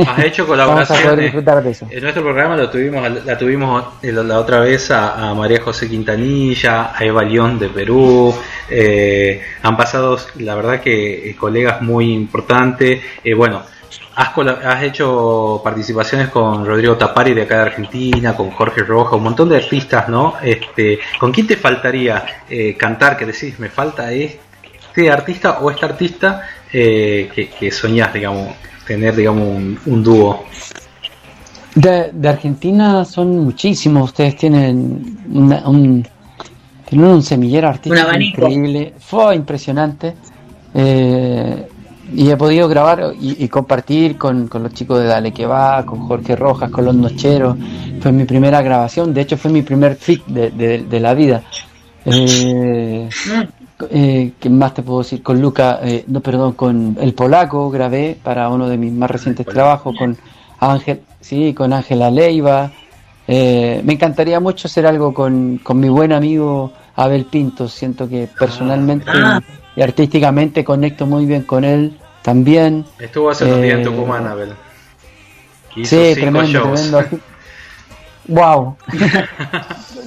Has 0.07 0.23
hecho 0.23 0.45
colaboraciones. 0.47 1.33
En 1.33 2.01
nuestro 2.01 2.23
programa 2.23 2.55
lo 2.55 2.69
tuvimos, 2.69 3.25
la 3.25 3.37
tuvimos 3.37 3.85
la 4.01 4.39
otra 4.39 4.59
vez 4.59 4.91
a, 4.91 5.33
María 5.33 5.61
José 5.61 5.89
Quintanilla, 5.89 6.95
a 6.95 7.03
Eva 7.03 7.23
León 7.23 7.59
de 7.59 7.69
Perú. 7.69 8.33
Eh, 8.69 9.41
han 9.63 9.75
pasado, 9.75 10.17
la 10.37 10.55
verdad 10.55 10.81
que 10.81 11.29
eh, 11.29 11.35
colegas 11.35 11.81
muy 11.81 12.13
importantes. 12.13 13.01
Eh, 13.23 13.33
bueno, 13.33 13.63
has, 14.15 14.29
has 14.37 14.83
hecho 14.83 15.61
participaciones 15.63 16.29
con 16.29 16.65
Rodrigo 16.65 16.95
Tapari 16.97 17.33
de 17.33 17.43
acá 17.43 17.57
de 17.57 17.61
Argentina, 17.63 18.35
con 18.35 18.51
Jorge 18.51 18.81
Roja, 18.81 19.15
un 19.15 19.23
montón 19.23 19.49
de 19.49 19.57
artistas, 19.57 20.07
¿no? 20.09 20.35
Este, 20.41 20.99
¿Con 21.19 21.31
quién 21.31 21.47
te 21.47 21.57
faltaría 21.57 22.23
cantar? 22.77 23.17
Que 23.17 23.25
decís, 23.25 23.59
me 23.59 23.69
falta 23.69 24.11
este 24.11 25.09
artista 25.09 25.59
o 25.59 25.71
esta 25.71 25.87
artista 25.87 26.47
que, 26.71 27.51
que 27.59 27.71
soñás, 27.71 28.13
digamos 28.13 28.55
tener, 28.85 29.15
digamos, 29.15 29.77
un, 29.85 30.03
dúo? 30.03 30.43
De, 31.75 32.11
Argentina 32.27 33.05
son 33.05 33.39
muchísimos. 33.39 34.09
Ustedes 34.09 34.35
tienen 34.35 35.17
un, 35.29 36.07
tienen 36.87 37.07
un 37.07 37.23
semillero 37.23 37.69
artístico 37.69 38.19
increíble. 38.19 38.93
Fue 38.99 39.35
impresionante. 39.35 40.15
Eh, 40.73 41.67
y 42.13 42.29
he 42.29 42.35
podido 42.35 42.67
grabar 42.67 43.13
y, 43.19 43.47
compartir 43.47 44.17
con, 44.17 44.49
los 44.51 44.73
chicos 44.73 44.99
de 44.99 45.05
Dale 45.05 45.31
que 45.31 45.45
va, 45.45 45.85
con 45.85 45.99
Jorge 46.07 46.35
Rojas, 46.35 46.69
con 46.69 46.83
los 46.83 46.93
Nocheros. 46.93 47.55
Fue 48.01 48.11
mi 48.11 48.25
primera 48.25 48.61
grabación, 48.61 49.13
de 49.13 49.21
hecho 49.21 49.37
fue 49.37 49.49
mi 49.49 49.61
primer 49.61 49.95
fit 49.95 50.25
de, 50.25 50.99
la 50.99 51.13
vida. 51.13 51.43
Eh, 52.05 53.07
mm 53.07 53.60
eh, 53.89 54.33
¿qué 54.39 54.49
más 54.49 54.73
te 54.73 54.83
puedo 54.83 54.99
decir? 54.99 55.23
Con 55.23 55.41
Luca, 55.41 55.79
eh, 55.83 56.03
no, 56.07 56.19
perdón, 56.19 56.53
con 56.53 56.97
el 56.99 57.13
polaco 57.13 57.69
grabé 57.69 58.17
para 58.21 58.49
uno 58.49 58.67
de 58.67 58.77
mis 58.77 58.91
más 58.91 59.09
recientes 59.09 59.45
trabajos, 59.45 59.95
con 59.97 60.17
Ángel, 60.59 61.01
sí, 61.19 61.53
con 61.53 61.73
Ángela 61.73 62.11
Leiva. 62.11 62.71
Eh, 63.27 63.81
me 63.83 63.93
encantaría 63.93 64.39
mucho 64.39 64.67
hacer 64.67 64.85
algo 64.85 65.13
con, 65.13 65.59
con, 65.63 65.79
mi 65.79 65.89
buen 65.89 66.11
amigo 66.11 66.71
Abel 66.95 67.25
Pinto. 67.25 67.67
Siento 67.67 68.07
que 68.07 68.27
personalmente 68.37 69.09
ah. 69.13 69.39
y, 69.75 69.81
artísticamente 69.81 70.63
conecto 70.63 71.05
muy 71.05 71.25
bien 71.25 71.43
con 71.43 71.63
él 71.63 71.97
también. 72.21 72.85
Estuvo 72.99 73.29
hace 73.29 73.45
unos 73.45 73.61
días 73.61 73.79
en 73.79 73.83
Tucumán, 73.83 74.27
Abel. 74.27 74.53
sí, 75.83 76.13
tremendo, 76.13 76.73
tremendo. 76.73 77.03
wow. 78.27 78.75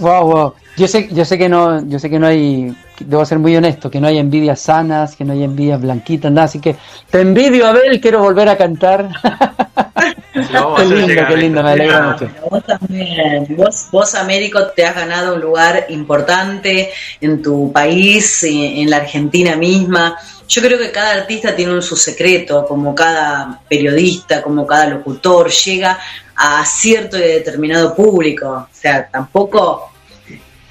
wow, 0.01 0.27
wow. 0.27 0.55
Yo 0.77 0.89
sé, 0.89 1.09
yo 1.13 1.25
sé 1.25 1.39
que 1.39 1.49
no, 1.49 1.87
yo 1.87 1.99
sé 1.99 2.11
que 2.11 2.19
no 2.19 2.27
hay, 2.27 2.75
debo 3.01 3.25
ser 3.25 3.39
muy 3.39 3.57
honesto, 3.57 3.91
que 3.91 4.01
no 4.01 4.07
hay 4.07 4.19
envidias 4.19 4.61
sanas, 4.61 5.17
que 5.17 5.25
no 5.25 5.33
hay 5.33 5.45
envidias 5.45 5.81
blanquitas, 5.81 6.31
nada, 6.31 6.47
así 6.47 6.61
que 6.61 6.77
te 7.11 7.21
envidio, 7.21 7.67
Abel, 7.67 8.01
quiero 8.01 8.21
volver 8.21 8.49
a 8.49 8.57
cantar. 8.57 9.09
qué 10.33 10.85
lindo, 10.85 11.23
qué 11.29 11.37
lindo, 11.37 11.63
me 11.63 11.71
alegro 11.71 12.03
mucho. 12.03 12.31
Vos 12.51 12.65
también, 12.65 13.47
vos, 13.57 13.89
vos, 13.91 14.15
Américo, 14.15 14.67
te 14.69 14.85
has 14.85 14.95
ganado 14.95 15.35
un 15.35 15.41
lugar 15.41 15.87
importante 15.89 16.91
en 17.21 17.43
tu 17.43 17.73
país, 17.73 18.45
en 18.45 18.89
la 18.91 18.99
Argentina 18.99 19.57
misma. 19.57 20.17
Yo 20.47 20.61
creo 20.63 20.79
que 20.79 20.91
cada 20.91 21.15
artista 21.15 21.57
tiene 21.57 21.73
un 21.73 21.83
su 21.83 21.97
secreto, 21.97 22.67
como 22.67 22.95
cada 22.95 23.61
periodista, 23.69 24.43
como 24.43 24.67
cada 24.67 24.87
locutor, 24.87 25.51
llega 25.51 25.99
a 26.37 26.65
cierto 26.65 27.17
y 27.17 27.23
determinado 27.23 27.95
público. 27.95 28.49
O 28.49 28.69
sea, 28.71 29.09
tampoco 29.09 29.94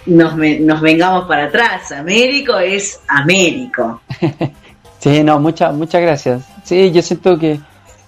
nos, 0.06 0.36
nos 0.36 0.82
vengamos 0.82 1.26
para 1.26 1.46
atrás. 1.46 1.92
Américo 1.92 2.58
es 2.58 3.00
Américo. 3.08 4.02
sí, 5.00 5.24
no, 5.24 5.40
muchas 5.40 5.74
muchas 5.74 6.02
gracias. 6.02 6.44
Sí, 6.64 6.92
yo 6.92 7.02
siento 7.02 7.38
que, 7.38 7.60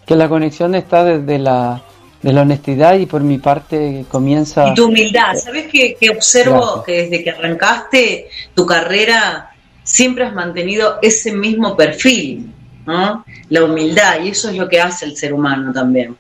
que 0.06 0.16
la 0.16 0.30
conexión 0.30 0.76
está 0.76 1.04
desde 1.04 1.40
la, 1.40 1.82
de 2.26 2.34
la 2.34 2.42
honestidad 2.42 2.98
y 2.98 3.06
por 3.06 3.22
mi 3.22 3.38
parte 3.38 4.04
comienza... 4.10 4.70
Y 4.70 4.74
tu 4.74 4.86
humildad, 4.86 5.36
¿sabes 5.36 5.68
que, 5.68 5.96
observo 6.10 6.84
que 6.84 7.04
desde 7.04 7.24
que 7.24 7.30
arrancaste 7.30 8.30
tu 8.56 8.66
carrera 8.66 9.52
siempre 9.84 10.26
has 10.26 10.34
mantenido 10.34 10.98
ese 11.04 11.32
mismo 11.34 11.78
perfil, 11.78 12.52
¿no? 12.88 13.24
La 13.50 13.64
humildad, 13.64 14.24
y 14.24 14.30
eso 14.30 14.50
es 14.50 14.56
lo 14.56 14.68
que 14.68 14.82
hace 14.82 15.06
el 15.06 15.16
ser 15.16 15.34
humano 15.34 15.72
también. 15.72 16.18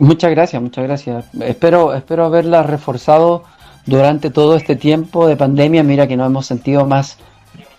Muchas 0.00 0.32
gracias, 0.32 0.60
muchas 0.60 0.82
gracias. 0.82 1.26
Espero, 1.40 1.94
espero 1.94 2.24
haberla 2.24 2.64
reforzado 2.64 3.44
durante 3.86 4.30
todo 4.30 4.56
este 4.56 4.76
tiempo 4.76 5.26
de 5.26 5.36
pandemia, 5.36 5.82
mira 5.82 6.06
que 6.06 6.16
nos 6.16 6.26
hemos 6.26 6.46
sentido 6.46 6.86
más, 6.86 7.18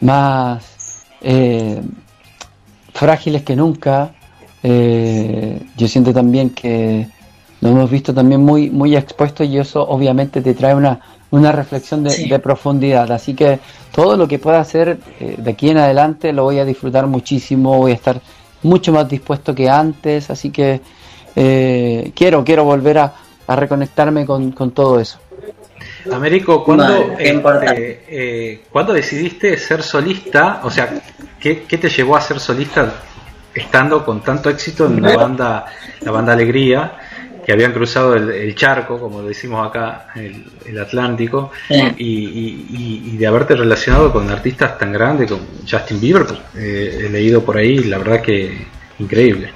más 0.01 1.05
eh, 1.21 1.81
frágiles 2.93 3.43
que 3.43 3.55
nunca. 3.55 4.13
Eh, 4.61 5.61
yo 5.75 5.87
siento 5.87 6.13
también 6.13 6.51
que 6.51 7.07
nos 7.61 7.71
hemos 7.71 7.89
visto 7.89 8.13
también 8.13 8.41
muy, 8.41 8.69
muy 8.69 8.95
expuestos 8.95 9.47
y 9.47 9.57
eso 9.57 9.87
obviamente 9.87 10.41
te 10.41 10.53
trae 10.53 10.75
una, 10.75 10.99
una 11.31 11.51
reflexión 11.51 12.03
de, 12.03 12.39
profundidad. 12.39 13.11
Así 13.11 13.33
que 13.33 13.59
todo 13.91 14.15
lo 14.15 14.27
que 14.27 14.37
pueda 14.37 14.59
hacer 14.59 14.99
eh, 15.19 15.35
de 15.37 15.51
aquí 15.51 15.69
en 15.69 15.79
adelante 15.79 16.33
lo 16.33 16.43
voy 16.43 16.59
a 16.59 16.65
disfrutar 16.65 17.07
muchísimo, 17.07 17.77
voy 17.77 17.91
a 17.91 17.95
estar 17.95 18.21
mucho 18.61 18.91
más 18.91 19.09
dispuesto 19.09 19.55
que 19.55 19.69
antes, 19.69 20.29
así 20.29 20.49
que 20.49 20.81
quiero, 21.35 22.43
quiero 22.43 22.63
volver 22.63 22.97
a, 22.97 23.13
a 23.47 23.55
reconectarme 23.55 24.25
con, 24.25 24.51
con 24.51 24.71
todo 24.71 24.99
eso. 24.99 25.19
Américo, 26.11 26.63
¿cuándo, 26.63 27.15
este, 27.17 28.03
eh, 28.07 28.61
decidiste 28.93 29.57
ser 29.57 29.81
solista? 29.83 30.61
O 30.63 30.69
sea, 30.69 31.01
¿qué, 31.39 31.55
te 31.55 31.89
llevó 31.89 32.15
a 32.15 32.21
ser 32.21 32.39
solista 32.39 32.93
estando 33.53 34.03
con 34.05 34.21
tanto 34.21 34.49
éxito 34.49 34.85
en 34.85 35.01
la 35.01 35.15
banda, 35.15 35.65
la 36.01 36.11
banda 36.11 36.33
Alegría, 36.33 36.93
que 37.45 37.51
habían 37.51 37.71
cruzado 37.71 38.15
el, 38.15 38.55
charco, 38.55 38.99
como 38.99 39.21
decimos 39.21 39.67
acá, 39.67 40.07
el, 40.15 40.79
Atlántico, 40.79 41.51
y, 41.69 43.17
de 43.17 43.27
haberte 43.27 43.55
relacionado 43.55 44.11
con 44.11 44.29
artistas 44.29 44.77
tan 44.77 44.91
grandes 44.91 45.31
como 45.31 45.43
Justin 45.69 45.99
Bieber? 46.01 46.25
Pues, 46.25 46.39
eh, 46.55 47.05
he 47.05 47.09
leído 47.09 47.43
por 47.43 47.57
ahí, 47.57 47.77
la 47.83 47.97
verdad 47.97 48.21
que 48.21 48.65
increíble. 48.99 49.51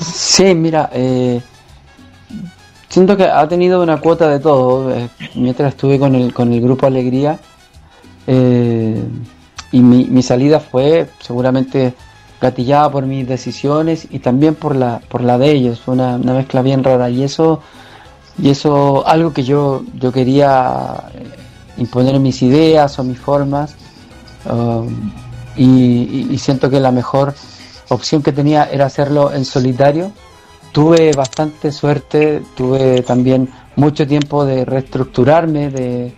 Sí, 0.00 0.54
mira, 0.54 0.90
eh, 0.92 1.40
siento 2.96 3.14
que 3.14 3.24
ha 3.24 3.46
tenido 3.46 3.82
una 3.82 4.00
cuota 4.00 4.26
de 4.26 4.40
todo. 4.40 4.90
Eh, 4.90 5.10
mientras 5.34 5.74
estuve 5.74 5.98
con 5.98 6.14
el, 6.14 6.32
con 6.32 6.50
el 6.50 6.62
grupo 6.62 6.86
Alegría, 6.86 7.38
eh, 8.26 8.98
y 9.70 9.80
mi, 9.80 10.04
mi, 10.04 10.22
salida 10.22 10.60
fue 10.60 11.06
seguramente 11.20 11.92
gatillada 12.40 12.90
por 12.90 13.04
mis 13.04 13.28
decisiones 13.28 14.08
y 14.10 14.20
también 14.20 14.54
por 14.54 14.74
la, 14.74 15.02
por 15.10 15.20
la 15.20 15.36
de 15.36 15.50
ellos. 15.50 15.78
Fue 15.80 15.92
una, 15.92 16.16
mezcla 16.16 16.62
bien 16.62 16.82
rara. 16.82 17.10
Y 17.10 17.22
eso, 17.22 17.60
y 18.38 18.48
eso 18.48 19.06
algo 19.06 19.34
que 19.34 19.42
yo, 19.42 19.82
yo 19.92 20.10
quería 20.10 21.10
eh, 21.12 21.26
imponer 21.76 22.18
mis 22.18 22.40
ideas 22.40 22.98
o 22.98 23.04
mis 23.04 23.18
formas. 23.18 23.74
Um, 24.50 25.12
y 25.58 26.38
siento 26.38 26.70
que 26.70 26.80
la 26.80 26.92
mejor 26.92 27.34
opción 27.90 28.22
que 28.22 28.32
tenía 28.32 28.64
era 28.72 28.86
hacerlo 28.86 29.34
en 29.34 29.44
solitario 29.44 30.12
tuve 30.76 31.10
bastante 31.12 31.72
suerte, 31.72 32.42
tuve 32.54 33.00
también 33.00 33.48
mucho 33.76 34.06
tiempo 34.06 34.44
de 34.44 34.66
reestructurarme, 34.66 35.70
de, 35.70 36.12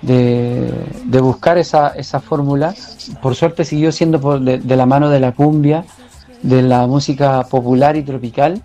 de, 0.00 1.20
buscar 1.20 1.58
esa, 1.58 1.88
esa 1.88 2.18
fórmula. 2.18 2.74
Por 3.20 3.34
suerte 3.34 3.62
siguió 3.62 3.92
siendo 3.92 4.40
de, 4.40 4.74
la 4.74 4.86
mano 4.86 5.10
de 5.10 5.20
la 5.20 5.32
cumbia, 5.32 5.84
de 6.42 6.62
la 6.62 6.86
música 6.86 7.42
popular 7.42 7.94
y 7.94 8.02
tropical. 8.02 8.62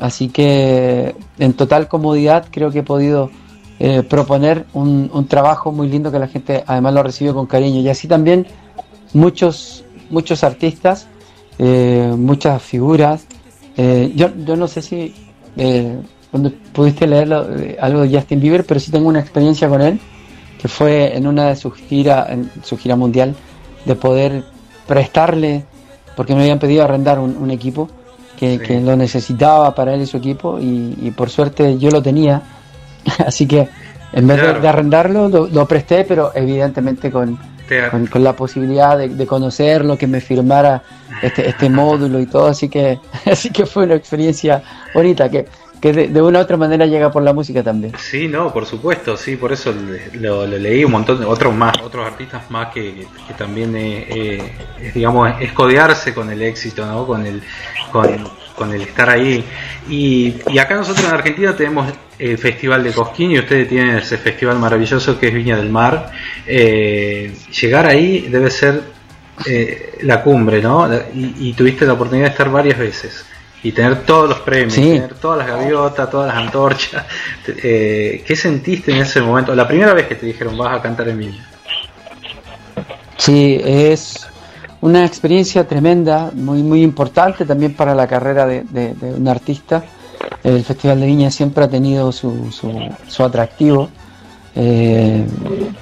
Así 0.00 0.28
que 0.28 1.16
en 1.38 1.54
total 1.54 1.88
comodidad 1.88 2.48
creo 2.50 2.70
que 2.70 2.80
he 2.80 2.82
podido 2.82 3.30
eh, 3.78 4.02
proponer 4.02 4.66
un, 4.74 5.10
un, 5.14 5.26
trabajo 5.28 5.72
muy 5.72 5.88
lindo 5.88 6.12
que 6.12 6.18
la 6.18 6.28
gente 6.28 6.62
además 6.66 6.92
lo 6.92 7.02
recibe 7.02 7.32
con 7.32 7.46
cariño. 7.46 7.80
Y 7.80 7.88
así 7.88 8.06
también 8.06 8.46
muchos, 9.14 9.82
muchos 10.10 10.44
artistas, 10.44 11.06
eh, 11.58 12.12
muchas 12.18 12.60
figuras, 12.60 13.26
eh, 13.76 14.12
yo, 14.14 14.30
yo 14.44 14.56
no 14.56 14.68
sé 14.68 14.82
si 14.82 15.14
eh, 15.56 15.98
cuando 16.30 16.50
pudiste 16.72 17.06
leer 17.06 17.32
algo 17.80 18.00
de 18.02 18.16
Justin 18.16 18.40
Bieber, 18.40 18.64
pero 18.64 18.80
sí 18.80 18.90
tengo 18.90 19.08
una 19.08 19.20
experiencia 19.20 19.68
con 19.68 19.80
él, 19.80 20.00
que 20.60 20.68
fue 20.68 21.16
en 21.16 21.26
una 21.26 21.48
de 21.50 21.56
sus 21.56 21.74
giras, 21.74 22.28
en 22.30 22.50
su 22.62 22.76
gira 22.76 22.96
mundial, 22.96 23.34
de 23.84 23.94
poder 23.94 24.44
prestarle, 24.86 25.64
porque 26.16 26.34
me 26.34 26.42
habían 26.42 26.58
pedido 26.58 26.82
arrendar 26.82 27.18
un, 27.18 27.50
equipo 27.50 27.88
que, 28.36 28.80
lo 28.80 28.96
necesitaba 28.96 29.74
para 29.74 29.94
él 29.94 30.02
y 30.02 30.06
su 30.06 30.16
equipo, 30.16 30.58
y, 30.60 31.12
por 31.16 31.30
suerte 31.30 31.78
yo 31.78 31.90
lo 31.90 32.02
tenía, 32.02 32.42
así 33.26 33.46
que 33.46 33.68
en 34.12 34.26
vez 34.26 34.40
de, 34.60 34.68
arrendarlo, 34.68 35.28
lo, 35.28 35.68
presté, 35.68 36.04
pero 36.04 36.32
evidentemente 36.34 37.10
con, 37.10 37.38
con, 38.10 38.24
la 38.24 38.34
posibilidad 38.34 38.98
de, 38.98 39.08
de, 39.08 39.26
conocerlo, 39.26 39.96
que 39.96 40.06
me 40.06 40.20
firmara 40.20 40.82
este, 41.22 41.48
este 41.48 41.70
módulo 41.70 42.20
y 42.20 42.26
todo, 42.26 42.46
así 42.46 42.68
que, 42.68 42.98
así 43.30 43.50
que 43.50 43.66
fue 43.66 43.84
una 43.84 43.94
experiencia 43.94 44.62
bonita 44.94 45.28
que 45.28 45.46
que 45.84 45.92
de, 45.92 46.22
una 46.22 46.38
u 46.38 46.42
otra 46.42 46.56
manera 46.56 46.86
llega 46.86 47.10
por 47.10 47.22
la 47.22 47.34
música 47.34 47.62
también. 47.62 47.92
Sí, 47.98 48.26
no, 48.26 48.50
por 48.50 48.64
supuesto, 48.64 49.18
sí, 49.18 49.36
por 49.36 49.52
eso 49.52 49.70
lo, 50.14 50.46
leí 50.46 50.82
un 50.82 50.92
montón 50.92 51.20
de 51.20 51.26
otros 51.26 51.54
más, 51.54 51.74
otros 51.82 52.06
artistas 52.06 52.50
más 52.50 52.72
que, 52.72 53.06
también, 53.36 53.76
eh, 53.76 54.06
eh, 54.08 54.92
digamos, 54.94 55.30
es 55.42 55.52
codearse 55.52 56.14
con 56.14 56.30
el 56.30 56.40
éxito, 56.40 56.86
¿no? 56.86 57.06
Con 57.06 57.26
el, 57.26 57.42
con, 57.92 58.72
el 58.72 58.80
estar 58.80 59.10
ahí. 59.10 59.44
Y, 59.86 60.58
acá 60.58 60.76
nosotros 60.76 61.06
en 61.06 61.12
Argentina 61.12 61.54
tenemos 61.54 61.92
el 62.18 62.38
Festival 62.38 62.82
de 62.84 62.92
Cosquín 62.92 63.32
y 63.32 63.38
ustedes 63.38 63.68
tienen 63.68 63.96
ese 63.96 64.18
festival 64.18 64.58
maravilloso 64.58 65.18
que 65.18 65.28
es 65.28 65.34
Viña 65.34 65.56
del 65.56 65.70
Mar. 65.70 66.10
Eh, 66.46 67.34
llegar 67.60 67.86
ahí 67.86 68.28
debe 68.30 68.50
ser 68.50 68.94
la 70.02 70.22
cumbre, 70.22 70.62
¿no? 70.62 70.88
y 71.12 71.52
tuviste 71.54 71.84
la 71.84 71.94
oportunidad 71.94 72.26
de 72.26 72.30
estar 72.30 72.50
varias 72.50 72.78
veces 72.78 73.26
y 73.64 73.72
tener 73.72 74.02
todos 74.02 74.28
los 74.28 74.40
premios, 74.40 74.74
tener 74.74 75.14
todas 75.14 75.38
las 75.38 75.46
gaviotas, 75.48 76.10
todas 76.10 76.28
las 76.28 76.36
antorchas. 76.36 77.06
Eh, 77.46 78.22
¿Qué 78.24 78.36
sentiste 78.36 78.92
en 78.92 78.98
ese 78.98 79.22
momento? 79.22 79.54
La 79.54 79.66
primera 79.66 79.94
vez 79.94 80.06
que 80.06 80.16
te 80.16 80.26
dijeron 80.26 80.56
vas 80.56 80.78
a 80.78 80.82
cantar 80.82 81.08
en 81.08 81.18
Viña. 81.18 81.48
Sí, 83.16 83.58
es 83.64 84.26
una 84.82 85.06
experiencia 85.06 85.66
tremenda, 85.66 86.30
muy 86.34 86.62
muy 86.62 86.82
importante 86.82 87.46
también 87.46 87.72
para 87.72 87.94
la 87.94 88.06
carrera 88.06 88.46
de, 88.46 88.94
un 89.00 89.26
artista. 89.28 89.82
El 90.44 90.62
Festival 90.62 91.00
de 91.00 91.06
Viña 91.06 91.30
siempre 91.30 91.64
ha 91.64 91.68
tenido 91.68 92.12
su, 92.12 92.52
su, 92.52 93.24
atractivo. 93.24 93.88
Eh, 94.54 95.24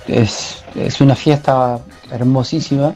es, 0.06 0.62
es 0.76 1.01
una 1.01 1.16
fiesta 1.16 1.80
hermosísima. 2.12 2.94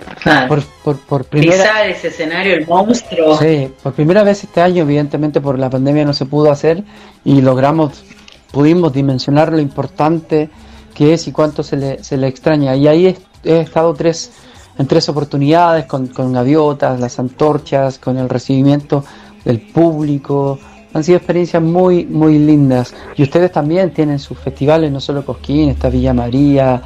Por, 0.49 0.63
por, 0.97 1.25
primera... 1.25 1.85
ese 1.87 2.09
escenario, 2.09 2.55
el 2.55 2.67
monstruo. 2.67 3.39
Sí, 3.39 3.73
por 3.83 3.95
primera 3.95 4.23
vez 4.23 4.45
este 4.45 4.61
año, 4.61 4.83
evidentemente 4.83 5.41
por 5.41 5.59
la 5.59 5.71
pandemia 5.71 6.05
no 6.05 6.13
se 6.13 6.27
pudo 6.27 6.51
hacer 6.51 6.85
y 7.25 7.41
logramos, 7.41 8.05
pudimos 8.53 8.93
dimensionar 8.93 9.51
lo 9.53 9.59
importante 9.59 10.51
que 10.95 11.15
es 11.15 11.27
y 11.27 11.33
cuánto 11.33 11.63
se 11.63 11.77
le, 11.77 12.05
se 12.05 12.17
le 12.17 12.29
extraña. 12.29 12.77
Y 12.77 12.87
ahí 12.89 13.17
he, 13.45 13.61
estado 13.61 13.95
tres, 13.95 14.33
en 14.79 14.87
tres 14.87 15.09
oportunidades 15.09 15.87
con, 15.87 16.09
con 16.09 16.33
gaviotas, 16.33 17.01
las 17.01 17.19
antorchas, 17.19 17.99
con 17.99 18.19
el 18.19 18.29
recibimiento 18.29 19.05
del 19.45 19.61
público. 19.61 20.59
Han 20.95 21.05
sido 21.05 21.19
experiencias 21.19 21.63
muy, 21.63 22.07
muy 22.07 22.39
lindas. 22.39 22.95
Y 23.17 23.23
ustedes 23.23 23.53
también 23.53 23.93
tienen 23.93 24.19
sus 24.19 24.39
festivales, 24.39 24.91
no 24.91 25.01
solo 25.01 25.25
Cosquín, 25.25 25.69
está 25.69 25.89
Villa 25.89 26.15
María, 26.15 26.83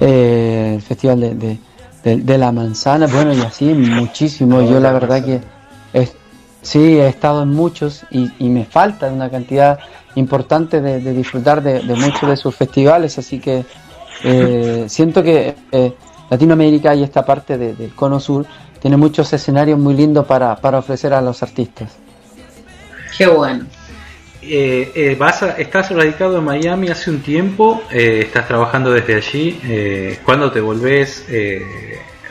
eh, 0.00 0.72
el 0.74 0.82
Festival 0.82 1.38
de 1.38 1.58
de, 2.04 2.38
la 2.38 2.52
manzana, 2.52 3.06
bueno, 3.06 3.32
y 3.32 3.40
así 3.40 3.64
muchísimo. 3.72 4.60
Yo 4.62 4.78
la 4.78 4.92
verdad 4.92 5.24
que 5.24 5.40
sí, 6.62 6.98
he 6.98 7.08
estado 7.08 7.42
en 7.42 7.50
muchos 7.50 8.04
y, 8.10 8.48
me 8.48 8.64
falta 8.64 9.10
una 9.10 9.30
cantidad 9.30 9.78
importante 10.14 10.80
de, 10.80 11.12
disfrutar 11.12 11.62
de, 11.62 11.82
muchos 11.94 12.28
de 12.28 12.36
sus 12.36 12.54
festivales, 12.54 13.18
así 13.18 13.40
que 13.40 13.64
eh, 14.22 14.84
siento 14.86 15.22
que 15.22 15.54
eh, 15.72 15.94
Latinoamérica 16.30 16.94
y 16.94 17.02
esta 17.02 17.24
parte 17.24 17.58
del 17.58 17.94
Cono 17.94 18.20
Sur 18.20 18.46
tiene 18.80 18.96
muchos 18.96 19.32
escenarios 19.32 19.78
muy 19.78 19.94
lindos 19.94 20.26
para, 20.26 20.56
para 20.56 20.78
ofrecer 20.78 21.14
a 21.14 21.22
los 21.22 21.42
artistas. 21.42 22.03
Qué 23.16 23.26
bueno. 23.26 23.64
Eh, 24.42 25.16
vas 25.18 25.42
estás 25.56 25.90
radicado 25.90 26.38
en 26.38 26.44
Miami 26.44 26.88
hace 26.88 27.10
un 27.10 27.20
tiempo, 27.20 27.82
estás 27.90 28.46
trabajando 28.46 28.90
desde 28.90 29.14
allí. 29.14 29.60
Eh, 29.64 30.18
¿Cuándo 30.24 30.52
te 30.52 30.60
volvés 30.60 31.24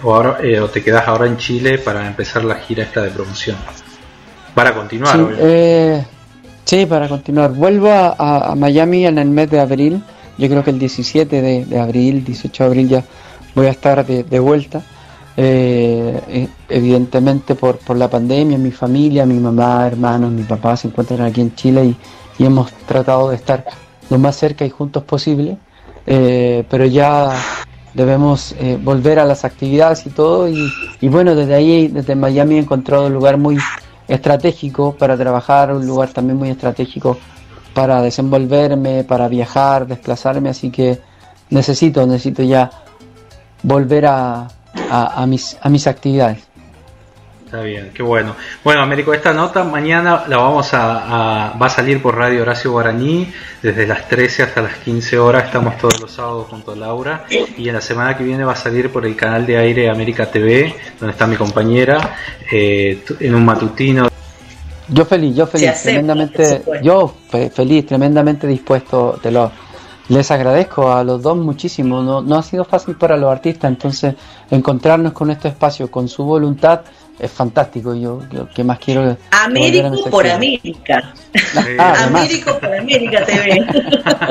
o, 0.03 0.13
ahora, 0.13 0.37
o 0.61 0.67
te 0.67 0.83
quedas 0.83 1.07
ahora 1.07 1.25
en 1.25 1.37
Chile 1.37 1.79
para 1.79 2.05
empezar 2.05 2.43
la 2.43 2.55
gira 2.55 2.83
esta 2.83 3.01
de 3.01 3.09
promoción? 3.09 3.57
Para 4.53 4.75
continuar, 4.75 5.17
sí, 6.65 6.85
para 6.85 7.09
continuar. 7.09 7.51
Vuelvo 7.51 7.89
a, 7.91 8.53
Miami 8.55 9.07
en 9.07 9.17
el 9.17 9.29
mes 9.29 9.49
de 9.49 9.59
abril. 9.59 10.03
Yo 10.37 10.49
creo 10.49 10.63
que 10.63 10.71
el 10.71 10.79
17 10.79 11.41
de, 11.41 11.79
abril, 11.79 12.23
18 12.23 12.63
de 12.63 12.67
abril 12.67 12.89
ya 12.89 13.03
voy 13.55 13.67
a 13.67 13.71
estar 13.71 14.05
de, 14.05 14.23
de 14.23 14.39
vuelta. 14.39 14.83
Eh, 15.35 16.47
evidentemente 16.69 17.55
por, 17.55 17.77
por 17.77 17.97
la 17.97 18.07
pandemia, 18.07 18.57
mi 18.57 18.71
familia, 18.71 19.25
mi 19.25 19.39
mamá, 19.39 19.87
hermanos, 19.87 20.31
mi 20.31 20.43
papá 20.43 20.77
se 20.77 20.87
encuentran 20.87 21.21
aquí 21.21 21.41
en 21.41 21.55
Chile 21.55 21.85
y, 21.85 21.97
hemos 22.39 22.73
tratado 22.87 23.29
de 23.29 23.35
estar 23.35 23.63
lo 24.09 24.17
más 24.17 24.35
cerca 24.35 24.65
y 24.65 24.69
juntos 24.69 25.03
posible, 25.03 25.57
eh, 26.05 26.65
pero 26.69 26.85
ya 26.85 27.31
debemos 27.93 28.53
eh, 28.59 28.77
volver 28.81 29.19
a 29.19 29.25
las 29.25 29.45
actividades 29.45 30.05
y 30.07 30.09
todo 30.09 30.49
y, 30.49 30.67
y, 30.99 31.07
bueno, 31.09 31.35
desde 31.35 31.53
ahí, 31.53 31.87
desde 31.87 32.15
Miami 32.15 32.55
he 32.55 32.59
encontrado 32.59 33.05
un 33.05 33.13
lugar 33.13 33.37
muy 33.37 33.57
estratégico 34.07 34.93
para 34.95 35.15
trabajar, 35.15 35.73
un 35.73 35.85
lugar 35.85 36.09
también 36.09 36.37
muy 36.37 36.49
estratégico 36.49 37.17
para 37.73 38.01
desenvolverme, 38.01 39.03
para 39.03 39.27
viajar, 39.27 39.87
desplazarme, 39.87 40.49
así 40.49 40.69
que 40.69 40.99
necesito, 41.49 42.05
necesito 42.05 42.43
ya 42.43 42.69
volver 43.61 44.07
a, 44.07 44.47
a, 44.89 45.25
mis, 45.25 45.57
a 45.61 45.69
mis 45.69 45.87
actividades. 45.87 46.39
Está 47.53 47.61
bien, 47.61 47.91
qué 47.93 48.01
bueno. 48.01 48.35
Bueno, 48.63 48.81
Américo, 48.81 49.13
esta 49.13 49.31
nota 49.31 49.63
mañana 49.63 50.23
la 50.27 50.37
vamos 50.37 50.73
a, 50.73 51.53
va 51.61 51.65
a 51.67 51.69
salir 51.69 52.01
por 52.01 52.17
Radio 52.17 52.41
Horacio 52.41 52.71
Guaraní 52.71 53.31
desde 53.61 53.85
las 53.85 54.07
13 54.07 54.41
hasta 54.41 54.63
las 54.63 54.77
15 54.77 55.19
horas. 55.19 55.45
Estamos 55.45 55.77
todos 55.77 56.01
los 56.01 56.11
sábados 56.11 56.47
junto 56.49 56.71
a 56.71 56.75
Laura 56.75 57.25
y 57.29 57.67
en 57.67 57.75
la 57.75 57.81
semana 57.81 58.17
que 58.17 58.23
viene 58.23 58.43
va 58.43 58.53
a 58.53 58.55
salir 58.55 58.91
por 58.91 59.05
el 59.05 59.15
canal 59.15 59.45
de 59.45 59.57
aire 59.57 59.87
América 59.87 60.31
TV, 60.31 60.75
donde 60.99 61.11
está 61.11 61.27
mi 61.27 61.35
compañera, 61.35 62.15
eh, 62.51 63.03
en 63.19 63.35
un 63.35 63.45
matutino. 63.45 64.09
Yo 64.87 65.05
feliz, 65.05 65.35
yo 65.35 65.45
feliz, 65.45 65.83
tremendamente, 65.83 66.63
yo 66.81 67.15
feliz, 67.53 67.85
tremendamente 67.85 68.47
dispuesto, 68.47 69.19
te 69.21 69.29
lo, 69.29 69.51
les 70.09 70.31
agradezco 70.31 70.91
a 70.91 71.03
los 71.03 71.21
dos 71.21 71.37
muchísimo. 71.37 72.01
No, 72.01 72.21
no 72.21 72.37
ha 72.37 72.43
sido 72.43 72.65
fácil 72.65 72.95
para 72.95 73.17
los 73.17 73.31
artistas, 73.31 73.69
entonces 73.69 74.15
encontrarnos 74.51 75.13
con 75.13 75.31
este 75.31 75.47
espacio, 75.47 75.89
con 75.89 76.07
su 76.07 76.23
voluntad, 76.23 76.81
es 77.19 77.31
fantástico. 77.31 77.93
Yo, 77.93 78.19
que 78.53 78.63
más 78.63 78.79
quiero. 78.79 79.15
Américo 79.31 80.09
por 80.09 80.27
América. 80.27 81.13
Ah, 81.77 82.05
Américo 82.07 82.57
por 82.59 82.73
América 82.73 83.25
TV. 83.25 83.65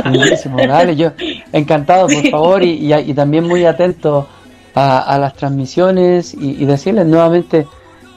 Buenísimo, 0.04 0.58
dale, 0.68 0.96
yo 0.96 1.12
encantado, 1.52 2.06
por 2.06 2.28
favor, 2.28 2.62
y, 2.62 2.92
y, 2.92 3.14
también 3.14 3.44
muy 3.44 3.64
atento 3.64 4.28
a, 4.74 5.00
a 5.00 5.18
las 5.18 5.34
transmisiones 5.34 6.34
y, 6.34 6.62
y, 6.62 6.64
decirles 6.64 7.06
nuevamente, 7.06 7.66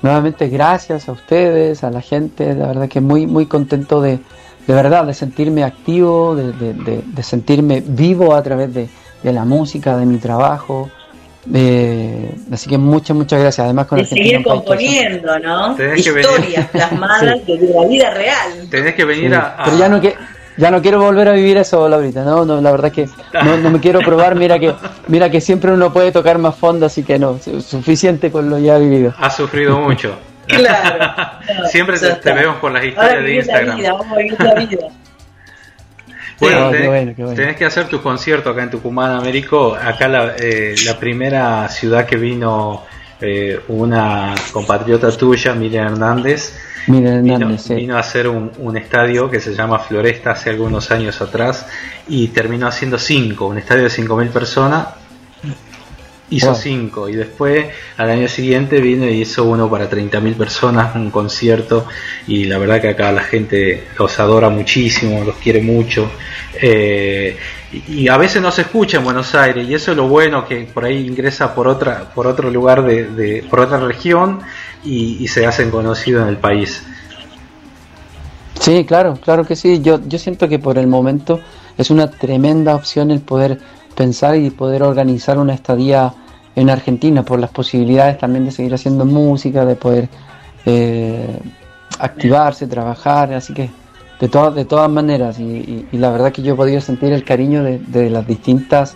nuevamente 0.01 0.47
gracias 0.49 1.07
a 1.09 1.13
ustedes, 1.13 1.83
a 1.83 1.89
la 1.89 2.01
gente, 2.01 2.53
la 2.53 2.67
verdad 2.67 2.89
que 2.89 3.01
muy, 3.01 3.27
muy 3.27 3.45
contento 3.45 4.01
de 4.01 4.19
de 4.67 4.73
verdad, 4.73 5.05
de 5.05 5.13
sentirme 5.13 5.63
activo, 5.63 6.35
de, 6.35 6.51
de, 6.51 7.23
sentirme 7.23 7.83
vivo 7.85 8.33
a 8.33 8.41
través 8.41 8.73
de, 8.73 8.87
la 9.23 9.45
música, 9.45 9.97
de 9.97 10.05
mi 10.05 10.17
trabajo. 10.17 10.89
así 12.51 12.69
que 12.69 12.77
muchas, 12.77 13.15
muchas 13.15 13.39
gracias. 13.39 13.65
Además, 13.65 13.87
con 13.87 13.99
de 13.99 14.05
seguir 14.05 14.43
componiendo, 14.43 15.37
¿no? 15.39 15.77
Historias 15.95 16.67
plasmadas 16.69 17.45
de 17.47 17.73
la 17.73 17.87
vida 17.87 18.09
real. 18.11 18.67
Tenés 18.69 18.95
que 18.95 19.05
venir 19.05 19.35
a, 19.35 19.57
Pero 19.65 19.77
ya 19.77 19.87
no, 19.87 20.01
que, 20.01 20.15
ya 20.57 20.71
no 20.71 20.81
quiero 20.81 20.99
volver 20.99 21.27
a 21.27 21.33
vivir 21.33 21.57
eso 21.57 21.85
ahorita, 21.85 22.23
¿no? 22.23 22.45
no 22.45 22.59
la 22.59 22.71
verdad 22.71 22.91
que 22.91 23.07
no, 23.33 23.57
no, 23.57 23.69
me 23.69 23.79
quiero 23.79 23.99
probar. 23.99 24.35
Mira 24.35 24.57
que 24.57 24.73
mira 25.07 25.29
que 25.29 25.41
siempre 25.41 25.71
uno 25.71 25.93
puede 25.93 26.11
tocar 26.11 26.39
más 26.39 26.55
fondo, 26.55 26.87
así 26.87 27.03
que 27.03 27.19
no, 27.19 27.37
suficiente 27.39 28.31
con 28.31 28.49
lo 28.49 28.57
ya 28.57 28.79
vivido. 28.79 29.13
Has 29.19 29.35
sufrido 29.35 29.79
mucho. 29.79 30.17
Claro. 30.57 31.67
Siempre 31.71 31.97
te, 31.99 32.33
vemos 32.33 32.57
por 32.57 32.71
las 32.71 32.85
historias 32.85 33.23
de 33.23 33.35
Instagram. 33.35 33.79
Bueno, 36.39 36.69
tenés, 37.33 37.55
que 37.55 37.65
hacer 37.65 37.87
tu 37.87 38.01
concierto 38.01 38.49
acá 38.49 38.63
en 38.63 38.69
Tucumán, 38.69 39.11
Américo. 39.11 39.75
Acá 39.75 40.07
la, 40.07 40.35
eh, 40.37 40.75
la 40.85 40.97
primera 40.99 41.67
ciudad 41.69 42.05
que 42.05 42.17
vino 42.17 42.83
eh, 43.21 43.59
una 43.69 44.35
compatriota 44.51 45.09
tuya, 45.11 45.53
Miriam 45.53 45.93
Hernández, 45.93 46.59
vino, 46.87 47.95
a 47.95 47.99
hacer 47.99 48.27
un, 48.27 48.51
un, 48.57 48.75
estadio 48.75 49.29
que 49.29 49.39
se 49.39 49.55
llama 49.55 49.79
Floresta 49.79 50.31
hace 50.31 50.49
algunos 50.49 50.91
años 50.91 51.21
atrás 51.21 51.65
y 52.09 52.27
terminó 52.27 52.67
haciendo 52.67 52.99
cinco, 52.99 53.47
un 53.47 53.57
estadio 53.57 53.83
de 53.83 53.89
5.000 53.89 54.29
personas 54.31 54.87
hizo 56.29 56.55
cinco 56.55 57.07
y 57.07 57.15
después 57.15 57.67
al 57.97 58.09
año 58.09 58.27
siguiente 58.27 58.81
vino 58.81 59.05
y 59.05 59.21
hizo 59.21 59.43
uno 59.45 59.69
para 59.69 59.89
30.000 59.89 60.35
personas, 60.35 60.95
un 60.95 61.11
concierto 61.11 61.85
y 62.27 62.45
la 62.45 62.57
verdad 62.57 62.81
que 62.81 62.89
acá 62.89 63.11
la 63.11 63.21
gente 63.21 63.87
los 63.97 64.19
adora 64.19 64.49
muchísimo, 64.49 65.23
los 65.23 65.35
quiere 65.35 65.61
mucho 65.61 66.09
eh, 66.61 67.37
y, 67.87 68.07
a 68.07 68.17
veces 68.17 68.41
no 68.41 68.51
se 68.51 68.61
escucha 68.61 68.97
en 68.97 69.03
Buenos 69.03 69.35
Aires 69.35 69.67
y 69.67 69.73
eso 69.75 69.91
es 69.91 69.97
lo 69.97 70.07
bueno 70.07 70.47
que 70.47 70.61
por 70.61 70.85
ahí 70.85 71.05
ingresa 71.05 71.53
por 71.53 71.67
otra 71.67 72.11
por 72.13 72.25
otro 72.25 72.49
lugar 72.49 72.83
de, 72.83 73.45
por 73.49 73.59
otra 73.59 73.79
región 73.79 74.39
y, 74.83 75.27
se 75.27 75.45
hacen 75.45 75.71
conocidos 75.71 76.23
en 76.23 76.29
el 76.29 76.37
país. 76.37 76.83
Sí, 78.59 78.85
claro, 78.85 79.15
claro 79.21 79.43
que 79.43 79.55
sí. 79.55 79.81
Yo, 79.81 79.99
yo 80.07 80.19
siento 80.19 80.47
que 80.47 80.59
por 80.59 80.77
el 80.77 80.87
momento 80.87 81.41
es 81.77 81.89
una 81.89 82.09
tremenda 82.09 82.75
opción 82.75 83.11
el 83.11 83.19
poder 83.19 83.59
pensar 83.95 84.35
y 84.35 84.49
poder 84.49 84.83
organizar 84.83 85.37
una 85.37 85.53
estadía 85.53 86.13
en 86.55 86.69
Argentina 86.69 87.23
por 87.23 87.39
las 87.39 87.49
posibilidades 87.49 88.17
también 88.17 88.45
de 88.45 88.51
seguir 88.51 88.73
haciendo 88.73 89.05
música, 89.05 89.65
de 89.65 89.75
poder 89.75 90.09
eh, 90.65 91.39
activarse, 91.99 92.67
trabajar, 92.67 93.33
así 93.33 93.53
que 93.53 93.69
de 94.19 94.29
todas 94.29 94.55
de 94.55 94.63
todas 94.63 94.89
maneras 94.89 95.39
y, 95.39 95.85
la 95.91 96.09
verdad 96.09 96.31
que 96.31 96.41
yo 96.41 96.53
he 96.53 96.57
podido 96.57 96.79
sentir 96.79 97.11
el 97.11 97.25
cariño 97.25 97.63
de, 97.63 98.09
las 98.09 98.25
distintas 98.25 98.95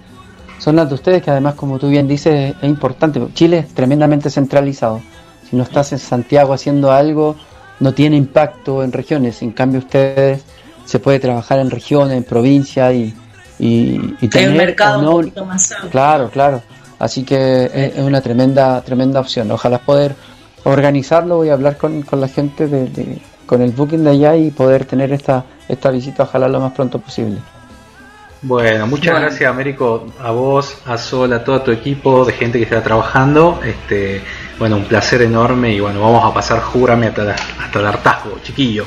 zonas 0.60 0.88
de 0.88 0.96
ustedes 0.96 1.22
que 1.22 1.32
además 1.32 1.56
como 1.56 1.78
tú 1.80 1.90
bien 1.90 2.08
dices 2.08 2.56
es 2.62 2.70
importante. 2.70 3.22
Chile 3.34 3.60
es 3.60 3.74
tremendamente 3.74 4.30
centralizado. 4.30 5.02
Si 5.50 5.56
no 5.56 5.64
estás 5.64 5.92
en 5.92 6.00
Santiago 6.00 6.54
haciendo 6.54 6.92
algo 6.92 7.36
no 7.80 7.94
tiene 7.94 8.18
impacto 8.18 8.84
en 8.84 8.92
regiones. 8.92 9.42
En 9.42 9.52
cambio 9.52 9.80
ustedes 9.80 10.44
se 10.86 11.00
puede 11.00 11.20
trabajar 11.20 11.60
en 11.60 11.70
regiones 11.70 12.18
en 12.18 12.24
provincia 12.24 12.92
y, 12.94 13.14
y, 13.60 14.28
tener 14.28 14.50
un 14.50 14.58
mercado 14.58 15.00
un 15.00 15.06
poquito 15.06 15.46
más 15.46 15.72
amplio. 15.72 15.92
Claro, 15.92 16.30
claro. 16.30 16.62
Así 16.98 17.24
que 17.24 17.70
es, 17.74 17.98
una 17.98 18.22
tremenda, 18.22 18.82
tremenda 18.82 19.20
opción. 19.20 19.52
Ojalá 19.52 19.80
poder 19.80 20.16
organizarlo 20.64 21.46
y 21.46 21.50
hablar 21.50 21.78
con, 21.78 22.02
con 22.02 22.20
la 22.20 22.28
gente 22.28 22.68
de, 22.68 23.20
con 23.46 23.62
el 23.62 23.72
booking 23.72 24.04
de 24.04 24.12
allá 24.12 24.36
y 24.36 24.52
poder 24.52 24.86
tener 24.86 25.12
esta, 25.12 25.44
esta 25.68 25.90
visita, 25.92 26.24
ojalá 26.24 26.48
lo 26.48 26.60
más 26.60 26.74
pronto 26.74 27.00
posible. 27.00 27.38
Bueno, 28.42 28.88
muchas 28.88 29.20
gracias 29.20 29.50
Américo, 29.50 30.08
a 30.22 30.32
vos, 30.32 30.78
a 30.86 30.98
Sol, 30.98 31.34
a 31.34 31.44
todo 31.44 31.62
tu 31.62 31.72
equipo 31.72 32.24
de 32.24 32.34
gente 32.34 32.58
que 32.58 32.64
está 32.64 32.82
trabajando. 32.82 33.60
Este, 33.66 34.22
bueno, 34.58 34.78
un 34.78 34.86
placer 34.86 35.22
enorme 35.24 35.74
y 35.74 35.80
bueno, 35.80 36.00
vamos 36.00 36.24
a 36.24 36.34
pasar, 36.34 36.62
júrame, 36.62 37.08
hasta, 37.08 37.34
hasta 37.34 37.80
el 37.80 37.86
hartazgo, 37.86 38.40
chiquillo. 38.44 38.86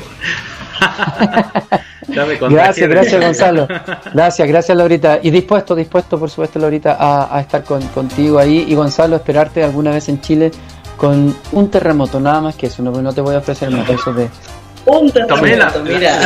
gracias, 2.08 2.88
gracias 2.88 3.20
Gonzalo. 3.20 3.68
Gracias, 4.12 4.48
gracias 4.48 4.76
Laurita. 4.76 5.20
Y 5.22 5.30
dispuesto, 5.30 5.74
dispuesto 5.74 6.18
por 6.18 6.30
supuesto 6.30 6.58
Laurita 6.58 6.96
a, 6.98 7.40
estar 7.40 7.62
contigo 7.64 8.38
ahí. 8.38 8.66
Y 8.68 8.74
Gonzalo, 8.74 9.16
esperarte 9.16 9.62
alguna 9.62 9.90
vez 9.90 10.08
en 10.08 10.20
Chile 10.20 10.50
con 10.96 11.34
un 11.52 11.70
terremoto, 11.70 12.20
nada 12.20 12.40
más 12.40 12.56
que 12.56 12.66
eso. 12.66 12.82
No, 12.82 13.12
te 13.12 13.20
voy 13.20 13.34
a 13.34 13.38
ofrecer 13.38 13.70
más 13.70 13.88
eso 13.88 14.12
de... 14.12 14.28
Un 14.84 15.10
terremoto, 15.10 15.82
mira. 15.82 16.18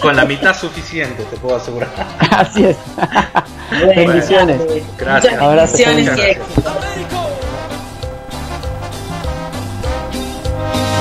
con 0.00 0.14
la 0.14 0.24
mitad 0.24 0.56
suficiente, 0.56 1.24
te 1.24 1.36
puedo 1.36 1.56
asegurar. 1.56 1.88
Así 2.30 2.64
es. 2.64 2.76
Bendiciones. 3.94 4.60
gracias. 4.96 5.40
Bendiciones 5.40 6.18
y 6.18 6.20
éxito. 6.20 6.72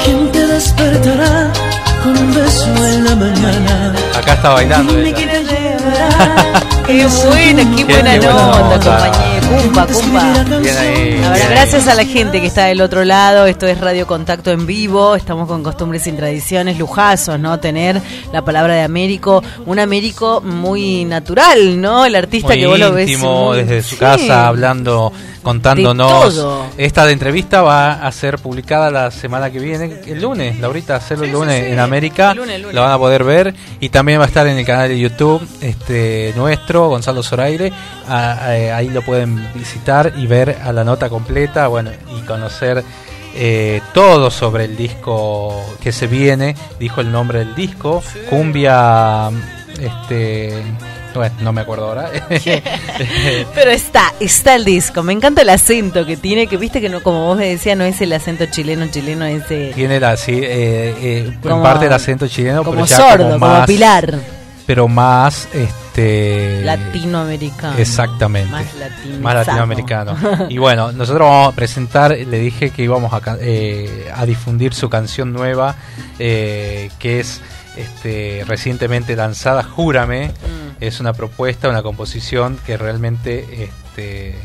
¿Quién 0.03 0.31
te 0.31 0.45
despertará? 0.45 1.51
Con 2.05 2.15
un 2.15 2.33
beso 2.35 2.67
en 2.85 3.03
la 3.03 3.15
mañana. 3.15 3.95
Acá 4.15 4.33
está 4.33 4.49
bailando. 4.49 4.93
qué 6.85 7.07
buena, 7.25 7.75
qué 7.75 7.83
buena 7.83 8.17
nota, 8.17 8.79
compañero. 8.79 9.44
Cumpa, 9.47 9.87
cumpa. 9.87 10.43
Bien 10.59 10.77
ahí. 10.77 11.21
gracias 11.49 11.87
a 11.87 11.95
la 11.95 12.05
gente 12.05 12.41
que 12.41 12.47
está 12.47 12.65
del 12.65 12.81
otro 12.81 13.03
lado. 13.03 13.45
Esto 13.45 13.67
es 13.67 13.79
Radio 13.79 14.07
Contacto 14.07 14.51
en 14.51 14.65
vivo. 14.65 15.15
Estamos 15.15 15.47
con 15.47 15.63
costumbres 15.63 16.07
y 16.07 16.11
tradiciones, 16.13 16.77
lujazos, 16.77 17.39
¿no? 17.39 17.59
Tener 17.59 18.01
la 18.33 18.43
palabra 18.43 18.73
de 18.73 18.81
Américo, 18.81 19.43
un 19.65 19.79
Américo 19.79 20.41
muy 20.41 21.05
natural, 21.05 21.79
¿no? 21.79 22.05
El 22.05 22.15
artista 22.15 22.55
que 22.55 22.67
vos 22.67 22.79
lo 22.79 22.91
ves. 22.91 23.07
desde 23.07 23.83
su 23.83 23.97
casa, 23.97 24.47
hablando 24.47 25.11
contándonos. 25.45 26.43
Esta 26.75 27.05
de 27.05 27.13
entrevista 27.13 27.61
va 27.61 28.05
a 28.05 28.11
ser 28.11 28.39
publicada 28.39 28.89
la 28.89 29.11
semana 29.11 29.51
que 29.51 29.59
viene, 29.59 30.01
el 30.07 30.21
lunes, 30.21 30.59
Laurita, 30.59 30.95
hacerlo 30.95 31.25
el 31.25 31.31
lunes 31.31 31.71
en 31.71 31.79
América. 31.79 32.33
Lo 32.33 32.81
van 32.81 32.91
a 32.91 32.97
poder 32.97 33.23
ver 33.23 33.53
y 33.79 33.89
también 33.89 34.19
va 34.19 34.23
a 34.23 34.27
estar 34.27 34.47
en 34.47 34.57
el 34.57 34.65
canal 34.65 34.89
de 34.89 34.99
YouTube 34.99 35.47
este 35.61 36.33
nuestro, 36.35 36.89
Gonzalo 36.89 37.21
Zoraire. 37.21 37.71
ahí 38.07 38.89
lo 38.89 39.03
pueden 39.03 39.44
visitar 39.53 40.13
y 40.15 40.27
ver 40.27 40.57
a 40.63 40.71
la 40.71 40.83
nota 40.83 41.09
completa, 41.09 41.67
bueno, 41.67 41.91
y 42.15 42.21
conocer 42.21 42.83
eh, 43.35 43.81
todo 43.93 44.31
sobre 44.31 44.65
el 44.65 44.77
disco 44.77 45.53
que 45.81 45.91
se 45.91 46.07
viene, 46.07 46.55
dijo 46.79 47.01
el 47.01 47.11
nombre 47.11 47.39
del 47.39 47.55
disco, 47.55 48.01
Cumbia 48.29 49.29
este 49.79 50.63
bueno, 51.15 51.35
no 51.41 51.53
me 51.53 51.61
acuerdo 51.61 51.85
ahora. 51.87 52.11
Pero 53.55 53.71
está, 53.71 54.13
está 54.19 54.55
el 54.55 54.65
disco. 54.65 55.03
Me 55.03 55.13
encanta 55.13 55.41
el 55.41 55.49
acento 55.49 56.05
que 56.05 56.17
tiene, 56.17 56.47
que 56.47 56.57
viste 56.57 56.81
que 56.81 56.89
no, 56.89 57.01
como 57.01 57.25
vos 57.25 57.37
me 57.37 57.47
decías, 57.47 57.77
no 57.77 57.83
es 57.83 57.99
el 58.01 58.13
acento 58.13 58.45
chileno, 58.47 58.87
chileno 58.87 59.25
es 59.25 59.45
Tiene 59.47 59.99
la, 59.99 60.17
sí, 60.17 60.33
eh, 60.33 60.93
eh, 60.99 61.33
en 61.43 61.61
parte 61.61 61.85
el 61.85 61.93
acento 61.93 62.27
chileno, 62.27 62.63
como 62.63 62.83
pero 62.83 62.87
sordo, 62.87 63.25
como, 63.25 63.39
más, 63.39 63.67
pilar. 63.67 64.19
Pero 64.65 64.87
más, 64.87 65.47
este... 65.53 65.84
Latinoamericano. 66.63 67.77
Exactamente. 67.77 68.51
Más, 69.19 69.35
latinoamericano. 69.35 70.15
y 70.49 70.57
bueno, 70.57 70.91
nosotros 70.91 71.29
vamos 71.29 71.53
a 71.53 71.55
presentar, 71.55 72.11
le 72.11 72.39
dije 72.39 72.71
que 72.71 72.83
íbamos 72.83 73.13
a, 73.13 73.37
eh, 73.39 74.11
a 74.13 74.25
difundir 74.25 74.73
su 74.73 74.89
canción 74.89 75.31
nueva, 75.33 75.75
que 76.17 76.89
es 77.19 77.41
este, 77.75 78.43
recientemente 78.47 79.15
lanzada, 79.15 79.63
Júrame, 79.63 80.27
mm. 80.27 80.77
es 80.79 80.99
una 80.99 81.13
propuesta, 81.13 81.69
una 81.69 81.83
composición 81.83 82.57
que 82.65 82.77
realmente 82.77 83.65
este, 83.65 84.35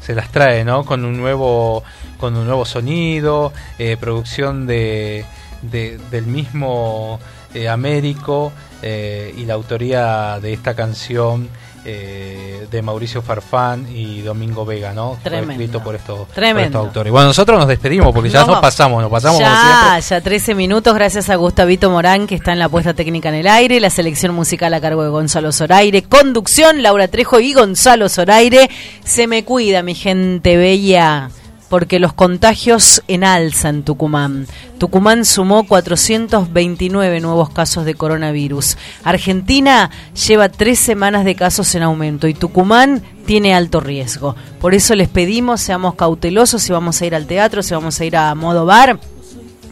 se 0.00 0.14
las 0.14 0.30
trae, 0.30 0.64
¿no? 0.64 0.84
Con 0.84 1.04
un 1.04 1.16
nuevo, 1.16 1.84
con 2.18 2.36
un 2.36 2.46
nuevo 2.46 2.64
sonido, 2.64 3.52
eh, 3.78 3.96
producción 3.98 4.66
de, 4.66 5.24
del 5.62 6.26
mismo 6.26 7.20
eh, 7.54 7.68
Américo 7.68 8.52
eh, 8.82 9.34
y 9.36 9.44
la 9.44 9.54
autoría 9.54 10.38
de 10.40 10.52
esta 10.52 10.74
canción 10.74 11.48
eh, 11.84 12.66
de 12.70 12.82
Mauricio 12.82 13.22
Farfán 13.22 13.86
y 13.90 14.20
Domingo 14.20 14.66
Vega, 14.66 14.92
¿no? 14.92 15.18
Tremendo. 15.22 15.52
escrito 15.52 15.82
por 15.82 15.94
estos, 15.94 16.28
autores. 16.74 17.10
Bueno, 17.10 17.28
nosotros 17.28 17.58
nos 17.58 17.66
despedimos 17.68 18.12
porque 18.12 18.28
ya 18.28 18.44
nos 18.44 18.58
pasamos, 18.60 19.00
nos 19.00 19.10
pasamos 19.10 19.40
ya, 19.40 19.98
Ya 19.98 20.20
13 20.20 20.54
minutos, 20.54 20.94
gracias 20.94 21.30
a 21.30 21.36
Gustavito 21.36 21.90
Morán 21.90 22.26
que 22.26 22.34
está 22.34 22.52
en 22.52 22.58
la 22.58 22.68
puesta 22.68 22.92
técnica 22.92 23.30
en 23.30 23.36
el 23.36 23.46
aire, 23.46 23.80
la 23.80 23.88
selección 23.88 24.34
musical 24.34 24.74
a 24.74 24.80
cargo 24.80 25.02
de 25.02 25.08
Gonzalo 25.08 25.52
Zoraire, 25.52 26.02
conducción 26.02 26.82
Laura 26.82 27.08
Trejo 27.08 27.40
y 27.40 27.54
Gonzalo 27.54 28.10
Zoraire. 28.10 28.68
Se 29.02 29.26
me 29.26 29.44
cuida, 29.44 29.82
mi 29.82 29.94
gente 29.94 30.58
bella 30.58 31.30
porque 31.70 32.00
los 32.00 32.12
contagios 32.12 33.02
en 33.06 33.22
alza 33.22 33.68
en 33.68 33.84
Tucumán. 33.84 34.46
Tucumán 34.78 35.24
sumó 35.24 35.64
429 35.66 37.20
nuevos 37.20 37.48
casos 37.50 37.84
de 37.84 37.94
coronavirus. 37.94 38.76
Argentina 39.04 39.88
lleva 40.26 40.48
tres 40.48 40.80
semanas 40.80 41.24
de 41.24 41.36
casos 41.36 41.72
en 41.76 41.84
aumento 41.84 42.26
y 42.26 42.34
Tucumán 42.34 43.02
tiene 43.24 43.54
alto 43.54 43.80
riesgo. 43.80 44.34
Por 44.60 44.74
eso 44.74 44.96
les 44.96 45.08
pedimos, 45.08 45.60
seamos 45.60 45.94
cautelosos 45.94 46.60
si 46.60 46.72
vamos 46.72 47.00
a 47.00 47.06
ir 47.06 47.14
al 47.14 47.26
teatro, 47.26 47.62
si 47.62 47.72
vamos 47.72 48.00
a 48.00 48.04
ir 48.04 48.16
a 48.16 48.34
modo 48.34 48.66
bar, 48.66 48.98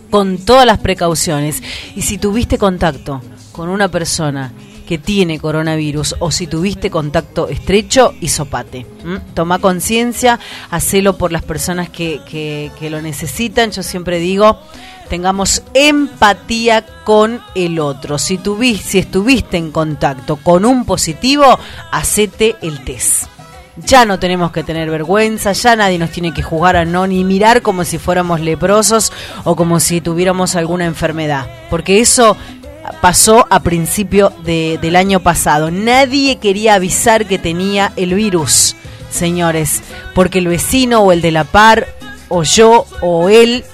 con 0.09 0.39
todas 0.39 0.67
las 0.67 0.79
precauciones. 0.79 1.61
Y 1.97 2.03
si 2.03 2.17
tuviste 2.17 2.59
contacto 2.59 3.21
con 3.51 3.69
una 3.69 3.89
persona 3.89 4.53
que 4.89 4.97
tiene 4.97 5.39
coronavirus 5.39 6.17
o 6.19 6.31
si 6.31 6.47
tuviste 6.47 6.89
contacto 6.91 7.49
estrecho, 7.49 8.15
hisopate. 8.23 8.87
Toma 9.35 9.59
conciencia, 9.59 10.41
hacelo 10.71 11.19
por 11.19 11.31
las 11.31 11.43
personas 11.43 11.91
que, 11.91 12.23
que, 12.27 12.89
lo 12.89 13.03
necesitan. 13.03 13.71
Yo 13.71 13.83
siempre 13.83 14.19
digo, 14.19 14.59
tengamos 15.11 15.63
empatía 15.75 16.87
con 17.05 17.43
el 17.55 17.81
otro. 17.81 18.17
Si, 18.17 18.41
si 18.83 18.99
estuviste 18.99 19.59
en 19.59 19.73
contacto 19.73 20.37
con 20.37 20.65
un 20.65 20.87
positivo, 20.87 21.59
hacete 21.93 22.57
el 22.63 22.83
test. 22.83 23.25
Ya 23.85 24.07
no 24.07 24.19
tenemos 24.19 24.53
que 24.53 24.65
tener 24.65 24.91
vergüenza, 24.91 25.53
ya 25.53 25.77
nadie 25.77 25.99
nos 25.99 26.11
tiene 26.11 26.33
que 26.33 26.43
juzgar 26.43 26.77
a 26.77 26.87
no 26.87 27.07
ni 27.07 27.25
mirar 27.25 27.61
como 27.61 27.85
si 27.85 27.99
fuéramos 27.99 28.41
leprosos 28.41 29.13
o 29.45 29.55
como 29.55 29.81
si 29.81 30.01
tuviéramos 30.01 30.57
alguna 30.57 30.87
enfermedad, 30.87 31.47
porque 31.71 32.01
eso 32.01 32.37
pasó 33.01 33.47
a 33.51 33.61
principio 33.61 34.33
de, 34.45 34.79
del 34.81 34.97
año 34.97 35.21
pasado. 35.21 35.71
Nadie 35.71 36.37
quería 36.37 36.75
avisar 36.75 37.27
que 37.27 37.39
tenía 37.39 37.93
el 37.97 38.15
virus, 38.15 38.77
señores, 39.11 39.83
porque 40.15 40.39
el 40.39 40.49
vecino 40.49 41.01
o 41.01 41.13
el 41.13 41.21
de 41.21 41.33
la 41.33 41.45
par, 41.45 41.87
o 42.29 42.43
yo 42.43 42.87
o 43.01 43.29
él, 43.29 43.65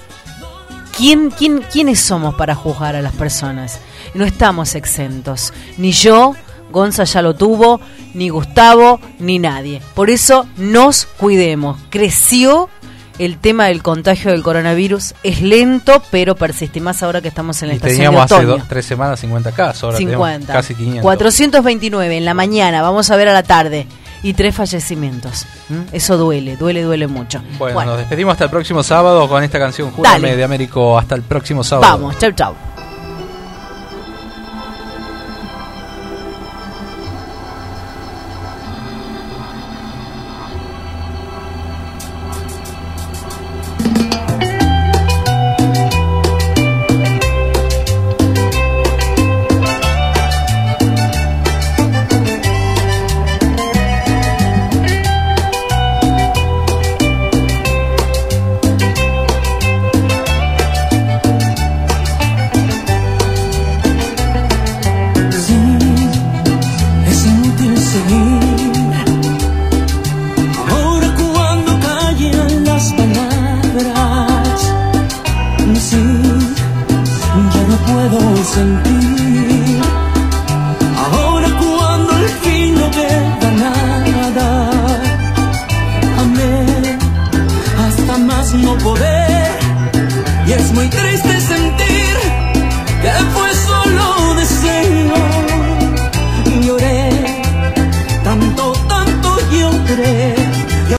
¿quién, 0.95 1.29
quién, 1.31 1.63
¿quiénes 1.71 1.99
somos 1.99 2.35
para 2.35 2.55
juzgar 2.55 2.95
a 2.95 3.01
las 3.01 3.13
personas? 3.13 3.79
No 4.13 4.25
estamos 4.25 4.75
exentos, 4.75 5.53
ni 5.77 5.91
yo 5.91 6.35
Gonza 6.71 7.05
ya 7.05 7.21
lo 7.21 7.35
tuvo, 7.35 7.79
ni 8.13 8.27
Gustavo, 8.27 8.99
ni 9.19 9.39
nadie. 9.39 9.81
Por 9.93 10.09
eso 10.09 10.45
nos 10.57 11.05
cuidemos. 11.05 11.79
Creció 11.89 12.69
el 13.19 13.37
tema 13.37 13.65
del 13.67 13.81
contagio 13.81 14.31
del 14.31 14.43
coronavirus 14.43 15.13
es 15.23 15.41
lento, 15.41 16.01
pero 16.11 16.35
persiste. 16.35 16.81
Más 16.81 17.01
ahora 17.03 17.21
que 17.21 17.27
estamos 17.27 17.61
en 17.61 17.69
la 17.69 17.73
estación 17.75 17.97
teníamos 17.97 18.31
hace 18.31 18.45
dos, 18.45 18.67
tres 18.67 18.85
semanas 18.85 19.19
50 19.19 19.51
casos, 19.51 19.83
ahora 19.83 19.97
50. 19.97 20.53
casi 20.53 20.75
500. 20.75 21.01
429 21.01 22.17
en 22.17 22.25
la 22.25 22.33
mañana, 22.33 22.81
vamos 22.81 23.09
a 23.09 23.15
ver 23.15 23.29
a 23.29 23.33
la 23.33 23.43
tarde. 23.43 23.87
Y 24.23 24.33
tres 24.33 24.55
fallecimientos. 24.55 25.45
Eso 25.91 26.17
duele, 26.17 26.57
duele, 26.57 26.81
duele 26.81 27.05
mucho. 27.05 27.43
Bueno, 27.59 27.85
nos 27.85 27.99
despedimos 27.99 28.31
hasta 28.31 28.45
el 28.45 28.49
próximo 28.49 28.81
sábado 28.81 29.29
con 29.29 29.43
esta 29.43 29.59
canción 29.59 29.91
Júrame 29.91 30.35
de 30.35 30.43
Américo. 30.43 30.97
Hasta 30.97 31.13
el 31.13 31.21
próximo 31.21 31.63
sábado. 31.63 31.91
Vamos, 31.91 32.17
chau, 32.17 32.31
chau. 32.31 32.74